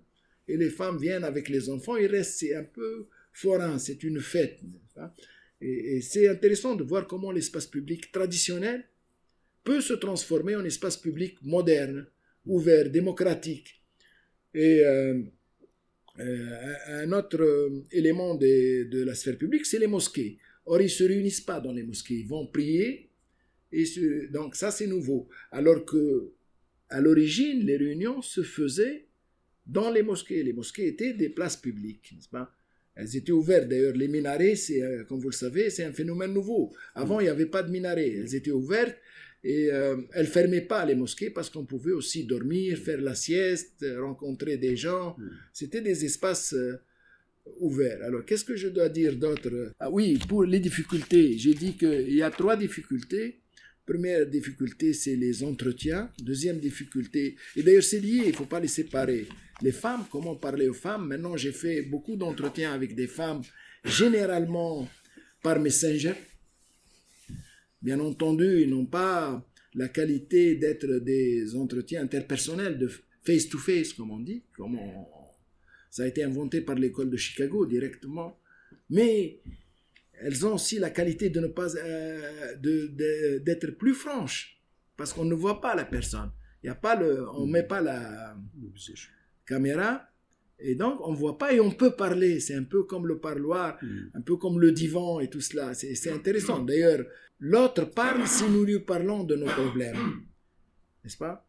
et 0.46 0.56
les 0.56 0.70
femmes 0.70 0.98
viennent 0.98 1.24
avec 1.24 1.48
les 1.48 1.68
enfants. 1.70 1.96
Ils 1.96 2.06
restent, 2.06 2.38
c'est 2.40 2.54
un 2.54 2.64
peu 2.64 3.08
forain, 3.32 3.78
c'est 3.78 4.02
une 4.02 4.20
fête. 4.20 4.60
Et, 5.60 6.00
c'est 6.00 6.28
intéressant 6.28 6.74
de 6.74 6.84
voir 6.84 7.06
comment 7.06 7.32
l'espace 7.32 7.66
public 7.66 8.12
traditionnel 8.12 8.84
peut 9.64 9.80
se 9.80 9.94
transformer 9.94 10.56
en 10.56 10.64
espace 10.64 10.96
public 10.96 11.36
moderne, 11.42 12.06
ouvert, 12.46 12.88
démocratique. 12.90 13.82
Et 14.54 14.84
euh, 14.84 15.22
un 16.18 17.12
autre 17.12 17.84
élément 17.92 18.34
de, 18.34 19.04
la 19.04 19.14
sphère 19.14 19.38
publique, 19.38 19.66
c'est 19.66 19.78
les 19.78 19.86
mosquées. 19.86 20.38
Or, 20.66 20.80
ils 20.80 20.84
ne 20.84 20.88
se 20.88 21.04
réunissent 21.04 21.40
pas 21.40 21.60
dans 21.60 21.72
les 21.72 21.82
mosquées, 21.82 22.14
ils 22.14 22.26
vont 22.26 22.46
prier. 22.46 23.10
Donc 24.30 24.54
ça, 24.54 24.70
c'est 24.70 24.86
nouveau. 24.86 25.28
Alors 25.50 25.84
que, 25.84 26.32
à 26.88 27.00
l'origine, 27.00 27.64
les 27.64 27.76
réunions 27.76 28.22
se 28.22 28.42
faisaient 28.42 29.06
dans 29.66 29.90
les 29.90 30.02
mosquées. 30.02 30.42
Les 30.42 30.52
mosquées 30.52 30.88
étaient 30.88 31.12
des 31.12 31.28
places 31.28 31.56
publiques, 31.56 32.12
n'est-ce 32.14 32.28
pas? 32.28 32.52
Elles 32.94 33.16
étaient 33.16 33.32
ouvertes. 33.32 33.68
D'ailleurs, 33.68 33.94
les 33.94 34.08
minarets, 34.08 34.54
euh, 34.70 35.04
comme 35.04 35.20
vous 35.20 35.28
le 35.28 35.34
savez, 35.34 35.70
c'est 35.70 35.84
un 35.84 35.92
phénomène 35.92 36.32
nouveau. 36.32 36.74
Avant, 36.96 37.20
il 37.20 37.24
n'y 37.24 37.28
avait 37.28 37.46
pas 37.46 37.62
de 37.62 37.70
minarets. 37.70 38.10
Elles 38.10 38.34
étaient 38.34 38.50
ouvertes 38.50 38.96
et 39.44 39.70
euh, 39.72 39.96
elles 40.12 40.26
ne 40.26 40.30
fermaient 40.30 40.66
pas 40.66 40.84
les 40.84 40.94
mosquées 40.94 41.30
parce 41.30 41.48
qu'on 41.50 41.64
pouvait 41.64 41.92
aussi 41.92 42.24
dormir, 42.24 42.78
faire 42.78 43.00
la 43.00 43.14
sieste, 43.14 43.84
rencontrer 43.98 44.56
des 44.56 44.76
gens. 44.76 45.16
Hmm. 45.18 45.28
C'était 45.52 45.80
des 45.80 46.04
espaces 46.04 46.54
euh, 46.54 46.80
ouverts. 47.60 48.02
Alors, 48.02 48.24
qu'est-ce 48.24 48.44
que 48.44 48.56
je 48.56 48.68
dois 48.68 48.88
dire 48.88 49.16
d'autre? 49.16 49.72
Ah 49.78 49.90
oui, 49.90 50.18
pour 50.28 50.44
les 50.44 50.60
difficultés, 50.60 51.38
j'ai 51.38 51.54
dit 51.54 51.76
qu'il 51.76 52.14
y 52.14 52.22
a 52.22 52.30
trois 52.30 52.56
difficultés. 52.56 53.40
Première 53.86 54.26
difficulté, 54.26 54.92
c'est 54.92 55.16
les 55.16 55.42
entretiens. 55.42 56.10
Deuxième 56.22 56.58
difficulté, 56.58 57.36
et 57.56 57.62
d'ailleurs 57.62 57.82
c'est 57.82 58.00
lié, 58.00 58.20
il 58.24 58.28
ne 58.28 58.32
faut 58.32 58.44
pas 58.44 58.60
les 58.60 58.68
séparer. 58.68 59.26
Les 59.62 59.72
femmes, 59.72 60.04
comment 60.12 60.36
parler 60.36 60.68
aux 60.68 60.74
femmes? 60.74 61.08
Maintenant, 61.08 61.36
j'ai 61.36 61.52
fait 61.52 61.82
beaucoup 61.82 62.16
d'entretiens 62.16 62.74
avec 62.74 62.94
des 62.94 63.06
femmes, 63.06 63.40
généralement 63.84 64.86
par 65.42 65.58
Messenger. 65.58 66.12
Bien 67.80 68.00
entendu, 68.00 68.62
ils 68.62 68.70
n'ont 68.70 68.86
pas 68.86 69.44
la 69.74 69.88
qualité 69.88 70.56
d'être 70.56 70.86
des 70.98 71.54
entretiens 71.54 72.02
interpersonnels, 72.02 72.78
de 72.78 72.90
face-to-face, 73.22 73.92
comme 73.92 74.10
on 74.10 74.20
dit. 74.20 74.42
Comme 74.56 74.78
Ça 75.90 76.02
a 76.02 76.06
été 76.06 76.22
inventé 76.24 76.60
par 76.60 76.76
l'école 76.76 77.10
de 77.10 77.16
Chicago 77.16 77.66
directement. 77.66 78.38
Mais 78.90 79.40
elles 80.20 80.46
ont 80.46 80.54
aussi 80.54 80.78
la 80.78 80.90
qualité 80.90 81.30
de 81.30 81.40
ne 81.40 81.46
pas 81.46 81.74
euh, 81.76 82.56
d'être 83.40 83.70
plus 83.72 83.94
franches 83.94 84.60
parce 84.96 85.12
qu'on 85.12 85.24
ne 85.24 85.34
voit 85.34 85.60
pas 85.60 85.74
la 85.74 85.84
personne. 85.84 86.30
Il 86.62 86.66
y 86.66 86.70
a 86.70 86.74
pas 86.74 86.96
le, 86.96 87.28
on 87.30 87.46
met 87.46 87.62
pas 87.62 87.80
la 87.80 88.36
caméra 89.46 90.08
et 90.58 90.74
donc 90.74 91.00
on 91.06 91.12
voit 91.12 91.38
pas 91.38 91.52
et 91.52 91.60
on 91.60 91.70
peut 91.70 91.92
parler. 91.92 92.40
C'est 92.40 92.54
un 92.54 92.64
peu 92.64 92.84
comme 92.84 93.06
le 93.06 93.18
parloir, 93.18 93.78
mm. 93.82 94.10
un 94.14 94.20
peu 94.20 94.36
comme 94.36 94.60
le 94.60 94.72
divan 94.72 95.20
et 95.20 95.28
tout 95.28 95.40
cela. 95.40 95.74
C'est 95.74 96.10
intéressant. 96.10 96.60
D'ailleurs, 96.60 97.04
l'autre 97.38 97.84
parle 97.84 98.26
si 98.26 98.44
nous 98.44 98.64
lui 98.64 98.80
parlons 98.80 99.24
de 99.24 99.36
nos 99.36 99.46
problèmes, 99.46 100.22
n'est-ce 101.04 101.16
pas? 101.16 101.44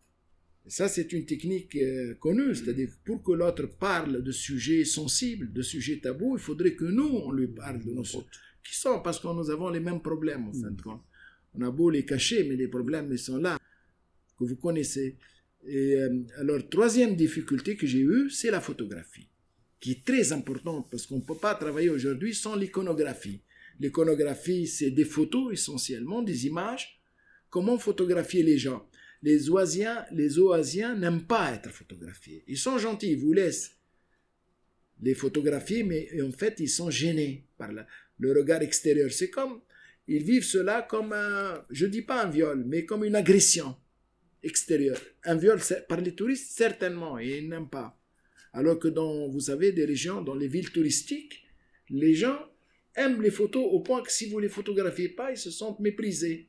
Ça, 0.67 0.87
c'est 0.87 1.13
une 1.13 1.25
technique 1.25 1.75
euh, 1.77 2.13
connue, 2.19 2.53
c'est-à-dire 2.53 2.89
pour 3.03 3.23
que 3.23 3.31
l'autre 3.31 3.65
parle 3.79 4.21
de 4.21 4.31
sujets 4.31 4.85
sensibles, 4.85 5.51
de 5.51 5.63
sujets 5.63 5.99
tabous, 5.99 6.37
il 6.37 6.41
faudrait 6.41 6.75
que 6.75 6.85
nous, 6.85 7.07
on 7.07 7.31
lui 7.31 7.47
parle 7.47 7.83
de 7.83 7.91
nos, 7.91 8.03
qui 8.03 8.75
sont? 8.75 8.99
Parce 9.01 9.19
que 9.19 9.27
nous 9.27 9.49
avons 9.49 9.69
les 9.69 9.79
mêmes 9.79 10.01
problèmes 10.01 10.47
en 10.47 10.53
fin 10.53 10.69
de 10.69 10.79
compte. 10.79 11.01
On 11.55 11.61
a 11.61 11.71
beau 11.71 11.89
les 11.89 12.05
cacher, 12.05 12.43
mais 12.47 12.55
les 12.55 12.67
problèmes 12.67 13.07
ils 13.11 13.17
sont 13.17 13.37
là, 13.37 13.57
que 14.37 14.43
vous 14.43 14.57
connaissez. 14.57 15.17
Et 15.67 15.95
euh, 15.95 16.23
alors, 16.37 16.67
troisième 16.69 17.15
difficulté 17.15 17.75
que 17.75 17.85
j'ai 17.85 17.99
eue, 17.99 18.29
c'est 18.29 18.51
la 18.51 18.61
photographie, 18.61 19.27
qui 19.79 19.91
est 19.91 20.05
très 20.05 20.31
importante 20.31 20.87
parce 20.89 21.05
qu'on 21.05 21.17
ne 21.17 21.21
peut 21.21 21.37
pas 21.37 21.55
travailler 21.55 21.89
aujourd'hui 21.89 22.33
sans 22.33 22.55
l'iconographie. 22.55 23.41
L'iconographie, 23.79 24.67
c'est 24.67 24.91
des 24.91 25.05
photos 25.05 25.53
essentiellement, 25.53 26.21
des 26.21 26.47
images. 26.47 26.99
Comment 27.49 27.77
photographier 27.77 28.43
les 28.43 28.57
gens? 28.57 28.87
Les 29.21 29.49
oasiens, 29.49 30.05
les 30.11 30.39
oasiens 30.39 30.95
n'aiment 30.95 31.25
pas 31.25 31.53
être 31.53 31.71
photographiés. 31.71 32.43
Ils 32.47 32.57
sont 32.57 32.77
gentils, 32.77 33.11
ils 33.11 33.19
vous 33.19 33.33
laissent 33.33 33.75
les 35.01 35.13
photographier, 35.13 35.83
mais 35.83 36.09
en 36.21 36.31
fait, 36.31 36.55
ils 36.59 36.69
sont 36.69 36.89
gênés 36.89 37.45
par 37.57 37.71
le 37.71 38.31
regard 38.31 38.61
extérieur. 38.61 39.11
C'est 39.11 39.29
comme 39.29 39.61
ils 40.07 40.23
vivent 40.23 40.43
cela 40.43 40.81
comme 40.81 41.13
un, 41.13 41.63
je 41.69 41.85
dis 41.85 42.01
pas 42.01 42.23
un 42.25 42.29
viol, 42.29 42.63
mais 42.65 42.85
comme 42.85 43.03
une 43.05 43.15
agression 43.15 43.75
Un 45.23 45.35
viol 45.35 45.59
par 45.87 46.01
les 46.01 46.13
touristes, 46.15 46.57
certainement, 46.57 47.19
et 47.19 47.39
ils 47.39 47.49
n'aiment 47.49 47.69
pas. 47.69 47.99
Alors 48.53 48.79
que 48.79 48.87
dans, 48.87 49.27
vous 49.27 49.41
savez, 49.41 49.71
des 49.71 49.85
régions, 49.85 50.21
dans 50.21 50.35
les 50.35 50.47
villes 50.47 50.71
touristiques, 50.71 51.43
les 51.89 52.13
gens 52.13 52.39
aiment 52.95 53.21
les 53.21 53.31
photos 53.31 53.65
au 53.69 53.81
point 53.81 54.01
que 54.01 54.11
si 54.11 54.29
vous 54.29 54.39
les 54.39 54.49
photographiez 54.49 55.09
pas, 55.09 55.31
ils 55.31 55.37
se 55.37 55.51
sentent 55.51 55.79
méprisés. 55.79 56.47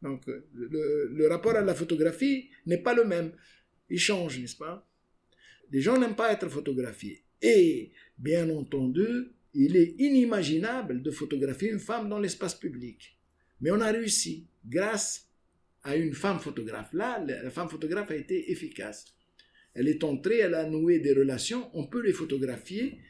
Donc, 0.00 0.26
le, 0.26 1.08
le 1.12 1.28
rapport 1.28 1.54
à 1.54 1.60
la 1.60 1.74
photographie 1.74 2.50
n'est 2.66 2.82
pas 2.82 2.94
le 2.94 3.04
même. 3.04 3.32
Il 3.90 3.98
change, 3.98 4.38
n'est-ce 4.38 4.56
pas? 4.56 4.88
Les 5.70 5.80
gens 5.80 5.98
n'aiment 5.98 6.16
pas 6.16 6.32
être 6.32 6.48
photographiés. 6.48 7.24
Et, 7.40 7.92
bien 8.18 8.48
entendu, 8.50 9.32
il 9.54 9.76
est 9.76 9.94
inimaginable 9.98 11.02
de 11.02 11.10
photographier 11.10 11.70
une 11.70 11.78
femme 11.78 12.08
dans 12.08 12.18
l'espace 12.18 12.54
public. 12.54 13.18
Mais 13.60 13.70
on 13.70 13.80
a 13.80 13.90
réussi 13.90 14.46
grâce 14.64 15.28
à 15.82 15.96
une 15.96 16.14
femme 16.14 16.38
photographe. 16.38 16.92
Là, 16.92 17.24
la 17.26 17.50
femme 17.50 17.68
photographe 17.68 18.10
a 18.10 18.16
été 18.16 18.50
efficace. 18.50 19.06
Elle 19.74 19.88
est 19.88 20.04
entrée, 20.04 20.38
elle 20.38 20.54
a 20.54 20.68
noué 20.68 20.98
des 20.98 21.12
relations, 21.12 21.70
on 21.74 21.86
peut 21.86 22.02
les 22.02 22.12
photographier, 22.12 23.00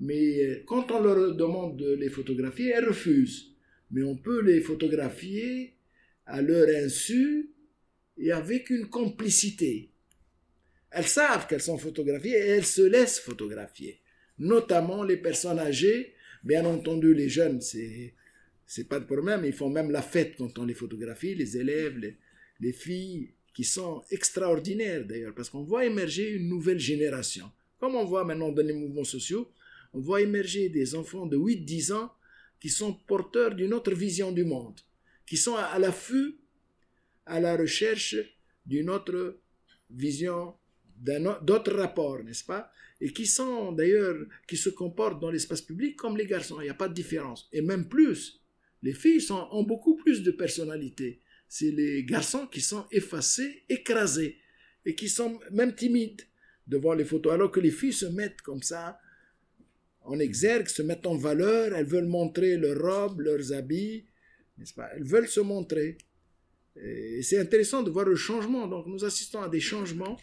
mais 0.00 0.62
quand 0.66 0.90
on 0.90 1.02
leur 1.02 1.34
demande 1.34 1.78
de 1.78 1.94
les 1.94 2.10
photographier, 2.10 2.70
elles 2.70 2.88
refusent. 2.88 3.54
Mais 3.90 4.02
on 4.02 4.16
peut 4.16 4.42
les 4.42 4.60
photographier 4.60 5.76
à 6.26 6.42
leur 6.42 6.68
insu 6.84 7.50
et 8.18 8.32
avec 8.32 8.70
une 8.70 8.86
complicité. 8.86 9.90
Elles 10.90 11.06
savent 11.06 11.46
qu'elles 11.46 11.62
sont 11.62 11.78
photographiées 11.78 12.36
et 12.36 12.48
elles 12.48 12.66
se 12.66 12.82
laissent 12.82 13.18
photographier 13.18 14.00
notamment 14.38 15.02
les 15.02 15.16
personnes 15.16 15.58
âgées. 15.58 16.14
Bien 16.42 16.64
entendu, 16.64 17.14
les 17.14 17.28
jeunes, 17.28 17.60
c'est 17.60 18.14
c'est 18.74 18.88
pas 18.88 18.98
de 18.98 19.04
problème. 19.04 19.44
Ils 19.44 19.52
font 19.52 19.70
même 19.70 19.92
la 19.92 20.02
fête 20.02 20.34
quand 20.36 20.58
on 20.58 20.64
les 20.64 20.74
photographie, 20.74 21.36
les 21.36 21.56
élèves, 21.56 21.96
les, 21.96 22.16
les 22.58 22.72
filles, 22.72 23.30
qui 23.54 23.62
sont 23.62 24.02
extraordinaires 24.10 25.04
d'ailleurs, 25.06 25.32
parce 25.32 25.48
qu'on 25.48 25.62
voit 25.62 25.86
émerger 25.86 26.32
une 26.32 26.48
nouvelle 26.48 26.80
génération. 26.80 27.48
Comme 27.78 27.94
on 27.94 28.04
voit 28.04 28.24
maintenant 28.24 28.50
dans 28.50 28.66
les 28.66 28.72
mouvements 28.72 29.04
sociaux, 29.04 29.48
on 29.92 30.00
voit 30.00 30.22
émerger 30.22 30.70
des 30.70 30.96
enfants 30.96 31.24
de 31.24 31.36
8-10 31.36 31.92
ans 31.92 32.12
qui 32.58 32.68
sont 32.68 32.92
porteurs 32.92 33.54
d'une 33.54 33.72
autre 33.72 33.94
vision 33.94 34.32
du 34.32 34.44
monde, 34.44 34.80
qui 35.24 35.36
sont 35.36 35.54
à 35.54 35.78
l'affût, 35.78 36.34
à 37.26 37.38
la 37.38 37.56
recherche 37.56 38.16
d'une 38.66 38.90
autre 38.90 39.38
vision, 39.88 40.54
d'autres 41.42 41.76
rapports, 41.76 42.24
n'est-ce 42.24 42.44
pas? 42.44 42.72
Et 43.00 43.12
qui 43.12 43.26
sont 43.26 43.70
d'ailleurs, 43.70 44.16
qui 44.48 44.56
se 44.56 44.70
comportent 44.70 45.20
dans 45.20 45.30
l'espace 45.30 45.62
public 45.62 45.94
comme 45.94 46.16
les 46.16 46.26
garçons. 46.26 46.60
Il 46.60 46.64
n'y 46.64 46.70
a 46.70 46.74
pas 46.74 46.88
de 46.88 46.94
différence. 46.94 47.48
Et 47.52 47.62
même 47.62 47.88
plus, 47.88 48.40
les 48.84 48.92
filles 48.92 49.26
ont 49.30 49.62
beaucoup 49.62 49.96
plus 49.96 50.22
de 50.22 50.30
personnalité. 50.30 51.22
C'est 51.48 51.70
les 51.70 52.04
garçons 52.04 52.46
qui 52.46 52.60
sont 52.60 52.84
effacés, 52.92 53.64
écrasés, 53.70 54.36
et 54.84 54.94
qui 54.94 55.08
sont 55.08 55.40
même 55.50 55.74
timides 55.74 56.20
devant 56.66 56.92
les 56.92 57.06
photos, 57.06 57.32
alors 57.32 57.50
que 57.50 57.60
les 57.60 57.70
filles 57.70 57.94
se 57.94 58.04
mettent 58.04 58.42
comme 58.42 58.62
ça 58.62 58.98
en 60.02 60.18
exergue, 60.18 60.68
se 60.68 60.82
mettent 60.82 61.06
en 61.06 61.16
valeur, 61.16 61.74
elles 61.74 61.86
veulent 61.86 62.04
montrer 62.04 62.58
leurs 62.58 62.78
robes, 62.78 63.20
leurs 63.20 63.54
habits, 63.54 64.04
n'est-ce 64.58 64.74
pas? 64.74 64.90
Elles 64.94 65.04
veulent 65.04 65.28
se 65.28 65.40
montrer. 65.40 65.96
Et 66.76 67.22
c'est 67.22 67.38
intéressant 67.38 67.82
de 67.82 67.90
voir 67.90 68.04
le 68.04 68.16
changement. 68.16 68.66
Donc 68.66 68.86
nous 68.86 69.02
assistons 69.02 69.40
à 69.40 69.48
des 69.48 69.60
changements 69.60 70.18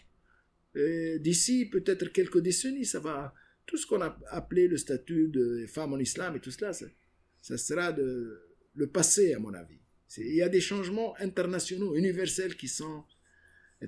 d'ici 0.76 1.66
peut-être 1.66 2.14
quelques 2.14 2.42
décennies, 2.42 2.86
ça 2.86 3.00
va. 3.00 3.34
Tout 3.66 3.78
ce 3.78 3.88
qu'on 3.88 4.02
a 4.02 4.20
appelé 4.28 4.68
le 4.68 4.78
statut 4.78 5.30
de 5.30 5.66
femme 5.68 5.94
en 5.94 5.98
islam 5.98 6.36
et 6.36 6.40
tout 6.40 6.52
cela, 6.52 6.74
ça 6.74 7.58
sera 7.58 7.92
de, 7.92 8.51
le 8.76 8.88
passé, 8.88 9.34
à 9.34 9.40
mon 9.40 9.54
avis. 9.54 9.80
Il 10.18 10.36
y 10.36 10.42
a 10.42 10.50
des 10.50 10.62
changements 10.62 11.16
internationaux, 11.20 11.96
universels 11.96 12.56
qui 12.56 12.68
sont 12.68 13.04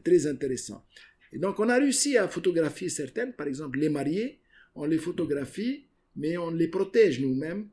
très 0.03 0.25
intéressants. 0.27 0.85
Et 1.31 1.39
donc, 1.39 1.59
on 1.59 1.69
a 1.69 1.77
réussi 1.77 2.17
à 2.17 2.27
photographier 2.27 2.89
certaines, 2.89 3.33
par 3.33 3.47
exemple, 3.47 3.79
les 3.79 3.89
mariés, 3.89 4.39
on 4.75 4.85
les 4.85 4.97
photographie, 4.97 5.87
mais 6.15 6.37
on 6.37 6.51
les 6.51 6.67
protège 6.67 7.19
nous-mêmes. 7.19 7.67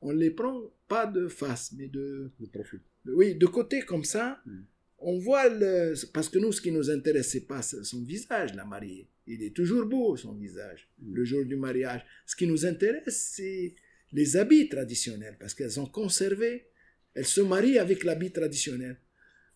On 0.00 0.12
les 0.12 0.30
prend 0.30 0.62
pas 0.88 1.06
de 1.06 1.28
face, 1.28 1.72
mais 1.76 1.88
de. 1.88 2.30
De 2.40 2.46
profil. 2.46 2.80
Oui, 3.04 3.34
de 3.34 3.46
côté 3.46 3.82
comme 3.82 4.04
ça. 4.04 4.40
Mm 4.46 4.60
on 5.00 5.18
voit 5.18 5.48
le, 5.48 5.94
parce 6.12 6.28
que 6.28 6.38
nous, 6.38 6.52
ce 6.52 6.60
qui 6.60 6.70
nous 6.70 6.90
intéresse, 6.90 7.30
c'est 7.30 7.46
pas 7.46 7.62
son 7.62 8.02
visage, 8.02 8.54
la 8.54 8.64
mariée. 8.64 9.08
Il 9.26 9.42
est 9.42 9.54
toujours 9.54 9.86
beau, 9.86 10.16
son 10.16 10.34
visage, 10.34 10.88
le 11.02 11.24
jour 11.24 11.44
du 11.44 11.56
mariage. 11.56 12.04
Ce 12.26 12.36
qui 12.36 12.46
nous 12.46 12.66
intéresse, 12.66 13.32
c'est 13.34 13.74
les 14.12 14.36
habits 14.36 14.68
traditionnels, 14.68 15.36
parce 15.38 15.54
qu'elles 15.54 15.80
ont 15.80 15.86
conservé, 15.86 16.68
elles 17.14 17.26
se 17.26 17.40
marient 17.40 17.78
avec 17.78 18.04
l'habit 18.04 18.30
traditionnel. 18.30 18.96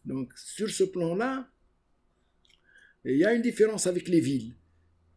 Donc, 0.04 0.32
sur 0.36 0.70
ce 0.70 0.84
plan-là, 0.84 1.48
il 3.04 3.16
y 3.16 3.24
a 3.24 3.34
une 3.34 3.42
différence 3.42 3.86
avec 3.86 4.08
les 4.08 4.20
villes. 4.20 4.54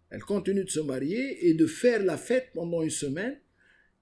Elles 0.09 0.23
continuent 0.23 0.65
de 0.65 0.69
se 0.69 0.79
marier 0.79 1.47
et 1.47 1.53
de 1.53 1.65
faire 1.65 2.03
la 2.03 2.17
fête 2.17 2.51
pendant 2.53 2.81
une 2.81 2.89
semaine. 2.89 3.39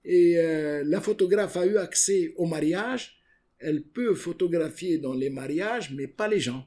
Et 0.04 0.38
euh, 0.38 0.84
la 0.84 1.00
photographe 1.00 1.56
a 1.56 1.66
eu 1.66 1.76
accès 1.78 2.32
au 2.36 2.46
mariage 2.46 3.16
elle 3.58 3.82
peut 3.82 4.14
photographier 4.14 4.98
dans 4.98 5.14
les 5.14 5.30
mariages, 5.30 5.92
mais 5.92 6.06
pas 6.06 6.28
les 6.28 6.40
gens. 6.40 6.66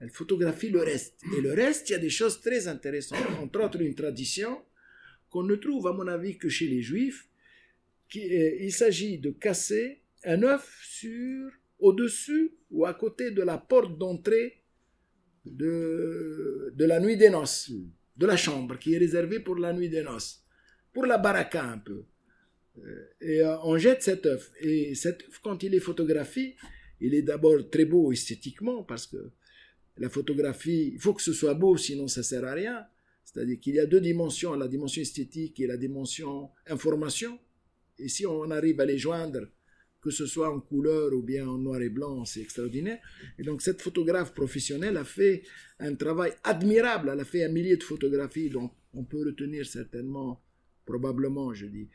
Elle 0.00 0.10
photographie 0.10 0.70
le 0.70 0.80
reste. 0.80 1.20
Et 1.36 1.40
le 1.40 1.52
reste, 1.52 1.88
il 1.90 1.92
y 1.92 1.96
a 1.96 1.98
des 1.98 2.10
choses 2.10 2.40
très 2.40 2.68
intéressantes. 2.68 3.18
Entre 3.40 3.62
autres, 3.62 3.80
une 3.80 3.94
tradition 3.94 4.62
qu'on 5.28 5.44
ne 5.44 5.54
trouve, 5.56 5.86
à 5.86 5.92
mon 5.92 6.08
avis, 6.08 6.38
que 6.38 6.48
chez 6.48 6.66
les 6.66 6.82
juifs. 6.82 7.28
Qui 8.10 8.20
il 8.20 8.72
s'agit 8.72 9.18
de 9.18 9.30
casser 9.30 10.02
un 10.24 10.42
œuf 10.42 10.80
sur, 10.84 11.50
au-dessus 11.78 12.52
ou 12.70 12.84
à 12.84 12.94
côté 12.94 13.30
de 13.30 13.42
la 13.42 13.58
porte 13.58 13.96
d'entrée 13.98 14.62
de, 15.44 16.72
de 16.74 16.84
la 16.84 17.00
nuit 17.00 17.16
des 17.16 17.30
noces, 17.30 17.72
de 18.16 18.26
la 18.26 18.36
chambre, 18.36 18.78
qui 18.78 18.94
est 18.94 18.98
réservée 18.98 19.40
pour 19.40 19.56
la 19.56 19.72
nuit 19.72 19.88
des 19.88 20.02
noces. 20.02 20.44
Pour 20.92 21.06
la 21.06 21.18
baraka 21.18 21.64
un 21.64 21.78
peu. 21.78 22.04
Euh, 22.78 23.06
et 23.20 23.40
euh, 23.40 23.56
on 23.62 23.78
jette 23.78 24.02
cet 24.02 24.26
œuf. 24.26 24.50
Et 24.60 24.94
cet 24.94 25.22
œuf, 25.22 25.38
quand 25.42 25.62
il 25.62 25.74
est 25.74 25.80
photographié, 25.80 26.56
il 27.00 27.14
est 27.14 27.22
d'abord 27.22 27.70
très 27.70 27.84
beau 27.84 28.12
esthétiquement 28.12 28.82
parce 28.82 29.06
que 29.06 29.30
la 29.96 30.08
photographie, 30.08 30.92
il 30.94 31.00
faut 31.00 31.14
que 31.14 31.22
ce 31.22 31.32
soit 31.32 31.54
beau, 31.54 31.76
sinon 31.76 32.08
ça 32.08 32.22
sert 32.22 32.44
à 32.44 32.52
rien. 32.52 32.86
C'est-à-dire 33.24 33.60
qu'il 33.60 33.74
y 33.74 33.80
a 33.80 33.86
deux 33.86 34.00
dimensions, 34.00 34.54
la 34.54 34.66
dimension 34.66 35.02
esthétique 35.02 35.60
et 35.60 35.66
la 35.66 35.76
dimension 35.76 36.50
information. 36.66 37.38
Et 38.00 38.08
si 38.08 38.26
on 38.26 38.50
arrive 38.50 38.80
à 38.80 38.84
les 38.84 38.98
joindre, 38.98 39.48
que 40.00 40.10
ce 40.10 40.26
soit 40.26 40.50
en 40.50 40.60
couleur 40.60 41.12
ou 41.12 41.22
bien 41.22 41.46
en 41.46 41.58
noir 41.58 41.82
et 41.82 41.90
blanc, 41.90 42.24
c'est 42.24 42.40
extraordinaire. 42.40 43.00
Et 43.38 43.42
donc 43.42 43.62
cette 43.62 43.82
photographe 43.82 44.32
professionnelle 44.34 44.96
a 44.96 45.04
fait 45.04 45.42
un 45.78 45.94
travail 45.94 46.32
admirable. 46.42 47.10
Elle 47.12 47.20
a 47.20 47.24
fait 47.24 47.44
un 47.44 47.50
millier 47.50 47.76
de 47.76 47.82
photographies, 47.82 48.48
donc 48.48 48.72
on 48.94 49.04
peut 49.04 49.24
retenir 49.24 49.66
certainement, 49.66 50.42
probablement, 50.86 51.52
je 51.52 51.66
dis, 51.66 51.88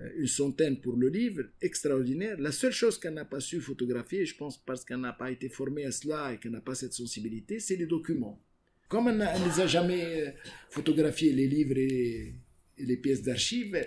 euh, 0.00 0.08
une 0.16 0.26
centaine 0.26 0.80
pour 0.80 0.96
le 0.96 1.08
livre, 1.08 1.42
extraordinaire. 1.60 2.36
La 2.38 2.52
seule 2.52 2.72
chose 2.72 2.98
qu'elle 2.98 3.14
n'a 3.14 3.24
pas 3.24 3.40
su 3.40 3.60
photographier, 3.60 4.24
je 4.24 4.36
pense 4.36 4.56
parce 4.58 4.84
qu'elle 4.84 5.00
n'a 5.00 5.12
pas 5.12 5.30
été 5.30 5.48
formée 5.48 5.84
à 5.84 5.90
cela 5.90 6.32
et 6.32 6.38
qu'elle 6.38 6.52
n'a 6.52 6.60
pas 6.60 6.74
cette 6.74 6.92
sensibilité, 6.92 7.58
c'est 7.58 7.76
les 7.76 7.86
documents. 7.86 8.40
Comme 8.88 9.08
elle 9.08 9.18
ne 9.18 9.44
les 9.44 9.60
a 9.60 9.66
jamais 9.66 10.28
euh, 10.28 10.30
photographiés, 10.70 11.32
les 11.32 11.48
livres 11.48 11.78
et, 11.78 12.34
les 12.78 12.96
pièces 12.96 13.22
d'archives, 13.22 13.78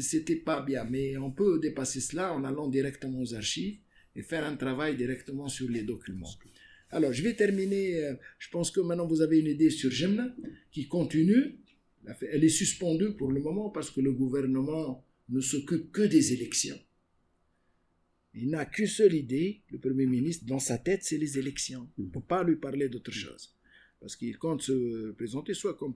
c'était 0.00 0.36
pas 0.36 0.60
bien. 0.60 0.84
Mais 0.84 1.16
on 1.16 1.30
peut 1.30 1.58
dépasser 1.58 2.00
cela 2.00 2.32
en 2.34 2.44
allant 2.44 2.68
directement 2.68 3.20
aux 3.20 3.34
archives 3.34 3.78
et 4.14 4.22
faire 4.22 4.44
un 4.44 4.56
travail 4.56 4.96
directement 4.96 5.48
sur 5.48 5.68
les 5.68 5.82
documents. 5.82 6.34
Alors, 6.90 7.12
je 7.12 7.22
vais 7.22 7.34
terminer. 7.34 8.04
Euh, 8.04 8.14
je 8.38 8.48
pense 8.50 8.70
que 8.70 8.80
maintenant 8.80 9.06
vous 9.06 9.20
avez 9.22 9.38
une 9.38 9.46
idée 9.46 9.70
sur 9.70 9.90
Gemna, 9.90 10.34
qui 10.70 10.88
continue. 10.88 11.58
Elle 12.32 12.44
est 12.44 12.48
suspendue 12.48 13.12
pour 13.16 13.30
le 13.32 13.40
moment 13.40 13.70
parce 13.70 13.90
que 13.90 14.00
le 14.00 14.12
gouvernement 14.12 15.04
ne 15.28 15.40
s'occupe 15.40 15.90
que 15.92 16.02
des 16.02 16.32
élections. 16.32 16.78
Il 18.34 18.50
n'a 18.50 18.64
qu'une 18.64 18.86
seule 18.86 19.14
idée, 19.14 19.62
le 19.70 19.78
Premier 19.78 20.06
ministre, 20.06 20.46
dans 20.46 20.58
sa 20.58 20.78
tête, 20.78 21.02
c'est 21.02 21.18
les 21.18 21.38
élections. 21.38 21.90
On 21.98 22.02
ne 22.02 22.08
peut 22.08 22.20
pas 22.20 22.44
lui 22.44 22.56
parler 22.56 22.88
d'autre 22.88 23.10
chose. 23.10 23.54
Parce 24.00 24.16
qu'il 24.16 24.38
compte 24.38 24.62
se 24.62 25.10
présenter 25.12 25.54
soit 25.54 25.76
comme 25.76 25.94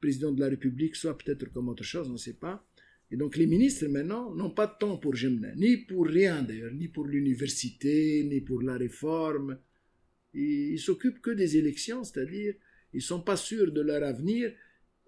président 0.00 0.32
de 0.32 0.40
la 0.40 0.48
République, 0.48 0.96
soit 0.96 1.16
peut-être 1.16 1.50
comme 1.52 1.68
autre 1.68 1.84
chose, 1.84 2.08
on 2.08 2.14
ne 2.14 2.18
sait 2.18 2.34
pas. 2.34 2.65
Et 3.10 3.16
donc 3.16 3.36
les 3.36 3.46
ministres 3.46 3.86
maintenant 3.86 4.34
n'ont 4.34 4.50
pas 4.50 4.66
de 4.66 4.72
temps 4.78 4.96
pour 4.96 5.14
Gemna, 5.14 5.54
ni 5.54 5.76
pour 5.76 6.06
rien 6.06 6.42
d'ailleurs, 6.42 6.72
ni 6.72 6.88
pour 6.88 7.06
l'université, 7.06 8.24
ni 8.24 8.40
pour 8.40 8.62
la 8.62 8.76
réforme. 8.76 9.58
Ils, 10.34 10.78
s'occupent 10.78 11.20
que 11.20 11.30
des 11.30 11.56
élections, 11.56 12.02
c'est-à-dire 12.04 12.54
ils 12.92 13.02
sont 13.02 13.20
pas 13.22 13.36
sûrs 13.36 13.72
de 13.72 13.80
leur 13.80 14.02
avenir 14.02 14.52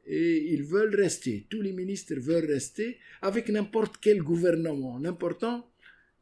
et 0.06 0.52
ils 0.52 0.62
veulent 0.62 0.94
rester. 0.94 1.46
Tous 1.50 1.60
les 1.60 1.72
ministres 1.72 2.14
veulent 2.14 2.46
rester 2.46 2.98
avec 3.20 3.48
n'importe 3.48 3.96
quel 4.00 4.22
gouvernement. 4.22 4.98
L'important, 4.98 5.68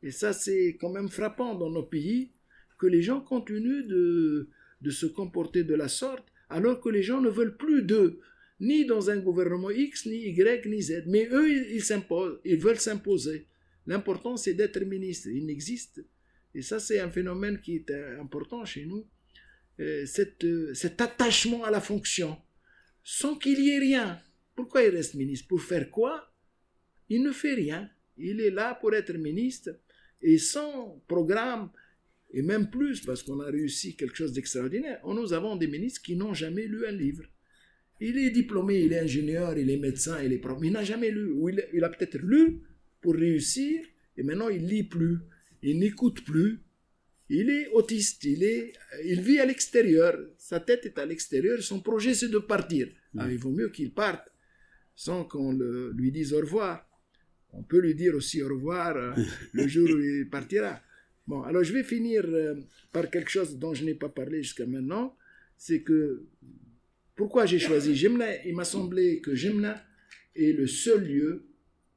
et 0.02 0.10
ça 0.10 0.32
c'est 0.32 0.76
quand 0.80 0.90
même 0.90 1.08
frappant 1.08 1.54
dans 1.54 1.70
nos 1.70 1.84
pays, 1.84 2.32
que 2.78 2.86
les 2.86 3.02
gens 3.02 3.20
continuent 3.20 3.86
de, 3.86 4.48
de 4.80 4.90
se 4.90 5.06
comporter 5.06 5.62
de 5.62 5.74
la 5.74 5.88
sorte 5.88 6.26
alors 6.48 6.80
que 6.80 6.88
les 6.88 7.02
gens 7.02 7.20
ne 7.20 7.28
veulent 7.28 7.56
plus 7.56 7.82
d'eux, 7.82 8.20
ni 8.60 8.86
dans 8.86 9.10
un 9.10 9.18
gouvernement 9.18 9.70
X, 9.70 10.06
ni 10.06 10.16
Y, 10.28 10.66
ni 10.66 10.82
Z. 10.82 11.04
Mais 11.06 11.28
eux, 11.30 11.50
ils 11.70 11.84
s'imposent, 11.84 12.40
ils 12.44 12.58
veulent 12.58 12.80
s'imposer. 12.80 13.46
L'important, 13.86 14.36
c'est 14.36 14.54
d'être 14.54 14.80
ministre. 14.80 15.28
Il 15.28 15.46
n'existe, 15.46 16.04
et 16.54 16.62
ça, 16.62 16.80
c'est 16.80 16.98
un 17.00 17.10
phénomène 17.10 17.60
qui 17.60 17.76
est 17.76 17.90
important 18.18 18.64
chez 18.64 18.86
nous, 18.86 19.06
euh, 19.80 20.06
cet 20.06 21.00
attachement 21.00 21.64
à 21.64 21.70
la 21.70 21.80
fonction, 21.80 22.36
sans 23.04 23.36
qu'il 23.36 23.60
y 23.60 23.70
ait 23.70 23.78
rien. 23.78 24.20
Pourquoi 24.54 24.82
il 24.82 24.90
reste 24.90 25.14
ministre? 25.14 25.48
Pour 25.48 25.60
faire 25.60 25.90
quoi? 25.90 26.32
Il 27.08 27.22
ne 27.22 27.30
fait 27.30 27.54
rien. 27.54 27.90
Il 28.16 28.40
est 28.40 28.50
là 28.50 28.74
pour 28.74 28.94
être 28.94 29.12
ministre, 29.12 29.78
et 30.22 30.38
sans 30.38 31.04
programme, 31.06 31.70
et 32.32 32.40
même 32.42 32.70
plus, 32.70 33.02
parce 33.02 33.22
qu'on 33.22 33.40
a 33.40 33.50
réussi 33.50 33.94
quelque 33.94 34.16
chose 34.16 34.32
d'extraordinaire, 34.32 35.00
nous 35.06 35.32
avons 35.34 35.56
des 35.56 35.68
ministres 35.68 36.00
qui 36.02 36.16
n'ont 36.16 36.32
jamais 36.32 36.66
lu 36.66 36.86
un 36.86 36.92
livre. 36.92 37.24
Il 38.00 38.18
est 38.18 38.30
diplômé, 38.30 38.80
il 38.80 38.92
est 38.92 39.00
ingénieur, 39.00 39.56
il 39.56 39.70
est 39.70 39.78
médecin, 39.78 40.22
il 40.22 40.32
est 40.32 40.38
prof, 40.38 40.58
mais 40.60 40.68
il 40.68 40.72
n'a 40.72 40.84
jamais 40.84 41.10
lu. 41.10 41.30
Ou 41.32 41.48
il, 41.48 41.84
a 41.84 41.88
peut-être 41.88 42.18
lu 42.18 42.62
pour 43.00 43.14
réussir, 43.14 43.84
et 44.16 44.22
maintenant 44.22 44.48
il 44.48 44.66
lit 44.66 44.84
plus, 44.84 45.18
il 45.62 45.78
n'écoute 45.78 46.24
plus. 46.24 46.60
Il 47.28 47.50
est 47.50 47.68
autiste, 47.68 48.22
il, 48.24 48.44
est, 48.44 48.72
il 49.04 49.20
vit 49.20 49.40
à 49.40 49.46
l'extérieur, 49.46 50.16
sa 50.38 50.60
tête 50.60 50.86
est 50.86 50.98
à 50.98 51.06
l'extérieur, 51.06 51.60
son 51.60 51.80
projet 51.80 52.14
c'est 52.14 52.28
de 52.28 52.38
partir. 52.38 52.88
Ah, 53.18 53.26
il 53.30 53.38
vaut 53.38 53.50
mieux 53.50 53.70
qu'il 53.70 53.92
parte 53.92 54.28
sans 54.94 55.24
qu'on 55.24 55.52
lui 55.92 56.12
dise 56.12 56.32
au 56.32 56.38
revoir. 56.38 56.88
On 57.52 57.62
peut 57.62 57.80
lui 57.80 57.94
dire 57.94 58.14
aussi 58.14 58.42
au 58.42 58.48
revoir 58.48 58.96
euh, 58.96 59.12
le 59.52 59.66
jour 59.66 59.88
où 59.88 59.98
il 59.98 60.28
partira. 60.28 60.80
Bon, 61.26 61.42
alors 61.42 61.64
je 61.64 61.72
vais 61.72 61.82
finir 61.82 62.24
euh, 62.26 62.54
par 62.92 63.10
quelque 63.10 63.30
chose 63.30 63.58
dont 63.58 63.74
je 63.74 63.84
n'ai 63.84 63.94
pas 63.94 64.08
parlé 64.08 64.42
jusqu'à 64.42 64.66
maintenant, 64.66 65.16
c'est 65.56 65.82
que 65.82 66.26
pourquoi 67.16 67.46
j'ai 67.46 67.58
choisi 67.58 67.96
Jemna? 67.96 68.44
Il 68.44 68.54
m'a 68.54 68.64
semblé 68.64 69.20
que 69.20 69.34
Jemna 69.34 69.82
est 70.34 70.52
le 70.52 70.66
seul 70.66 71.04
lieu 71.04 71.48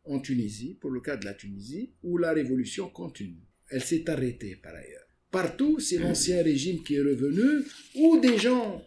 en 0.06 0.20
Tunisie, 0.20 0.78
pour 0.80 0.90
le 0.90 1.02
cas 1.02 1.18
de 1.18 1.26
la 1.26 1.34
Tunisie, 1.34 1.92
où 2.02 2.18
la 2.18 2.32
révolution 2.32 2.90
continue. 2.90 3.44
Elle 3.70 3.84
s'est 3.84 4.10
arrêtée 4.10 4.56
par 4.56 4.74
ailleurs. 4.74 5.04
Partout, 5.30 5.80
c'est 5.80 6.00
l'ancien 6.00 6.42
régime 6.42 6.82
qui 6.84 6.96
est 6.96 7.02
revenu, 7.02 7.64
ou 7.96 8.20
des 8.20 8.38
gens 8.38 8.84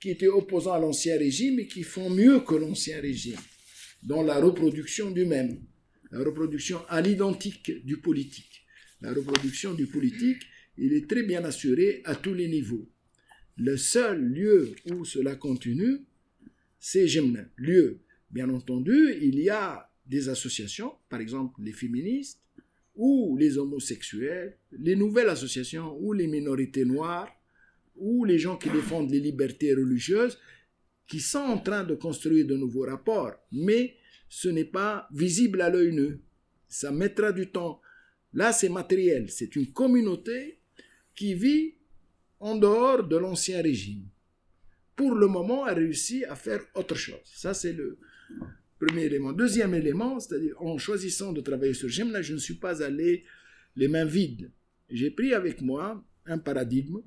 qui 0.00 0.10
étaient 0.10 0.26
opposants 0.26 0.72
à 0.72 0.80
l'ancien 0.80 1.16
régime 1.16 1.60
et 1.60 1.66
qui 1.66 1.82
font 1.82 2.10
mieux 2.10 2.40
que 2.40 2.54
l'ancien 2.54 3.00
régime, 3.00 3.38
dans 4.02 4.22
la 4.22 4.40
reproduction 4.40 5.10
du 5.10 5.24
même, 5.24 5.60
la 6.10 6.18
reproduction 6.20 6.80
à 6.88 7.00
l'identique 7.00 7.84
du 7.84 7.98
politique. 7.98 8.62
La 9.00 9.12
reproduction 9.12 9.74
du 9.74 9.86
politique, 9.86 10.42
il 10.78 10.94
est 10.94 11.08
très 11.08 11.22
bien 11.22 11.44
assuré 11.44 12.00
à 12.04 12.14
tous 12.14 12.34
les 12.34 12.48
niveaux. 12.48 12.90
Le 13.56 13.76
seul 13.76 14.20
lieu 14.20 14.74
où 14.90 15.04
cela 15.04 15.36
continue, 15.36 16.00
c'est 16.78 17.06
Gemna. 17.06 17.44
Lieu, 17.56 18.00
bien 18.30 18.48
entendu, 18.50 19.14
il 19.20 19.38
y 19.38 19.48
a 19.48 19.90
des 20.06 20.28
associations, 20.28 20.92
par 21.08 21.20
exemple 21.20 21.62
les 21.62 21.72
féministes, 21.72 22.40
ou 22.96 23.36
les 23.36 23.58
homosexuels, 23.58 24.56
les 24.72 24.96
nouvelles 24.96 25.28
associations, 25.28 25.96
ou 26.00 26.12
les 26.12 26.26
minorités 26.26 26.84
noires, 26.84 27.28
ou 27.96 28.24
les 28.24 28.38
gens 28.38 28.56
qui 28.56 28.70
défendent 28.70 29.10
les 29.10 29.20
libertés 29.20 29.74
religieuses, 29.74 30.38
qui 31.06 31.20
sont 31.20 31.38
en 31.38 31.58
train 31.58 31.84
de 31.84 31.94
construire 31.94 32.46
de 32.46 32.56
nouveaux 32.56 32.86
rapports. 32.86 33.34
Mais 33.52 33.96
ce 34.28 34.48
n'est 34.48 34.64
pas 34.64 35.08
visible 35.12 35.60
à 35.60 35.70
l'œil 35.70 35.92
nu. 35.92 36.20
Ça 36.68 36.90
mettra 36.90 37.32
du 37.32 37.50
temps. 37.50 37.80
Là, 38.32 38.52
c'est 38.52 38.68
matériel. 38.68 39.30
C'est 39.30 39.54
une 39.54 39.72
communauté 39.72 40.58
qui 41.14 41.34
vit 41.34 41.74
en 42.44 42.56
dehors 42.56 43.02
de 43.08 43.16
l'ancien 43.16 43.62
régime. 43.62 44.04
Pour 44.94 45.14
le 45.14 45.26
moment, 45.26 45.64
a 45.64 45.72
réussi 45.72 46.26
à 46.26 46.36
faire 46.36 46.60
autre 46.74 46.94
chose. 46.94 47.24
Ça, 47.24 47.54
c'est 47.54 47.72
le 47.72 47.96
premier 48.78 49.04
élément. 49.04 49.32
Deuxième 49.32 49.72
élément, 49.72 50.20
c'est-à-dire 50.20 50.54
en 50.60 50.76
choisissant 50.76 51.32
de 51.32 51.40
travailler 51.40 51.72
sur 51.72 51.88
là, 52.12 52.20
je 52.20 52.34
ne 52.34 52.38
suis 52.38 52.58
pas 52.66 52.82
allé 52.82 53.24
les 53.76 53.88
mains 53.88 54.04
vides. 54.04 54.50
J'ai 54.90 55.10
pris 55.10 55.32
avec 55.32 55.62
moi 55.62 56.04
un 56.26 56.36
paradigme 56.36 56.98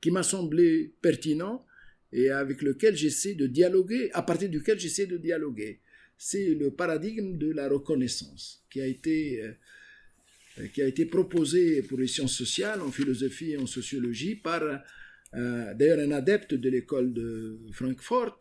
qui 0.00 0.10
m'a 0.10 0.24
semblé 0.24 0.92
pertinent 1.00 1.64
et 2.12 2.30
avec 2.30 2.62
lequel 2.62 2.96
j'essaie 2.96 3.34
de 3.34 3.46
dialoguer, 3.46 4.10
à 4.12 4.22
partir 4.22 4.48
duquel 4.48 4.80
j'essaie 4.80 5.06
de 5.06 5.18
dialoguer. 5.18 5.78
C'est 6.18 6.54
le 6.54 6.72
paradigme 6.72 7.38
de 7.38 7.52
la 7.52 7.68
reconnaissance 7.68 8.64
qui 8.70 8.80
a 8.80 8.88
été 8.88 9.40
euh, 9.40 9.52
qui 10.74 10.82
a 10.82 10.86
été 10.86 11.06
proposé 11.06 11.82
pour 11.82 11.98
les 11.98 12.06
sciences 12.06 12.36
sociales, 12.36 12.80
en 12.82 12.90
philosophie 12.90 13.52
et 13.52 13.56
en 13.56 13.66
sociologie, 13.66 14.34
par 14.34 14.62
euh, 14.62 15.74
d'ailleurs 15.74 16.00
un 16.00 16.10
adepte 16.10 16.54
de 16.54 16.68
l'école 16.68 17.12
de 17.12 17.60
Francfort, 17.72 18.40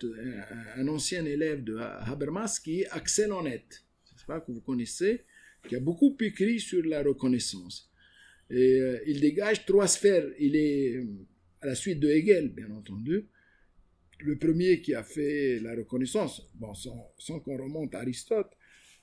un, 0.76 0.88
ancien 0.88 1.26
élève 1.26 1.64
de 1.64 1.78
Habermas, 1.78 2.60
qui 2.64 2.82
est 2.82 2.90
Axel 2.90 3.32
Honneth, 3.32 3.84
que 4.28 4.52
vous 4.52 4.62
connaissez, 4.62 5.26
qui 5.68 5.76
a 5.76 5.80
beaucoup 5.80 6.16
écrit 6.20 6.60
sur 6.60 6.84
la 6.86 7.04
reconnaissance. 7.04 7.92
Et 8.50 8.80
euh, 8.80 9.00
il 9.06 9.22
dégage 9.22 9.66
trois 9.66 9.88
sphères. 9.88 10.28
Il 10.40 10.56
est 10.56 11.06
à 11.62 11.68
la 11.68 11.76
suite 11.76 12.00
de 12.00 12.10
Hegel, 12.10 12.50
bien 12.50 12.72
entendu, 12.72 13.28
le 14.20 14.38
premier 14.38 14.82
qui 14.82 14.94
a 14.94 15.04
fait 15.04 15.60
la 15.60 15.76
reconnaissance, 15.76 16.50
bon, 16.56 16.74
sans, 16.74 17.14
sans 17.18 17.40
qu'on 17.40 17.58
remonte 17.58 17.96
à 17.96 18.00
Aristote, 18.00 18.52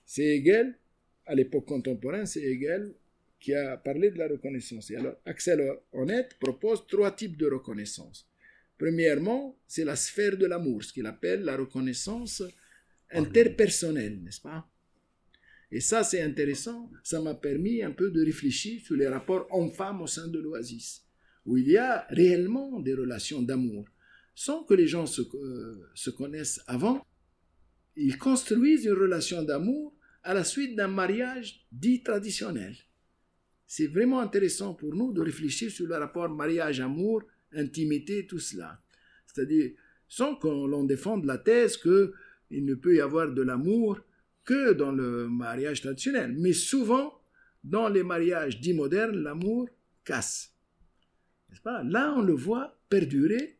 c'est 0.04 0.36
Hegel, 0.36 0.78
à 1.26 1.34
l'époque 1.34 1.66
contemporaine, 1.66 2.26
c'est 2.26 2.42
Hegel 2.42 2.94
qui 3.38 3.52
a 3.54 3.76
parlé 3.76 4.10
de 4.10 4.18
la 4.18 4.28
reconnaissance. 4.28 4.90
Et 4.90 4.96
alors, 4.96 5.16
Axel 5.24 5.60
Honnête 5.92 6.36
propose 6.38 6.86
trois 6.86 7.10
types 7.10 7.36
de 7.36 7.46
reconnaissance. 7.46 8.28
Premièrement, 8.78 9.58
c'est 9.66 9.84
la 9.84 9.96
sphère 9.96 10.36
de 10.36 10.46
l'amour, 10.46 10.84
ce 10.84 10.92
qu'il 10.92 11.06
appelle 11.06 11.42
la 11.42 11.56
reconnaissance 11.56 12.42
interpersonnelle, 13.10 14.22
n'est-ce 14.22 14.40
pas? 14.40 14.68
Et 15.70 15.80
ça, 15.80 16.04
c'est 16.04 16.22
intéressant. 16.22 16.90
Ça 17.02 17.20
m'a 17.20 17.34
permis 17.34 17.82
un 17.82 17.90
peu 17.90 18.10
de 18.10 18.24
réfléchir 18.24 18.80
sur 18.82 18.96
les 18.96 19.08
rapports 19.08 19.46
hommes-femmes 19.50 20.02
au 20.02 20.06
sein 20.06 20.28
de 20.28 20.38
l'Oasis, 20.38 21.04
où 21.44 21.56
il 21.56 21.68
y 21.68 21.76
a 21.76 22.06
réellement 22.10 22.78
des 22.80 22.94
relations 22.94 23.42
d'amour. 23.42 23.86
Sans 24.34 24.64
que 24.64 24.74
les 24.74 24.86
gens 24.86 25.06
se, 25.06 25.22
euh, 25.22 25.88
se 25.94 26.10
connaissent 26.10 26.60
avant, 26.66 27.04
ils 27.96 28.18
construisent 28.18 28.84
une 28.84 28.92
relation 28.92 29.42
d'amour 29.42 29.95
à 30.26 30.34
la 30.34 30.42
suite 30.42 30.74
d'un 30.74 30.88
mariage 30.88 31.64
dit 31.70 32.02
traditionnel. 32.02 32.74
C'est 33.64 33.86
vraiment 33.86 34.18
intéressant 34.18 34.74
pour 34.74 34.92
nous 34.92 35.12
de 35.12 35.20
réfléchir 35.20 35.70
sur 35.70 35.86
le 35.86 35.94
rapport 35.94 36.28
mariage-amour, 36.28 37.22
intimité, 37.52 38.26
tout 38.26 38.40
cela. 38.40 38.80
C'est-à-dire, 39.26 39.70
sans 40.08 40.34
qu'on 40.34 40.66
l'on 40.66 40.82
défende 40.82 41.24
la 41.26 41.38
thèse 41.38 41.76
qu'il 41.76 42.64
ne 42.64 42.74
peut 42.74 42.96
y 42.96 43.00
avoir 43.00 43.32
de 43.32 43.42
l'amour 43.42 44.00
que 44.44 44.72
dans 44.72 44.90
le 44.90 45.28
mariage 45.28 45.80
traditionnel. 45.80 46.34
Mais 46.36 46.52
souvent, 46.52 47.20
dans 47.62 47.88
les 47.88 48.02
mariages 48.02 48.60
dits 48.60 48.74
modernes, 48.74 49.22
l'amour 49.22 49.68
casse. 50.04 50.52
N'est-ce 51.48 51.62
pas? 51.62 51.84
Là, 51.84 52.14
on 52.16 52.22
le 52.22 52.34
voit 52.34 52.76
perdurer 52.88 53.58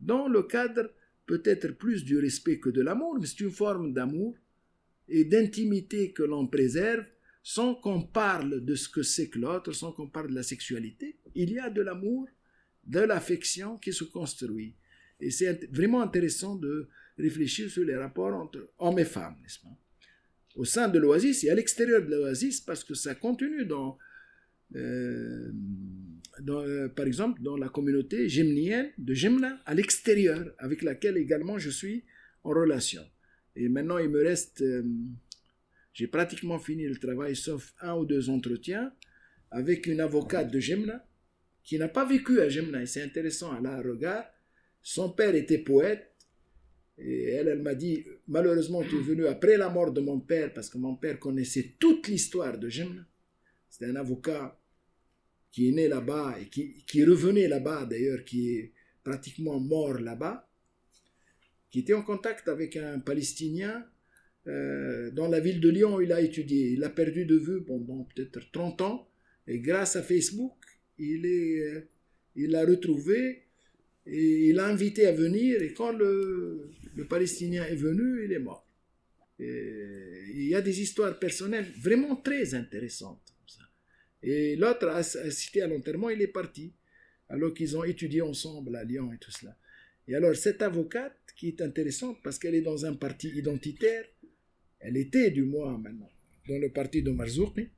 dans 0.00 0.28
le 0.28 0.42
cadre 0.42 0.90
peut-être 1.26 1.72
plus 1.76 2.04
du 2.04 2.18
respect 2.18 2.58
que 2.58 2.70
de 2.70 2.80
l'amour, 2.80 3.18
mais 3.18 3.26
c'est 3.26 3.40
une 3.40 3.50
forme 3.50 3.92
d'amour 3.92 4.34
et 5.08 5.24
d'intimité 5.24 6.12
que 6.12 6.22
l'on 6.22 6.46
préserve 6.46 7.04
sans 7.42 7.76
qu'on 7.76 8.02
parle 8.02 8.64
de 8.64 8.74
ce 8.74 8.88
que 8.88 9.02
c'est 9.02 9.28
que 9.28 9.38
l'autre, 9.38 9.72
sans 9.72 9.92
qu'on 9.92 10.08
parle 10.08 10.30
de 10.30 10.34
la 10.34 10.42
sexualité. 10.42 11.16
Il 11.36 11.52
y 11.52 11.60
a 11.60 11.70
de 11.70 11.80
l'amour, 11.80 12.28
de 12.84 12.98
l'affection 12.98 13.78
qui 13.78 13.92
se 13.92 14.02
construit. 14.02 14.74
Et 15.20 15.30
c'est 15.30 15.72
vraiment 15.72 16.02
intéressant 16.02 16.56
de 16.56 16.88
réfléchir 17.16 17.70
sur 17.70 17.84
les 17.84 17.96
rapports 17.96 18.34
entre 18.34 18.70
hommes 18.78 18.98
et 18.98 19.04
femmes, 19.04 19.36
n'est-ce 19.42 19.60
pas? 19.60 19.78
Au 20.56 20.64
sein 20.64 20.88
de 20.88 20.98
l'oasis 20.98 21.44
et 21.44 21.50
à 21.50 21.54
l'extérieur 21.54 22.02
de 22.02 22.10
l'oasis, 22.10 22.60
parce 22.60 22.82
que 22.82 22.94
ça 22.94 23.14
continue 23.14 23.64
dans, 23.64 23.96
euh, 24.74 25.52
euh, 26.48 26.88
par 26.88 27.06
exemple, 27.06 27.42
dans 27.42 27.56
la 27.56 27.68
communauté 27.68 28.28
gemnienne 28.28 28.90
de 28.98 29.14
Gemna, 29.14 29.62
à 29.66 29.74
l'extérieur, 29.74 30.52
avec 30.58 30.82
laquelle 30.82 31.16
également 31.16 31.58
je 31.58 31.70
suis 31.70 32.04
en 32.42 32.50
relation. 32.50 33.02
Et 33.56 33.68
maintenant, 33.68 33.98
il 33.98 34.10
me 34.10 34.22
reste, 34.22 34.60
euh, 34.60 34.84
j'ai 35.94 36.06
pratiquement 36.06 36.58
fini 36.58 36.86
le 36.86 36.96
travail, 36.96 37.34
sauf 37.34 37.74
un 37.80 37.96
ou 37.96 38.04
deux 38.04 38.28
entretiens, 38.28 38.92
avec 39.50 39.86
une 39.86 40.00
avocate 40.00 40.50
de 40.52 40.60
Gemna, 40.60 41.04
qui 41.64 41.78
n'a 41.78 41.88
pas 41.88 42.04
vécu 42.04 42.40
à 42.40 42.48
Gemna, 42.48 42.82
et 42.82 42.86
c'est 42.86 43.02
intéressant, 43.02 43.56
elle 43.58 43.66
a 43.66 43.76
un 43.76 43.82
regard. 43.82 44.24
Son 44.82 45.10
père 45.10 45.34
était 45.34 45.58
poète, 45.58 46.14
et 46.98 47.30
elle, 47.30 47.48
elle 47.48 47.62
m'a 47.62 47.74
dit, 47.74 48.04
malheureusement, 48.28 48.82
tu 48.82 48.96
es 48.96 49.02
venu 49.02 49.26
après 49.26 49.56
la 49.56 49.70
mort 49.70 49.90
de 49.90 50.00
mon 50.00 50.20
père, 50.20 50.52
parce 50.52 50.68
que 50.68 50.78
mon 50.78 50.96
père 50.96 51.18
connaissait 51.18 51.74
toute 51.78 52.08
l'histoire 52.08 52.58
de 52.58 52.68
Gemna. 52.68 53.06
C'est 53.70 53.86
un 53.86 53.96
avocat 53.96 54.58
qui 55.50 55.68
est 55.68 55.72
né 55.72 55.88
là-bas 55.88 56.36
et 56.40 56.48
qui, 56.48 56.84
qui 56.86 57.04
revenait 57.04 57.48
là-bas, 57.48 57.86
d'ailleurs, 57.86 58.22
qui 58.24 58.50
est 58.50 58.72
pratiquement 59.02 59.58
mort 59.58 59.98
là-bas 59.98 60.45
qui 61.70 61.80
était 61.80 61.94
en 61.94 62.02
contact 62.02 62.48
avec 62.48 62.76
un 62.76 62.98
Palestinien 62.98 63.86
euh, 64.46 65.10
dans 65.10 65.28
la 65.28 65.40
ville 65.40 65.60
de 65.60 65.68
Lyon 65.68 66.00
il 66.00 66.12
a 66.12 66.20
étudié. 66.20 66.70
Il 66.70 66.84
a 66.84 66.90
perdu 66.90 67.26
de 67.26 67.36
vue 67.36 67.62
pendant 67.62 68.04
peut-être 68.14 68.50
30 68.52 68.80
ans, 68.82 69.10
et 69.46 69.58
grâce 69.58 69.96
à 69.96 70.02
Facebook, 70.02 70.54
euh, 71.00 71.80
il 72.36 72.50
l'a 72.50 72.64
retrouvé 72.64 73.42
et 74.06 74.48
il 74.48 74.56
l'a 74.56 74.66
invité 74.66 75.06
à 75.06 75.12
venir. 75.12 75.62
Et 75.62 75.72
quand 75.72 75.92
le, 75.92 76.70
le 76.94 77.04
Palestinien 77.06 77.64
est 77.64 77.76
venu, 77.76 78.24
il 78.24 78.32
est 78.32 78.38
mort. 78.38 78.66
il 79.38 80.46
y 80.48 80.54
a 80.54 80.62
des 80.62 80.80
histoires 80.80 81.18
personnelles 81.18 81.66
vraiment 81.80 82.16
très 82.16 82.54
intéressantes. 82.54 83.20
Et 84.22 84.56
l'autre 84.56 84.88
a 84.88 85.02
cité 85.02 85.62
à 85.62 85.68
l'enterrement, 85.68 86.10
il 86.10 86.20
est 86.22 86.26
parti, 86.26 86.72
alors 87.28 87.54
qu'ils 87.54 87.76
ont 87.76 87.84
étudié 87.84 88.22
ensemble 88.22 88.74
à 88.74 88.84
Lyon 88.84 89.12
et 89.12 89.18
tout 89.18 89.30
cela. 89.30 89.56
Et 90.08 90.14
alors, 90.14 90.34
cette 90.36 90.62
avocate, 90.62 91.16
qui 91.36 91.48
est 91.48 91.60
intéressante 91.60 92.18
parce 92.22 92.38
qu'elle 92.38 92.54
est 92.54 92.62
dans 92.62 92.86
un 92.86 92.94
parti 92.94 93.28
identitaire, 93.28 94.04
elle 94.80 94.96
était 94.96 95.30
du 95.30 95.42
moins 95.42 95.78
maintenant 95.78 96.10
dans 96.48 96.58
le 96.58 96.70
parti 96.70 97.02
de 97.02 97.10
Marzouki, 97.10 97.68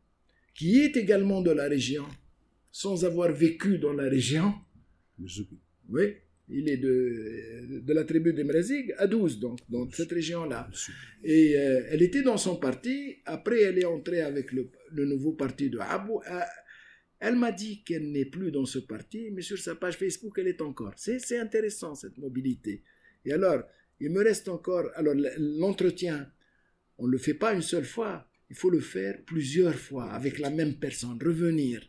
qui 0.54 0.80
est 0.80 0.96
également 0.96 1.40
de 1.40 1.50
la 1.50 1.68
région, 1.68 2.06
sans 2.70 3.04
avoir 3.04 3.32
vécu 3.32 3.78
dans 3.78 3.92
la 3.92 4.08
région. 4.08 4.52
Oui, 5.88 6.16
il 6.50 6.68
est 6.68 6.76
de, 6.76 7.80
de 7.80 7.92
la 7.92 8.04
tribu 8.04 8.32
de 8.32 8.42
Mrazig 8.42 8.94
à 8.98 9.06
12, 9.06 9.40
donc, 9.40 9.58
dans 9.68 9.88
cette 9.90 10.12
région-là. 10.12 10.68
Et 11.24 11.56
euh, 11.56 11.82
elle 11.90 12.02
était 12.02 12.22
dans 12.22 12.36
son 12.36 12.56
parti. 12.56 13.16
Après, 13.24 13.60
elle 13.62 13.78
est 13.78 13.84
entrée 13.84 14.20
avec 14.20 14.52
le, 14.52 14.70
le 14.92 15.04
nouveau 15.06 15.32
parti 15.32 15.70
de 15.70 15.78
Abou. 15.78 16.20
Euh, 16.30 16.40
elle 17.20 17.36
m'a 17.36 17.52
dit 17.52 17.82
qu'elle 17.82 18.10
n'est 18.12 18.24
plus 18.24 18.50
dans 18.50 18.64
ce 18.64 18.78
parti, 18.78 19.30
mais 19.32 19.42
sur 19.42 19.58
sa 19.58 19.74
page 19.74 19.96
Facebook, 19.96 20.38
elle 20.38 20.48
est 20.48 20.60
encore. 20.60 20.94
C'est 20.96 21.38
intéressant, 21.38 21.94
cette 21.94 22.16
mobilité. 22.18 22.84
Et 23.24 23.32
alors, 23.32 23.64
il 24.00 24.10
me 24.10 24.22
reste 24.22 24.48
encore. 24.48 24.90
Alors, 24.94 25.14
l'entretien, 25.38 26.30
on 26.98 27.06
ne 27.06 27.12
le 27.12 27.18
fait 27.18 27.34
pas 27.34 27.54
une 27.54 27.62
seule 27.62 27.84
fois. 27.84 28.28
Il 28.50 28.56
faut 28.56 28.70
le 28.70 28.80
faire 28.80 29.24
plusieurs 29.26 29.74
fois 29.74 30.12
avec 30.12 30.38
la 30.38 30.50
même 30.50 30.76
personne. 30.76 31.18
Revenir, 31.20 31.82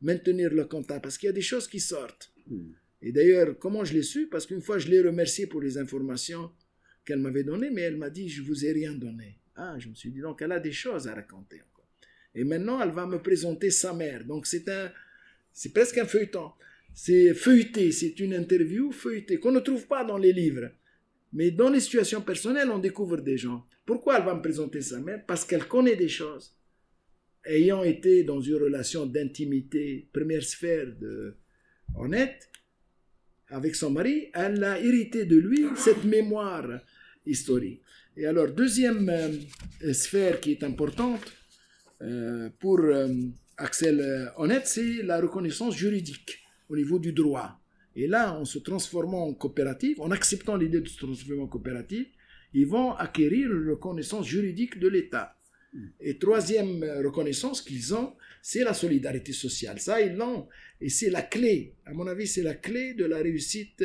maintenir 0.00 0.52
le 0.52 0.64
contact, 0.64 1.02
parce 1.02 1.18
qu'il 1.18 1.26
y 1.26 1.30
a 1.30 1.34
des 1.34 1.42
choses 1.42 1.68
qui 1.68 1.78
sortent. 1.80 2.32
Hmm. 2.46 2.72
Et 3.02 3.12
d'ailleurs, 3.12 3.58
comment 3.58 3.84
je 3.84 3.94
l'ai 3.94 4.02
su? 4.02 4.28
Parce 4.28 4.46
qu'une 4.46 4.62
fois, 4.62 4.78
je 4.78 4.88
l'ai 4.88 5.00
remerciée 5.00 5.46
pour 5.46 5.60
les 5.60 5.78
informations 5.78 6.50
qu'elle 7.04 7.20
m'avait 7.20 7.44
données, 7.44 7.70
mais 7.70 7.82
elle 7.82 7.96
m'a 7.96 8.10
dit, 8.10 8.28
je 8.28 8.42
vous 8.42 8.64
ai 8.64 8.72
rien 8.72 8.94
donné. 8.94 9.38
Ah, 9.56 9.78
je 9.78 9.88
me 9.88 9.94
suis 9.94 10.10
dit, 10.10 10.20
donc 10.20 10.40
elle 10.42 10.52
a 10.52 10.60
des 10.60 10.72
choses 10.72 11.06
à 11.06 11.14
raconter. 11.14 11.60
Et 12.34 12.44
maintenant, 12.44 12.80
elle 12.80 12.90
va 12.90 13.06
me 13.06 13.18
présenter 13.18 13.70
sa 13.70 13.92
mère. 13.92 14.24
Donc 14.24 14.46
c'est 14.46 14.68
un, 14.68 14.90
c'est 15.52 15.72
presque 15.72 15.98
un 15.98 16.06
feuilleton. 16.06 16.50
C'est 16.94 17.34
feuilleté, 17.34 17.92
c'est 17.92 18.18
une 18.20 18.34
interview 18.34 18.92
feuilletée 18.92 19.38
qu'on 19.38 19.52
ne 19.52 19.60
trouve 19.60 19.86
pas 19.86 20.04
dans 20.04 20.18
les 20.18 20.32
livres. 20.32 20.70
Mais 21.32 21.50
dans 21.50 21.70
les 21.70 21.80
situations 21.80 22.22
personnelles, 22.22 22.70
on 22.70 22.78
découvre 22.78 23.18
des 23.18 23.38
gens. 23.38 23.64
Pourquoi 23.86 24.18
elle 24.18 24.24
va 24.24 24.34
me 24.34 24.42
présenter 24.42 24.80
sa 24.80 25.00
mère? 25.00 25.24
Parce 25.26 25.44
qu'elle 25.44 25.66
connaît 25.66 25.96
des 25.96 26.08
choses. 26.08 26.54
Ayant 27.44 27.82
été 27.84 28.24
dans 28.24 28.40
une 28.40 28.56
relation 28.56 29.06
d'intimité, 29.06 30.08
première 30.12 30.42
sphère 30.42 30.88
de 31.00 31.36
honnête, 31.96 32.50
avec 33.48 33.74
son 33.74 33.90
mari, 33.90 34.30
elle 34.34 34.62
a 34.62 34.78
hérité 34.80 35.24
de 35.24 35.36
lui 35.36 35.64
cette 35.76 36.04
mémoire 36.04 36.80
historique. 37.26 37.82
Et 38.16 38.26
alors, 38.26 38.48
deuxième 38.48 39.08
euh, 39.08 39.92
sphère 39.92 40.40
qui 40.40 40.52
est 40.52 40.62
importante 40.62 41.32
pour 42.58 42.80
euh, 42.80 43.08
Axel 43.56 44.30
Honnête, 44.36 44.66
c'est 44.66 45.02
la 45.02 45.20
reconnaissance 45.20 45.76
juridique 45.76 46.38
au 46.68 46.76
niveau 46.76 46.98
du 46.98 47.12
droit. 47.12 47.60
Et 47.94 48.06
là, 48.06 48.38
en 48.38 48.44
se 48.44 48.58
transformant 48.58 49.26
en 49.26 49.34
coopérative, 49.34 50.00
en 50.00 50.10
acceptant 50.10 50.56
l'idée 50.56 50.80
de 50.80 50.88
se 50.88 50.98
transformer 50.98 51.42
en 51.42 51.46
coopérative, 51.46 52.06
ils 52.54 52.66
vont 52.66 52.92
acquérir 52.92 53.52
une 53.52 53.70
reconnaissance 53.70 54.26
juridique 54.26 54.78
de 54.78 54.88
l'État. 54.88 55.36
Et 56.00 56.18
troisième 56.18 56.82
reconnaissance 57.04 57.62
qu'ils 57.62 57.94
ont, 57.94 58.14
c'est 58.42 58.64
la 58.64 58.74
solidarité 58.74 59.32
sociale. 59.32 59.78
Ça, 59.78 60.00
ils 60.00 60.14
l'ont. 60.14 60.48
Et 60.80 60.88
c'est 60.88 61.10
la 61.10 61.22
clé, 61.22 61.74
à 61.84 61.92
mon 61.92 62.06
avis, 62.06 62.26
c'est 62.26 62.42
la 62.42 62.54
clé 62.54 62.94
de 62.94 63.04
la 63.04 63.18
réussite 63.18 63.84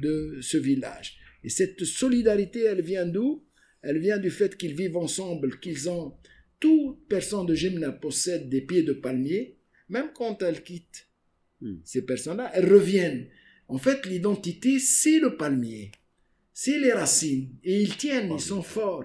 de 0.00 0.38
ce 0.40 0.56
village. 0.56 1.18
Et 1.42 1.48
cette 1.48 1.84
solidarité, 1.84 2.60
elle 2.60 2.82
vient 2.82 3.06
d'où? 3.06 3.44
Elle 3.82 3.98
vient 3.98 4.18
du 4.18 4.30
fait 4.30 4.56
qu'ils 4.56 4.74
vivent 4.74 4.96
ensemble, 4.96 5.58
qu'ils 5.60 5.90
ont... 5.90 6.14
Toute 6.60 7.06
personne 7.08 7.46
de 7.46 7.54
Gemna 7.54 7.92
possède 7.92 8.48
des 8.48 8.62
pieds 8.62 8.82
de 8.82 8.92
palmier, 8.92 9.56
même 9.88 10.10
quand 10.14 10.42
elle 10.42 10.62
quitte 10.62 11.08
hmm. 11.60 11.76
ces 11.84 12.02
personnes-là, 12.02 12.50
elles 12.54 12.72
reviennent. 12.72 13.28
En 13.68 13.78
fait, 13.78 14.06
l'identité, 14.06 14.78
c'est 14.78 15.18
le 15.18 15.36
palmier, 15.36 15.92
c'est 16.52 16.78
les 16.78 16.92
racines. 16.92 17.50
Et 17.64 17.82
ils 17.82 17.96
tiennent, 17.96 18.32
ils 18.32 18.40
sont 18.40 18.62
forts, 18.62 19.04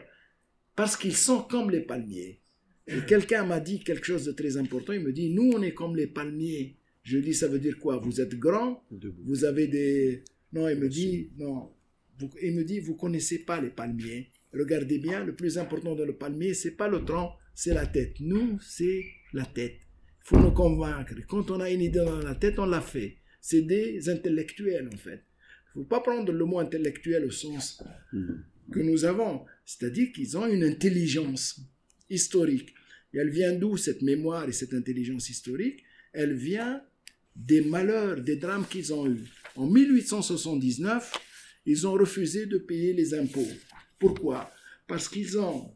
parce 0.75 0.95
qu'ils 0.95 1.15
sont 1.15 1.41
comme 1.43 1.71
les 1.71 1.81
palmiers. 1.81 2.39
Et 2.87 3.05
quelqu'un 3.05 3.45
m'a 3.45 3.59
dit 3.59 3.79
quelque 3.79 4.05
chose 4.05 4.25
de 4.25 4.31
très 4.31 4.57
important, 4.57 4.93
il 4.93 5.01
me 5.01 5.13
dit, 5.13 5.29
nous, 5.29 5.51
on 5.53 5.61
est 5.61 5.73
comme 5.73 5.95
les 5.95 6.07
palmiers. 6.07 6.75
Je 7.03 7.17
dis, 7.17 7.33
ça 7.33 7.47
veut 7.47 7.59
dire 7.59 7.77
quoi? 7.79 7.97
Vous 7.97 8.19
êtes 8.19 8.35
grand, 8.35 8.83
vous 8.91 9.45
avez 9.45 9.67
des... 9.67 10.23
Non, 10.51 10.67
il 10.67 10.79
me 10.79 10.89
dit, 10.89 11.29
non. 11.37 11.71
il 12.41 12.55
me 12.55 12.63
dit, 12.63 12.79
vous 12.79 12.95
connaissez 12.95 13.39
pas 13.39 13.61
les 13.61 13.69
palmiers. 13.69 14.31
Regardez 14.53 14.97
bien, 14.97 15.23
le 15.23 15.35
plus 15.35 15.57
important 15.57 15.95
dans 15.95 16.05
le 16.05 16.15
palmier, 16.15 16.53
c'est 16.53 16.71
pas 16.71 16.87
le 16.87 17.05
tronc, 17.05 17.31
c'est 17.53 17.73
la 17.73 17.85
tête. 17.85 18.15
Nous, 18.19 18.59
c'est 18.61 19.05
la 19.33 19.45
tête. 19.45 19.77
Il 20.21 20.27
faut 20.29 20.39
nous 20.39 20.51
convaincre. 20.51 21.13
Quand 21.27 21.51
on 21.51 21.59
a 21.59 21.69
une 21.69 21.81
idée 21.81 21.99
dans 21.99 22.19
la 22.19 22.35
tête, 22.35 22.57
on 22.59 22.65
l'a 22.65 22.81
fait. 22.81 23.17
C'est 23.41 23.61
des 23.61 24.09
intellectuels, 24.09 24.89
en 24.93 24.97
fait. 24.97 25.23
Il 25.75 25.79
ne 25.79 25.83
faut 25.83 25.89
pas 25.89 26.01
prendre 26.01 26.31
le 26.31 26.45
mot 26.45 26.59
intellectuel 26.59 27.25
au 27.25 27.31
sens 27.31 27.81
que 28.71 28.79
nous 28.79 29.05
avons. 29.05 29.45
C'est-à-dire 29.65 30.11
qu'ils 30.11 30.37
ont 30.37 30.47
une 30.47 30.63
intelligence 30.63 31.61
historique. 32.09 32.73
Et 33.13 33.17
elle 33.17 33.29
vient 33.29 33.53
d'où 33.53 33.77
cette 33.77 34.01
mémoire 34.01 34.47
et 34.49 34.51
cette 34.51 34.73
intelligence 34.73 35.29
historique? 35.29 35.83
Elle 36.11 36.33
vient 36.33 36.81
des 37.35 37.61
malheurs, 37.61 38.21
des 38.21 38.35
drames 38.35 38.65
qu'ils 38.67 38.93
ont 38.93 39.07
eus. 39.07 39.25
En 39.55 39.67
1879, 39.67 41.11
ils 41.65 41.87
ont 41.87 41.93
refusé 41.93 42.45
de 42.45 42.57
payer 42.57 42.93
les 42.93 43.13
impôts. 43.13 43.47
Pourquoi? 43.99 44.49
Parce 44.87 45.07
qu'ils 45.07 45.37
ont 45.37 45.75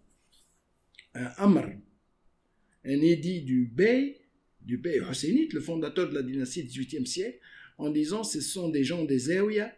un 1.13 1.29
Amr, 1.37 1.65
un 2.85 3.01
édit 3.01 3.41
du 3.41 3.65
Bey, 3.65 4.17
du 4.61 4.77
Bey 4.77 4.99
Husseynite, 4.99 5.53
le 5.53 5.59
fondateur 5.59 6.09
de 6.09 6.15
la 6.15 6.23
dynastie 6.23 6.63
du 6.63 6.69
XVIIIe 6.69 7.05
siècle, 7.05 7.39
en 7.77 7.89
disant 7.89 8.23
ce 8.23 8.41
sont 8.41 8.69
des 8.69 8.83
gens 8.83 9.03
des 9.03 9.19
Zéouia, 9.19 9.71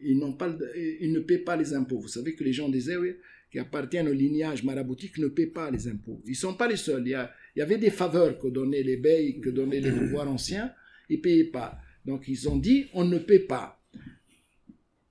ils, 0.00 0.18
ne 0.18 1.20
paient 1.20 1.38
pas 1.38 1.56
les 1.56 1.74
impôts. 1.74 1.98
Vous 1.98 2.08
savez 2.08 2.34
que 2.34 2.44
les 2.44 2.52
gens 2.52 2.68
des 2.68 2.80
Zéouia, 2.80 3.14
qui 3.50 3.58
appartiennent 3.58 4.08
au 4.08 4.12
lignage 4.12 4.62
maraboutique, 4.62 5.18
ne 5.18 5.28
paient 5.28 5.46
pas 5.46 5.70
les 5.70 5.88
impôts. 5.88 6.22
Ils 6.24 6.30
ne 6.30 6.36
sont 6.36 6.54
pas 6.54 6.68
les 6.68 6.76
seuls. 6.76 7.02
Il 7.06 7.28
y, 7.56 7.60
avait 7.62 7.78
des 7.78 7.90
faveurs 7.90 8.38
que 8.38 8.48
donnaient 8.48 8.82
les 8.82 8.96
beys, 8.96 9.40
que 9.40 9.50
donnaient 9.50 9.80
les 9.80 9.90
pouvoirs 9.90 10.30
anciens, 10.30 10.72
ils 11.08 11.16
ne 11.16 11.22
payaient 11.22 11.44
pas. 11.44 11.78
Donc 12.04 12.28
ils 12.28 12.48
ont 12.48 12.56
dit, 12.56 12.86
on 12.94 13.04
ne 13.04 13.18
paie 13.18 13.40
pas. 13.40 13.82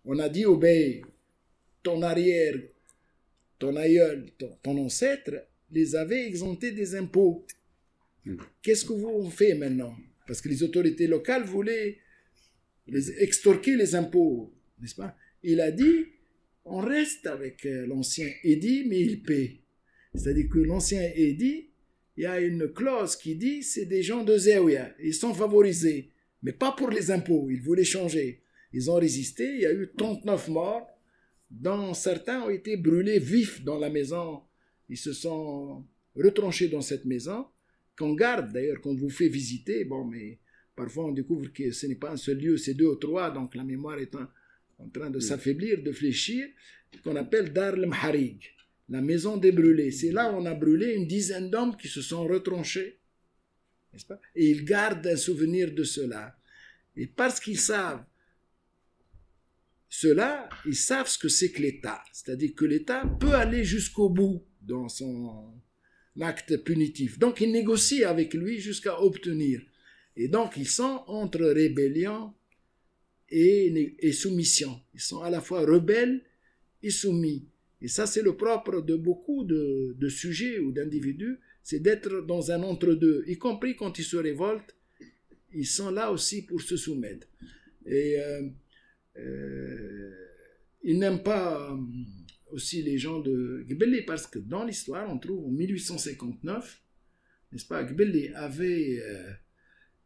On 0.06 0.18
a 0.18 0.30
dit 0.30 0.46
au 0.46 0.58
bey, 0.58 1.02
ton 1.84 2.02
arrière 2.02 2.56
ton 3.60 3.76
aïeul, 3.76 4.32
ton, 4.64 4.78
ancêtre, 4.78 5.46
les 5.72 5.96
avait 5.96 6.26
exemptés 6.26 6.72
des 6.72 6.96
impôts. 6.96 7.46
Hmm. 8.26 8.38
Qu'est-ce 8.64 8.86
que 8.86 8.94
vous 8.94 9.30
faites 9.30 9.58
maintenant? 9.58 9.96
Parce 10.26 10.42
que 10.42 10.50
les 10.50 10.64
autorités 10.64 11.08
locales 11.08 11.44
voulaient 11.44 12.00
les 12.88 13.22
extorquer 13.22 13.76
les 13.76 13.94
impôts, 13.94 14.52
n'est-ce 14.82 14.96
pas? 14.96 15.16
Il 15.44 15.62
a 15.62 15.72
dit, 15.72 16.06
on 16.66 16.80
reste 16.80 17.28
avec 17.28 17.66
euh, 17.66 17.86
l'ancien 17.86 18.30
édit, 18.44 18.86
mais 18.88 19.00
il 19.00 19.22
paie. 19.22 19.60
C'est-à-dire 20.16 20.50
que 20.50 20.60
l'ancien 20.60 21.12
édit, 21.16 21.70
il 22.18 22.24
y 22.24 22.26
a 22.26 22.40
une 22.40 22.68
clause 22.70 23.16
qui 23.16 23.36
dit, 23.36 23.62
c'est 23.62 23.86
des 23.86 24.02
gens 24.02 24.24
de 24.24 24.38
Zéouia, 24.38 24.94
ils 25.02 25.14
sont 25.14 25.34
favorisés, 25.34 26.10
mais 26.42 26.52
pas 26.52 26.72
pour 26.72 26.90
les 26.90 27.12
impôts, 27.12 27.50
ils 27.50 27.62
voulaient 27.62 27.84
changer. 27.84 28.42
Ils 28.74 28.90
ont 28.90 28.96
résisté, 28.96 29.46
il 29.56 29.62
y 29.62 29.66
a 29.66 29.74
eu 29.74 29.92
39 29.96 30.48
morts, 30.50 30.88
dont 31.50 31.94
certains 31.94 32.42
ont 32.44 32.50
été 32.50 32.78
brûlés 32.78 33.20
vifs 33.20 33.64
dans 33.64 33.80
la 33.80 33.90
maison. 33.90 34.42
Ils 34.88 34.98
se 34.98 35.14
sont 35.14 35.86
retranchés 36.16 36.68
dans 36.68 36.82
cette 36.82 37.06
maison, 37.06 37.48
qu'on 37.98 38.14
garde 38.14 38.52
d'ailleurs, 38.52 38.82
qu'on 38.82 38.96
vous 38.96 39.10
fait 39.10 39.28
visiter. 39.28 39.86
Bon, 39.86 40.06
mais 40.06 40.40
parfois 40.76 41.06
on 41.06 41.12
découvre 41.12 41.52
que 41.52 41.72
ce 41.72 41.88
n'est 41.88 41.96
pas 41.96 42.12
un 42.12 42.18
seul 42.18 42.38
lieu, 42.38 42.58
c'est 42.58 42.74
deux 42.74 42.88
ou 42.88 42.96
trois, 42.96 43.32
donc 43.32 43.56
la 43.56 43.64
mémoire 43.64 44.00
est 44.00 44.16
en, 44.16 44.28
train 44.94 45.10
de 45.10 45.20
s'affaiblir, 45.20 45.84
de 45.84 45.92
fléchir, 45.92 46.48
qu'on 47.04 47.16
appelle 47.18 47.52
Dar 47.52 47.74
el-Mharig, 47.76 48.42
la 48.88 49.02
maison 49.02 49.38
des 49.38 49.52
brûlés. 49.52 49.92
C'est 49.92 50.12
là 50.12 50.32
où 50.32 50.38
on 50.38 50.46
a 50.46 50.54
brûlé 50.54 50.96
une 50.96 51.06
dizaine 51.06 51.50
d'hommes 51.50 51.76
qui 51.76 51.88
se 51.88 52.02
sont 52.02 52.24
retranchés. 52.26 53.00
N'est-ce 53.92 54.06
pas? 54.06 54.22
Et 54.36 54.50
ils 54.50 54.64
gardent 54.64 55.06
un 55.06 55.18
souvenir 55.18 55.74
de 55.74 55.84
cela. 55.84 56.38
Et 56.96 57.08
parce 57.08 57.40
qu'ils 57.40 57.60
savent 57.60 58.04
ceux-là, 59.90 60.50
ils 60.66 60.76
savent 60.76 61.08
ce 61.08 61.18
que 61.18 61.30
c'est 61.30 61.52
que 61.52 61.62
l'État. 61.62 62.04
C'est-à-dire 62.14 62.54
que 62.56 62.66
l'État 62.66 63.06
peut 63.20 63.34
aller 63.34 63.64
jusqu'au 63.64 64.10
bout 64.10 64.44
dans 64.62 64.88
son 64.88 65.54
acte 66.22 66.58
punitif. 66.64 67.18
Donc, 67.18 67.42
ils 67.42 67.52
négocient 67.52 68.08
avec 68.08 68.34
lui 68.34 68.60
jusqu'à 68.60 69.02
obtenir. 69.02 69.62
Et 70.16 70.28
donc, 70.28 70.58
ils 70.58 70.68
sont 70.68 71.04
entre 71.08 71.44
rébellion 71.44 72.34
et, 73.30 74.12
soumission. 74.12 74.80
Ils 74.94 75.02
sont 75.02 75.22
à 75.22 75.30
la 75.30 75.42
fois 75.42 75.62
rebelles 75.66 76.22
et 76.84 76.92
soumis. 76.92 77.48
Et 77.82 77.88
ça, 77.88 78.06
c'est 78.06 78.22
le 78.22 78.36
propre 78.36 78.82
de 78.82 78.96
beaucoup 78.96 79.44
de, 79.44 80.10
sujets 80.10 80.60
ou 80.60 80.72
d'individus, 80.72 81.40
c'est 81.64 81.80
d'être 81.80 82.22
dans 82.26 82.52
un 82.52 82.64
entre-deux, 82.64 83.24
y 83.28 83.38
compris 83.38 83.76
quand 83.76 83.98
ils 84.00 84.04
se 84.04 84.18
révoltent, 84.18 84.76
ils 85.54 85.68
sont 85.68 85.90
là 85.90 86.12
aussi 86.12 86.44
pour 86.44 86.62
se 86.62 86.78
soumettre. 86.78 87.28
Et 87.86 88.20
euh, 88.20 88.50
euh, 89.20 90.12
ils 90.84 90.98
n'aiment 90.98 91.24
pas 91.24 91.78
aussi 92.52 92.82
les 92.82 92.98
gens 92.98 93.20
de 93.20 93.66
Gbeli, 93.68 94.04
parce 94.04 94.28
que 94.28 94.40
dans 94.40 94.66
l'histoire, 94.66 95.12
on 95.12 95.20
trouve 95.20 95.46
en 95.46 95.52
1859, 95.52 96.82
n'est-ce 97.52 97.66
pas, 97.66 97.84
Gbeli 97.84 98.30
avait 98.30 99.00
euh, 99.00 99.32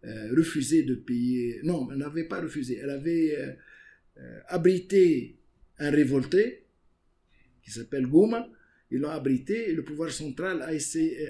euh, 0.06 0.36
refusé 0.36 0.84
de 0.84 0.96
payer, 0.96 1.60
non, 1.64 1.90
elle 1.92 1.98
n'avait 1.98 2.28
pas 2.28 2.42
refusé, 2.42 2.80
elle 2.82 2.90
avait 2.90 3.38
euh, 3.38 4.40
abrité 4.48 5.38
un 5.80 5.90
révolté 5.90 6.66
qui 7.64 7.72
s'appelle 7.72 8.08
Gouma, 8.08 8.50
ils 8.92 9.00
l'ont 9.00 9.10
abrité 9.10 9.74
le 9.74 9.84
pouvoir 9.84 10.12
central 10.12 10.62
a 10.62 10.70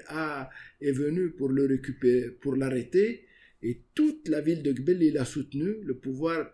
a, 0.08 0.50
est 0.82 0.92
venu 0.92 1.30
pour 1.32 1.50
le 1.50 1.66
récupérer, 1.66 2.30
pour 2.32 2.56
l'arrêter 2.56 3.26
et 3.62 3.84
toute 3.94 4.28
la 4.28 4.42
ville 4.42 4.64
de 4.64 4.74
Gbeli 4.74 5.12
l'a 5.12 5.24
soutenu, 5.24 5.76
le 5.84 5.96
pouvoir 5.96 6.52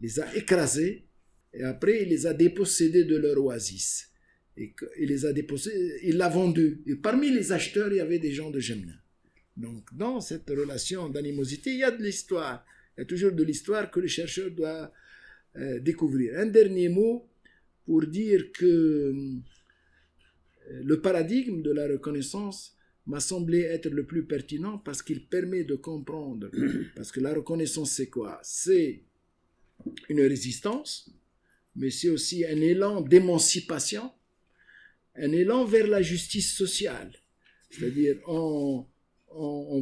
les 0.00 0.20
a 0.20 0.36
écrasés 0.36 1.06
et 1.54 1.62
après, 1.62 2.02
il 2.02 2.08
les 2.08 2.26
a 2.26 2.34
dépossédés 2.34 3.04
de 3.04 3.16
leur 3.16 3.42
oasis. 3.42 4.10
Et 4.56 4.74
il 4.98 5.08
les 5.08 5.24
a 5.24 5.32
dépossédés, 5.32 6.00
il 6.02 6.16
l'a 6.16 6.28
vendu. 6.28 6.82
Et 6.86 6.96
parmi 6.96 7.30
les 7.30 7.52
acheteurs, 7.52 7.92
il 7.92 7.96
y 7.96 8.00
avait 8.00 8.18
des 8.18 8.32
gens 8.32 8.50
de 8.50 8.60
Jemna. 8.60 8.92
Donc, 9.56 9.94
dans 9.94 10.20
cette 10.20 10.50
relation 10.50 11.08
d'animosité, 11.08 11.70
il 11.70 11.78
y 11.78 11.84
a 11.84 11.92
de 11.92 12.02
l'histoire. 12.02 12.64
Il 12.96 13.00
y 13.00 13.02
a 13.02 13.06
toujours 13.06 13.32
de 13.32 13.42
l'histoire 13.42 13.90
que 13.90 14.00
le 14.00 14.08
chercheur 14.08 14.50
doit 14.50 14.92
euh, 15.56 15.78
découvrir. 15.78 16.38
Un 16.38 16.46
dernier 16.46 16.88
mot 16.88 17.28
pour 17.86 18.04
dire 18.06 18.50
que 18.52 18.64
euh, 18.64 19.40
le 20.82 21.00
paradigme 21.00 21.62
de 21.62 21.70
la 21.70 21.86
reconnaissance 21.86 22.76
m'a 23.06 23.20
semblé 23.20 23.60
être 23.60 23.90
le 23.90 24.06
plus 24.06 24.24
pertinent 24.24 24.78
parce 24.78 25.02
qu'il 25.02 25.26
permet 25.26 25.62
de 25.62 25.76
comprendre. 25.76 26.50
Parce 26.96 27.12
que 27.12 27.20
la 27.20 27.34
reconnaissance, 27.34 27.92
c'est 27.92 28.08
quoi? 28.08 28.40
C'est 28.42 29.02
une 30.08 30.20
résistance, 30.20 31.10
mais 31.76 31.90
c'est 31.90 32.08
aussi 32.08 32.44
un 32.44 32.60
élan 32.60 33.00
d'émancipation, 33.00 34.10
un 35.16 35.32
élan 35.32 35.64
vers 35.64 35.86
la 35.86 36.02
justice 36.02 36.54
sociale. 36.54 37.12
C'est-à-dire, 37.70 38.16
on, 38.26 38.86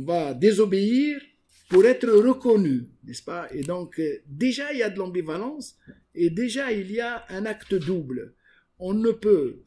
va 0.05 0.35
désobéir 0.35 1.21
pour 1.69 1.85
être 1.85 2.09
reconnu, 2.11 2.89
n'est-ce 3.05 3.23
pas? 3.23 3.49
Et 3.53 3.63
donc, 3.63 3.99
euh, 3.99 4.23
déjà, 4.27 4.73
il 4.73 4.79
y 4.79 4.83
a 4.83 4.91
de 4.91 4.99
l'ambivalence, 4.99 5.77
et 6.15 6.31
déjà, 6.31 6.73
il 6.73 6.91
y 6.91 7.01
a 7.01 7.25
un 7.29 7.47
acte 7.47 7.75
double. 7.75 8.35
On 8.79 8.95
ne 8.95 9.11
peut 9.11 9.63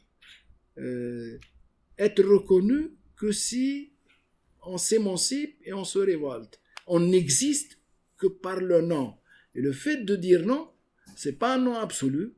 euh, 0.78 1.38
être 1.98 2.24
reconnu 2.24 2.91
que 3.16 3.32
si 3.32 3.94
on 4.66 4.78
s'émancipe 4.78 5.56
et 5.64 5.74
on 5.74 5.84
se 5.84 5.99
révolte. 5.99 6.60
On 6.88 6.99
n'existe 6.99 7.80
que 8.18 8.28
par 8.28 8.60
le 8.60 8.82
non. 8.82 9.16
Et 9.56 9.61
le 9.61 9.72
fait 9.72 10.03
de 10.03 10.15
dire 10.15 10.45
non, 10.45 10.69
c'est 11.15 11.40
pas 11.40 11.56
un 11.56 11.60
non 11.60 11.76
absolu. 11.76 12.34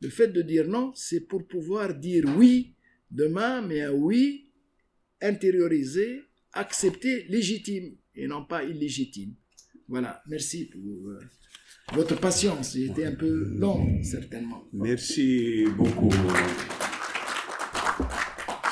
Le 0.00 0.10
fait 0.10 0.28
de 0.28 0.42
dire 0.42 0.68
non, 0.68 0.92
c'est 0.94 1.20
pour 1.20 1.46
pouvoir 1.46 1.94
dire 1.94 2.24
oui 2.36 2.74
demain, 3.10 3.62
mais 3.62 3.80
un 3.80 3.92
oui 3.92 4.50
intériorisé, 5.20 6.22
accepté, 6.52 7.24
légitime 7.28 7.96
et 8.14 8.26
non 8.26 8.44
pas 8.44 8.62
illégitime. 8.64 9.34
Voilà, 9.88 10.22
merci 10.28 10.66
pour 10.66 11.08
euh, 11.08 11.18
votre 11.94 12.20
patience. 12.20 12.74
J'ai 12.74 12.84
été 12.86 13.06
un 13.06 13.14
peu 13.14 13.48
long, 13.54 14.02
certainement. 14.02 14.68
Merci 14.72 15.64
beaucoup, 15.76 16.10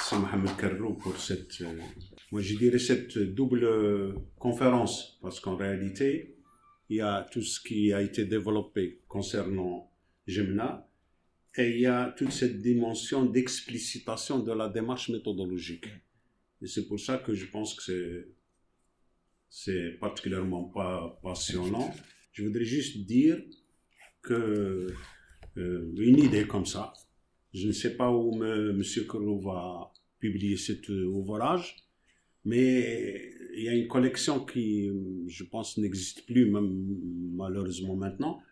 c'est 0.08 0.18
Mohamed 0.18 0.98
pour 1.00 1.18
cette, 1.18 1.60
euh, 1.62 1.78
moi 2.30 2.40
je 2.40 2.78
cette 2.78 3.18
double 3.18 4.14
conférence, 4.38 5.18
parce 5.22 5.40
qu'en 5.40 5.56
réalité, 5.56 6.35
il 6.88 6.96
y 6.98 7.00
a 7.00 7.26
tout 7.30 7.42
ce 7.42 7.60
qui 7.60 7.92
a 7.92 8.00
été 8.02 8.24
développé 8.24 9.00
concernant 9.08 9.90
Gemna, 10.26 10.88
et 11.58 11.70
il 11.70 11.80
y 11.80 11.86
a 11.86 12.14
toute 12.16 12.32
cette 12.32 12.60
dimension 12.60 13.24
d'explicitation 13.24 14.40
de 14.40 14.52
la 14.52 14.68
démarche 14.68 15.08
méthodologique. 15.08 15.86
Et 16.62 16.66
c'est 16.66 16.86
pour 16.86 17.00
ça 17.00 17.18
que 17.18 17.34
je 17.34 17.46
pense 17.46 17.74
que 17.74 18.28
c'est, 19.48 19.98
particulièrement 19.98 20.64
pas 20.64 21.18
passionnant. 21.22 21.94
Je 22.32 22.44
voudrais 22.44 22.64
juste 22.64 22.98
dire 23.06 23.42
que 24.20 24.86
euh, 25.56 25.94
une 25.96 26.18
idée 26.18 26.46
comme 26.46 26.66
ça, 26.66 26.92
je 27.54 27.68
ne 27.68 27.72
sais 27.72 27.96
pas 27.96 28.10
où 28.10 28.34
M. 28.44 28.82
Kourou 29.08 29.40
va 29.40 29.92
publier 30.18 30.56
cet 30.58 30.88
ouvrage, 30.90 31.76
mais 32.44 33.30
il 33.56 33.64
y 33.64 33.68
a 33.68 33.74
une 33.74 33.88
collection 33.88 34.44
qui, 34.44 34.92
je 35.28 35.44
pense, 35.44 35.78
n'existe 35.78 36.26
plus, 36.26 36.50
même 36.50 36.70
malheureusement 37.34 37.96
maintenant, 37.96 38.42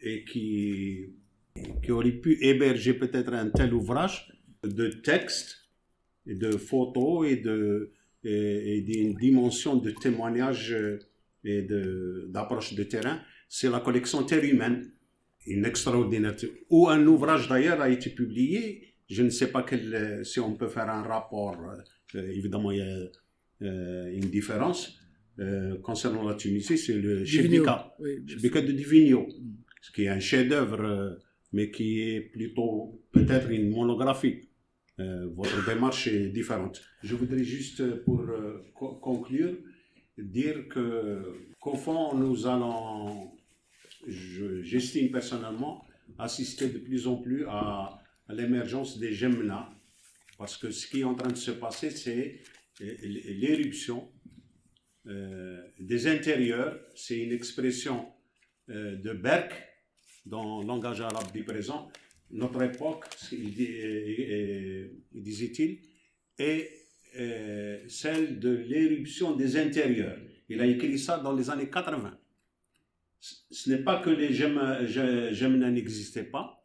et 0.00 0.24
qui, 0.24 1.10
aurait 1.88 2.12
pu 2.12 2.38
héberger 2.42 2.94
peut-être 2.94 3.32
un 3.32 3.50
tel 3.50 3.74
ouvrage 3.74 4.32
de 4.62 4.88
textes, 4.88 5.68
de 6.26 6.52
photos 6.52 7.28
et 7.28 7.36
d'une 8.82 9.14
dimension 9.14 9.76
de 9.76 9.90
témoignage 9.90 10.76
et 11.44 11.62
d'approche 11.62 12.74
de, 12.74 12.82
terrain. 12.84 13.20
C'est 13.48 13.70
la 13.70 13.80
collection 13.80 14.22
Terre 14.24 14.44
humaine, 14.44 14.90
une 15.46 15.64
extraordinaire. 15.64 16.36
Ou 16.68 16.88
un 16.88 17.04
ouvrage 17.06 17.48
d'ailleurs 17.48 17.80
a 17.80 17.88
été 17.88 18.10
publié. 18.10 18.94
Je 19.08 19.22
ne 19.22 19.30
sais 19.30 19.50
pas 19.50 19.64
si 20.22 20.38
on 20.40 20.54
peut 20.54 20.68
faire 20.68 20.88
un 20.88 21.02
rapport. 21.02 21.56
Euh, 22.14 22.30
évidemment, 22.30 22.70
il 22.70 22.78
y 22.78 22.82
a 22.82 23.08
une 23.60 24.30
différence. 24.30 25.00
Euh, 25.40 25.78
concernant 25.80 26.28
la 26.28 26.34
Tunisie, 26.34 26.76
c'est 26.76 26.98
le 26.98 27.24
Chebika, 27.24 27.94
oui, 27.98 28.20
de 28.20 28.72
Divigno, 28.72 29.26
ce 29.80 29.90
qui 29.90 30.02
est 30.02 30.08
un 30.08 30.20
chef-d'œuvre, 30.20 30.82
euh, 30.82 31.14
mais 31.52 31.70
qui 31.70 32.02
est 32.02 32.20
plutôt 32.20 33.00
peut-être 33.10 33.50
une 33.50 33.70
monographie. 33.70 34.48
votre 34.98 35.64
démarche 35.64 36.08
est 36.08 36.28
différente. 36.28 36.82
Je 37.02 37.14
voudrais 37.14 37.42
juste, 37.42 37.82
pour 38.04 38.22
conclure, 39.00 39.56
dire 40.18 40.68
que 40.68 41.22
qu'au 41.58 41.74
fond, 41.74 42.14
nous 42.14 42.46
allons, 42.46 43.32
j'estime 44.06 45.10
personnellement, 45.10 45.86
assister 46.18 46.68
de 46.68 46.78
plus 46.78 47.06
en 47.06 47.16
plus 47.16 47.46
à, 47.46 47.98
à 48.28 48.34
l'émergence 48.34 48.98
des 48.98 49.12
Gemna, 49.14 49.70
parce 50.36 50.58
que 50.58 50.70
ce 50.70 50.86
qui 50.86 51.00
est 51.00 51.04
en 51.04 51.14
train 51.14 51.30
de 51.30 51.42
se 51.48 51.52
passer, 51.52 51.90
c'est 51.90 52.40
l'éruption 52.80 54.10
euh, 55.06 55.62
des 55.78 56.06
intérieurs, 56.06 56.78
c'est 56.94 57.18
une 57.18 57.32
expression 57.32 58.06
euh, 58.68 58.96
de 58.96 59.12
Berck 59.12 59.52
dans 60.26 60.60
le 60.60 60.66
langage 60.66 61.00
arabe 61.00 61.32
du 61.32 61.44
présent. 61.44 61.90
Notre 62.30 62.62
époque, 62.62 63.06
disait-il, 65.12 65.80
est 66.38 66.70
euh, 67.16 67.80
celle 67.88 68.38
de 68.38 68.50
l'éruption 68.50 69.34
des 69.34 69.56
intérieurs. 69.56 70.18
Il 70.48 70.60
a 70.60 70.66
écrit 70.66 70.98
ça 70.98 71.18
dans 71.18 71.34
les 71.34 71.50
années 71.50 71.68
80. 71.68 72.16
Ce 73.20 73.70
n'est 73.70 73.82
pas 73.82 74.00
que 74.00 74.10
les 74.10 74.32
gemmes 74.32 75.58
n'existaient 75.72 76.24
pas, 76.24 76.62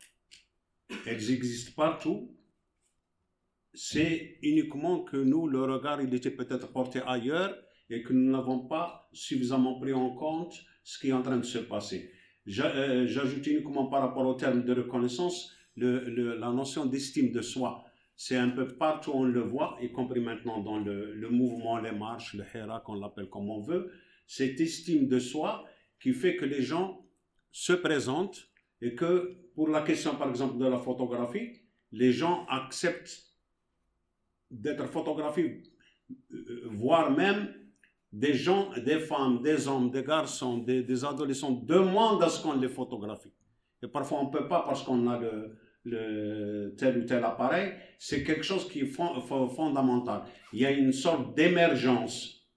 elles 1.05 1.31
existent 1.31 1.71
partout, 1.75 2.34
c'est 3.75 4.37
uniquement 4.41 5.03
que 5.03 5.17
nous, 5.17 5.47
le 5.47 5.61
regard, 5.63 6.01
il 6.01 6.13
était 6.13 6.31
peut-être 6.31 6.71
porté 6.71 7.01
ailleurs 7.05 7.55
et 7.89 8.01
que 8.01 8.13
nous 8.13 8.31
n'avons 8.31 8.67
pas 8.67 9.09
suffisamment 9.13 9.79
pris 9.79 9.93
en 9.93 10.15
compte 10.15 10.55
ce 10.83 10.97
qui 10.99 11.09
est 11.09 11.13
en 11.13 11.21
train 11.21 11.37
de 11.37 11.45
se 11.45 11.59
passer. 11.59 12.11
Euh, 12.47 13.07
j'ajoute 13.07 13.45
uniquement 13.47 13.87
par 13.87 14.01
rapport 14.01 14.25
au 14.25 14.35
terme 14.35 14.63
de 14.63 14.73
reconnaissance 14.73 15.51
le, 15.75 16.37
la 16.37 16.51
notion 16.51 16.85
d'estime 16.85 17.31
de 17.31 17.41
soi. 17.41 17.83
C'est 18.15 18.37
un 18.37 18.49
peu 18.49 18.67
partout 18.67 19.11
on 19.13 19.23
le 19.23 19.41
voit, 19.41 19.77
y 19.81 19.91
compris 19.91 20.21
maintenant 20.21 20.61
dans 20.61 20.79
le, 20.79 21.13
le 21.13 21.29
mouvement, 21.29 21.77
les 21.79 21.91
marches, 21.91 22.33
le 22.33 22.45
Hera, 22.53 22.79
qu'on 22.79 22.95
l'appelle 22.95 23.29
comme 23.29 23.49
on 23.49 23.59
veut. 23.59 23.91
Cette 24.25 24.59
estime 24.61 25.07
de 25.07 25.19
soi 25.19 25.65
qui 25.99 26.13
fait 26.13 26.37
que 26.37 26.45
les 26.45 26.61
gens 26.61 27.05
se 27.51 27.73
présentent 27.73 28.47
et 28.81 28.95
que 28.95 29.37
pour 29.53 29.69
la 29.69 29.81
question 29.81 30.15
par 30.15 30.29
exemple 30.29 30.57
de 30.57 30.65
la 30.65 30.79
photographie, 30.79 31.61
les 31.91 32.11
gens 32.11 32.45
acceptent 32.47 33.34
d'être 34.61 34.87
photographiés, 34.87 35.63
euh, 36.31 36.67
voire 36.71 37.11
même 37.11 37.53
des 38.11 38.33
gens, 38.33 38.71
des 38.77 38.99
femmes, 38.99 39.41
des 39.41 39.67
hommes, 39.67 39.91
des 39.91 40.03
garçons, 40.03 40.59
des, 40.59 41.05
adolescents 41.05 41.51
demandent 41.51 42.23
à 42.23 42.29
ce 42.29 42.41
qu'on 42.41 42.57
les 42.57 42.69
photographie. 42.69 43.33
Et 43.83 43.87
parfois 43.87 44.19
on 44.21 44.27
ne 44.27 44.31
peut 44.31 44.47
pas 44.47 44.61
parce 44.65 44.83
qu'on 44.83 45.07
a 45.07 45.19
le, 45.83 46.73
tel 46.77 46.97
ou 46.99 47.03
tel 47.03 47.23
appareil. 47.23 47.73
C'est 47.99 48.23
quelque 48.23 48.43
chose 48.43 48.69
qui 48.69 48.79
est 48.81 48.85
fondamental. 48.85 50.23
Il 50.53 50.59
y 50.59 50.65
a 50.65 50.71
une 50.71 50.93
sorte 50.93 51.35
d'émergence 51.35 52.47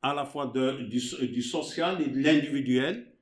à 0.00 0.14
la 0.14 0.24
fois 0.24 0.52
du, 0.54 1.00
social 1.00 2.00
et 2.00 2.08
de 2.08 2.18
l'individuel 2.18 3.12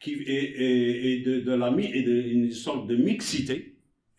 qui 0.00 0.12
et, 0.12 1.22
de, 1.24 1.52
la 1.52 1.70
et 1.80 2.30
une 2.30 2.52
sorte 2.52 2.86
de 2.86 2.94
mixité 2.94 3.77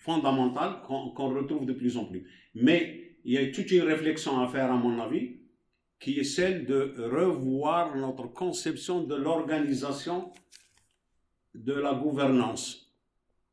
fondamentale 0.09 0.81
qu'on 0.85 1.29
retrouve 1.39 1.65
de 1.65 1.73
plus 1.73 1.97
en 1.97 2.05
plus. 2.05 2.23
Mais 2.55 3.17
il 3.25 3.33
y 3.33 3.37
a 3.37 3.51
toute 3.51 3.69
une 3.71 3.83
réflexion 3.83 4.39
à 4.39 4.47
faire, 4.47 4.71
à 4.71 4.77
mon 4.77 4.99
avis, 4.99 5.37
qui 5.99 6.19
est 6.19 6.23
celle 6.23 6.65
de 6.65 6.95
revoir 6.97 7.95
notre 7.95 8.27
conception 8.27 9.03
de 9.03 9.15
l'organisation 9.15 10.31
de 11.53 11.73
la 11.73 11.93
gouvernance. 11.93 12.65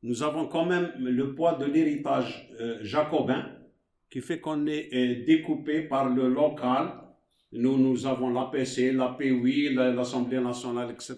nous 0.03 0.21
avons 0.23 0.45
quand 0.47 0.65
même 0.65 0.87
le 0.99 1.33
poids 1.35 1.55
de 1.61 1.65
l'héritage 1.65 2.31
euh, 2.61 2.77
jacobin 2.81 3.43
qui 4.09 4.21
fait 4.21 4.39
qu'on 4.39 4.65
est, 4.67 5.25
découpé 5.31 5.81
par 5.81 6.05
le 6.17 6.29
local. 6.29 6.83
Nous, 7.51 7.77
nous 7.77 8.05
avons 8.05 8.29
l'APC, 8.29 8.93
l'APUI, 8.93 9.73
l'Assemblée 9.73 10.39
nationale, 10.39 10.89
etc. 10.91 11.15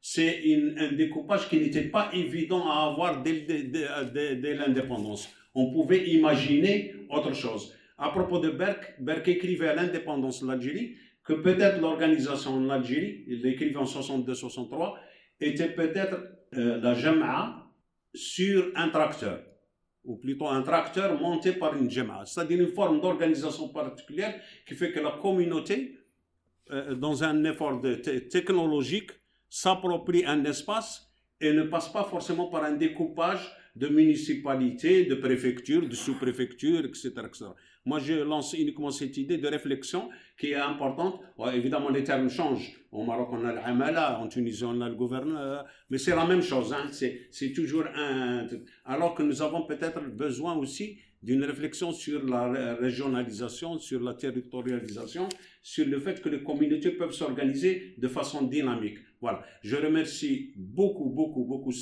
C'est 0.00 0.42
un 0.78 0.92
découpage 0.92 1.48
qui 1.48 1.58
n'était 1.58 1.88
pas 1.88 2.10
évident 2.12 2.68
à 2.70 2.90
avoir 2.90 3.22
dès, 3.22 3.40
dès 3.42 4.54
l'indépendance. 4.54 5.28
On 5.54 5.72
pouvait 5.72 6.08
imaginer 6.08 6.94
autre 7.10 7.34
chose. 7.34 7.74
À 7.98 8.10
propos 8.10 8.38
de 8.38 8.50
Berck, 8.50 8.94
Berck 9.00 9.26
écrivait 9.26 9.68
à 9.68 9.74
l'indépendance 9.74 10.42
de 10.42 10.46
l'Algérie 10.48 10.94
que 11.24 11.34
peut-être 11.34 11.80
l'organisation 11.80 12.52
en 12.52 12.70
Algérie, 12.70 13.24
il 13.26 13.42
l'écrivait 13.42 13.76
en 13.76 13.84
62-63, 13.84 14.94
était 15.40 15.68
peut-être 15.68 16.16
euh, 16.54 16.80
la 16.80 16.94
Jama'a 16.94 17.70
sur 18.14 18.70
un 18.74 18.88
tracteur, 18.88 19.42
ou 20.04 20.16
plutôt 20.16 20.48
un 20.48 20.62
tracteur 20.62 21.20
monté 21.20 21.52
par 21.52 21.76
une 21.76 21.90
Jama'a, 21.90 22.24
c'est-à-dire 22.24 22.60
une 22.60 22.68
forme 22.68 23.00
d'organisation 23.00 23.68
particulière 23.68 24.40
qui 24.66 24.74
fait 24.74 24.90
que 24.90 25.00
la 25.00 25.18
communauté, 25.20 25.98
euh, 26.70 26.94
dans 26.94 27.22
un 27.22 27.44
effort 27.44 27.82
technologique, 28.30 29.10
s'approprie 29.48 30.24
un 30.26 30.44
espace 30.44 31.10
et 31.40 31.52
ne 31.52 31.62
passe 31.62 31.88
pas 31.92 32.04
forcément 32.04 32.48
par 32.48 32.64
un 32.64 32.72
découpage 32.72 33.52
de 33.76 33.88
municipalités, 33.88 35.04
de 35.04 35.14
préfectures, 35.14 35.88
de 35.88 35.94
sous-préfectures, 35.94 36.84
etc.. 36.84 37.12
Moi, 37.84 38.00
je 38.00 38.14
lance 38.14 38.52
uniquement 38.52 38.90
cette 38.90 39.16
idée 39.16 39.38
de 39.38 39.48
réflexion 39.48 40.10
qui 40.38 40.48
est 40.50 40.56
importante. 40.56 41.20
évidemment, 41.54 41.88
les 41.88 42.04
termes 42.04 42.28
changent. 42.28 42.72
Au 42.92 43.04
Maroc, 43.04 43.28
on 43.32 43.44
a 43.44 43.52
l'amala, 43.52 44.20
en 44.20 44.28
Tunisie, 44.28 44.64
on 44.64 44.80
a 44.80 44.88
le 44.88 44.94
gouverneur, 44.94 45.64
mais 45.88 45.96
c'est 45.96 46.14
la 46.14 46.26
même 46.26 46.42
chose. 46.42 46.72
Hein. 46.72 46.90
C'est 46.90 47.52
toujours 47.54 47.84
un. 47.94 48.46
Alors 48.84 49.14
que 49.14 49.22
nous 49.22 49.40
avons 49.40 49.62
peut-être 49.62 50.00
besoin 50.02 50.54
aussi 50.56 50.98
d'une 51.22 51.44
réflexion 51.44 51.92
sur 51.92 52.24
la 52.26 52.74
régionalisation, 52.74 53.78
sur 53.78 54.00
la 54.00 54.14
territorialisation, 54.14 55.28
sur 55.62 55.86
le 55.86 55.98
fait 55.98 56.20
que 56.20 56.28
les 56.28 56.42
communautés 56.42 56.90
peuvent 56.90 57.12
s'organiser 57.12 57.94
de 57.96 58.08
façon 58.08 58.42
dynamique. 58.42 58.98
Voilà. 59.20 59.42
Je 59.62 59.76
remercie 59.76 60.52
beaucoup, 60.56 61.10
beaucoup, 61.10 61.44
beaucoup 61.44 61.72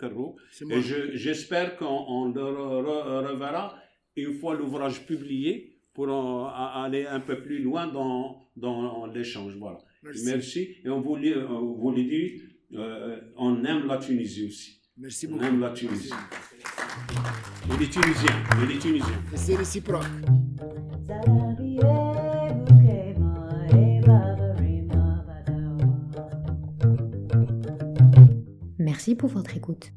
Carreau. 0.00 0.36
Et 0.70 0.80
j'espère 1.14 1.76
qu'on 1.76 2.32
le 2.32 2.42
reverra 2.42 3.76
une 4.16 4.34
fois 4.34 4.54
l'ouvrage 4.54 5.06
publié 5.06 5.78
pour 5.92 6.08
aller 6.48 7.06
un 7.06 7.20
peu 7.20 7.42
plus 7.42 7.58
loin 7.58 7.86
dans, 7.86 8.48
dans 8.56 9.06
l'échange. 9.06 9.54
Voilà. 9.58 9.78
Merci. 10.24 10.76
Et 10.84 10.88
on 10.88 11.00
voulait, 11.00 11.34
vous 11.34 11.90
le 11.90 12.02
dit, 12.02 12.42
euh, 12.74 13.20
on 13.36 13.64
aime 13.64 13.86
la 13.86 13.98
Tunisie 13.98 14.46
aussi. 14.46 14.80
Merci 14.96 15.26
beaucoup. 15.26 15.44
On 15.44 15.46
aime 15.46 15.60
la 15.60 15.70
Tunisie. 15.70 16.12
Et 17.72 17.78
les 17.78 17.88
Tunisiens. 17.88 18.42
Et 18.62 18.66
les 18.66 18.78
Tunisiens. 18.78 19.22
C'est 19.34 19.56
réciproque. 19.56 20.04
Merci 28.96 29.14
pour 29.14 29.28
votre 29.28 29.54
écoute. 29.54 29.92